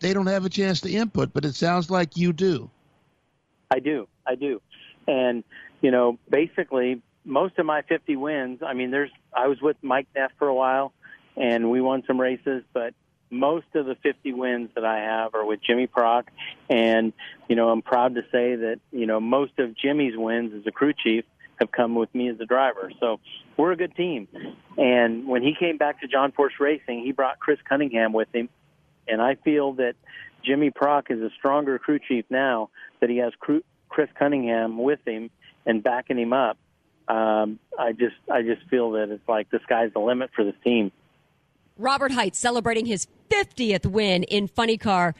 They 0.00 0.12
don't 0.12 0.26
have 0.26 0.44
a 0.44 0.50
chance 0.50 0.80
to 0.82 0.90
input, 0.90 1.32
but 1.32 1.44
it 1.44 1.54
sounds 1.54 1.90
like 1.90 2.16
you 2.16 2.32
do. 2.32 2.70
I 3.70 3.78
do, 3.78 4.08
I 4.26 4.34
do, 4.34 4.60
and 5.06 5.44
you 5.80 5.90
know, 5.90 6.18
basically, 6.28 7.02
most 7.24 7.58
of 7.58 7.66
my 7.66 7.82
50 7.82 8.16
wins. 8.16 8.60
I 8.66 8.74
mean, 8.74 8.90
there's 8.90 9.10
I 9.32 9.46
was 9.46 9.60
with 9.60 9.76
Mike 9.82 10.08
Neff 10.14 10.32
for 10.38 10.48
a 10.48 10.54
while, 10.54 10.92
and 11.36 11.70
we 11.70 11.80
won 11.80 12.02
some 12.06 12.20
races, 12.20 12.64
but 12.72 12.94
most 13.30 13.66
of 13.74 13.86
the 13.86 13.94
50 13.94 14.32
wins 14.32 14.70
that 14.74 14.84
I 14.84 14.98
have 14.98 15.34
are 15.34 15.44
with 15.44 15.60
Jimmy 15.62 15.86
Prock, 15.86 16.30
and 16.68 17.12
you 17.48 17.54
know, 17.54 17.68
I'm 17.68 17.82
proud 17.82 18.16
to 18.16 18.22
say 18.32 18.56
that 18.56 18.80
you 18.90 19.06
know 19.06 19.20
most 19.20 19.58
of 19.58 19.76
Jimmy's 19.76 20.16
wins 20.16 20.52
as 20.54 20.66
a 20.66 20.72
crew 20.72 20.92
chief 20.92 21.24
have 21.60 21.70
come 21.70 21.94
with 21.94 22.12
me 22.14 22.28
as 22.28 22.40
a 22.40 22.46
driver. 22.46 22.90
So 23.00 23.20
we're 23.56 23.72
a 23.72 23.76
good 23.76 23.94
team. 23.94 24.28
And 24.76 25.28
when 25.28 25.42
he 25.42 25.54
came 25.58 25.76
back 25.76 26.00
to 26.00 26.08
John 26.08 26.32
Force 26.32 26.54
Racing, 26.58 27.02
he 27.04 27.12
brought 27.12 27.38
Chris 27.38 27.58
Cunningham 27.68 28.12
with 28.12 28.28
him. 28.34 28.48
And 29.06 29.20
I 29.20 29.36
feel 29.36 29.74
that 29.74 29.94
Jimmy 30.44 30.70
Prock 30.70 31.10
is 31.10 31.20
a 31.20 31.30
stronger 31.38 31.78
crew 31.78 31.98
chief 31.98 32.24
now 32.30 32.70
that 33.00 33.10
he 33.10 33.18
has 33.18 33.32
crew, 33.38 33.62
Chris 33.88 34.08
Cunningham 34.18 34.78
with 34.78 35.00
him 35.06 35.30
and 35.66 35.82
backing 35.82 36.18
him 36.18 36.32
up. 36.32 36.56
Um, 37.08 37.58
I 37.78 37.92
just 37.92 38.14
I 38.30 38.42
just 38.42 38.62
feel 38.68 38.92
that 38.92 39.10
it's 39.10 39.28
like 39.28 39.50
the 39.50 39.58
sky's 39.64 39.92
the 39.92 39.98
limit 39.98 40.30
for 40.34 40.44
this 40.44 40.54
team. 40.62 40.92
Robert 41.76 42.12
Hight 42.12 42.36
celebrating 42.36 42.86
his 42.86 43.08
50th 43.30 43.86
win 43.86 44.22
in 44.24 44.46
Funny 44.46 44.76
Car. 44.76 45.14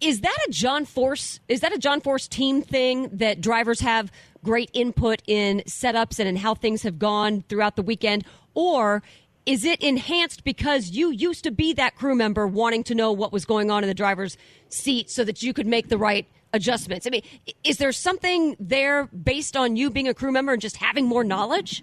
Is 0.00 0.20
that 0.22 0.36
a 0.48 0.50
John 0.50 0.84
Force? 0.84 1.40
Is 1.48 1.60
that 1.60 1.72
a 1.72 1.78
John 1.78 2.00
Force 2.00 2.26
team 2.28 2.62
thing 2.62 3.08
that 3.12 3.40
drivers 3.40 3.80
have 3.80 4.10
great 4.44 4.70
input 4.72 5.22
in 5.26 5.62
setups 5.66 6.18
and 6.18 6.28
in 6.28 6.36
how 6.36 6.54
things 6.54 6.82
have 6.82 6.98
gone 6.98 7.44
throughout 7.48 7.76
the 7.76 7.82
weekend, 7.82 8.24
or 8.54 9.02
is 9.46 9.64
it 9.64 9.80
enhanced 9.80 10.44
because 10.44 10.90
you 10.90 11.10
used 11.10 11.44
to 11.44 11.50
be 11.50 11.72
that 11.72 11.96
crew 11.96 12.14
member 12.14 12.46
wanting 12.46 12.84
to 12.84 12.94
know 12.94 13.10
what 13.10 13.32
was 13.32 13.44
going 13.44 13.70
on 13.70 13.82
in 13.82 13.88
the 13.88 13.94
driver's 13.94 14.36
seat 14.68 15.10
so 15.10 15.24
that 15.24 15.42
you 15.42 15.52
could 15.52 15.66
make 15.66 15.88
the 15.88 15.98
right 15.98 16.26
adjustments? 16.52 17.06
I 17.06 17.10
mean, 17.10 17.22
is 17.64 17.78
there 17.78 17.92
something 17.92 18.56
there 18.60 19.06
based 19.06 19.56
on 19.56 19.76
you 19.76 19.90
being 19.90 20.08
a 20.08 20.14
crew 20.14 20.32
member 20.32 20.52
and 20.52 20.60
just 20.60 20.76
having 20.76 21.06
more 21.06 21.24
knowledge? 21.24 21.82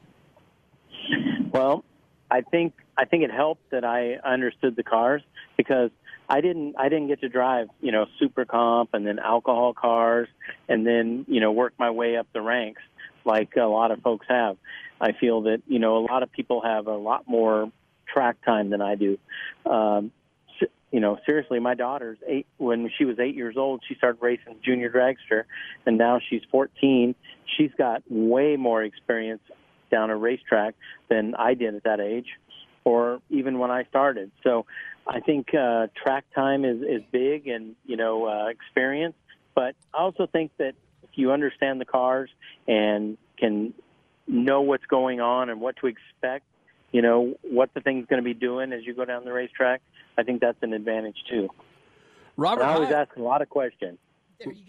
Well, 1.51 1.83
I 2.29 2.41
think 2.41 2.73
I 2.97 3.05
think 3.05 3.23
it 3.23 3.31
helped 3.31 3.69
that 3.71 3.83
I 3.83 4.15
understood 4.23 4.75
the 4.75 4.83
cars 4.83 5.21
because 5.55 5.91
I 6.29 6.41
didn't 6.41 6.75
I 6.77 6.89
didn't 6.89 7.07
get 7.07 7.21
to 7.21 7.29
drive, 7.29 7.67
you 7.81 7.91
know, 7.91 8.05
super 8.19 8.45
comp 8.45 8.89
and 8.93 9.05
then 9.05 9.19
alcohol 9.19 9.73
cars 9.73 10.27
and 10.67 10.85
then, 10.85 11.25
you 11.27 11.39
know, 11.39 11.51
work 11.51 11.73
my 11.77 11.89
way 11.91 12.17
up 12.17 12.27
the 12.33 12.41
ranks 12.41 12.81
like 13.25 13.55
a 13.55 13.61
lot 13.61 13.91
of 13.91 14.01
folks 14.01 14.25
have. 14.29 14.57
I 14.99 15.11
feel 15.11 15.41
that, 15.43 15.61
you 15.67 15.79
know, 15.79 15.97
a 15.97 16.03
lot 16.03 16.23
of 16.23 16.31
people 16.31 16.61
have 16.61 16.87
a 16.87 16.95
lot 16.95 17.27
more 17.27 17.71
track 18.11 18.37
time 18.45 18.69
than 18.69 18.81
I 18.81 18.95
do. 18.95 19.17
Um 19.65 20.11
you 20.91 21.01
know, 21.01 21.17
seriously, 21.25 21.59
my 21.59 21.73
daughter's 21.73 22.17
eight. 22.25 22.47
When 22.57 22.89
she 22.97 23.03
was 23.03 23.19
eight 23.19 23.35
years 23.35 23.55
old, 23.57 23.83
she 23.87 23.95
started 23.95 24.21
racing 24.21 24.55
junior 24.63 24.89
dragster, 24.89 25.43
and 25.85 25.97
now 25.97 26.19
she's 26.29 26.41
14. 26.49 27.13
She's 27.57 27.71
got 27.77 28.03
way 28.09 28.55
more 28.55 28.83
experience 28.83 29.41
down 29.91 30.09
a 30.09 30.15
racetrack 30.15 30.75
than 31.09 31.35
I 31.35 31.55
did 31.55 31.75
at 31.75 31.83
that 31.83 31.99
age, 31.99 32.27
or 32.85 33.19
even 33.29 33.59
when 33.59 33.69
I 33.69 33.83
started. 33.85 34.31
So, 34.43 34.65
I 35.07 35.19
think 35.21 35.53
uh, 35.53 35.87
track 35.95 36.25
time 36.35 36.65
is 36.65 36.81
is 36.81 37.01
big, 37.11 37.47
and 37.47 37.75
you 37.85 37.97
know, 37.97 38.25
uh, 38.25 38.47
experience. 38.47 39.15
But 39.55 39.75
I 39.93 39.99
also 39.99 40.27
think 40.27 40.51
that 40.57 40.73
if 41.03 41.09
you 41.15 41.31
understand 41.31 41.81
the 41.81 41.85
cars 41.85 42.29
and 42.67 43.17
can 43.37 43.73
know 44.27 44.61
what's 44.61 44.85
going 44.85 45.21
on 45.21 45.49
and 45.49 45.61
what 45.61 45.77
to 45.77 45.87
expect, 45.87 46.45
you 46.91 47.01
know, 47.01 47.35
what 47.41 47.73
the 47.73 47.81
thing's 47.81 48.05
going 48.07 48.21
to 48.21 48.25
be 48.25 48.33
doing 48.33 48.73
as 48.73 48.85
you 48.85 48.93
go 48.93 49.05
down 49.05 49.23
the 49.25 49.31
racetrack, 49.31 49.81
I 50.17 50.23
think 50.23 50.41
that's 50.41 50.61
an 50.61 50.73
advantage 50.73 51.17
too. 51.29 51.49
Robert, 52.35 52.61
And 52.61 52.71
I 52.71 52.73
always 52.75 52.91
ask 52.91 53.15
a 53.15 53.21
lot 53.21 53.41
of 53.41 53.49
questions. 53.49 53.97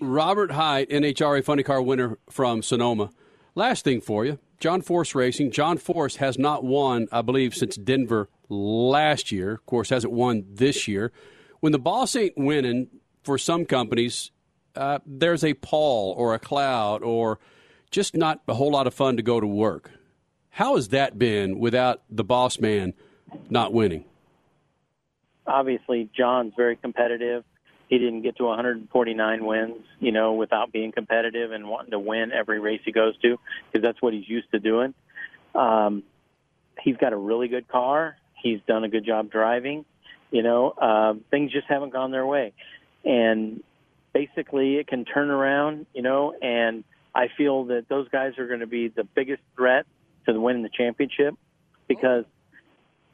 Robert 0.01 0.53
Hight, 0.53 0.89
NHRA 0.89 1.45
Funny 1.45 1.63
Car 1.63 1.83
winner 1.83 2.19
from 2.31 2.63
Sonoma. 2.63 3.11
Last 3.55 3.85
thing 3.85 4.01
for 4.01 4.25
you, 4.25 4.39
John 4.61 4.81
Force 4.81 5.15
Racing. 5.15 5.51
John 5.51 5.77
Force 5.77 6.17
has 6.17 6.39
not 6.39 6.65
won, 6.65 7.09
I 7.13 7.23
believe, 7.23 7.55
since 7.55 7.77
Denver 7.77 8.29
last 8.49 9.33
year. 9.33 9.53
Of 9.53 9.67
course, 9.67 9.91
hasn't 9.91 10.13
won 10.13 10.45
this 10.49 10.89
year. 10.89 11.13
When 11.61 11.73
the 11.73 11.79
boss 11.79 12.15
ain't 12.17 12.37
winning 12.37 12.89
for 13.23 13.39
some 13.39 13.65
companies, 13.65 14.31
uh, 14.77 14.99
there's 15.07 15.45
a 15.45 15.55
pall 15.55 16.15
or 16.17 16.35
a 16.35 16.39
cloud 16.39 17.03
or 17.03 17.39
just 17.91 18.17
not 18.17 18.43
a 18.47 18.55
whole 18.55 18.71
lot 18.71 18.87
of 18.87 18.95
fun 18.95 19.17
to 19.17 19.23
go 19.23 19.41
to 19.41 19.47
work. 19.47 19.91
How 20.51 20.77
has 20.77 20.89
that 20.89 21.19
been 21.19 21.59
without 21.59 22.03
the 22.11 22.25
boss 22.25 22.59
man 22.59 22.95
not 23.51 23.73
winning? 23.73 24.05
Obviously, 25.47 26.11
John's 26.17 26.53
very 26.57 26.77
competitive. 26.77 27.45
He 27.89 27.99
didn't 27.99 28.23
get 28.23 28.37
to 28.37 28.45
149 28.45 29.47
wins, 29.47 29.77
you 29.99 30.13
know, 30.13 30.35
without 30.35 30.73
being 30.73 30.93
competitive 30.93 31.53
and 31.53 31.69
wanting 31.69 31.93
to 31.93 31.99
win 31.99 32.33
every 32.33 32.61
race 32.61 32.83
he 32.85 32.93
goes 32.93 33.17
to, 33.19 33.39
because 33.73 33.83
that's 33.83 34.01
what 34.03 34.13
he's 34.13 34.29
used 34.29 34.51
to 34.51 34.59
doing. 34.59 34.93
Um, 35.55 36.03
he's 36.81 36.97
got 36.99 37.15
a 37.15 37.17
really 37.17 37.49
good 37.49 37.67
car. 37.67 38.17
He's 38.43 38.61
done 38.67 38.85
a 38.85 38.89
good 38.89 39.05
job 39.05 39.31
driving. 39.31 39.85
You 40.31 40.43
know, 40.43 40.71
uh, 40.71 41.15
things 41.31 41.53
just 41.53 41.67
haven't 41.69 41.93
gone 41.93 42.11
their 42.11 42.27
way, 42.27 42.53
and 43.05 43.63
basically, 44.13 44.77
it 44.77 44.87
can 44.87 45.05
turn 45.05 45.31
around. 45.31 45.87
You 45.95 46.03
know, 46.03 46.35
and 46.41 46.85
I 47.15 47.29
feel 47.37 47.65
that 47.67 47.89
those 47.89 48.09
guys 48.09 48.39
are 48.39 48.47
going 48.47 48.61
to 48.61 48.67
be 48.67 48.89
the 48.89 49.05
biggest 49.05 49.43
threat 49.57 49.87
to 50.27 50.33
the 50.33 50.41
winning 50.41 50.63
the 50.63 50.69
championship 50.69 51.35
because 51.87 52.25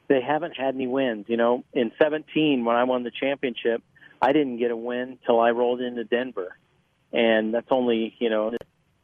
they 0.07 0.21
haven't 0.21 0.57
had 0.57 0.75
any 0.75 0.87
wins. 0.87 1.25
You 1.29 1.37
know, 1.37 1.63
in 1.73 1.91
17 2.01 2.65
when 2.65 2.75
I 2.75 2.83
won 2.83 3.03
the 3.03 3.11
championship, 3.11 3.81
I 4.21 4.33
didn't 4.33 4.57
get 4.57 4.71
a 4.71 4.77
win 4.77 5.17
till 5.25 5.39
I 5.39 5.51
rolled 5.51 5.81
into 5.81 6.03
Denver, 6.03 6.57
and 7.13 7.53
that's 7.53 7.67
only 7.71 8.13
you 8.19 8.29
know 8.29 8.51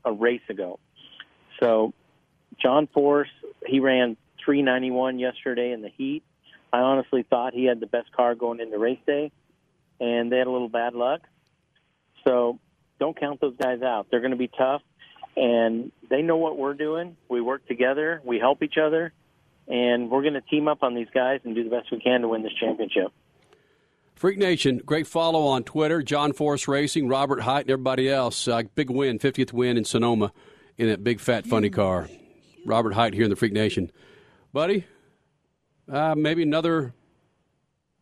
a 0.04 0.12
race 0.12 0.42
ago. 0.50 0.80
So, 1.62 1.94
John 2.62 2.88
Force 2.88 3.30
he 3.66 3.80
ran 3.80 4.18
391 4.44 5.20
yesterday 5.20 5.72
in 5.72 5.82
the 5.82 5.90
heat. 5.90 6.24
I 6.74 6.80
honestly 6.80 7.24
thought 7.30 7.54
he 7.54 7.66
had 7.66 7.80
the 7.80 7.88
best 7.88 8.12
car 8.14 8.36
going 8.36 8.60
into 8.60 8.78
race 8.78 9.00
day, 9.06 9.32
and 10.00 10.32
they 10.32 10.38
had 10.38 10.48
a 10.48 10.52
little 10.52 10.70
bad 10.70 10.94
luck. 10.94 11.22
So, 12.26 12.60
don't 13.00 13.20
count 13.20 13.42
those 13.42 13.56
guys 13.58 13.82
out. 13.82 14.08
They're 14.12 14.20
going 14.20 14.32
to 14.32 14.38
be 14.38 14.48
tough, 14.48 14.82
and 15.36 15.92
they 16.10 16.22
know 16.22 16.38
what 16.38 16.58
we're 16.58 16.76
doing. 16.76 17.18
We 17.30 17.42
work 17.42 17.68
together, 17.68 18.22
we 18.24 18.40
help 18.40 18.64
each 18.64 18.78
other, 18.78 19.12
and 19.68 20.10
we're 20.10 20.22
going 20.22 20.36
to 20.36 20.42
team 20.42 20.68
up 20.68 20.84
on 20.84 20.94
these 20.94 21.08
guys 21.14 21.40
and 21.44 21.56
do 21.56 21.64
the 21.64 21.70
best 21.70 21.92
we 21.92 22.00
can 22.00 22.22
to 22.22 22.28
win 22.28 22.44
this 22.44 22.54
championship. 22.60 23.12
Freak 24.22 24.38
Nation, 24.38 24.80
great 24.86 25.08
follow 25.08 25.48
on 25.48 25.64
Twitter. 25.64 26.04
John 26.04 26.32
Force 26.32 26.68
Racing, 26.68 27.08
Robert 27.08 27.42
Hight, 27.42 27.62
and 27.62 27.72
everybody 27.72 28.08
else. 28.08 28.48
Uh, 28.48 28.62
big 28.76 28.92
win, 28.92 29.18
50th 29.18 29.52
win 29.52 29.78
in 29.78 29.84
Sonoma 29.84 30.32
in 30.78 30.90
that 30.90 31.04
big 31.04 31.20
fat 31.20 31.48
funny 31.48 31.72
car. 31.72 32.08
Robert 32.64 32.94
Hight 32.94 33.16
here 33.16 33.24
in 33.24 33.32
the 33.32 33.36
Freak 33.36 33.54
Nation, 33.54 33.92
buddy. 34.54 34.86
Uh, 35.92 36.16
maybe 36.16 36.44
another 36.44 36.94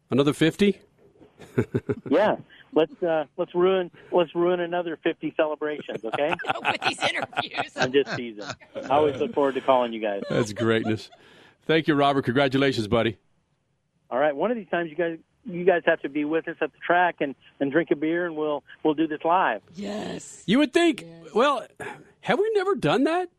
another 0.10 0.34
50. 0.34 0.80
yeah, 2.10 2.36
let's 2.74 3.02
uh, 3.02 3.26
let's 3.38 3.56
ruin 3.56 3.90
let's 4.12 4.34
ruin 4.36 4.60
another 4.60 4.98
50 5.04 5.34
celebrations, 5.38 6.04
okay? 6.04 6.34
With 6.62 6.82
these 6.82 7.00
interviews. 7.00 7.72
I'm 7.76 7.92
just 7.92 8.16
teasing. 8.16 8.44
I 8.76 8.88
always 8.90 9.20
look 9.20 9.34
forward 9.34 9.56
to 9.56 9.62
calling 9.62 9.94
you 9.94 10.02
guys. 10.02 10.24
That's 10.30 10.54
greatness. 10.54 11.10
Thank 11.66 11.88
you, 11.88 11.96
Robert. 11.96 12.26
Congratulations, 12.26 12.88
buddy. 12.88 13.18
All 14.12 14.20
right, 14.20 14.36
one 14.36 14.52
of 14.52 14.58
these 14.58 14.70
times 14.70 14.90
you 14.90 14.96
guys 14.96 15.20
you 15.46 15.66
guys 15.66 15.84
have 15.86 16.02
to 16.02 16.10
be 16.10 16.26
with 16.26 16.48
us 16.48 16.58
at 16.62 16.72
the 16.72 16.80
track 16.80 17.18
and, 17.22 17.36
and 17.60 17.72
drink 17.72 17.90
a 17.92 17.96
beer 17.96 18.26
and 18.26 18.36
we'll 18.36 18.64
we'll 18.84 18.94
do 18.94 19.08
this 19.08 19.20
live. 19.24 19.62
Yes. 19.74 20.44
You 20.46 20.60
would 20.60 20.74
think. 20.74 21.06
Well, 21.34 21.66
have 22.22 22.40
we 22.40 22.52
never 22.54 22.76
done 22.76 23.06
that, 23.06 23.30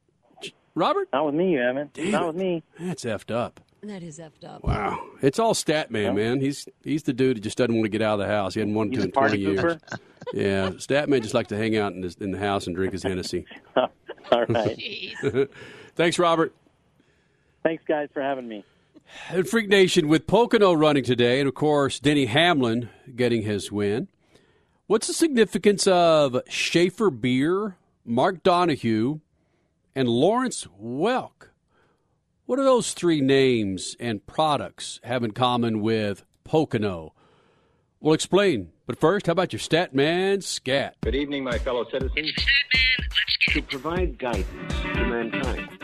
Robert? 0.74 1.08
Not 1.12 1.26
with 1.26 1.34
me, 1.34 1.52
you 1.52 1.58
haven't. 1.58 1.92
Damn 1.94 2.10
Not 2.12 2.22
it. 2.22 2.26
with 2.28 2.36
me. 2.36 2.62
That's 2.78 3.04
effed 3.04 3.30
up. 3.34 3.60
That 3.82 4.02
is 4.02 4.18
effed 4.18 4.44
up. 4.46 4.62
Wow, 4.62 5.02
it's 5.22 5.38
all 5.38 5.54
stat 5.54 5.90
man, 5.90 6.14
man. 6.14 6.40
He's 6.40 6.68
he's 6.84 7.04
the 7.04 7.14
dude 7.14 7.38
who 7.38 7.40
just 7.40 7.56
doesn't 7.56 7.74
want 7.74 7.86
to 7.86 7.88
get 7.88 8.02
out 8.02 8.20
of 8.20 8.26
the 8.26 8.26
house. 8.26 8.52
He 8.52 8.60
hadn't 8.60 8.74
wanted 8.74 8.90
He's 8.92 9.00
to 9.00 9.04
in 9.06 9.12
twenty 9.12 9.44
party 9.46 9.58
years. 9.58 9.80
Yeah, 10.34 10.72
stat 10.76 11.08
man 11.08 11.22
just 11.22 11.34
likes 11.34 11.48
to 11.48 11.56
hang 11.56 11.76
out 11.76 11.92
in, 11.94 12.02
his, 12.02 12.14
in 12.16 12.30
the 12.30 12.38
house 12.38 12.66
and 12.66 12.76
drink 12.76 12.92
his 12.92 13.02
Hennessy. 13.02 13.46
All 13.76 14.44
right. 14.48 15.10
Thanks, 15.96 16.18
Robert. 16.18 16.54
Thanks 17.64 17.82
guys 17.88 18.10
for 18.12 18.22
having 18.22 18.46
me. 18.46 18.64
And 19.30 19.48
Freak 19.48 19.68
Nation 19.68 20.06
with 20.08 20.26
Pocono 20.26 20.72
running 20.72 21.02
today, 21.02 21.40
and 21.40 21.48
of 21.48 21.54
course 21.54 21.98
Denny 21.98 22.26
Hamlin 22.26 22.90
getting 23.16 23.42
his 23.42 23.72
win. 23.72 24.08
What's 24.86 25.06
the 25.08 25.14
significance 25.14 25.86
of 25.86 26.40
Schaefer 26.48 27.10
Beer, 27.10 27.76
Mark 28.04 28.42
Donohue, 28.42 29.20
and 29.94 30.08
Lawrence 30.08 30.66
Welk? 30.80 31.50
What 32.46 32.56
do 32.56 32.64
those 32.64 32.94
three 32.94 33.20
names 33.20 33.96
and 34.00 34.26
products 34.26 35.00
have 35.04 35.22
in 35.22 35.30
common 35.32 35.80
with 35.80 36.24
Pocono? 36.44 37.14
We'll 38.00 38.14
explain. 38.14 38.72
But 38.86 38.98
first, 38.98 39.26
how 39.26 39.32
about 39.32 39.52
your 39.52 39.60
stat 39.60 39.94
man, 39.94 40.40
Scat? 40.40 40.96
Good 41.02 41.14
evening, 41.14 41.44
my 41.44 41.58
fellow 41.58 41.84
citizens. 41.90 42.32
Stat 42.32 42.46
man, 42.74 43.54
To 43.54 43.62
provide 43.62 44.18
guidance 44.18 44.48
to 44.82 45.06
mankind. 45.06 45.79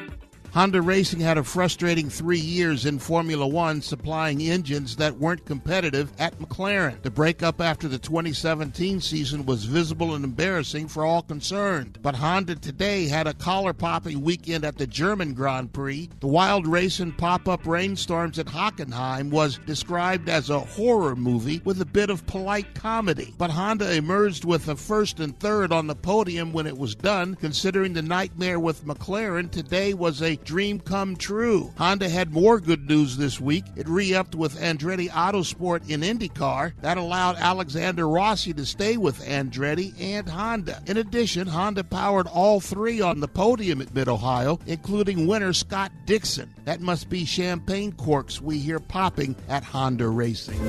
Honda 0.56 0.80
Racing 0.80 1.20
had 1.20 1.36
a 1.36 1.44
frustrating 1.44 2.08
three 2.08 2.40
years 2.40 2.86
in 2.86 2.98
Formula 2.98 3.46
One, 3.46 3.82
supplying 3.82 4.40
engines 4.40 4.96
that 4.96 5.18
weren't 5.18 5.44
competitive 5.44 6.10
at 6.18 6.38
McLaren. 6.38 7.02
The 7.02 7.10
breakup 7.10 7.60
after 7.60 7.88
the 7.88 7.98
2017 7.98 9.02
season 9.02 9.44
was 9.44 9.66
visible 9.66 10.14
and 10.14 10.24
embarrassing 10.24 10.88
for 10.88 11.04
all 11.04 11.20
concerned. 11.20 11.98
But 12.00 12.14
Honda 12.14 12.54
today 12.54 13.06
had 13.06 13.26
a 13.26 13.34
collar 13.34 13.74
popping 13.74 14.22
weekend 14.22 14.64
at 14.64 14.78
the 14.78 14.86
German 14.86 15.34
Grand 15.34 15.74
Prix. 15.74 16.08
The 16.20 16.26
wild 16.26 16.66
race 16.66 17.00
and 17.00 17.18
pop 17.18 17.48
up 17.48 17.66
rainstorms 17.66 18.38
at 18.38 18.46
Hockenheim 18.46 19.28
was 19.28 19.60
described 19.66 20.30
as 20.30 20.48
a 20.48 20.60
horror 20.60 21.16
movie 21.16 21.60
with 21.66 21.82
a 21.82 21.84
bit 21.84 22.08
of 22.08 22.26
polite 22.26 22.74
comedy. 22.74 23.34
But 23.36 23.50
Honda 23.50 23.92
emerged 23.94 24.46
with 24.46 24.68
a 24.68 24.76
first 24.76 25.20
and 25.20 25.38
third 25.38 25.70
on 25.70 25.86
the 25.86 25.94
podium 25.94 26.54
when 26.54 26.66
it 26.66 26.78
was 26.78 26.94
done, 26.94 27.34
considering 27.34 27.92
the 27.92 28.00
nightmare 28.00 28.58
with 28.58 28.86
McLaren 28.86 29.50
today 29.50 29.92
was 29.92 30.22
a 30.22 30.38
dream 30.46 30.80
come 30.80 31.16
true. 31.16 31.72
Honda 31.76 32.08
had 32.08 32.32
more 32.32 32.60
good 32.60 32.88
news 32.88 33.16
this 33.16 33.40
week. 33.40 33.64
It 33.74 33.88
re 33.88 34.14
upped 34.14 34.34
with 34.34 34.58
Andretti 34.58 35.10
Autosport 35.10 35.90
in 35.90 36.00
IndyCar. 36.00 36.72
That 36.80 36.96
allowed 36.96 37.36
Alexander 37.36 38.08
Rossi 38.08 38.54
to 38.54 38.64
stay 38.64 38.96
with 38.96 39.20
Andretti 39.22 39.92
and 40.00 40.28
Honda. 40.28 40.80
In 40.86 40.96
addition, 40.96 41.48
Honda 41.48 41.84
powered 41.84 42.28
all 42.28 42.60
three 42.60 43.00
on 43.00 43.20
the 43.20 43.28
podium 43.28 43.82
at 43.82 43.92
Mid 43.92 44.08
Ohio, 44.08 44.58
including 44.66 45.26
winner 45.26 45.52
Scott 45.52 45.92
Dixon. 46.06 46.54
That 46.64 46.80
must 46.80 47.10
be 47.10 47.24
champagne 47.24 47.92
corks 47.92 48.40
we 48.40 48.58
hear 48.58 48.78
popping 48.78 49.34
at 49.48 49.64
Honda 49.64 50.08
Racing. 50.08 50.60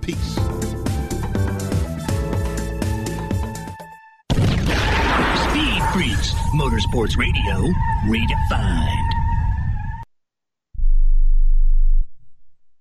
Peace. 0.00 0.77
Speed 5.98 6.16
Motorsports 6.54 7.16
Radio, 7.16 7.72
redefined. 8.06 9.18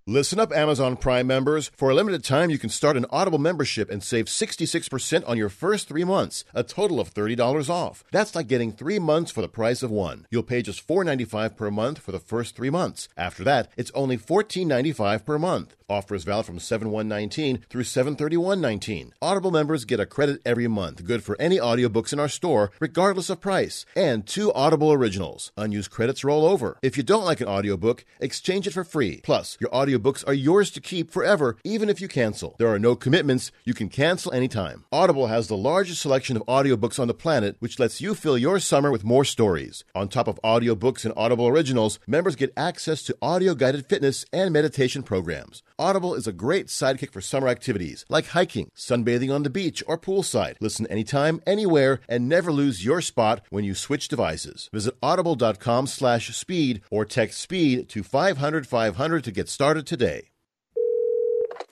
Listen 0.09 0.39
up, 0.39 0.53
Amazon 0.53 0.95
Prime 0.95 1.25
members. 1.25 1.69
For 1.75 1.89
a 1.89 1.93
limited 1.95 2.23
time, 2.23 2.49
you 2.49 2.57
can 2.57 2.69
start 2.69 2.95
an 2.95 3.07
Audible 3.09 3.39
membership 3.39 3.89
and 3.89 4.03
save 4.03 4.27
66% 4.27 5.27
on 5.27 5.35
your 5.37 5.49
first 5.49 5.87
three 5.87 6.03
months, 6.03 6.45
a 6.53 6.63
total 6.63 6.99
of 6.99 7.13
$30 7.13 7.69
off. 7.69 8.03
That's 8.11 8.35
like 8.35 8.47
getting 8.47 8.71
three 8.71 8.99
months 8.99 9.31
for 9.31 9.41
the 9.41 9.49
price 9.49 9.83
of 9.83 9.91
one. 9.91 10.25
You'll 10.29 10.43
pay 10.43 10.61
just 10.61 10.87
$4.95 10.87 11.57
per 11.57 11.71
month 11.71 11.97
for 11.97 12.11
the 12.11 12.19
first 12.19 12.55
three 12.55 12.69
months. 12.69 13.09
After 13.17 13.43
that, 13.43 13.69
it's 13.75 13.91
only 13.95 14.17
$14.95 14.17 15.25
per 15.25 15.37
month. 15.39 15.75
Offer 15.89 16.15
is 16.15 16.25
valid 16.25 16.45
from 16.45 16.59
7-1-19 16.59 17.63
through 17.69 17.83
7-31-19. 17.83 19.11
Audible 19.21 19.51
members 19.51 19.85
get 19.85 20.01
a 20.01 20.05
credit 20.05 20.41
every 20.45 20.67
month, 20.67 21.05
good 21.05 21.23
for 21.23 21.39
any 21.39 21.59
audiobooks 21.59 22.11
in 22.11 22.19
our 22.19 22.27
store, 22.27 22.71
regardless 22.81 23.29
of 23.29 23.39
price. 23.39 23.85
And 23.95 24.27
two 24.27 24.51
Audible 24.51 24.91
originals. 24.91 25.53
Unused 25.55 25.89
credits 25.89 26.25
roll 26.25 26.45
over. 26.45 26.77
If 26.81 26.97
you 26.97 27.03
don't 27.03 27.23
like 27.23 27.39
an 27.39 27.47
audiobook, 27.47 28.03
exchange 28.19 28.67
it 28.67 28.73
for 28.73 28.83
free. 28.83 29.21
Plus, 29.23 29.57
your 29.61 29.69
audiobooks 29.69 30.27
are 30.27 30.33
yours 30.33 30.71
to 30.71 30.81
keep 30.81 31.09
forever, 31.09 31.55
even 31.63 31.87
if 31.87 32.01
you 32.01 32.09
cancel. 32.09 32.57
There 32.59 32.67
are 32.67 32.79
no 32.79 32.93
commitments. 32.97 33.53
You 33.63 33.73
can 33.73 33.87
cancel 33.87 34.33
anytime. 34.33 34.83
Audible 34.91 35.27
has 35.27 35.47
the 35.47 35.55
largest 35.55 36.01
selection 36.01 36.35
of 36.35 36.45
audiobooks 36.47 36.99
on 36.99 37.07
the 37.07 37.13
planet, 37.13 37.55
which 37.59 37.79
lets 37.79 38.01
you 38.01 38.13
fill 38.13 38.37
your 38.37 38.59
summer 38.59 38.91
with 38.91 39.05
more 39.05 39.23
stories. 39.23 39.85
On 39.95 40.09
top 40.09 40.27
of 40.27 40.37
audiobooks 40.43 41.05
and 41.05 41.13
Audible 41.15 41.47
originals, 41.47 41.97
members 42.05 42.35
get 42.35 42.51
access 42.57 43.03
to 43.03 43.17
audio-guided 43.21 43.85
fitness 43.85 44.25
and 44.33 44.51
meditation 44.51 45.01
programs. 45.01 45.63
Audible 45.79 46.15
is 46.15 46.25
a 46.25 46.33
great 46.33 46.67
sidekick 46.67 47.11
for 47.11 47.21
summer 47.21 47.47
activities 47.47 48.03
like 48.09 48.27
hiking, 48.27 48.71
sunbathing 48.75 49.33
on 49.33 49.43
the 49.43 49.49
beach, 49.49 49.83
or 49.85 49.95
poolside. 49.95 50.55
Listen 50.59 50.87
anytime, 50.87 51.39
anywhere, 51.45 51.99
and 52.09 52.27
never 52.27 52.51
lose 52.51 52.83
your 52.83 52.99
spot 52.99 53.41
when 53.51 53.63
you 53.63 53.75
switch 53.75 54.07
devices. 54.07 54.69
Visit 54.73 54.95
audible.com 55.03 55.85
slash 55.85 56.35
speed 56.35 56.81
or 56.89 57.05
text 57.05 57.39
speed 57.39 57.89
to 57.89 58.01
500 58.01 58.65
500 58.65 59.23
to 59.23 59.31
get 59.31 59.49
started 59.49 59.85
today. 59.85 60.29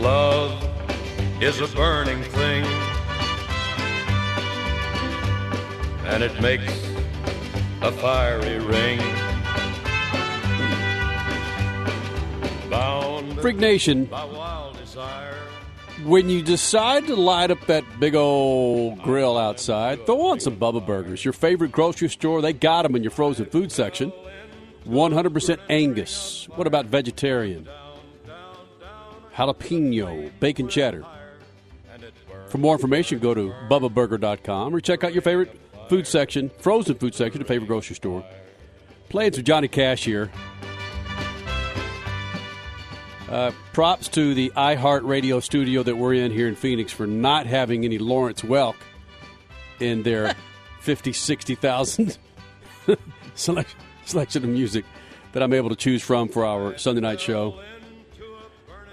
Love 0.00 0.52
is 1.42 1.60
a 1.60 1.66
burning 1.74 2.22
thing, 2.22 2.64
and 6.04 6.22
it 6.22 6.40
makes 6.40 6.72
a 7.82 7.90
fiery 7.90 8.60
ring. 8.60 9.00
Bound 12.70 13.40
Freak 13.40 13.56
Nation, 13.56 14.04
by 14.04 14.24
wild 14.24 14.76
desire. 14.78 15.34
when 16.04 16.28
you 16.30 16.42
decide 16.42 17.08
to 17.08 17.16
light 17.16 17.50
up 17.50 17.66
that 17.66 17.82
big 17.98 18.14
old 18.14 19.02
grill 19.02 19.36
outside, 19.36 20.06
throw 20.06 20.28
on 20.28 20.38
some 20.38 20.56
Bubba 20.56 20.86
Burgers. 20.86 21.24
Your 21.24 21.32
favorite 21.32 21.72
grocery 21.72 22.08
store, 22.08 22.40
they 22.40 22.52
got 22.52 22.82
them 22.82 22.94
in 22.94 23.02
your 23.02 23.10
frozen 23.10 23.46
food 23.46 23.72
section. 23.72 24.12
100% 24.86 25.58
Angus. 25.68 26.48
What 26.54 26.68
about 26.68 26.86
vegetarian? 26.86 27.68
Jalapeno, 29.38 30.32
bacon 30.40 30.68
cheddar. 30.68 31.04
For 32.48 32.58
more 32.58 32.74
information, 32.74 33.20
go 33.20 33.34
to 33.34 33.54
bubbaburger.com 33.70 34.74
or 34.74 34.80
check 34.80 35.04
out 35.04 35.12
your 35.12 35.22
favorite 35.22 35.56
food 35.88 36.08
section, 36.08 36.50
frozen 36.58 36.96
food 36.96 37.14
section, 37.14 37.40
your 37.40 37.46
favorite 37.46 37.68
grocery 37.68 37.94
store. 37.94 38.24
Playing 39.10 39.34
some 39.34 39.44
Johnny 39.44 39.68
Cash 39.68 40.04
here. 40.04 40.28
Uh, 43.28 43.52
props 43.74 44.08
to 44.08 44.34
the 44.34 44.50
iHeartRadio 44.56 45.40
studio 45.40 45.84
that 45.84 45.94
we're 45.94 46.14
in 46.14 46.32
here 46.32 46.48
in 46.48 46.56
Phoenix 46.56 46.90
for 46.90 47.06
not 47.06 47.46
having 47.46 47.84
any 47.84 47.98
Lawrence 47.98 48.42
Welk 48.42 48.74
in 49.78 50.02
their 50.02 50.34
50, 50.80 51.12
60,000 51.12 52.18
selection, 53.36 53.78
selection 54.04 54.44
of 54.44 54.50
music 54.50 54.84
that 55.32 55.42
I'm 55.44 55.52
able 55.52 55.68
to 55.68 55.76
choose 55.76 56.02
from 56.02 56.28
for 56.28 56.44
our 56.44 56.76
Sunday 56.76 57.02
night 57.02 57.20
show. 57.20 57.60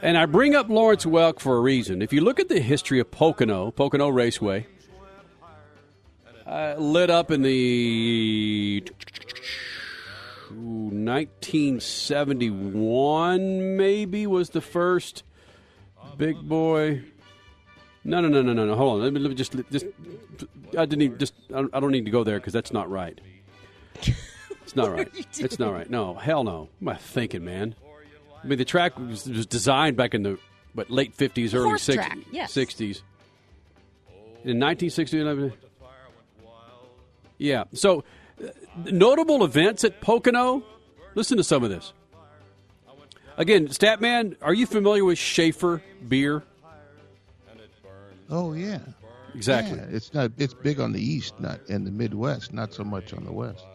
And 0.01 0.17
I 0.17 0.25
bring 0.25 0.55
up 0.55 0.67
Lawrence 0.69 1.05
Welk 1.05 1.39
for 1.39 1.55
a 1.57 1.61
reason. 1.61 2.01
If 2.01 2.11
you 2.13 2.21
look 2.21 2.39
at 2.39 2.47
the 2.49 2.59
history 2.59 2.99
of 2.99 3.11
Pocono, 3.11 3.69
Pocono 3.71 4.09
Raceway, 4.09 4.65
uh, 6.45 6.75
lit 6.77 7.09
up 7.09 7.31
in 7.31 7.41
the 7.41 8.83
ooh, 10.51 10.89
1971, 10.91 13.77
maybe 13.77 14.27
was 14.27 14.51
the 14.51 14.61
first 14.61 15.23
big 16.17 16.37
boy. 16.47 17.01
No, 18.03 18.21
no, 18.21 18.27
no, 18.27 18.43
no, 18.43 18.53
no, 18.53 18.65
no. 18.67 18.75
Hold 18.75 18.97
on. 18.97 19.03
Let 19.05 19.13
me, 19.13 19.19
let 19.19 19.29
me 19.29 19.35
just, 19.35 19.55
just. 19.71 19.85
I 20.77 20.85
didn't 20.85 21.01
even, 21.01 21.17
just. 21.17 21.33
I 21.49 21.53
don't- 21.61 21.73
I 21.73 21.79
don't 21.79 21.91
need 21.91 22.05
to 22.05 22.11
go 22.11 22.23
there 22.23 22.37
because 22.39 22.53
that's 22.53 22.71
not 22.71 22.87
right. 22.91 23.19
It's 24.61 24.75
not 24.75 24.91
right. 24.95 25.07
It's 25.39 25.57
not 25.57 25.73
right. 25.73 25.89
No, 25.89 26.13
hell 26.13 26.43
no. 26.43 26.69
What 26.79 26.81
am 26.81 26.89
I 26.89 26.95
thinking, 26.97 27.43
man? 27.43 27.73
I 28.45 28.47
mean, 28.47 28.59
the 28.59 28.65
track 28.65 28.99
was, 28.99 29.27
was 29.27 29.47
designed 29.47 29.97
back 29.97 30.13
in 30.13 30.21
the 30.21 30.37
what 30.73 30.91
late 30.91 31.15
fifties, 31.15 31.55
early 31.55 31.69
Horse 31.69 31.81
six- 31.81 31.95
track, 31.95 32.17
yes. 32.31 32.53
60s. 32.53 33.01
In 34.43 34.59
1960, 34.59 35.51
yeah. 37.39 37.63
So, 37.73 38.03
uh, 38.39 38.49
notable 38.91 39.43
events 39.43 39.83
at 39.83 39.99
Pocono. 39.99 40.63
Listen 41.15 41.37
to 41.37 41.43
some 41.43 41.63
of 41.63 41.71
this. 41.71 41.91
Again, 43.37 43.67
Statman, 43.69 44.35
are 44.43 44.53
you 44.53 44.67
familiar 44.67 45.03
with 45.03 45.17
Schaefer 45.17 45.81
beer? 46.07 46.43
Oh 48.29 48.53
yeah, 48.53 48.79
Exactly. 49.33 49.77
Yeah, 49.79 49.85
it's 49.89 50.13
not. 50.13 50.31
It's 50.37 50.53
big 50.53 50.79
on 50.79 50.91
the 50.91 51.01
east, 51.01 51.39
not 51.39 51.59
in 51.67 51.83
the 51.83 51.91
Midwest. 51.91 52.53
Not 52.53 52.73
so 52.73 52.83
much 52.83 53.11
on 53.13 53.25
the 53.25 53.31
west. 53.31 53.65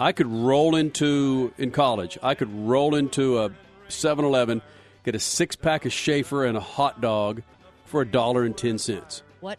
I 0.00 0.12
could 0.12 0.26
roll 0.26 0.76
into 0.76 1.52
in 1.58 1.70
college. 1.70 2.18
I 2.22 2.34
could 2.34 2.52
roll 2.52 2.94
into 2.94 3.38
a 3.38 3.50
7-Eleven, 3.88 4.62
get 5.04 5.14
a 5.14 5.18
six 5.18 5.56
pack 5.56 5.84
of 5.86 5.92
Schaefer 5.92 6.44
and 6.44 6.56
a 6.56 6.60
hot 6.60 7.00
dog 7.00 7.42
for 7.84 8.02
a 8.02 8.06
dollar 8.06 8.44
and 8.44 8.56
ten 8.56 8.78
cents. 8.78 9.22
What? 9.40 9.58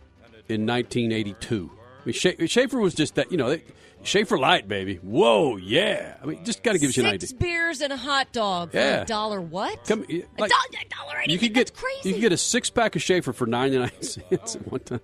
In 0.50 0.66
1982. 0.66 1.72
I 2.02 2.06
mean, 2.06 2.14
Scha- 2.14 2.50
Schaefer 2.50 2.80
was 2.80 2.94
just 2.94 3.16
that. 3.16 3.32
You 3.32 3.38
know, 3.38 3.50
they, 3.50 3.64
Schaefer 4.04 4.38
Light, 4.38 4.68
baby. 4.68 4.96
Whoa, 4.98 5.58
yeah. 5.58 6.16
I 6.22 6.26
mean, 6.26 6.46
just 6.46 6.64
got 6.64 6.74
to 6.74 6.80
give 6.80 6.96
you 6.96 7.04
an 7.06 7.20
Six 7.20 7.34
idea. 7.34 7.40
beers 7.40 7.82
and 7.82 7.92
a 7.92 7.98
hot 7.98 8.32
dog 8.32 8.72
for 8.72 8.78
Yeah. 8.78 9.02
a 9.02 9.06
dollar. 9.06 9.42
What? 9.42 9.84
Come, 9.86 10.06
a, 10.10 10.24
like, 10.38 10.52
a 10.52 10.86
dollar 10.96 11.18
anything? 11.18 11.32
you 11.34 11.40
could 11.40 11.54
get 11.54 11.68
That's 11.68 11.80
crazy. 11.82 12.10
you 12.10 12.16
could 12.16 12.22
get 12.22 12.32
a 12.32 12.38
six 12.38 12.70
pack 12.70 12.96
of 12.96 13.02
Schaefer 13.02 13.34
for 13.34 13.46
ninety 13.48 13.78
nine 13.78 13.92
cents 14.02 14.56
at 14.56 14.72
one 14.72 14.80
time. 14.82 15.00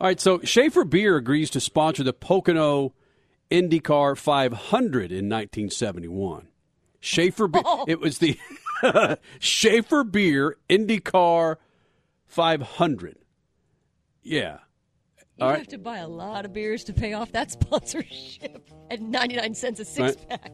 All 0.00 0.08
right, 0.08 0.18
so 0.20 0.40
Schaefer 0.40 0.84
Beer 0.84 1.16
agrees 1.16 1.48
to 1.50 1.60
sponsor 1.60 2.02
the 2.02 2.12
Pocono 2.12 2.92
IndyCar 3.52 4.16
500 4.18 5.12
in 5.12 5.28
1971. 5.28 6.48
Schaefer, 7.02 7.48
Be- 7.48 7.60
Oh. 7.64 7.84
it 7.88 8.00
was 8.00 8.18
the 8.18 8.38
Schaefer 9.40 10.04
Beer 10.04 10.56
IndyCar 10.70 11.56
500. 12.26 13.18
Yeah. 14.22 14.58
You 15.36 15.46
All 15.46 15.50
have 15.52 15.66
to 15.68 15.78
buy 15.78 15.98
a 15.98 16.08
lot 16.08 16.44
of 16.44 16.52
beers 16.52 16.84
to 16.84 16.92
pay 16.92 17.12
off 17.14 17.32
that 17.32 17.50
sponsorship 17.50 18.70
at 18.90 19.00
99 19.02 19.54
cents 19.54 19.80
a 19.80 19.84
six 19.84 20.16
Right. 20.16 20.28
pack. 20.28 20.52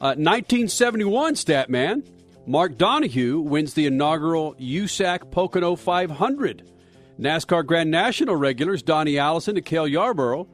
Uh, 0.00 0.14
1971 0.16 1.34
stat 1.36 1.68
man. 1.70 2.04
Mark 2.46 2.76
Donohue 2.76 3.40
wins 3.40 3.74
the 3.74 3.86
inaugural 3.86 4.54
USAC 4.60 5.30
Pocono 5.30 5.74
500. 5.76 6.68
NASCAR 7.20 7.64
Grand 7.66 7.90
National 7.90 8.34
regulars 8.36 8.82
Donnie 8.82 9.18
Allison 9.18 9.56
and 9.56 9.64
Cale 9.64 9.86
Yarborough 9.88 10.48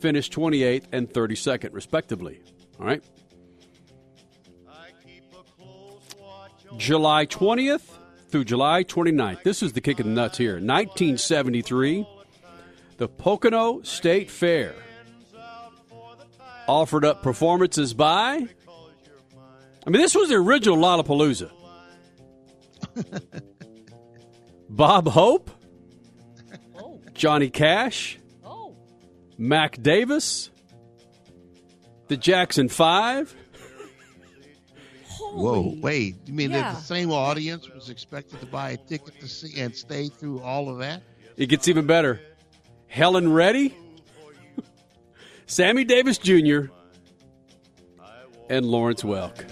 finished 0.00 0.32
28th 0.32 0.84
and 0.92 1.08
32nd, 1.10 1.72
respectively. 1.74 2.40
All 2.78 2.86
right. 2.86 3.02
July 6.76 7.26
20th 7.26 7.82
through 8.28 8.44
July 8.44 8.84
29th. 8.84 9.42
This 9.42 9.62
is 9.62 9.72
the 9.72 9.80
kick 9.80 10.00
of 10.00 10.06
the 10.06 10.12
nuts 10.12 10.38
here. 10.38 10.54
1973, 10.54 12.06
the 12.96 13.08
Pocono 13.08 13.82
State 13.82 14.30
Fair 14.30 14.74
offered 16.68 17.04
up 17.04 17.22
performances 17.22 17.94
by. 17.94 18.46
I 19.86 19.90
mean, 19.90 20.00
this 20.00 20.14
was 20.14 20.28
the 20.28 20.36
original 20.36 20.76
Lollapalooza. 20.76 21.50
Bob 24.68 25.08
Hope, 25.08 25.50
oh. 26.78 27.00
Johnny 27.12 27.50
Cash, 27.50 28.18
oh. 28.44 28.76
Mac 29.36 29.82
Davis, 29.82 30.50
the 32.08 32.16
Jackson 32.16 32.68
Five. 32.68 33.34
Whoa, 35.32 35.74
wait! 35.80 36.16
You 36.26 36.32
mean 36.34 36.50
Yeah. 36.50 36.62
that 36.62 36.74
the 36.76 36.82
same 36.82 37.10
audience 37.10 37.68
was 37.68 37.88
expected 37.90 38.40
to 38.40 38.46
buy 38.46 38.70
a 38.72 38.76
ticket 38.76 39.18
to 39.20 39.28
see 39.28 39.60
and 39.60 39.74
stay 39.74 40.08
through 40.08 40.40
all 40.40 40.68
of 40.68 40.78
that? 40.78 41.02
It 41.36 41.46
gets 41.46 41.68
even 41.68 41.86
better. 41.86 42.20
Helen 42.88 43.32
Reddy, 43.32 43.74
Sammy 45.46 45.84
Davis 45.84 46.18
Jr., 46.18 46.62
and 48.48 48.66
Lawrence 48.66 49.02
Welk. 49.02 49.48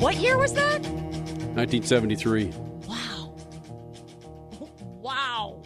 What 0.00 0.16
year 0.16 0.38
was 0.38 0.52
that? 0.54 0.80
1973. 0.80 2.52
Wow. 2.86 3.34
Wow. 5.02 5.62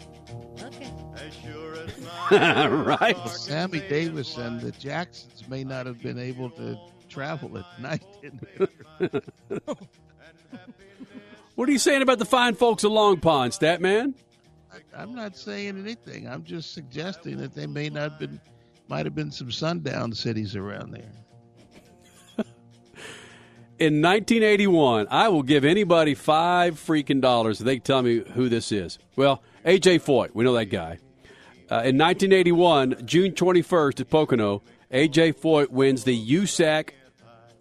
Okay. 0.61 0.91
right? 2.31 3.15
Well, 3.15 3.27
Sammy 3.27 3.79
Davis 3.87 4.35
and 4.37 4.59
the 4.59 4.71
Jacksons 4.71 5.47
may 5.47 5.63
not 5.63 5.85
have 5.85 6.01
been 6.01 6.17
able 6.17 6.49
to 6.51 6.77
travel 7.15 7.57
at 7.57 7.65
night. 7.81 8.03
In 8.21 8.39
there. 8.57 9.21
What 11.55 11.69
are 11.69 11.71
you 11.71 11.79
saying 11.79 12.01
about 12.01 12.19
the 12.19 12.25
fine 12.25 12.53
folks 12.53 12.83
of 12.83 12.91
Long 12.91 13.21
Pond, 13.21 13.53
Stat 13.53 13.79
Man? 13.79 14.13
I'm 14.93 15.15
not 15.15 15.37
saying 15.37 15.77
anything. 15.77 16.27
I'm 16.27 16.43
just 16.43 16.73
suggesting 16.73 17.37
that 17.37 17.55
they 17.55 17.65
may 17.65 17.89
not 17.89 18.11
have 18.11 18.19
been, 18.19 18.41
might 18.89 19.05
have 19.05 19.15
been 19.15 19.31
some 19.31 19.53
sundown 19.53 20.11
cities 20.11 20.57
around 20.57 20.91
there. 20.91 21.13
In 23.79 24.01
1981, 24.01 25.07
I 25.09 25.29
will 25.29 25.43
give 25.43 25.63
anybody 25.63 26.13
five 26.13 26.75
freaking 26.75 27.21
dollars 27.21 27.61
if 27.61 27.65
they 27.65 27.79
tell 27.79 28.01
me 28.01 28.25
who 28.33 28.49
this 28.49 28.73
is. 28.73 28.99
Well, 29.15 29.41
AJ 29.65 30.01
Foyt, 30.01 30.31
we 30.33 30.43
know 30.43 30.53
that 30.55 30.65
guy. 30.65 30.99
Uh, 31.71 31.81
in 31.81 31.97
1981, 31.97 33.05
June 33.05 33.31
21st 33.31 34.01
at 34.01 34.09
Pocono, 34.09 34.61
AJ 34.91 35.39
Foyt 35.39 35.69
wins 35.69 36.03
the 36.03 36.31
USAC 36.33 36.89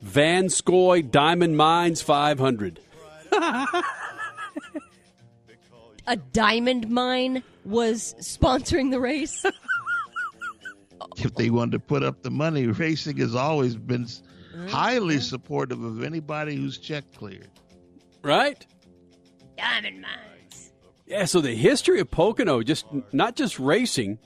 Van 0.05 0.49
Scoy 0.51 1.03
Diamond 1.03 1.57
Mines 1.57 2.03
500. 2.03 2.79
A 6.07 6.17
diamond 6.17 6.91
mine 6.91 7.43
was 7.65 8.15
sponsoring 8.21 8.91
the 8.91 9.01
race. 9.01 9.47
if 11.17 11.35
they 11.35 11.49
wanted 11.49 11.73
to 11.73 11.79
put 11.79 12.03
up 12.03 12.23
the 12.23 12.31
money, 12.31 12.67
racing 12.67 13.17
has 13.17 13.35
always 13.35 13.77
been 13.77 14.05
mm-hmm. 14.05 14.67
highly 14.67 15.19
supportive 15.19 15.83
of 15.83 16.03
anybody 16.03 16.55
who's 16.55 16.77
check 16.77 17.05
cleared. 17.15 17.49
Right? 18.23 18.67
diamond 19.57 20.03
mines. 20.03 20.73
Yeah, 21.07 21.25
so 21.25 21.41
the 21.41 21.55
history 21.55 22.01
of 22.01 22.11
Pocono, 22.11 22.63
just 22.63 22.85
not 23.13 23.37
just 23.37 23.59
racing, 23.59 24.19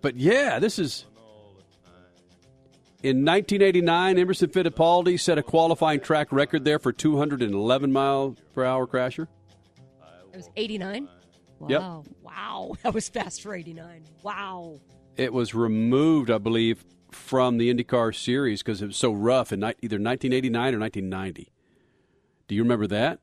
but 0.00 0.16
yeah, 0.16 0.60
this 0.60 0.78
is. 0.78 1.04
In 3.00 3.24
1989, 3.24 4.18
Emerson 4.18 4.50
Fittipaldi 4.50 5.20
set 5.20 5.38
a 5.38 5.42
qualifying 5.42 6.00
track 6.00 6.32
record 6.32 6.64
there 6.64 6.80
for 6.80 6.92
211 6.92 7.92
mile 7.92 8.34
per 8.52 8.64
hour 8.64 8.88
crasher. 8.88 9.28
It 10.32 10.36
was 10.36 10.50
89? 10.56 11.08
Wow. 11.60 11.68
Yep. 11.68 12.14
Wow. 12.22 12.72
That 12.82 12.94
was 12.94 13.08
fast 13.08 13.42
for 13.42 13.54
89. 13.54 14.04
Wow. 14.24 14.80
It 15.16 15.32
was 15.32 15.54
removed, 15.54 16.28
I 16.28 16.38
believe, 16.38 16.84
from 17.12 17.58
the 17.58 17.72
IndyCar 17.72 18.14
series 18.14 18.62
because 18.62 18.82
it 18.82 18.86
was 18.86 18.96
so 18.96 19.12
rough 19.12 19.52
in 19.52 19.62
either 19.62 19.98
1989 19.98 20.74
or 20.74 20.78
1990. 20.80 21.52
Do 22.48 22.54
you 22.54 22.62
remember 22.62 22.88
that? 22.88 23.20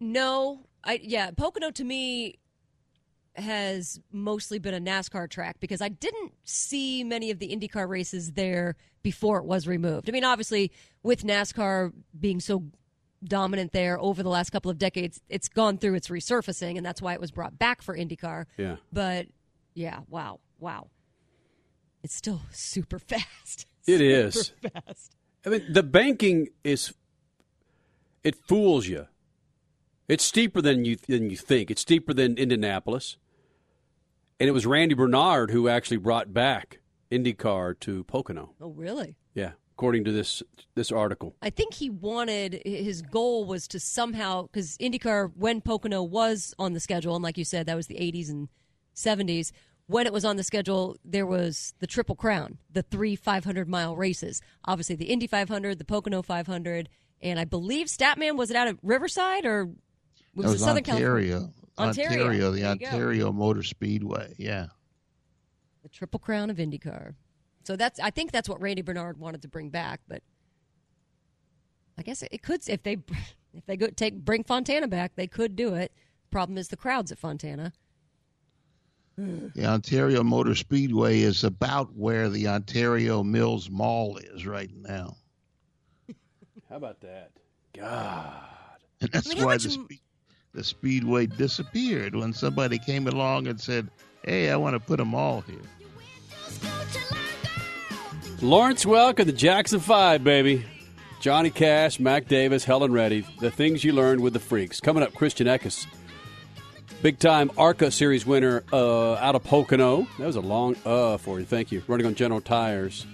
No, 0.00 0.66
I 0.84 1.00
yeah, 1.02 1.30
Pocono 1.30 1.70
to 1.70 1.84
me 1.84 2.38
has 3.34 4.00
mostly 4.10 4.58
been 4.58 4.74
a 4.74 4.80
NASCAR 4.80 5.28
track 5.28 5.58
because 5.60 5.80
I 5.80 5.88
didn't 5.88 6.32
see 6.44 7.02
many 7.04 7.30
of 7.30 7.38
the 7.38 7.48
IndyCar 7.48 7.88
races 7.88 8.32
there 8.32 8.76
before 9.02 9.38
it 9.38 9.44
was 9.44 9.66
removed. 9.66 10.08
I 10.08 10.12
mean, 10.12 10.24
obviously 10.24 10.70
with 11.02 11.24
NASCAR 11.24 11.92
being 12.18 12.40
so 12.40 12.64
dominant 13.24 13.72
there 13.72 13.98
over 14.00 14.22
the 14.22 14.28
last 14.28 14.50
couple 14.50 14.70
of 14.70 14.78
decades, 14.78 15.20
it's 15.28 15.48
gone 15.48 15.78
through 15.78 15.94
its 15.94 16.08
resurfacing 16.08 16.76
and 16.76 16.84
that's 16.84 17.00
why 17.00 17.14
it 17.14 17.20
was 17.20 17.30
brought 17.30 17.58
back 17.58 17.82
for 17.82 17.96
IndyCar. 17.96 18.46
Yeah. 18.58 18.76
But 18.92 19.28
yeah, 19.74 20.00
wow, 20.08 20.40
wow. 20.58 20.88
It's 22.02 22.14
still 22.14 22.42
super 22.50 22.98
fast. 22.98 23.66
It 23.86 24.00
is. 24.00 24.52
Super 24.62 24.80
fast. 24.80 25.16
I 25.44 25.48
mean, 25.48 25.72
the 25.72 25.82
banking 25.82 26.48
is 26.62 26.92
it 28.22 28.36
fools 28.46 28.86
you. 28.86 29.06
It's 30.08 30.24
steeper 30.24 30.60
than 30.60 30.84
you 30.84 30.96
than 31.08 31.30
you 31.30 31.36
think. 31.36 31.70
It's 31.70 31.82
steeper 31.82 32.12
than 32.12 32.36
Indianapolis. 32.36 33.16
And 34.42 34.48
it 34.48 34.52
was 34.52 34.66
Randy 34.66 34.96
Bernard 34.96 35.52
who 35.52 35.68
actually 35.68 35.98
brought 35.98 36.34
back 36.34 36.80
IndyCar 37.12 37.78
to 37.78 38.02
Pocono. 38.02 38.50
Oh, 38.60 38.70
really? 38.70 39.14
Yeah, 39.34 39.52
according 39.74 40.02
to 40.06 40.10
this 40.10 40.42
this 40.74 40.90
article. 40.90 41.36
I 41.40 41.50
think 41.50 41.74
he 41.74 41.88
wanted 41.88 42.60
his 42.66 43.02
goal 43.02 43.44
was 43.44 43.68
to 43.68 43.78
somehow 43.78 44.48
because 44.48 44.76
IndyCar 44.78 45.30
when 45.36 45.60
Pocono 45.60 46.02
was 46.02 46.56
on 46.58 46.72
the 46.72 46.80
schedule, 46.80 47.14
and 47.14 47.22
like 47.22 47.38
you 47.38 47.44
said, 47.44 47.66
that 47.66 47.76
was 47.76 47.86
the 47.86 47.94
80s 47.94 48.30
and 48.30 48.48
70s. 48.96 49.52
When 49.86 50.08
it 50.08 50.12
was 50.12 50.24
on 50.24 50.38
the 50.38 50.42
schedule, 50.42 50.96
there 51.04 51.24
was 51.24 51.74
the 51.78 51.86
Triple 51.86 52.16
Crown, 52.16 52.58
the 52.68 52.82
three 52.82 53.14
500 53.14 53.68
mile 53.68 53.94
races. 53.94 54.42
Obviously, 54.64 54.96
the 54.96 55.04
Indy 55.04 55.28
500, 55.28 55.78
the 55.78 55.84
Pocono 55.84 56.20
500, 56.20 56.88
and 57.20 57.38
I 57.38 57.44
believe 57.44 57.86
Statman 57.86 58.34
was 58.36 58.50
it 58.50 58.56
out 58.56 58.66
of 58.66 58.76
Riverside 58.82 59.46
or 59.46 59.66
was 60.34 60.46
That 60.46 60.48
it 60.48 60.52
was 60.54 60.60
Southern 60.64 60.78
Ontario. 60.78 61.28
California? 61.30 61.61
Ontario, 61.78 62.50
the 62.50 62.60
There 62.60 62.72
you 62.72 62.78
go. 62.78 62.86
Ontario 62.86 63.32
Motor 63.32 63.62
Speedway. 63.62 64.34
Yeah. 64.38 64.66
the 65.82 65.88
Triple 65.88 66.20
Crown 66.20 66.50
of 66.50 66.58
IndyCar. 66.58 67.14
So 67.64 67.76
that's 67.76 67.98
I 68.00 68.10
think 68.10 68.32
that's 68.32 68.48
what 68.48 68.60
Randy 68.60 68.82
Bernard 68.82 69.18
wanted 69.18 69.42
to 69.42 69.48
bring 69.48 69.68
back, 69.70 70.00
but 70.08 70.22
I 71.98 72.02
guess 72.02 72.22
it 72.22 72.42
could 72.42 72.68
if 72.68 72.82
they 72.82 72.92
if 73.54 73.66
they 73.66 73.76
go 73.76 73.88
take 73.88 74.16
bring 74.24 74.44
Fontana 74.44 74.88
back, 74.88 75.12
they 75.16 75.26
could 75.26 75.56
do 75.56 75.74
it. 75.74 75.92
Problem 76.30 76.58
is 76.58 76.68
the 76.68 76.76
crowds 76.76 77.12
at 77.12 77.18
Fontana. 77.18 77.72
The 79.54 79.66
Ontario 79.66 80.22
Motor 80.24 80.54
Speedway 80.54 81.20
is 81.20 81.44
about 81.44 81.94
where 81.94 82.30
the 82.30 82.48
Ontario 82.48 83.22
Mills 83.22 83.68
Mall 83.68 84.16
is 84.16 84.46
right 84.46 84.70
now. 84.74 85.16
How 86.70 86.76
about 86.76 87.02
that? 87.02 87.32
God. 87.76 88.42
And 89.02 89.10
that's 89.10 89.30
I 89.30 89.34
mean, 89.34 89.44
why 89.44 89.52
much 89.52 89.64
the, 89.64 89.72
m- 89.74 89.86
spe- 89.90 90.00
the 90.54 90.62
Speedway 90.62 91.26
disappeared 91.26 92.14
when 92.14 92.32
somebody 92.32 92.78
came 92.78 93.06
along 93.08 93.46
and 93.46 93.60
said, 93.60 93.88
Hey, 94.24 94.50
I 94.50 94.56
want 94.56 94.74
to 94.74 94.80
put 94.80 94.98
them 94.98 95.14
all 95.14 95.40
here. 95.42 95.56
Lawrence 98.40 98.84
Welk 98.84 99.18
of 99.18 99.26
the 99.26 99.32
Jackson 99.32 99.80
Five, 99.80 100.22
baby. 100.22 100.64
Johnny 101.20 101.50
Cash, 101.50 102.00
Mac 102.00 102.26
Davis, 102.26 102.64
Helen 102.64 102.92
Reddy. 102.92 103.24
The 103.40 103.50
things 103.50 103.84
you 103.84 103.92
learned 103.92 104.20
with 104.20 104.32
the 104.32 104.40
freaks. 104.40 104.80
Coming 104.80 105.02
up, 105.04 105.14
Christian 105.14 105.46
Eckes. 105.46 105.86
Big 107.00 107.18
time 107.18 107.50
ARCA 107.56 107.90
Series 107.90 108.26
winner 108.26 108.64
uh, 108.72 109.14
out 109.14 109.34
of 109.34 109.44
Pocono. 109.44 110.06
That 110.18 110.26
was 110.26 110.36
a 110.36 110.40
long 110.40 110.76
uh 110.84 111.16
for 111.18 111.40
you. 111.40 111.46
Thank 111.46 111.72
you. 111.72 111.82
Running 111.86 112.06
on 112.06 112.14
General 112.14 112.40
Tires. 112.40 113.06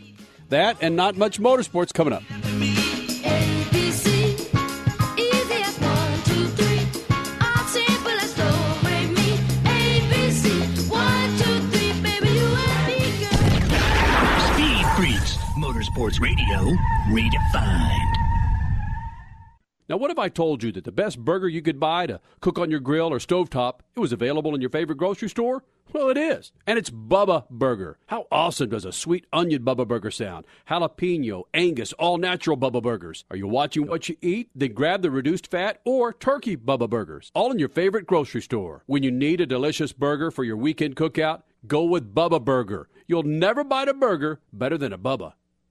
That 0.49 0.79
and 0.81 0.97
not 0.97 1.17
much 1.17 1.39
motorsports 1.39 1.93
coming 1.93 2.15
up. 2.15 2.23
Motorsports 16.09 16.21
Radio, 16.21 16.77
redefined. 17.09 18.15
Now, 19.89 19.97
what 19.97 20.11
if 20.11 20.19
I 20.19 20.29
told 20.29 20.63
you 20.63 20.73
that 20.73 20.85
the 20.85 20.93
best 20.93 21.19
burger 21.19 21.49
you 21.49 21.63
could 21.63 21.81
buy 21.81 22.07
to 22.07 22.21
cook 22.41 22.59
on 22.59 22.71
your 22.71 22.81
grill 22.81 23.13
or 23.13 23.19
stovetop, 23.19 23.81
it 23.95 24.01
was 24.01 24.13
available 24.13 24.55
in 24.55 24.61
your 24.61 24.71
favorite 24.71 24.97
grocery 24.97 25.29
store? 25.29 25.65
Well, 25.93 26.11
it 26.11 26.19
is. 26.19 26.53
And 26.67 26.79
it's 26.79 26.91
Bubba 26.91 27.49
Burger. 27.49 27.99
How 28.07 28.27
awesome 28.31 28.69
does 28.71 28.85
a 28.85 28.93
sweet 28.93 29.27
onion 29.33 29.63
Bubba 29.63 29.89
Burger 29.89 30.11
sound? 30.11 30.47
Jalapeno, 30.69 31.45
Angus, 31.55 31.95
all 31.95 32.19
natural 32.19 32.59
Bubba 32.59 32.83
Burgers. 32.83 33.25
Are 33.31 33.37
you 33.37 33.47
watching 33.47 33.87
what 33.87 34.09
you 34.09 34.17
eat? 34.21 34.51
Then 34.55 34.75
grab 34.75 35.01
the 35.01 35.11
reduced 35.11 35.47
fat 35.47 35.81
or 35.87 36.13
turkey 36.13 36.57
Bubba 36.57 36.91
Burgers. 36.91 37.31
All 37.35 37.51
in 37.51 37.59
your 37.59 37.71
favorite 37.71 38.07
grocery 38.07 38.43
store. 38.43 38.83
When 38.87 39.03
you 39.03 39.11
need 39.11 39.41
a 39.41 39.47
delicious 39.47 39.93
burger 39.93 40.31
for 40.31 40.45
your 40.45 40.59
weekend 40.59 40.97
cookout, 40.97 41.43
go 41.67 41.85
with 41.85 42.15
Bubba 42.15 42.45
Burger. 42.45 42.89
You'll 43.07 43.23
never 43.23 43.65
bite 43.65 43.89
a 43.89 43.95
burger 43.95 44.41
better 44.53 44.77
than 44.77 44.93
a 44.93 44.99
Bubba. 44.99 45.33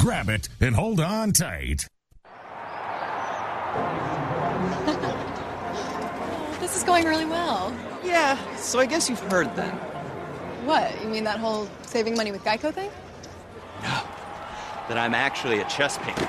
Grab 0.00 0.28
it 0.28 0.48
and 0.60 0.74
hold 0.74 1.00
on 1.00 1.32
tight. 1.32 1.86
This 6.60 6.76
is 6.78 6.82
going 6.84 7.04
really 7.04 7.26
well. 7.26 7.76
Yeah, 8.02 8.38
so 8.56 8.80
I 8.80 8.86
guess 8.86 9.10
you've 9.10 9.20
heard 9.20 9.54
then. 9.54 9.74
What? 10.64 10.98
You 11.02 11.08
mean 11.10 11.24
that 11.24 11.38
whole 11.38 11.68
saving 11.82 12.16
money 12.16 12.32
with 12.32 12.42
Geico 12.42 12.72
thing? 12.72 12.90
No. 13.82 14.00
That 14.88 14.96
I'm 14.96 15.14
actually 15.14 15.60
a 15.60 15.68
chess 15.68 15.98
painter. 15.98 16.24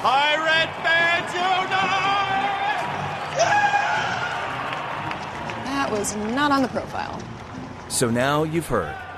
Pirate 0.00 0.70
fans 0.82 1.32
That 5.66 5.88
was 5.90 6.16
not 6.16 6.50
on 6.50 6.62
the 6.62 6.68
profile. 6.68 7.20
So 7.88 8.08
now 8.08 8.44
you've 8.44 8.66
heard. 8.66 8.96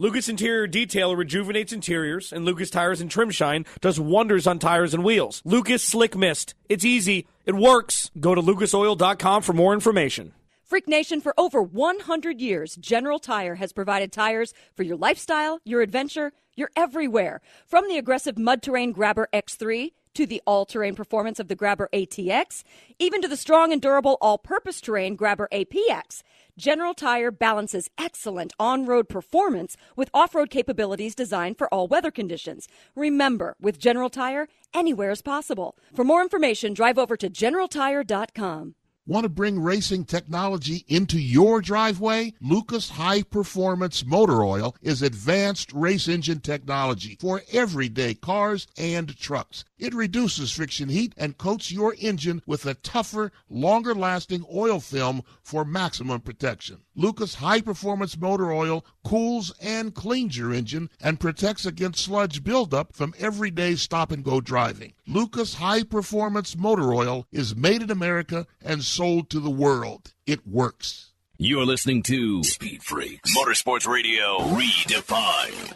Lucas 0.00 0.30
Interior 0.30 0.66
Detail 0.66 1.14
rejuvenates 1.14 1.74
interiors, 1.74 2.32
and 2.32 2.46
Lucas 2.46 2.70
Tires 2.70 3.02
and 3.02 3.10
Trim 3.10 3.28
Shine 3.28 3.66
does 3.82 4.00
wonders 4.00 4.46
on 4.46 4.58
tires 4.58 4.94
and 4.94 5.04
wheels. 5.04 5.42
Lucas 5.44 5.82
Slick 5.82 6.16
Mist. 6.16 6.54
It's 6.70 6.86
easy. 6.86 7.28
It 7.44 7.54
works. 7.54 8.10
Go 8.18 8.34
to 8.34 8.40
lucasoil.com 8.40 9.42
for 9.42 9.52
more 9.52 9.74
information. 9.74 10.32
Freak 10.64 10.88
Nation, 10.88 11.20
for 11.20 11.34
over 11.36 11.60
100 11.60 12.40
years, 12.40 12.76
General 12.76 13.18
Tire 13.18 13.56
has 13.56 13.74
provided 13.74 14.10
tires 14.10 14.54
for 14.74 14.84
your 14.84 14.96
lifestyle, 14.96 15.60
your 15.66 15.82
adventure, 15.82 16.32
your 16.56 16.70
everywhere. 16.74 17.42
From 17.66 17.86
the 17.86 17.98
aggressive 17.98 18.38
mud 18.38 18.62
terrain 18.62 18.92
Grabber 18.92 19.28
X3 19.34 19.92
to 20.14 20.26
the 20.26 20.40
all 20.46 20.64
terrain 20.64 20.94
performance 20.94 21.38
of 21.38 21.48
the 21.48 21.54
Grabber 21.54 21.90
ATX, 21.92 22.62
even 22.98 23.20
to 23.20 23.28
the 23.28 23.36
strong 23.36 23.70
and 23.70 23.82
durable 23.82 24.16
all 24.22 24.38
purpose 24.38 24.80
terrain 24.80 25.14
Grabber 25.14 25.48
APX. 25.52 26.22
General 26.56 26.94
Tire 26.94 27.30
balances 27.30 27.88
excellent 27.98 28.52
on 28.58 28.86
road 28.86 29.08
performance 29.08 29.76
with 29.96 30.10
off 30.12 30.34
road 30.34 30.50
capabilities 30.50 31.14
designed 31.14 31.58
for 31.58 31.72
all 31.72 31.86
weather 31.86 32.10
conditions. 32.10 32.68
Remember, 32.94 33.56
with 33.60 33.78
General 33.78 34.10
Tire, 34.10 34.48
anywhere 34.74 35.10
is 35.10 35.22
possible. 35.22 35.76
For 35.94 36.04
more 36.04 36.22
information, 36.22 36.74
drive 36.74 36.98
over 36.98 37.16
to 37.16 37.28
generaltire.com. 37.30 38.74
Want 39.10 39.24
to 39.24 39.28
bring 39.28 39.60
racing 39.60 40.04
technology 40.04 40.84
into 40.86 41.18
your 41.18 41.60
driveway? 41.60 42.32
Lucas 42.40 42.90
High 42.90 43.24
Performance 43.24 44.06
Motor 44.06 44.44
Oil 44.44 44.76
is 44.82 45.02
advanced 45.02 45.72
race 45.72 46.06
engine 46.06 46.38
technology 46.38 47.18
for 47.20 47.42
everyday 47.52 48.14
cars 48.14 48.68
and 48.78 49.18
trucks. 49.18 49.64
It 49.80 49.94
reduces 49.94 50.52
friction 50.52 50.90
heat 50.90 51.12
and 51.16 51.36
coats 51.36 51.72
your 51.72 51.96
engine 51.98 52.40
with 52.46 52.66
a 52.66 52.74
tougher, 52.74 53.32
longer 53.48 53.96
lasting 53.96 54.44
oil 54.54 54.78
film 54.78 55.22
for 55.42 55.64
maximum 55.64 56.20
protection. 56.20 56.82
Lucas 56.94 57.34
High 57.34 57.62
Performance 57.62 58.16
Motor 58.16 58.52
Oil 58.52 58.84
cools 59.02 59.52
and 59.60 59.92
cleans 59.94 60.36
your 60.36 60.52
engine 60.52 60.90
and 61.00 61.18
protects 61.18 61.66
against 61.66 62.04
sludge 62.04 62.44
buildup 62.44 62.94
from 62.94 63.14
everyday 63.18 63.74
stop 63.74 64.12
and 64.12 64.22
go 64.22 64.40
driving. 64.40 64.92
Lucas 65.08 65.54
High 65.54 65.82
Performance 65.82 66.56
Motor 66.56 66.92
Oil 66.92 67.26
is 67.32 67.56
made 67.56 67.82
in 67.82 67.90
America 67.90 68.46
and 68.62 68.84
sold 69.00 69.30
to 69.30 69.40
the 69.40 69.48
world. 69.48 70.12
It 70.26 70.46
works. 70.46 71.12
You're 71.38 71.64
listening 71.64 72.02
to 72.02 72.44
Speed 72.44 72.82
Freaks 72.82 73.34
Motorsports 73.34 73.86
Radio 73.90 74.40
Redefined. 74.40 75.74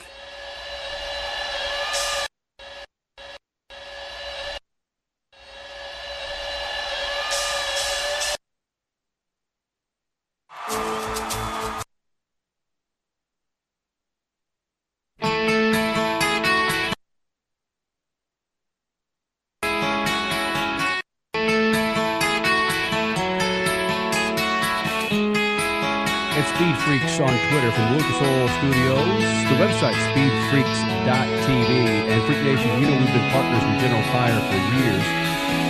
From 27.72 27.94
Lucas 27.94 28.20
Oil 28.20 28.48
Studios. 28.58 29.24
The 29.48 29.56
website, 29.56 29.96
speedfreaks.tv. 30.12 31.70
And 32.10 32.22
Freak 32.26 32.42
Nation, 32.44 32.68
you 32.78 32.90
know 32.90 32.98
we've 32.98 33.06
been 33.06 33.30
partners 33.32 33.64
with 33.64 33.80
General 33.80 34.02
Tire 34.12 34.38
for 34.50 34.58
years. 34.76 35.02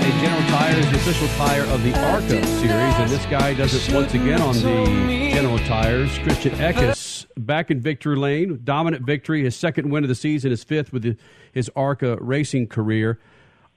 And 0.03 0.21
General 0.21 0.43
Tire 0.51 0.77
is 0.77 0.91
the 0.91 0.97
official 0.97 1.29
tire 1.39 1.62
of 1.62 1.85
the 1.85 1.97
ARCA 2.11 2.45
series. 2.47 2.95
And 2.97 3.09
this 3.09 3.25
guy 3.27 3.55
does 3.55 3.75
it 3.75 3.95
once 3.95 4.12
again 4.12 4.43
on 4.43 4.55
the 4.57 5.31
General 5.33 5.59
Tires. 5.61 6.19
Christian 6.19 6.53
Eckes 6.57 7.27
back 7.39 7.71
in 7.71 7.81
victory 7.81 8.16
lane. 8.16 8.61
Dominant 8.65 9.07
victory. 9.07 9.45
His 9.45 9.55
second 9.55 9.89
win 9.89 10.03
of 10.03 10.09
the 10.09 10.16
season, 10.16 10.51
his 10.51 10.65
fifth 10.65 10.93
with 10.93 11.05
the, 11.05 11.16
his 11.53 11.71
ARCA 11.77 12.16
racing 12.21 12.66
career. 12.66 13.21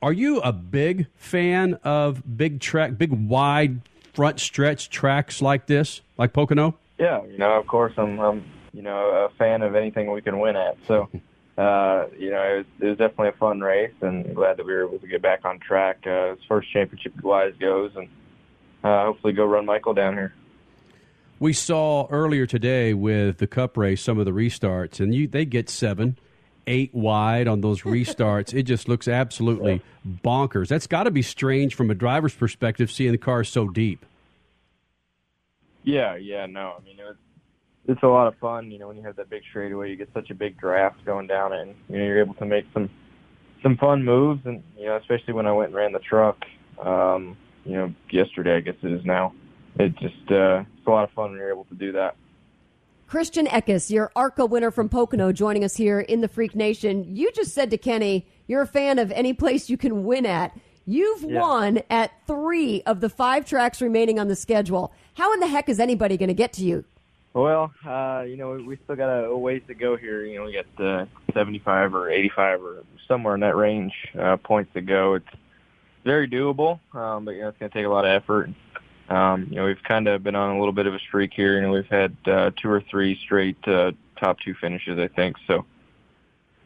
Are 0.01 0.13
you 0.13 0.39
a 0.39 0.51
big 0.51 1.05
fan 1.15 1.75
of 1.83 2.23
big 2.35 2.61
track, 2.61 2.97
big 2.97 3.11
wide 3.11 3.81
front 4.13 4.39
stretch 4.39 4.89
tracks 4.89 5.39
like 5.39 5.67
this, 5.67 6.01
like 6.17 6.33
Pocono? 6.33 6.77
Yeah, 6.97 7.23
you 7.25 7.37
know, 7.37 7.59
of 7.59 7.67
course, 7.67 7.93
I'm, 7.97 8.19
I'm, 8.19 8.43
you 8.73 8.81
know, 8.81 9.29
a 9.29 9.37
fan 9.37 9.61
of 9.61 9.75
anything 9.75 10.11
we 10.11 10.21
can 10.21 10.39
win 10.39 10.55
at. 10.55 10.77
So, 10.87 11.09
uh, 11.57 12.07
you 12.17 12.31
know, 12.31 12.41
it 12.41 12.57
was, 12.57 12.65
it 12.79 12.85
was 12.85 12.97
definitely 12.97 13.29
a 13.29 13.33
fun 13.33 13.61
race, 13.61 13.93
and 14.01 14.35
glad 14.35 14.57
that 14.57 14.65
we 14.65 14.73
were 14.73 14.87
able 14.87 14.99
to 14.99 15.07
get 15.07 15.21
back 15.21 15.45
on 15.45 15.59
track 15.59 15.99
uh, 16.05 16.33
as 16.33 16.37
first 16.47 16.71
championship 16.71 17.13
wise 17.21 17.53
goes, 17.59 17.91
and 17.95 18.07
uh, 18.83 19.05
hopefully 19.05 19.33
go 19.33 19.45
run 19.45 19.65
Michael 19.65 19.93
down 19.93 20.13
here. 20.13 20.33
We 21.39 21.53
saw 21.53 22.07
earlier 22.09 22.47
today 22.47 22.95
with 22.95 23.37
the 23.37 23.45
Cup 23.45 23.77
race 23.77 24.01
some 24.01 24.17
of 24.17 24.25
the 24.25 24.31
restarts, 24.31 24.99
and 24.99 25.13
you 25.13 25.27
they 25.27 25.45
get 25.45 25.69
seven, 25.69 26.17
eight 26.65 26.93
wide 26.95 27.47
on 27.47 27.61
those 27.61 27.83
restarts. 27.83 28.55
it 28.55 28.63
just 28.63 28.87
looks 28.87 29.07
absolutely 29.07 29.83
bonkers. 30.25 30.67
That's 30.67 30.87
got 30.87 31.03
to 31.03 31.11
be 31.11 31.21
strange 31.21 31.75
from 31.75 31.91
a 31.91 31.95
driver's 31.95 32.33
perspective, 32.33 32.91
seeing 32.91 33.11
the 33.11 33.19
car 33.19 33.43
so 33.43 33.67
deep. 33.67 34.03
Yeah, 35.87 36.17
yeah, 36.17 36.45
no, 36.47 36.73
I 36.77 36.83
mean, 36.83 36.99
it 36.99 37.03
was, 37.03 37.15
it's 37.87 38.03
a 38.03 38.07
lot 38.07 38.27
of 38.27 38.35
fun. 38.39 38.69
You 38.71 38.77
know, 38.77 38.89
when 38.89 38.97
you 38.97 39.03
have 39.03 39.15
that 39.15 39.29
big 39.29 39.41
straightaway, 39.49 39.89
you 39.89 39.95
get 39.95 40.09
such 40.13 40.29
a 40.29 40.35
big 40.35 40.59
draft 40.59 40.97
going 41.05 41.27
down 41.27 41.53
it, 41.53 41.61
and 41.61 41.75
you 41.87 41.97
know 41.97 42.03
you're 42.03 42.19
able 42.19 42.33
to 42.35 42.45
make 42.45 42.65
some 42.73 42.89
some 43.63 43.77
fun 43.77 44.03
moves, 44.03 44.41
and 44.45 44.61
you 44.77 44.87
know, 44.87 44.97
especially 44.97 45.33
when 45.33 45.45
I 45.47 45.53
went 45.53 45.67
and 45.69 45.75
ran 45.77 45.93
the 45.93 45.99
truck. 45.99 46.37
Um, 46.83 47.37
you 47.63 47.75
know, 47.75 47.93
yesterday 48.09 48.57
I 48.57 48.59
guess 48.59 48.75
it 48.83 48.91
is 48.91 49.05
now. 49.05 49.33
It 49.79 49.95
just 49.97 50.29
uh, 50.29 50.65
it's 50.77 50.87
a 50.87 50.89
lot 50.89 51.05
of 51.05 51.11
fun 51.11 51.29
when 51.31 51.39
you're 51.39 51.51
able 51.51 51.63
to 51.65 51.75
do 51.75 51.93
that. 51.93 52.17
Christian 53.07 53.45
Eckes, 53.47 53.89
your 53.89 54.11
ARCA 54.13 54.45
winner 54.45 54.71
from 54.71 54.89
Pocono, 54.89 55.31
joining 55.31 55.63
us 55.63 55.77
here 55.77 56.01
in 56.01 56.19
the 56.19 56.27
Freak 56.27 56.53
Nation. 56.53 57.15
You 57.15 57.31
just 57.31 57.53
said 57.53 57.71
to 57.71 57.77
Kenny, 57.77 58.27
you're 58.47 58.63
a 58.63 58.67
fan 58.67 58.99
of 58.99 59.09
any 59.13 59.31
place 59.31 59.69
you 59.69 59.77
can 59.77 60.03
win 60.03 60.25
at. 60.25 60.51
You've 60.85 61.23
Yeah. 61.23 61.39
won 61.41 61.79
at 61.89 62.11
three 62.27 62.81
of 62.83 62.99
the 62.99 63.09
five 63.09 63.45
tracks 63.45 63.81
remaining 63.81 64.19
on 64.19 64.27
the 64.27 64.35
schedule. 64.35 64.93
How 65.17 65.33
in 65.33 65.39
the 65.39 65.47
heck 65.47 65.67
is 65.67 65.79
anybody 65.79 66.15
going 66.15 66.27
to 66.27 66.35
get 66.35 66.53
to 66.53 66.63
you? 66.63 66.85
Well, 67.33 67.73
uh, 67.83 68.23
you 68.27 68.37
know, 68.37 68.51
we, 68.51 68.77
still 68.83 68.95
got 68.95 69.09
a, 69.09 69.25
a 69.25 69.37
ways 69.37 69.63
to 69.67 69.73
go 69.73 69.97
here. 69.97 70.23
You 70.23 70.37
know, 70.37 70.45
we 70.45 70.53
got 70.53 70.85
uh, 70.85 71.05
75 71.33 71.95
or 71.95 72.11
85 72.11 72.61
or 72.61 72.83
somewhere 73.07 73.33
in 73.33 73.41
that 73.41 73.55
range 73.55 73.93
uh, 74.17 74.37
points 74.37 74.71
to 74.75 74.81
go. 74.81 75.15
It's 75.15 75.25
very 76.03 76.27
doable, 76.27 76.79
um, 76.93 77.25
but 77.25 77.31
you 77.31 77.41
know, 77.41 77.47
it's 77.47 77.57
going 77.57 77.71
to 77.71 77.77
take 77.77 77.87
a 77.87 77.89
lot 77.89 78.05
of 78.05 78.11
effort. 78.11 78.51
Um, 79.09 79.47
you 79.49 79.55
know, 79.55 79.65
we've 79.65 79.81
kind 79.81 80.07
of 80.07 80.23
been 80.23 80.35
on 80.35 80.55
a 80.55 80.59
little 80.59 80.71
bit 80.71 80.85
of 80.85 80.93
a 80.93 80.99
streak 80.99 81.33
here. 81.33 81.55
You 81.55 81.61
know, 81.61 81.71
we've 81.71 81.87
had 81.87 82.15
uh, 82.27 82.51
two 82.55 82.69
or 82.69 82.81
three 82.81 83.15
straight 83.15 83.57
uh, 83.67 83.93
top 84.19 84.39
two 84.39 84.53
finishes, 84.53 84.99
I 84.99 85.07
think. 85.07 85.37
So, 85.47 85.65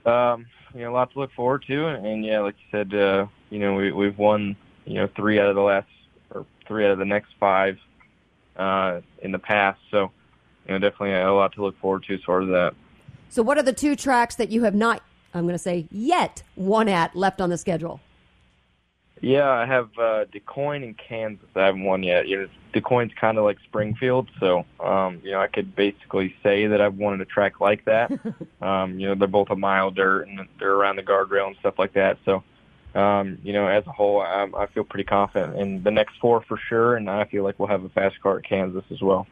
um, 0.06 0.46
you 0.74 0.82
know, 0.82 0.92
a 0.92 0.94
lot 0.94 1.14
to 1.14 1.20
look 1.20 1.32
forward 1.32 1.64
to. 1.68 1.88
And, 1.88 2.06
and 2.06 2.26
yeah, 2.26 2.42
like 2.42 2.56
you 2.60 2.78
said, 2.78 2.94
uh, 2.94 3.28
you 3.50 3.60
know, 3.60 3.76
we, 3.76 3.94
we've 3.94 4.18
won, 4.18 4.58
you 4.84 4.96
know, 4.96 5.08
three 5.16 5.40
out 5.40 5.48
of 5.48 5.56
the 5.56 5.62
last 5.62 5.88
or 6.32 6.46
three 6.68 6.84
out 6.84 6.92
of 6.92 7.00
the 7.00 7.06
next 7.06 7.30
five 7.40 7.78
uh, 8.58 9.02
in 9.22 9.32
the 9.32 9.40
past. 9.40 9.80
So, 9.90 10.12
you 10.68 10.74
know, 10.74 10.80
definitely 10.80 11.14
a 11.14 11.34
lot 11.34 11.54
to 11.54 11.64
look 11.64 11.80
forward 11.80 12.04
to 12.08 12.14
as 12.14 12.22
far 12.26 12.42
as 12.42 12.50
that. 12.50 12.74
So, 13.30 13.42
what 13.42 13.58
are 13.58 13.64
the 13.64 13.74
two 13.74 13.96
tracks 13.96 14.36
that 14.36 14.50
you 14.50 14.64
have 14.64 14.76
not, 14.76 15.02
I'm 15.34 15.44
going 15.44 15.54
to 15.54 15.60
say, 15.60 15.88
yet 15.92 16.44
won 16.56 16.90
at 16.90 17.16
left 17.16 17.42
on 17.42 17.50
the 17.50 17.58
schedule? 17.58 18.00
Yeah, 19.22 19.50
I 19.50 19.68
have 19.68 19.90
uh, 20.00 20.26
DuQuoin 20.34 20.84
and 20.84 20.98
Kansas. 20.98 21.48
I 21.56 21.68
haven't 21.68 21.84
won 21.84 22.02
yet. 22.02 22.28
You 22.28 22.42
know, 22.42 22.48
DuQuoin's 22.74 23.14
kind 23.14 23.38
of 23.38 23.44
like 23.44 23.60
Springfield, 23.64 24.28
so 24.40 24.66
um, 24.80 25.22
you 25.24 25.32
know 25.32 25.40
I 25.40 25.48
could 25.48 25.76
basically 25.76 26.36
say 26.42 26.66
that 26.66 26.82
I've 26.82 26.96
won 26.96 27.14
at 27.14 27.22
a 27.22 27.26
track 27.26 27.62
like 27.62 27.86
that. 27.86 28.12
um, 28.62 29.00
you 29.00 29.08
know, 29.08 29.16
they're 29.16 29.28
both 29.28 29.52
a 29.52 29.56
mile 29.56 29.92
dirt 29.92 30.28
and 30.28 30.40
they're 30.60 30.74
around 30.74 30.96
the 30.96 31.04
guardrail 31.04 31.48
and 31.48 31.56
stuff 31.60 31.78
like 31.78 31.94
that. 31.94 32.18
So, 32.26 32.44
um, 32.96 33.38
you 33.44 33.54
know, 33.54 33.68
as 33.68 33.86
a 33.88 33.92
whole, 33.92 34.22
I, 34.22 34.48
I 34.58 34.66
feel 34.68 34.84
pretty 34.84 35.06
confident 35.06 35.58
in 35.58 35.84
the 35.84 35.92
next 35.92 36.18
four 36.20 36.42
for 36.42 36.58
sure, 36.58 36.96
and 36.96 37.10
I 37.10 37.26
feel 37.26 37.44
like 37.44 37.58
we'll 37.60 37.70
have 37.70 37.84
a 37.84 37.90
fast 37.90 38.20
car 38.22 38.38
at 38.38 38.44
Kansas 38.44 38.84
as 38.92 39.02
well. 39.02 39.28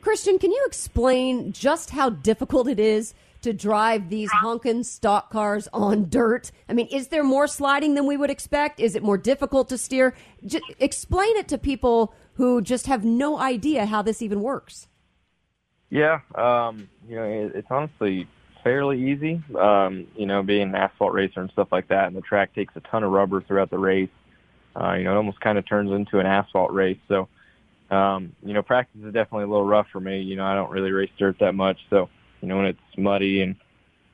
Christian, 0.00 0.38
can 0.38 0.50
you 0.50 0.64
explain 0.66 1.52
just 1.52 1.90
how 1.90 2.10
difficult 2.10 2.68
it 2.68 2.80
is 2.80 3.14
to 3.42 3.52
drive 3.52 4.08
these 4.08 4.30
honkin' 4.30 4.84
stock 4.84 5.30
cars 5.30 5.68
on 5.72 6.08
dirt? 6.08 6.50
I 6.68 6.72
mean, 6.72 6.86
is 6.86 7.08
there 7.08 7.22
more 7.22 7.46
sliding 7.46 7.94
than 7.94 8.06
we 8.06 8.16
would 8.16 8.30
expect? 8.30 8.80
Is 8.80 8.96
it 8.96 9.02
more 9.02 9.18
difficult 9.18 9.68
to 9.68 9.78
steer? 9.78 10.14
J- 10.44 10.60
explain 10.78 11.36
it 11.36 11.48
to 11.48 11.58
people 11.58 12.14
who 12.34 12.62
just 12.62 12.86
have 12.86 13.04
no 13.04 13.38
idea 13.38 13.86
how 13.86 14.02
this 14.02 14.22
even 14.22 14.40
works. 14.40 14.88
Yeah, 15.90 16.20
um, 16.34 16.88
you 17.06 17.16
know, 17.16 17.24
it, 17.24 17.52
it's 17.54 17.70
honestly 17.70 18.26
fairly 18.62 19.10
easy. 19.10 19.42
Um, 19.58 20.06
you 20.16 20.26
know, 20.26 20.42
being 20.42 20.62
an 20.62 20.74
asphalt 20.74 21.12
racer 21.12 21.40
and 21.40 21.50
stuff 21.50 21.68
like 21.72 21.88
that, 21.88 22.06
and 22.06 22.16
the 22.16 22.20
track 22.20 22.54
takes 22.54 22.74
a 22.76 22.80
ton 22.80 23.04
of 23.04 23.10
rubber 23.10 23.40
throughout 23.40 23.70
the 23.70 23.78
race. 23.78 24.10
Uh, 24.74 24.94
you 24.94 25.04
know, 25.04 25.12
it 25.12 25.16
almost 25.16 25.40
kind 25.40 25.58
of 25.58 25.66
turns 25.66 25.90
into 25.90 26.18
an 26.18 26.26
asphalt 26.26 26.72
race. 26.72 26.98
So, 27.08 27.28
um, 27.90 28.34
you 28.42 28.54
know, 28.54 28.62
practice 28.62 29.02
is 29.02 29.12
definitely 29.12 29.44
a 29.44 29.48
little 29.48 29.66
rough 29.66 29.88
for 29.92 30.00
me. 30.00 30.20
You 30.22 30.36
know, 30.36 30.44
I 30.44 30.54
don't 30.54 30.70
really 30.70 30.92
race 30.92 31.10
dirt 31.18 31.38
that 31.40 31.54
much, 31.54 31.78
so 31.90 32.08
you 32.40 32.48
know, 32.48 32.56
when 32.56 32.66
it's 32.66 32.80
muddy 32.96 33.42
and 33.42 33.56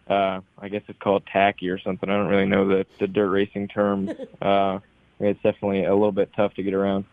uh, 0.09 0.41
I 0.59 0.69
guess 0.69 0.83
it's 0.89 0.99
called 0.99 1.25
tacky 1.27 1.69
or 1.69 1.79
something. 1.79 2.09
I 2.09 2.17
don't 2.17 2.29
really 2.29 2.47
know 2.47 2.67
the 2.67 2.87
the 2.99 3.07
dirt 3.07 3.31
racing 3.31 3.69
term. 3.69 4.11
Uh, 4.41 4.79
it's 5.21 5.43
definitely 5.43 5.85
a 5.85 5.93
little 5.93 6.13
bit 6.13 6.31
tough 6.37 6.55
to 6.55 6.63
get 6.63 6.75
around. 6.75 7.05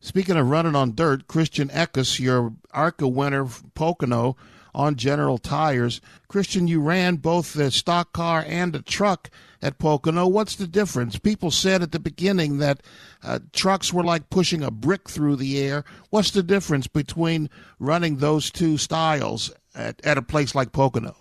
Speaking 0.00 0.36
of 0.36 0.50
running 0.50 0.76
on 0.76 0.94
dirt, 0.94 1.26
Christian 1.26 1.68
Eckes, 1.68 2.20
your 2.20 2.52
ARCA 2.72 3.08
winner, 3.08 3.46
Pocono, 3.74 4.36
on 4.76 4.94
General 4.94 5.38
Tires. 5.38 6.02
Christian, 6.28 6.68
you 6.68 6.80
ran 6.80 7.16
both 7.16 7.54
the 7.54 7.70
stock 7.70 8.12
car 8.12 8.44
and 8.46 8.74
the 8.74 8.82
truck 8.82 9.30
at 9.62 9.78
Pocono. 9.78 10.28
What's 10.28 10.54
the 10.54 10.66
difference? 10.66 11.18
People 11.18 11.50
said 11.50 11.82
at 11.82 11.92
the 11.92 11.98
beginning 11.98 12.58
that 12.58 12.82
uh, 13.24 13.38
trucks 13.52 13.92
were 13.92 14.04
like 14.04 14.28
pushing 14.28 14.62
a 14.62 14.70
brick 14.70 15.08
through 15.08 15.36
the 15.36 15.58
air. 15.58 15.84
What's 16.10 16.30
the 16.30 16.42
difference 16.42 16.86
between 16.86 17.48
running 17.80 18.18
those 18.18 18.50
two 18.50 18.76
styles 18.76 19.50
at, 19.74 20.04
at 20.04 20.18
a 20.18 20.22
place 20.22 20.54
like 20.54 20.72
Pocono? 20.72 21.16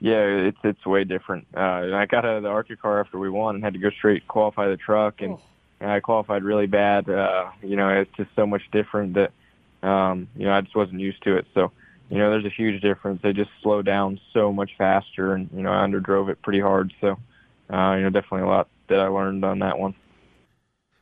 Yeah, 0.00 0.22
it's 0.22 0.58
it's 0.62 0.86
way 0.86 1.02
different. 1.02 1.48
Uh, 1.56 1.90
I 1.92 2.06
got 2.06 2.24
out 2.24 2.36
of 2.36 2.42
the 2.44 2.48
ARCA 2.50 2.76
car 2.76 3.00
after 3.00 3.18
we 3.18 3.30
won 3.30 3.56
and 3.56 3.64
had 3.64 3.72
to 3.72 3.80
go 3.80 3.90
straight 3.90 4.28
qualify 4.28 4.68
the 4.68 4.76
truck, 4.76 5.22
and, 5.22 5.38
and 5.80 5.90
I 5.90 5.98
qualified 5.98 6.44
really 6.44 6.68
bad. 6.68 7.10
Uh, 7.10 7.50
you 7.64 7.74
know, 7.74 7.88
it's 7.88 8.16
just 8.16 8.30
so 8.36 8.46
much 8.46 8.62
different 8.70 9.14
that 9.14 9.32
um, 9.82 10.28
you 10.36 10.44
know 10.44 10.52
I 10.52 10.60
just 10.60 10.76
wasn't 10.76 11.00
used 11.00 11.20
to 11.24 11.36
it. 11.36 11.46
So 11.52 11.72
you 12.10 12.18
know, 12.18 12.30
there's 12.30 12.44
a 12.44 12.50
huge 12.50 12.80
difference. 12.80 13.20
They 13.22 13.32
just 13.32 13.50
slow 13.62 13.82
down 13.82 14.20
so 14.32 14.52
much 14.52 14.70
faster, 14.78 15.34
and 15.34 15.48
you 15.54 15.62
know, 15.62 15.70
I 15.70 15.86
underdrove 15.86 16.30
it 16.30 16.40
pretty 16.42 16.60
hard. 16.60 16.92
So, 17.00 17.18
uh, 17.70 17.94
you 17.96 18.02
know, 18.02 18.10
definitely 18.10 18.42
a 18.42 18.46
lot 18.46 18.68
that 18.88 19.00
I 19.00 19.08
learned 19.08 19.44
on 19.44 19.58
that 19.58 19.78
one. 19.78 19.94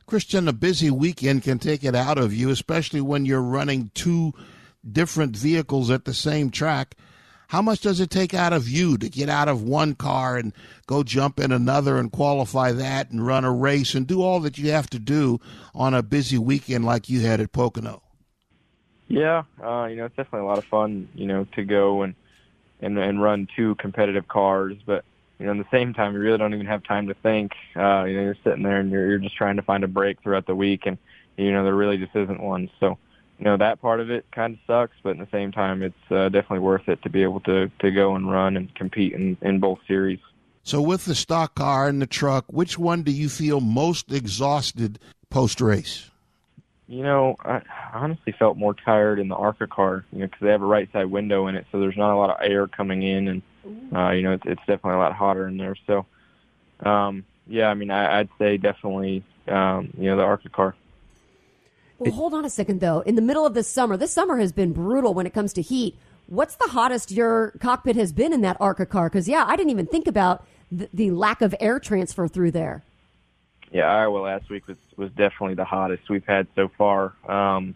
Christian, 0.06 0.46
a 0.48 0.52
busy 0.52 0.90
weekend 0.90 1.42
can 1.42 1.58
take 1.58 1.84
it 1.84 1.94
out 1.94 2.18
of 2.18 2.32
you, 2.32 2.50
especially 2.50 3.00
when 3.00 3.24
you're 3.24 3.42
running 3.42 3.90
two 3.94 4.32
different 4.90 5.36
vehicles 5.36 5.90
at 5.90 6.04
the 6.04 6.14
same 6.14 6.50
track. 6.50 6.96
How 7.48 7.62
much 7.62 7.80
does 7.80 8.00
it 8.00 8.10
take 8.10 8.34
out 8.34 8.52
of 8.52 8.68
you 8.68 8.98
to 8.98 9.08
get 9.08 9.28
out 9.28 9.48
of 9.48 9.62
one 9.62 9.94
car 9.94 10.36
and 10.36 10.52
go 10.86 11.04
jump 11.04 11.38
in 11.38 11.52
another 11.52 11.98
and 11.98 12.10
qualify 12.10 12.72
that 12.72 13.10
and 13.10 13.24
run 13.24 13.44
a 13.44 13.52
race 13.52 13.94
and 13.94 14.06
do 14.06 14.20
all 14.20 14.40
that 14.40 14.58
you 14.58 14.72
have 14.72 14.90
to 14.90 14.98
do 14.98 15.40
on 15.72 15.94
a 15.94 16.02
busy 16.02 16.38
weekend 16.38 16.84
like 16.84 17.08
you 17.08 17.20
had 17.20 17.40
at 17.40 17.52
Pocono? 17.52 18.02
Yeah, 19.08 19.44
uh, 19.62 19.86
you 19.86 19.96
know, 19.96 20.06
it's 20.06 20.16
definitely 20.16 20.40
a 20.40 20.44
lot 20.44 20.58
of 20.58 20.64
fun, 20.64 21.08
you 21.14 21.26
know, 21.26 21.46
to 21.54 21.64
go 21.64 22.02
and 22.02 22.14
and 22.80 22.98
and 22.98 23.22
run 23.22 23.48
two 23.56 23.74
competitive 23.76 24.28
cars, 24.28 24.76
but 24.84 25.04
you 25.38 25.46
know, 25.46 25.52
in 25.52 25.58
the 25.58 25.66
same 25.70 25.92
time, 25.92 26.14
you 26.14 26.20
really 26.20 26.38
don't 26.38 26.54
even 26.54 26.66
have 26.66 26.82
time 26.82 27.08
to 27.08 27.14
think. 27.14 27.52
Uh, 27.76 28.04
you 28.04 28.16
know, 28.16 28.22
you're 28.22 28.36
sitting 28.42 28.62
there 28.62 28.80
and 28.80 28.90
you're 28.90 29.08
you're 29.08 29.18
just 29.18 29.36
trying 29.36 29.56
to 29.56 29.62
find 29.62 29.84
a 29.84 29.88
break 29.88 30.22
throughout 30.22 30.46
the 30.46 30.54
week, 30.54 30.86
and 30.86 30.98
you 31.36 31.52
know, 31.52 31.62
there 31.64 31.74
really 31.74 31.98
just 31.98 32.16
isn't 32.16 32.40
one. 32.40 32.70
So, 32.80 32.98
you 33.38 33.44
know, 33.44 33.56
that 33.58 33.80
part 33.80 34.00
of 34.00 34.10
it 34.10 34.24
kind 34.32 34.54
of 34.54 34.60
sucks, 34.66 34.96
but 35.02 35.10
at 35.10 35.18
the 35.18 35.28
same 35.30 35.52
time, 35.52 35.82
it's 35.82 36.10
uh, 36.10 36.30
definitely 36.30 36.60
worth 36.60 36.88
it 36.88 37.02
to 37.02 37.10
be 37.10 37.22
able 37.22 37.40
to 37.40 37.70
to 37.80 37.90
go 37.90 38.16
and 38.16 38.30
run 38.30 38.56
and 38.56 38.74
compete 38.74 39.12
in 39.12 39.36
in 39.42 39.60
both 39.60 39.78
series. 39.86 40.20
So, 40.62 40.80
with 40.80 41.04
the 41.04 41.14
stock 41.14 41.54
car 41.54 41.86
and 41.86 42.00
the 42.02 42.06
truck, 42.06 42.46
which 42.48 42.78
one 42.78 43.02
do 43.02 43.12
you 43.12 43.28
feel 43.28 43.60
most 43.60 44.10
exhausted 44.10 44.98
post 45.30 45.60
race? 45.60 46.10
You 46.88 47.02
know, 47.02 47.36
I 47.44 47.62
honestly 47.92 48.32
felt 48.38 48.56
more 48.56 48.74
tired 48.74 49.18
in 49.18 49.28
the 49.28 49.34
ARCA 49.34 49.66
car, 49.66 50.04
you 50.12 50.20
know, 50.20 50.26
because 50.26 50.40
they 50.40 50.50
have 50.50 50.62
a 50.62 50.66
right 50.66 50.90
side 50.92 51.06
window 51.06 51.48
in 51.48 51.56
it, 51.56 51.66
so 51.72 51.80
there's 51.80 51.96
not 51.96 52.14
a 52.14 52.16
lot 52.16 52.30
of 52.30 52.36
air 52.40 52.68
coming 52.68 53.02
in, 53.02 53.28
and 53.28 53.42
uh, 53.94 54.10
you 54.10 54.22
know, 54.22 54.32
it's, 54.32 54.44
it's 54.46 54.60
definitely 54.60 54.92
a 54.92 54.98
lot 54.98 55.12
hotter 55.12 55.48
in 55.48 55.56
there. 55.56 55.74
So, 55.86 56.06
um, 56.88 57.24
yeah, 57.48 57.68
I 57.68 57.74
mean, 57.74 57.90
I, 57.90 58.20
I'd 58.20 58.28
say 58.38 58.56
definitely, 58.56 59.24
um, 59.48 59.92
you 59.98 60.04
know, 60.04 60.16
the 60.16 60.22
ARCA 60.22 60.48
car. 60.48 60.76
Well, 61.98 62.12
hold 62.12 62.34
on 62.34 62.44
a 62.44 62.50
second 62.50 62.80
though. 62.80 63.00
In 63.00 63.14
the 63.14 63.22
middle 63.22 63.46
of 63.46 63.54
this 63.54 63.68
summer, 63.68 63.96
this 63.96 64.12
summer 64.12 64.36
has 64.36 64.52
been 64.52 64.72
brutal 64.72 65.14
when 65.14 65.26
it 65.26 65.32
comes 65.32 65.52
to 65.54 65.62
heat. 65.62 65.96
What's 66.26 66.56
the 66.56 66.68
hottest 66.68 67.10
your 67.10 67.52
cockpit 67.60 67.96
has 67.96 68.12
been 68.12 68.32
in 68.32 68.42
that 68.42 68.56
ARCA 68.60 68.86
car? 68.86 69.08
Because 69.08 69.28
yeah, 69.28 69.44
I 69.46 69.56
didn't 69.56 69.70
even 69.70 69.86
think 69.86 70.06
about 70.06 70.46
the, 70.70 70.88
the 70.92 71.10
lack 71.10 71.40
of 71.40 71.54
air 71.58 71.78
transfer 71.80 72.28
through 72.28 72.50
there. 72.50 72.82
Yeah, 73.76 73.92
Iowa 73.92 74.20
last 74.20 74.48
week 74.48 74.66
was 74.68 74.78
was 74.96 75.10
definitely 75.10 75.52
the 75.52 75.66
hottest 75.66 76.08
we've 76.08 76.24
had 76.24 76.46
so 76.56 76.68
far. 76.78 77.12
Um, 77.28 77.74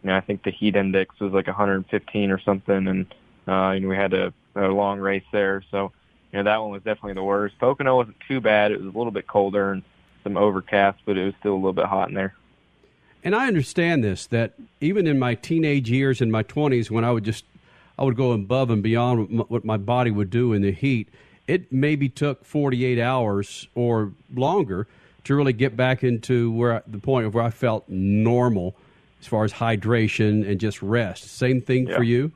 you 0.00 0.06
know, 0.08 0.16
I 0.16 0.20
think 0.20 0.44
the 0.44 0.52
heat 0.52 0.76
index 0.76 1.18
was 1.18 1.32
like 1.32 1.48
115 1.48 2.30
or 2.30 2.38
something, 2.38 2.86
and 2.86 3.14
uh, 3.48 3.72
you 3.72 3.80
know, 3.80 3.88
we 3.88 3.96
had 3.96 4.14
a, 4.14 4.32
a 4.54 4.68
long 4.68 5.00
race 5.00 5.24
there. 5.32 5.64
So, 5.72 5.90
you 6.30 6.38
know, 6.38 6.44
that 6.44 6.62
one 6.62 6.70
was 6.70 6.84
definitely 6.84 7.14
the 7.14 7.24
worst. 7.24 7.58
Pocono 7.58 7.96
wasn't 7.96 8.20
too 8.28 8.40
bad. 8.40 8.70
It 8.70 8.78
was 8.78 8.94
a 8.94 8.96
little 8.96 9.10
bit 9.10 9.26
colder 9.26 9.72
and 9.72 9.82
some 10.22 10.36
overcast, 10.36 11.00
but 11.04 11.18
it 11.18 11.24
was 11.24 11.34
still 11.40 11.54
a 11.54 11.56
little 11.56 11.72
bit 11.72 11.86
hot 11.86 12.08
in 12.08 12.14
there. 12.14 12.36
And 13.24 13.34
I 13.34 13.48
understand 13.48 14.04
this 14.04 14.28
that 14.28 14.52
even 14.80 15.08
in 15.08 15.18
my 15.18 15.34
teenage 15.34 15.90
years 15.90 16.20
in 16.20 16.30
my 16.30 16.44
20s, 16.44 16.88
when 16.88 17.04
I 17.04 17.10
would 17.10 17.24
just 17.24 17.44
I 17.98 18.04
would 18.04 18.16
go 18.16 18.30
above 18.30 18.70
and 18.70 18.80
beyond 18.80 19.44
what 19.48 19.64
my 19.64 19.76
body 19.76 20.12
would 20.12 20.30
do 20.30 20.52
in 20.52 20.62
the 20.62 20.70
heat, 20.70 21.08
it 21.48 21.72
maybe 21.72 22.08
took 22.08 22.44
48 22.44 23.00
hours 23.00 23.66
or 23.74 24.12
longer 24.32 24.86
to 25.24 25.34
really 25.34 25.52
get 25.52 25.76
back 25.76 26.02
into 26.02 26.50
where 26.52 26.82
the 26.86 26.98
point 26.98 27.26
of 27.26 27.34
where 27.34 27.44
I 27.44 27.50
felt 27.50 27.88
normal 27.88 28.74
as 29.20 29.26
far 29.26 29.44
as 29.44 29.52
hydration 29.52 30.48
and 30.48 30.58
just 30.58 30.82
rest. 30.82 31.24
Same 31.24 31.60
thing 31.60 31.86
Yeah. 31.86 31.96
for 31.96 32.02
you. 32.02 32.32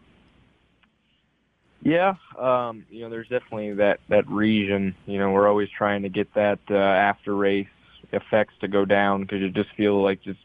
Yeah, 1.83 2.15
um, 2.39 2.85
you 2.91 3.03
know, 3.03 3.11
there's 3.11 3.29
definitely 3.29 3.75
that 3.75 4.01
that 4.09 4.27
region. 4.29 4.95
You 5.07 5.19
know, 5.19 5.31
we're 5.31 5.47
always 5.47 5.69
trying 5.71 6.03
to 6.03 6.09
get 6.09 6.33
that 6.35 6.59
uh, 6.71 6.75
after 6.75 7.35
race 7.37 7.69
effects 8.13 8.55
to 8.61 8.69
go 8.69 8.85
down 8.85 9.23
because 9.23 9.41
you 9.41 9.51
just 9.51 9.71
feel 9.77 10.03
like 10.03 10.23
just 10.23 10.41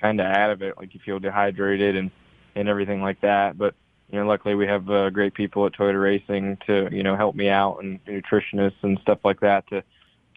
kind 0.00 0.20
of 0.20 0.26
out 0.26 0.50
of 0.50 0.62
it, 0.62 0.76
like 0.76 0.92
you 0.92 1.00
feel 1.00 1.18
dehydrated 1.18 1.96
and 1.96 2.10
and 2.54 2.68
everything 2.68 3.00
like 3.00 3.20
that. 3.22 3.56
But 3.56 3.74
you 4.12 4.18
know, 4.18 4.26
luckily 4.26 4.54
we 4.54 4.66
have 4.66 4.90
uh, 4.90 5.08
great 5.10 5.32
people 5.34 5.64
at 5.66 5.72
Toyota 5.72 6.02
Racing 6.02 6.58
to 6.66 6.88
you 6.92 7.02
know 7.02 7.16
help 7.16 7.34
me 7.36 7.48
out 7.48 7.78
and 7.82 8.04
nutritionists 8.04 8.82
and 8.82 8.98
stuff 9.00 9.20
like 9.24 9.40
that 9.40 9.66
to 9.68 9.82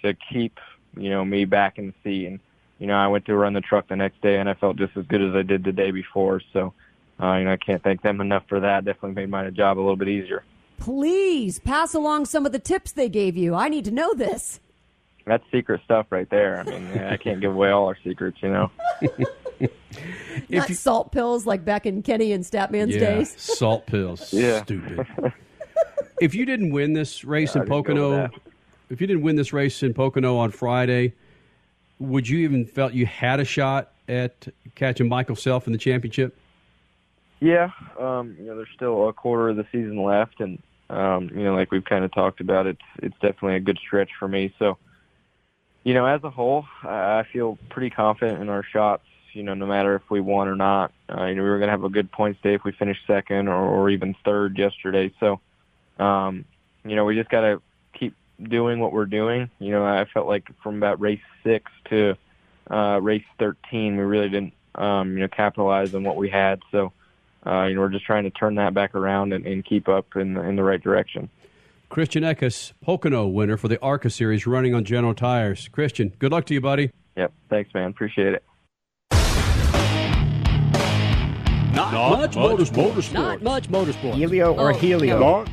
to 0.03 0.13
keep 0.31 0.57
you 0.97 1.09
know 1.09 1.23
me 1.25 1.45
back 1.45 1.77
in 1.77 1.87
the 1.87 1.93
seat. 2.03 2.25
And 2.27 2.39
you 2.79 2.87
know, 2.87 2.95
I 2.95 3.07
went 3.07 3.25
to 3.25 3.35
run 3.35 3.53
the 3.53 3.61
truck 3.61 3.87
the 3.89 3.95
next 3.95 4.21
day 4.21 4.37
and 4.39 4.49
I 4.49 4.53
felt 4.53 4.77
just 4.77 4.95
as 4.97 5.05
good 5.07 5.21
as 5.21 5.35
I 5.35 5.41
did 5.41 5.63
the 5.63 5.71
day 5.71 5.91
before. 5.91 6.41
So. 6.53 6.73
Uh, 7.21 7.35
you 7.35 7.43
know, 7.43 7.51
I 7.51 7.57
can't 7.57 7.83
thank 7.83 8.01
them 8.01 8.21
enough 8.21 8.43
for 8.47 8.61
that. 8.61 8.85
Definitely 8.85 9.11
made 9.11 9.29
my 9.29 9.49
job 9.49 9.77
a 9.77 9.81
little 9.81 9.97
bit 9.97 10.07
easier. 10.07 10.45
Please 10.77 11.59
pass 11.59 11.93
along 11.93 12.27
some 12.27 12.45
of 12.45 12.53
the 12.53 12.59
tips 12.59 12.93
they 12.93 13.09
gave 13.09 13.35
you. 13.35 13.53
I 13.53 13.67
need 13.67 13.83
to 13.83 13.91
know 13.91 14.13
this. 14.13 14.61
That's 15.25 15.43
secret 15.51 15.81
stuff 15.83 16.07
right 16.11 16.29
there. 16.29 16.61
I 16.61 16.63
mean, 16.63 16.87
I 16.97 17.17
can't 17.17 17.41
give 17.41 17.53
away 17.53 17.71
all 17.71 17.87
our 17.87 17.97
secrets, 18.05 18.37
you 18.41 18.47
know. 18.49 18.71
Not 20.49 20.69
salt 20.69 21.11
pills 21.11 21.45
like 21.45 21.65
back 21.65 21.85
in 21.85 22.01
Kenny 22.03 22.31
and 22.31 22.43
Statman's 22.43 22.95
yeah, 22.95 22.99
days. 23.17 23.35
salt 23.37 23.85
pills. 23.85 24.31
Yeah. 24.33 24.63
Stupid. 24.63 25.05
if 26.21 26.33
you 26.33 26.45
didn't 26.45 26.71
win 26.71 26.93
this 26.93 27.25
race 27.25 27.53
Yeah, 27.55 27.63
in 27.63 27.67
didn't 27.67 27.69
go 27.69 27.77
with 27.77 27.85
Pocono, 27.85 28.11
that. 28.11 28.31
If 28.89 29.01
you 29.01 29.07
didn't 29.07 29.23
win 29.23 29.35
this 29.35 29.53
race 29.53 29.83
in 29.83 29.93
Pocono 29.93 30.37
on 30.37 30.51
Friday, 30.51 31.13
would 31.99 32.27
you 32.27 32.39
even 32.39 32.65
felt 32.65 32.93
you 32.93 33.05
had 33.05 33.39
a 33.39 33.45
shot 33.45 33.91
at 34.07 34.47
catching 34.75 35.07
Michael 35.07 35.35
Self 35.35 35.67
in 35.67 35.73
the 35.73 35.79
championship? 35.79 36.37
Yeah, 37.39 37.69
um, 37.99 38.35
you 38.37 38.45
know, 38.45 38.55
there's 38.55 38.69
still 38.75 39.07
a 39.07 39.13
quarter 39.13 39.49
of 39.49 39.55
the 39.55 39.65
season 39.71 40.01
left, 40.01 40.41
and 40.41 40.61
um, 40.89 41.29
you 41.33 41.43
know, 41.43 41.55
like 41.55 41.71
we've 41.71 41.85
kind 41.85 42.03
of 42.03 42.11
talked 42.11 42.41
about, 42.41 42.67
it's 42.67 42.81
it's 42.97 43.15
definitely 43.21 43.55
a 43.55 43.61
good 43.61 43.77
stretch 43.77 44.09
for 44.17 44.27
me. 44.27 44.53
So, 44.59 44.77
you 45.83 45.93
know, 45.93 46.05
as 46.05 46.23
a 46.23 46.29
whole, 46.29 46.65
I 46.83 47.23
feel 47.31 47.57
pretty 47.69 47.91
confident 47.91 48.41
in 48.41 48.49
our 48.49 48.63
shots. 48.63 49.03
You 49.33 49.43
know, 49.43 49.53
no 49.53 49.67
matter 49.67 49.95
if 49.95 50.01
we 50.09 50.19
won 50.19 50.47
or 50.47 50.55
not, 50.55 50.91
uh, 51.07 51.25
you 51.25 51.35
know, 51.35 51.43
we 51.43 51.49
were 51.49 51.59
going 51.59 51.67
to 51.67 51.71
have 51.71 51.83
a 51.83 51.89
good 51.89 52.11
points 52.11 52.41
day 52.41 52.55
if 52.55 52.63
we 52.63 52.71
finished 52.71 53.01
second 53.05 53.47
or, 53.47 53.55
or 53.55 53.89
even 53.89 54.15
third 54.25 54.57
yesterday. 54.57 55.13
So, 55.19 55.39
um, 55.99 56.45
you 56.83 56.95
know, 56.95 57.05
we 57.05 57.15
just 57.15 57.29
got 57.29 57.41
to 57.41 57.61
keep 57.93 58.15
doing 58.41 58.79
what 58.79 58.93
we're 58.93 59.05
doing. 59.05 59.49
You 59.59 59.71
know, 59.71 59.85
I 59.85 60.05
felt 60.05 60.27
like 60.27 60.49
from 60.61 60.77
about 60.77 60.99
race 60.99 61.21
six 61.43 61.71
to 61.89 62.15
uh, 62.69 62.99
race 63.01 63.23
13, 63.39 63.97
we 63.97 64.03
really 64.03 64.29
didn't, 64.29 64.53
um, 64.75 65.13
you 65.13 65.19
know, 65.19 65.27
capitalize 65.27 65.93
on 65.95 66.03
what 66.03 66.17
we 66.17 66.29
had. 66.29 66.61
So, 66.71 66.93
uh, 67.45 67.63
you 67.63 67.75
know, 67.75 67.81
we're 67.81 67.89
just 67.89 68.05
trying 68.05 68.23
to 68.25 68.29
turn 68.29 68.55
that 68.55 68.73
back 68.73 68.95
around 68.95 69.33
and, 69.33 69.45
and 69.45 69.65
keep 69.65 69.87
up 69.87 70.15
in 70.15 70.35
the, 70.35 70.41
in 70.41 70.55
the 70.55 70.63
right 70.63 70.81
direction. 70.81 71.29
Christian 71.89 72.23
Eckes, 72.23 72.73
Pocono 72.81 73.25
winner 73.27 73.57
for 73.57 73.67
the 73.67 73.81
ARCA 73.81 74.11
series, 74.11 74.45
running 74.45 74.75
on 74.75 74.85
General 74.85 75.15
Tires. 75.15 75.67
Christian, 75.69 76.13
good 76.19 76.31
luck 76.31 76.45
to 76.45 76.53
you, 76.53 76.61
buddy. 76.61 76.91
Yep. 77.17 77.33
Thanks, 77.49 77.73
man. 77.73 77.89
Appreciate 77.89 78.33
it. 78.33 78.43
Not, 81.91 82.19
much, 82.19 82.31
motorsport. 82.35 83.13
Not 83.13 83.41
much 83.41 83.69
motorsport. 83.69 84.13
Helio 84.15 84.53
or 84.53 84.71
Oh, 84.71 84.77
Helio? 84.77 85.19
no. 85.19 85.45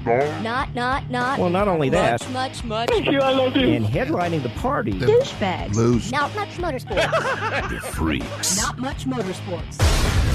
Not, 0.42 0.74
not, 0.74 1.10
not. 1.10 1.38
Well, 1.38 1.50
not 1.50 1.68
only 1.68 1.88
that. 1.90 2.20
Much, 2.32 2.62
much, 2.62 2.64
much. 2.64 2.88
Thank 2.90 3.06
you, 3.06 3.20
I 3.20 3.30
love 3.32 3.56
you. 3.56 3.68
And 3.68 3.84
headlining 3.86 4.42
the 4.42 4.48
party. 4.50 4.92
Douchebags. 4.92 5.74
Loose. 5.74 6.10
Not 6.10 6.34
much 6.34 6.48
motorsports. 6.58 7.66
The 7.70 7.80
freaks. 7.80 8.56
Not 8.60 8.78
much 8.78 9.04
motorsports. 9.06 10.25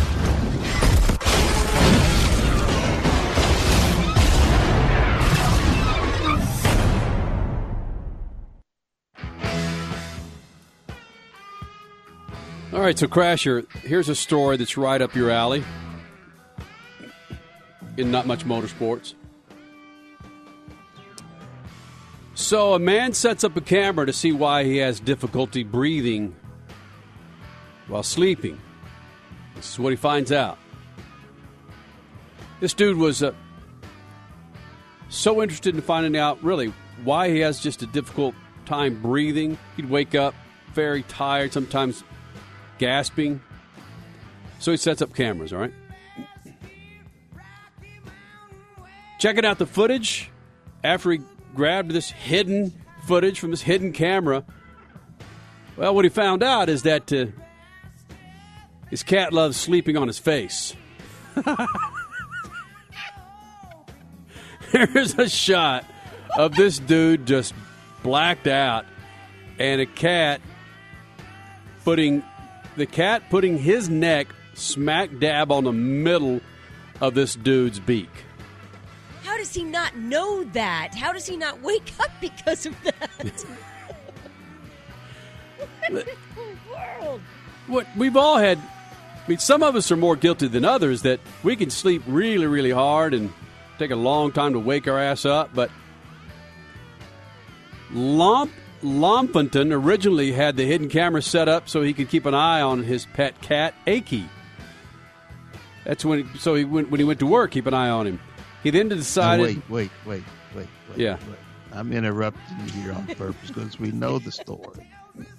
All 12.74 12.80
right, 12.80 12.98
so 12.98 13.06
Crasher, 13.06 13.70
here's 13.82 14.08
a 14.08 14.16
story 14.16 14.56
that's 14.56 14.78
right 14.78 15.02
up 15.02 15.14
your 15.14 15.30
alley 15.30 15.62
in 17.98 18.12
not 18.12 18.26
much 18.26 18.46
motorsports. 18.46 19.14
So, 22.34 22.74
a 22.74 22.80
man 22.80 23.12
sets 23.12 23.44
up 23.44 23.58
a 23.58 23.62
camera 23.62 24.06
to 24.06 24.14
see 24.14 24.32
why 24.32 24.64
he 24.64 24.78
has 24.78 25.02
difficulty 25.02 25.64
breathing 25.64 26.34
while 27.90 28.04
sleeping. 28.04 28.58
This 29.56 29.74
is 29.74 29.78
what 29.80 29.90
he 29.90 29.98
finds 29.98 30.32
out. 30.32 30.58
This 32.62 32.74
dude 32.74 32.96
was 32.96 33.22
uh, 33.22 33.34
so 35.10 35.42
interested 35.42 35.76
in 35.76 35.82
finding 35.82 36.16
out, 36.16 36.42
really, 36.42 36.74
why 37.04 37.30
he 37.30 37.40
has 37.40 37.60
just 37.60 37.82
a 37.82 37.88
difficult 37.88 38.34
time 38.66 39.02
breathing. 39.02 39.58
He'd 39.76 39.90
wake 39.90 40.16
up 40.16 40.34
very 40.74 41.04
tired, 41.04 41.52
sometimes 41.52 42.06
gasping. 42.82 43.40
So 44.60 44.72
he 44.72 44.78
sets 44.78 45.02
up 45.04 45.14
cameras, 45.14 45.54
all 45.54 45.60
right? 45.60 45.72
Checking 49.20 49.46
out 49.46 49.60
the 49.60 49.68
footage 49.68 50.32
after 50.84 51.12
he 51.12 51.20
grabbed 51.54 51.92
this 51.92 52.10
hidden 52.10 52.74
footage 53.06 53.40
from 53.40 53.52
this 53.52 53.62
hidden 53.62 53.94
camera. 53.94 54.44
Well, 55.78 55.94
what 55.94 56.06
he 56.06 56.10
found 56.10 56.42
out 56.42 56.70
is 56.70 56.82
that 56.84 57.14
uh, 57.14 57.28
his 58.90 59.04
cat 59.04 59.32
loves 59.32 59.58
sleeping 59.58 59.96
on 59.96 60.08
his 60.08 60.18
face. 60.18 60.76
Here's 64.72 65.20
a 65.20 65.30
shot 65.30 65.86
of 66.36 66.56
this 66.56 66.80
dude 66.80 67.28
just 67.28 67.54
blacked 68.02 68.48
out 68.48 68.86
and 69.60 69.82
a 69.82 69.86
cat 69.86 70.42
putting 71.84 72.24
the 72.76 72.86
cat 72.86 73.30
putting 73.30 73.58
his 73.58 73.90
neck 73.90 74.28
smack 74.54 75.10
dab 75.20 75.52
on 75.52 75.64
the 75.64 75.72
middle 75.72 76.42
of 77.00 77.14
this 77.14 77.36
dude's 77.36 77.80
beak. 77.80 78.10
How 79.24 79.38
does 79.38 79.54
he 79.54 79.64
not 79.64 79.96
know 79.98 80.44
that? 80.46 80.94
How 80.96 81.14
does 81.14 81.26
he 81.26 81.38
not 81.38 81.62
wake 81.62 81.92
up 82.00 82.12
because 82.20 82.66
of 82.66 82.76
that? 82.84 83.00
what 85.58 85.70
in 85.90 85.96
the 85.96 86.06
world? 86.70 87.22
What 87.68 87.88
we've 87.96 88.18
all 88.18 88.38
had 88.38 88.58
I 88.58 89.30
mean 89.30 89.38
some 89.38 89.64
of 89.64 89.76
us 89.76 89.92
are 89.92 89.98
more 89.98 90.16
guilty 90.16 90.48
than 90.48 90.66
others 90.66 91.04
that 91.04 91.20
we 91.44 91.56
can 91.56 91.70
sleep 91.70 92.02
really 92.08 92.48
really 92.48 92.72
hard 92.72 93.14
and 93.14 93.32
take 93.78 93.92
a 93.92 93.96
long 93.96 94.32
time 94.32 94.54
to 94.54 94.60
wake 94.60 94.88
our 94.88 95.00
ass 95.00 95.26
up, 95.26 95.52
but 95.54 95.72
Lomp 97.94 98.52
Lompington 98.82 99.72
originally 99.72 100.32
had 100.32 100.58
the 100.58 100.66
hidden 100.66 100.90
camera 100.90 101.22
set 101.22 101.48
up 101.48 101.70
so 101.70 101.82
he 101.82 101.94
could 101.94 102.10
keep 102.10 102.26
an 102.26 102.34
eye 102.34 102.62
on 102.62 102.84
his 102.84 103.06
pet 103.14 103.40
cat, 103.42 103.74
Aki. 103.88 104.28
That's 105.86 106.06
when, 106.06 106.26
he, 106.26 106.38
so 106.38 106.56
he 106.56 106.64
went, 106.66 106.92
when 106.92 107.00
he 107.00 107.04
went 107.04 107.20
to 107.20 107.26
work, 107.26 107.52
keep 107.52 107.66
an 107.66 107.74
eye 107.74 107.90
on 107.90 108.08
him. 108.08 108.20
He 108.64 108.70
then 108.70 108.90
decided. 108.90 109.46
Wait, 109.46 109.70
wait, 109.70 109.92
wait, 110.06 110.24
wait, 110.56 110.68
wait. 110.90 110.98
Yeah. 110.98 111.18
wait. 111.28 111.38
I'm 111.74 111.92
interrupting 111.92 112.58
you 112.66 112.72
here 112.84 112.94
on 112.94 113.06
purpose 113.08 113.50
because 113.50 113.80
we 113.80 113.92
know 113.92 114.20
the 114.20 114.32
story. 114.32 114.88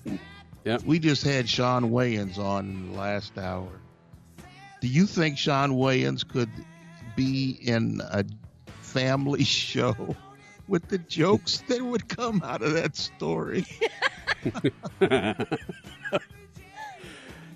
Yeah. 0.64 0.78
We 0.86 1.00
just 1.00 1.24
had 1.24 1.48
Shawn 1.48 1.90
Wayans 1.90 2.38
on 2.38 2.66
in 2.66 2.92
the 2.92 2.98
last 2.98 3.36
hour. 3.36 3.68
Do 4.80 4.86
you 4.86 5.06
think 5.06 5.36
Shawn 5.36 5.72
Wayans 5.72 6.26
could 6.26 6.50
be 7.16 7.58
in 7.60 8.00
a 8.04 8.24
family 8.80 9.42
show 9.44 10.14
with 10.68 10.88
the 10.88 10.98
jokes 10.98 11.62
that 11.68 11.82
would 11.82 12.08
come 12.08 12.42
out 12.44 12.62
of 12.62 12.72
that 12.74 12.96
story? 12.96 13.66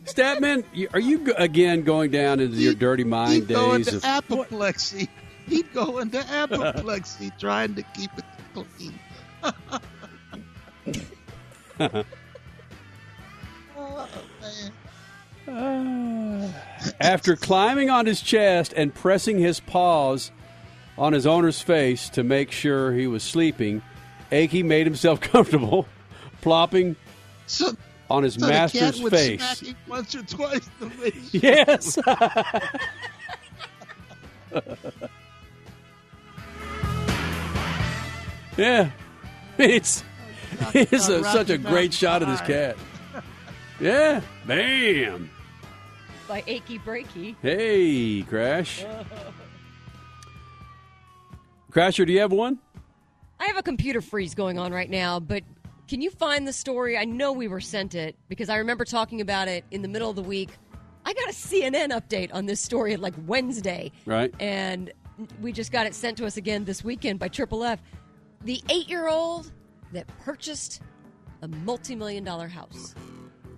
Statman, 0.04 0.64
are 0.94 1.00
you 1.00 1.34
again 1.36 1.82
going 1.82 2.10
down 2.10 2.38
into 2.40 2.56
your 2.56 2.74
dirty 2.74 3.04
mind 3.04 3.32
He'd 3.32 3.48
go 3.48 3.76
days? 3.76 3.88
into 3.88 3.98
Of, 3.98 4.04
apoplexy. 4.04 5.08
He'd 5.46 5.72
go 5.72 5.98
into 5.98 6.18
apoplexy 6.18 7.32
trying 7.38 7.74
to 7.74 7.82
keep 7.82 8.10
it 8.16 8.24
clean. 8.54 8.98
oh, 9.42 9.50
ah, 13.78 14.08
man. 15.48 16.54
after 17.00 17.36
climbing 17.36 17.90
on 17.90 18.06
his 18.06 18.20
chest 18.20 18.72
and 18.76 18.94
pressing 18.94 19.38
his 19.38 19.60
paws 19.60 20.30
on 20.98 21.12
his 21.12 21.27
owner's 21.27 21.60
face 21.60 22.09
to 22.10 22.23
make 22.24 22.51
sure 22.51 22.93
he 22.93 23.06
was 23.06 23.23
sleeping, 23.23 23.82
Aki 24.32 24.62
made 24.62 24.86
himself 24.86 25.20
comfortable, 25.20 25.86
plopping 26.40 26.97
So, 27.47 27.77
on 28.10 28.23
his 28.23 28.35
so 28.35 28.40
the 28.40 28.48
master's 28.52 28.94
cat 28.97 29.02
would 29.02 29.12
face. 29.12 29.40
smack 29.43 29.59
him 29.59 29.77
once 29.89 30.14
or 30.14 30.23
twice 30.23 30.68
the 30.81 30.86
way 31.01 31.10
he 31.10 31.39
Yes. 31.39 31.98
yeah. 38.56 38.90
It's 39.59 40.05
it's 40.74 41.09
a, 41.09 41.24
such 41.24 41.51
a 41.51 41.59
great 41.59 41.93
shot 41.93 42.23
of 42.23 42.28
this 42.28 42.40
cat. 42.43 42.77
Yeah. 43.81 44.20
Bam. 44.47 45.31
By 46.28 46.43
achy 46.47 46.78
breaky. 46.78 47.36
Hey, 47.43 48.23
Crash. 48.23 48.85
Oh. 48.85 49.05
Crasher, 51.76 52.06
do 52.06 52.12
you 52.14 52.20
have 52.20 52.32
one? 52.32 52.58
I 53.38 53.44
have 53.44 53.58
a 53.58 53.62
computer 53.62 54.00
freeze 54.00 54.34
going 54.34 54.58
on 54.58 54.72
right 54.72 54.88
now, 54.88 55.20
but 55.20 55.42
can 55.88 56.00
you 56.00 56.08
find 56.08 56.48
the 56.48 56.52
story? 56.54 56.96
I 56.96 57.04
know 57.04 57.32
we 57.32 57.48
were 57.48 57.60
sent 57.60 57.94
it 57.94 58.16
because 58.30 58.48
I 58.48 58.56
remember 58.56 58.86
talking 58.86 59.20
about 59.20 59.46
it 59.46 59.62
in 59.70 59.82
the 59.82 59.88
middle 59.88 60.08
of 60.08 60.16
the 60.16 60.22
week. 60.22 60.56
I 61.04 61.12
got 61.12 61.28
a 61.28 61.32
CNN 61.32 61.90
update 61.90 62.32
on 62.32 62.46
this 62.46 62.62
story 62.62 62.96
like 62.96 63.12
Wednesday. 63.26 63.92
Right. 64.06 64.32
And 64.40 64.90
we 65.42 65.52
just 65.52 65.70
got 65.70 65.84
it 65.84 65.94
sent 65.94 66.16
to 66.16 66.24
us 66.24 66.38
again 66.38 66.64
this 66.64 66.82
weekend 66.82 67.18
by 67.18 67.28
Triple 67.28 67.62
F. 67.62 67.78
The 68.40 68.62
eight 68.70 68.88
year 68.88 69.08
old 69.08 69.52
that 69.92 70.06
purchased 70.24 70.80
a 71.42 71.48
multi 71.48 71.94
million 71.94 72.24
dollar 72.24 72.48
house. 72.48 72.94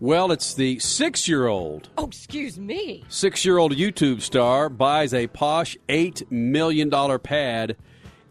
Well, 0.00 0.32
it's 0.32 0.54
the 0.54 0.80
six 0.80 1.28
year 1.28 1.46
old. 1.46 1.90
Oh, 1.96 2.08
excuse 2.08 2.58
me. 2.58 3.04
Six 3.08 3.44
year 3.44 3.58
old 3.58 3.76
YouTube 3.76 4.22
star 4.22 4.68
buys 4.68 5.14
a 5.14 5.28
posh 5.28 5.76
$8 5.88 6.32
million 6.32 6.90
pad 7.20 7.76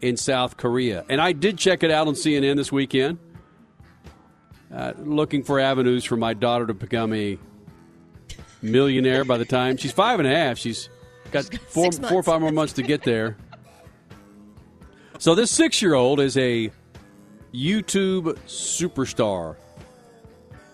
in 0.01 0.17
South 0.17 0.57
Korea. 0.57 1.05
And 1.09 1.19
I 1.19 1.31
did 1.31 1.57
check 1.57 1.83
it 1.83 1.91
out 1.91 2.07
on 2.07 2.13
CNN 2.13 2.55
this 2.55 2.71
weekend, 2.71 3.17
uh, 4.73 4.93
looking 4.97 5.43
for 5.43 5.59
avenues 5.59 6.03
for 6.03 6.17
my 6.17 6.33
daughter 6.33 6.67
to 6.67 6.73
become 6.73 7.13
a 7.13 7.37
millionaire 8.61 9.23
by 9.23 9.37
the 9.37 9.45
time 9.45 9.77
she's 9.77 9.91
five 9.91 10.19
and 10.19 10.27
a 10.27 10.35
half. 10.35 10.57
She's 10.57 10.89
got 11.31 11.45
four 11.69 11.91
four 11.91 12.19
or 12.19 12.23
five 12.23 12.41
more 12.41 12.51
months 12.51 12.73
to 12.73 12.83
get 12.83 13.03
there. 13.03 13.37
So 15.19 15.33
this 15.35 15.51
six 15.51 15.81
year 15.81 15.93
old 15.93 16.19
is 16.19 16.37
a 16.37 16.71
YouTube 17.53 18.37
superstar. 18.45 19.55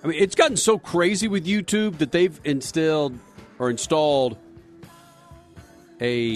I 0.03 0.07
mean, 0.07 0.21
it's 0.21 0.35
gotten 0.35 0.57
so 0.57 0.77
crazy 0.77 1.29
with 1.29 1.45
YouTube 1.45 1.99
that 1.99 2.11
they've 2.11 2.37
instilled 2.43 3.17
or 3.57 3.69
installed 3.69 4.37
a 6.01 6.35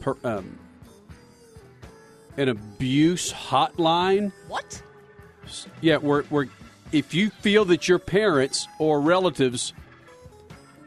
per, 0.00 0.16
um, 0.24 0.58
an 2.36 2.48
abuse 2.48 3.32
hotline. 3.32 4.32
What? 4.48 4.82
Yeah, 5.80 5.96
where 5.96 6.22
where 6.24 6.48
if 6.92 7.14
you 7.14 7.30
feel 7.30 7.64
that 7.66 7.88
your 7.88 7.98
parents 7.98 8.66
or 8.78 9.00
relatives 9.00 9.72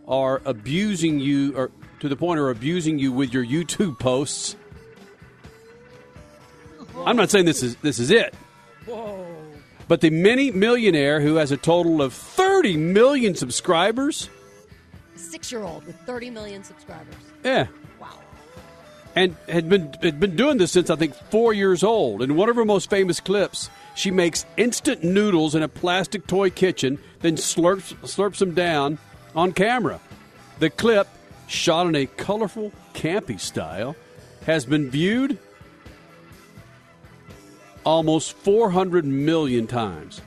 are 0.07 0.41
abusing 0.45 1.19
you 1.19 1.56
or 1.56 1.72
to 1.99 2.10
the 2.10 2.15
point 2.15 2.40
of 2.40 2.48
abusing 2.48 2.99
you 2.99 3.11
with 3.11 3.34
your 3.34 3.45
YouTube 3.45 3.99
posts. 3.99 4.56
I'm 7.06 7.15
not 7.15 7.30
saying 7.30 7.45
this 7.45 7.64
is 7.64 7.76
this 7.77 7.99
is 7.99 8.11
it. 8.11 8.34
Whoa. 8.85 9.26
But 9.88 10.02
the 10.02 10.10
mini 10.10 10.52
millionaire 10.52 11.19
who 11.22 11.35
has 11.35 11.52
a 11.52 11.57
total 11.57 12.02
of 12.02 12.14
30 12.14 12.77
million 12.77 13.35
subscribers, 13.35 14.30
Six 15.15 15.52
year 15.52 15.64
old 15.64 15.85
with 15.85 15.95
30 16.06 16.30
million 16.30 16.64
subscribers. 16.64 17.15
yeah. 17.44 17.68
And 19.15 19.35
had 19.48 19.69
been 19.69 19.94
had 20.02 20.19
been 20.19 20.35
doing 20.35 20.57
this 20.57 20.72
since 20.72 20.90
I 20.90 20.95
think 20.95 21.14
4 21.14 21.53
years 21.53 21.84
old. 21.84 22.22
In 22.22 22.35
one 22.35 22.49
of 22.49 22.56
her 22.56 22.65
most 22.65 22.90
famous 22.90 23.19
clips, 23.19 23.69
she 23.95 24.10
makes 24.10 24.45
instant 24.57 25.03
noodles 25.03 25.53
in 25.53 25.61
a 25.61 25.68
plastic 25.68 26.26
toy 26.26 26.49
kitchen, 26.49 26.98
then 27.22 27.35
slurps 27.35 27.94
slurps 28.02 28.40
them 28.40 28.56
down 28.56 28.98
on 29.35 29.52
camera. 29.52 29.99
The 30.60 30.69
clip, 30.69 31.07
shot 31.48 31.88
in 31.88 31.95
a 31.95 32.06
colorful, 32.07 32.72
campy 32.94 33.40
style, 33.40 33.95
has 34.45 34.65
been 34.65 34.90
viewed 34.90 35.38
almost 37.84 38.34
400 38.34 39.06
million 39.06 39.68
times. 39.68 40.22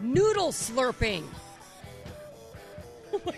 Noodle 0.00 0.52
slurping. 0.52 1.24
Oh 3.26 3.32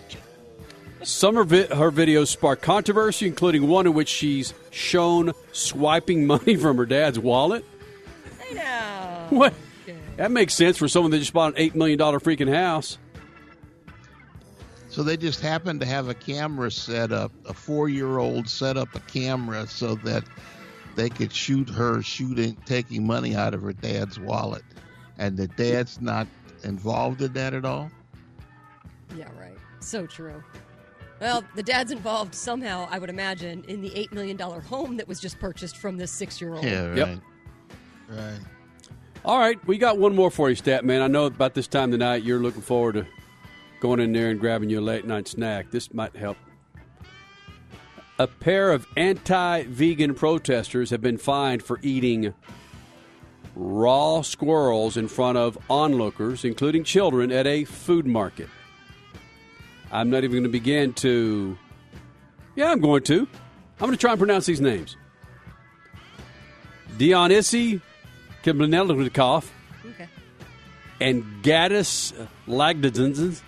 Some 1.03 1.37
of 1.37 1.51
her 1.51 1.91
videos 1.91 2.27
spark 2.27 2.61
controversy, 2.61 3.27
including 3.27 3.67
one 3.67 3.85
in 3.85 3.93
which 3.93 4.09
she's 4.09 4.53
shown 4.71 5.33
swiping 5.51 6.25
money 6.25 6.55
from 6.55 6.77
her 6.77 6.85
dad's 6.85 7.19
wallet. 7.19 7.63
I 8.49 8.53
know. 8.53 9.27
What? 9.37 9.53
That 10.17 10.31
makes 10.31 10.55
sense 10.55 10.77
for 10.77 10.87
someone 10.87 11.11
that 11.11 11.19
just 11.19 11.33
bought 11.33 11.57
an 11.57 11.69
$8 11.69 11.75
million 11.75 11.99
freaking 11.99 12.53
house. 12.53 12.97
So 14.89 15.03
they 15.03 15.15
just 15.15 15.41
happened 15.41 15.79
to 15.81 15.85
have 15.85 16.09
a 16.09 16.15
camera 16.15 16.71
set 16.71 17.11
up. 17.11 17.31
A 17.45 17.53
four-year-old 17.53 18.49
set 18.49 18.77
up 18.77 18.95
a 18.95 18.99
camera 19.01 19.67
so 19.67 19.93
that 19.95 20.23
they 20.95 21.09
could 21.09 21.31
shoot 21.31 21.69
her 21.69 22.01
shooting, 22.01 22.57
taking 22.65 23.05
money 23.05 23.35
out 23.35 23.53
of 23.53 23.61
her 23.61 23.73
dad's 23.73 24.19
wallet, 24.19 24.63
and 25.19 25.37
the 25.37 25.47
dad's 25.49 26.01
not 26.01 26.25
involved 26.63 27.21
in 27.21 27.33
that 27.33 27.53
at 27.53 27.63
all. 27.63 27.91
Yeah, 29.15 29.29
right. 29.39 29.55
So 29.79 30.07
true. 30.07 30.43
Well, 31.19 31.43
the 31.55 31.63
dad's 31.63 31.91
involved 31.91 32.35
somehow, 32.35 32.87
I 32.91 32.99
would 32.99 33.09
imagine, 33.09 33.63
in 33.67 33.81
the 33.81 33.89
$8 33.89 34.11
million 34.11 34.37
home 34.37 34.97
that 34.97 35.07
was 35.07 35.19
just 35.19 35.39
purchased 35.39 35.77
from 35.77 35.97
this 35.97 36.11
six 36.11 36.39
year 36.39 36.53
old. 36.53 36.63
Yeah, 36.63 36.85
right. 36.85 36.97
Yep. 36.97 37.19
Right. 38.09 38.39
All 39.25 39.39
right, 39.39 39.67
we 39.67 39.77
got 39.77 39.97
one 39.97 40.15
more 40.15 40.31
for 40.31 40.49
you, 40.49 40.55
Stat 40.55 40.85
Man. 40.85 41.01
I 41.01 41.07
know 41.07 41.25
about 41.25 41.53
this 41.53 41.67
time 41.67 41.91
tonight 41.91 42.23
you're 42.23 42.39
looking 42.39 42.61
forward 42.61 42.93
to 42.93 43.05
going 43.79 43.99
in 43.99 44.13
there 44.13 44.29
and 44.29 44.39
grabbing 44.39 44.69
your 44.69 44.81
late 44.81 45.05
night 45.05 45.27
snack. 45.27 45.71
This 45.71 45.93
might 45.93 46.15
help. 46.15 46.37
A 48.19 48.27
pair 48.27 48.71
of 48.71 48.87
anti 48.95 49.63
vegan 49.63 50.13
protesters 50.13 50.91
have 50.91 51.01
been 51.01 51.17
fined 51.17 51.61
for 51.61 51.79
eating 51.81 52.33
raw 53.55 54.21
squirrels 54.21 54.97
in 54.97 55.07
front 55.07 55.37
of 55.37 55.57
onlookers, 55.69 56.45
including 56.45 56.83
children, 56.83 57.31
at 57.31 57.45
a 57.45 57.63
food 57.65 58.05
market. 58.05 58.49
I'm 59.91 60.09
not 60.09 60.19
even 60.23 60.31
going 60.31 60.43
to 60.43 60.49
begin 60.49 60.93
to. 60.95 61.57
Yeah, 62.55 62.71
I'm 62.71 62.79
going 62.81 63.03
to. 63.03 63.21
I'm 63.79 63.85
going 63.85 63.91
to 63.91 63.97
try 63.97 64.11
and 64.11 64.19
pronounce 64.19 64.45
these 64.45 64.61
names. 64.61 64.97
Dionisi 66.97 67.81
Kiblinelnikov 68.43 69.47
Okay. 69.85 70.07
and 70.99 71.23
Gaddis 71.43 72.13
Lagdazins 72.47 73.41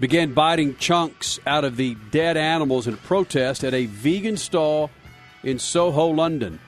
began 0.00 0.32
biting 0.34 0.76
chunks 0.76 1.38
out 1.46 1.64
of 1.64 1.76
the 1.76 1.96
dead 2.10 2.36
animals 2.36 2.86
in 2.86 2.96
protest 2.98 3.64
at 3.64 3.72
a 3.74 3.86
vegan 3.86 4.36
stall 4.36 4.90
in 5.42 5.58
Soho, 5.58 6.06
London. 6.08 6.60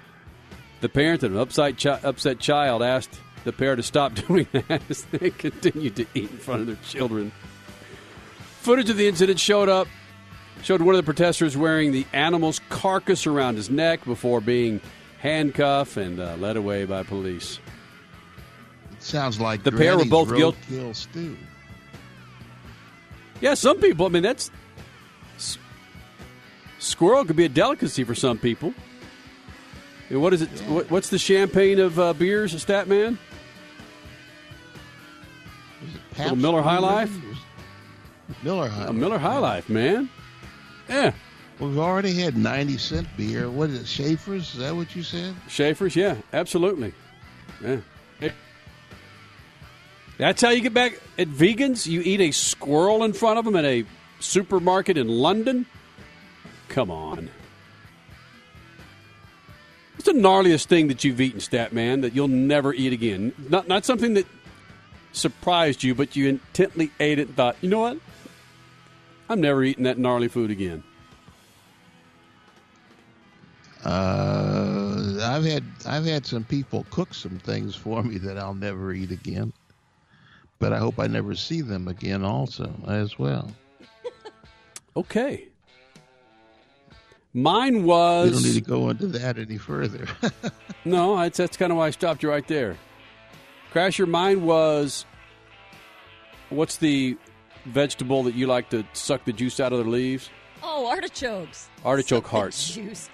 The 0.80 0.88
parent 0.88 1.22
of 1.22 1.32
an 1.32 1.38
upset, 1.38 1.78
chi- 1.80 2.00
upset 2.02 2.38
child 2.38 2.82
asked 2.82 3.18
the 3.44 3.52
pair 3.52 3.76
to 3.76 3.82
stop 3.82 4.14
doing 4.28 4.46
that 4.52 4.80
as 4.88 5.04
they 5.06 5.30
continued 5.30 5.96
to 5.96 6.06
eat 6.14 6.30
in 6.30 6.38
front 6.38 6.62
of 6.62 6.66
their 6.68 6.76
children. 6.88 7.32
Footage 8.66 8.90
of 8.90 8.96
the 8.96 9.06
incident 9.06 9.38
showed 9.38 9.68
up 9.68 9.86
showed 10.64 10.82
one 10.82 10.96
of 10.96 10.98
the 10.98 11.04
protesters 11.04 11.56
wearing 11.56 11.92
the 11.92 12.04
animal's 12.12 12.60
carcass 12.68 13.24
around 13.24 13.54
his 13.54 13.70
neck 13.70 14.04
before 14.04 14.40
being 14.40 14.80
handcuffed 15.20 15.96
and 15.96 16.18
uh, 16.18 16.34
led 16.40 16.56
away 16.56 16.84
by 16.84 17.04
police. 17.04 17.60
Sounds 18.98 19.38
like 19.38 19.62
The 19.62 19.70
pair 19.70 19.96
were 19.96 20.04
both 20.04 20.34
guilty. 20.34 20.92
stew. 20.94 21.36
Yeah, 23.40 23.54
some 23.54 23.78
people. 23.78 24.04
I 24.06 24.08
mean, 24.08 24.24
that's 24.24 24.50
s- 25.36 25.58
squirrel 26.80 27.24
could 27.24 27.36
be 27.36 27.44
a 27.44 27.48
delicacy 27.48 28.02
for 28.02 28.16
some 28.16 28.36
people. 28.36 28.74
And 30.10 30.20
what 30.20 30.34
is 30.34 30.42
it? 30.42 30.48
What, 30.62 30.90
what's 30.90 31.10
the 31.10 31.18
champagne 31.18 31.78
of 31.78 32.00
uh, 32.00 32.14
beers, 32.14 32.60
Stat 32.60 32.88
Man? 32.88 33.16
Little 36.18 36.34
Miller 36.34 36.62
High 36.62 36.78
Life. 36.78 37.16
Miller 38.42 38.68
High. 38.68 38.90
Miller 38.92 39.18
High 39.18 39.38
Life, 39.38 39.68
man. 39.68 40.08
Yeah. 40.88 41.12
We've 41.58 41.78
already 41.78 42.12
had 42.14 42.36
90 42.36 42.76
cent 42.78 43.08
beer. 43.16 43.48
What 43.50 43.70
is 43.70 43.80
it, 43.80 43.86
Schaefer's? 43.86 44.52
Is 44.54 44.60
that 44.60 44.76
what 44.76 44.94
you 44.94 45.02
said? 45.02 45.34
Schaefer's, 45.48 45.96
yeah, 45.96 46.16
absolutely. 46.32 46.92
Yeah. 47.62 47.78
It- 48.20 48.34
that's 50.18 50.42
how 50.42 50.50
you 50.50 50.60
get 50.60 50.74
back 50.74 50.98
at 51.18 51.28
vegans. 51.28 51.86
You 51.86 52.00
eat 52.02 52.20
a 52.20 52.30
squirrel 52.30 53.04
in 53.04 53.12
front 53.12 53.38
of 53.38 53.44
them 53.44 53.56
at 53.56 53.64
a 53.64 53.84
supermarket 54.20 54.96
in 54.98 55.08
London. 55.08 55.66
Come 56.68 56.90
on. 56.90 57.30
What's 59.94 60.04
the 60.06 60.12
gnarliest 60.12 60.66
thing 60.66 60.88
that 60.88 61.04
you've 61.04 61.20
eaten, 61.20 61.40
Stat 61.40 61.72
Man, 61.72 62.02
that 62.02 62.14
you'll 62.14 62.28
never 62.28 62.72
eat 62.74 62.92
again? 62.92 63.32
Not 63.48 63.66
not 63.66 63.84
something 63.86 64.14
that 64.14 64.26
surprised 65.12 65.82
you, 65.82 65.94
but 65.94 66.16
you 66.16 66.28
intently 66.28 66.90
ate 67.00 67.18
it 67.18 67.28
and 67.28 67.36
thought, 67.36 67.56
you 67.62 67.70
know 67.70 67.80
what? 67.80 67.98
I'm 69.28 69.40
never 69.40 69.64
eating 69.64 69.84
that 69.84 69.98
gnarly 69.98 70.28
food 70.28 70.50
again. 70.50 70.82
Uh, 73.84 75.18
I've 75.22 75.44
had 75.44 75.62
I've 75.86 76.04
had 76.04 76.26
some 76.26 76.44
people 76.44 76.86
cook 76.90 77.14
some 77.14 77.38
things 77.38 77.76
for 77.76 78.02
me 78.02 78.18
that 78.18 78.36
I'll 78.38 78.54
never 78.54 78.92
eat 78.92 79.10
again. 79.12 79.52
But 80.58 80.72
I 80.72 80.78
hope 80.78 80.98
I 80.98 81.06
never 81.06 81.34
see 81.34 81.60
them 81.60 81.86
again 81.86 82.24
also 82.24 82.72
as 82.88 83.18
well. 83.18 83.52
Okay. 84.96 85.48
Mine 87.34 87.84
was. 87.84 88.28
You 88.28 88.32
don't 88.32 88.42
need 88.42 88.64
to 88.64 88.70
go 88.70 88.88
into 88.88 89.06
that 89.08 89.38
any 89.38 89.58
further. 89.58 90.06
No, 90.86 91.16
that's, 91.16 91.36
that's 91.36 91.56
kind 91.56 91.72
of 91.72 91.78
why 91.78 91.88
I 91.88 91.90
stopped 91.90 92.22
you 92.22 92.30
right 92.30 92.46
there. 92.46 92.76
Crasher, 93.74 94.06
mine 94.06 94.44
was 94.44 95.04
what's 96.48 96.76
the 96.76 97.16
vegetable 97.66 98.22
that 98.24 98.34
you 98.34 98.46
like 98.46 98.70
to 98.70 98.84
suck 98.92 99.24
the 99.24 99.32
juice 99.32 99.60
out 99.60 99.72
of 99.72 99.84
the 99.84 99.90
leaves? 99.90 100.30
Oh, 100.62 100.86
artichokes. 100.88 101.68
Artichoke 101.84 102.24
Suck 102.24 102.30
the 102.32 102.36
hearts. 102.38 102.74
Juice. 102.74 103.10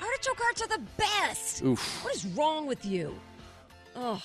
Artichoke 0.00 0.38
hearts 0.40 0.62
are 0.62 0.68
the 0.68 0.82
best. 0.96 1.62
Oof. 1.64 2.04
What 2.04 2.14
is 2.14 2.26
wrong 2.26 2.66
with 2.66 2.84
you? 2.84 3.14
Oh, 3.96 4.22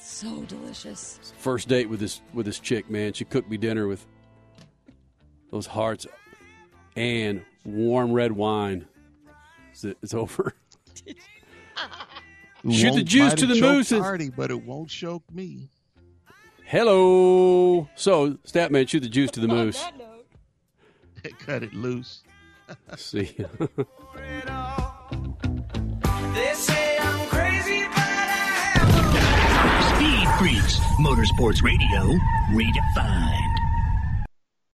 so 0.00 0.42
delicious. 0.42 1.32
First 1.38 1.68
date 1.68 1.88
with 1.88 2.00
this 2.00 2.20
with 2.32 2.46
this 2.46 2.58
chick, 2.58 2.90
man. 2.90 3.12
She 3.12 3.24
cooked 3.24 3.48
me 3.48 3.56
dinner 3.56 3.86
with 3.86 4.04
those 5.52 5.66
hearts 5.66 6.06
and 6.96 7.42
warm 7.64 8.12
red 8.12 8.32
wine. 8.32 8.86
It's, 9.70 9.84
it's 9.84 10.14
over. 10.14 10.54
Shoot 12.70 12.94
the 12.94 13.02
juice 13.02 13.34
to 13.34 13.46
the 13.46 13.54
choked 13.54 13.72
moose. 13.76 13.92
and- 13.92 14.02
Artie, 14.04 14.30
but 14.30 14.50
it 14.50 14.64
won't 14.64 14.88
choke 14.88 15.24
me. 15.32 15.68
Hello. 16.72 17.86
So, 17.96 18.30
Statman, 18.46 18.88
shoot 18.88 19.00
the 19.00 19.08
juice 19.10 19.30
to 19.32 19.40
the 19.40 19.48
moose. 19.56 19.84
Cut 21.40 21.62
it 21.62 21.74
loose. 21.74 22.22
See. 22.96 23.36
They 23.36 23.44
I'm 26.98 27.28
crazy, 27.28 27.84
Speed 29.92 30.28
Freaks, 30.38 30.78
Motorsports 30.98 31.62
Radio, 31.62 32.18
redefined. 32.52 33.51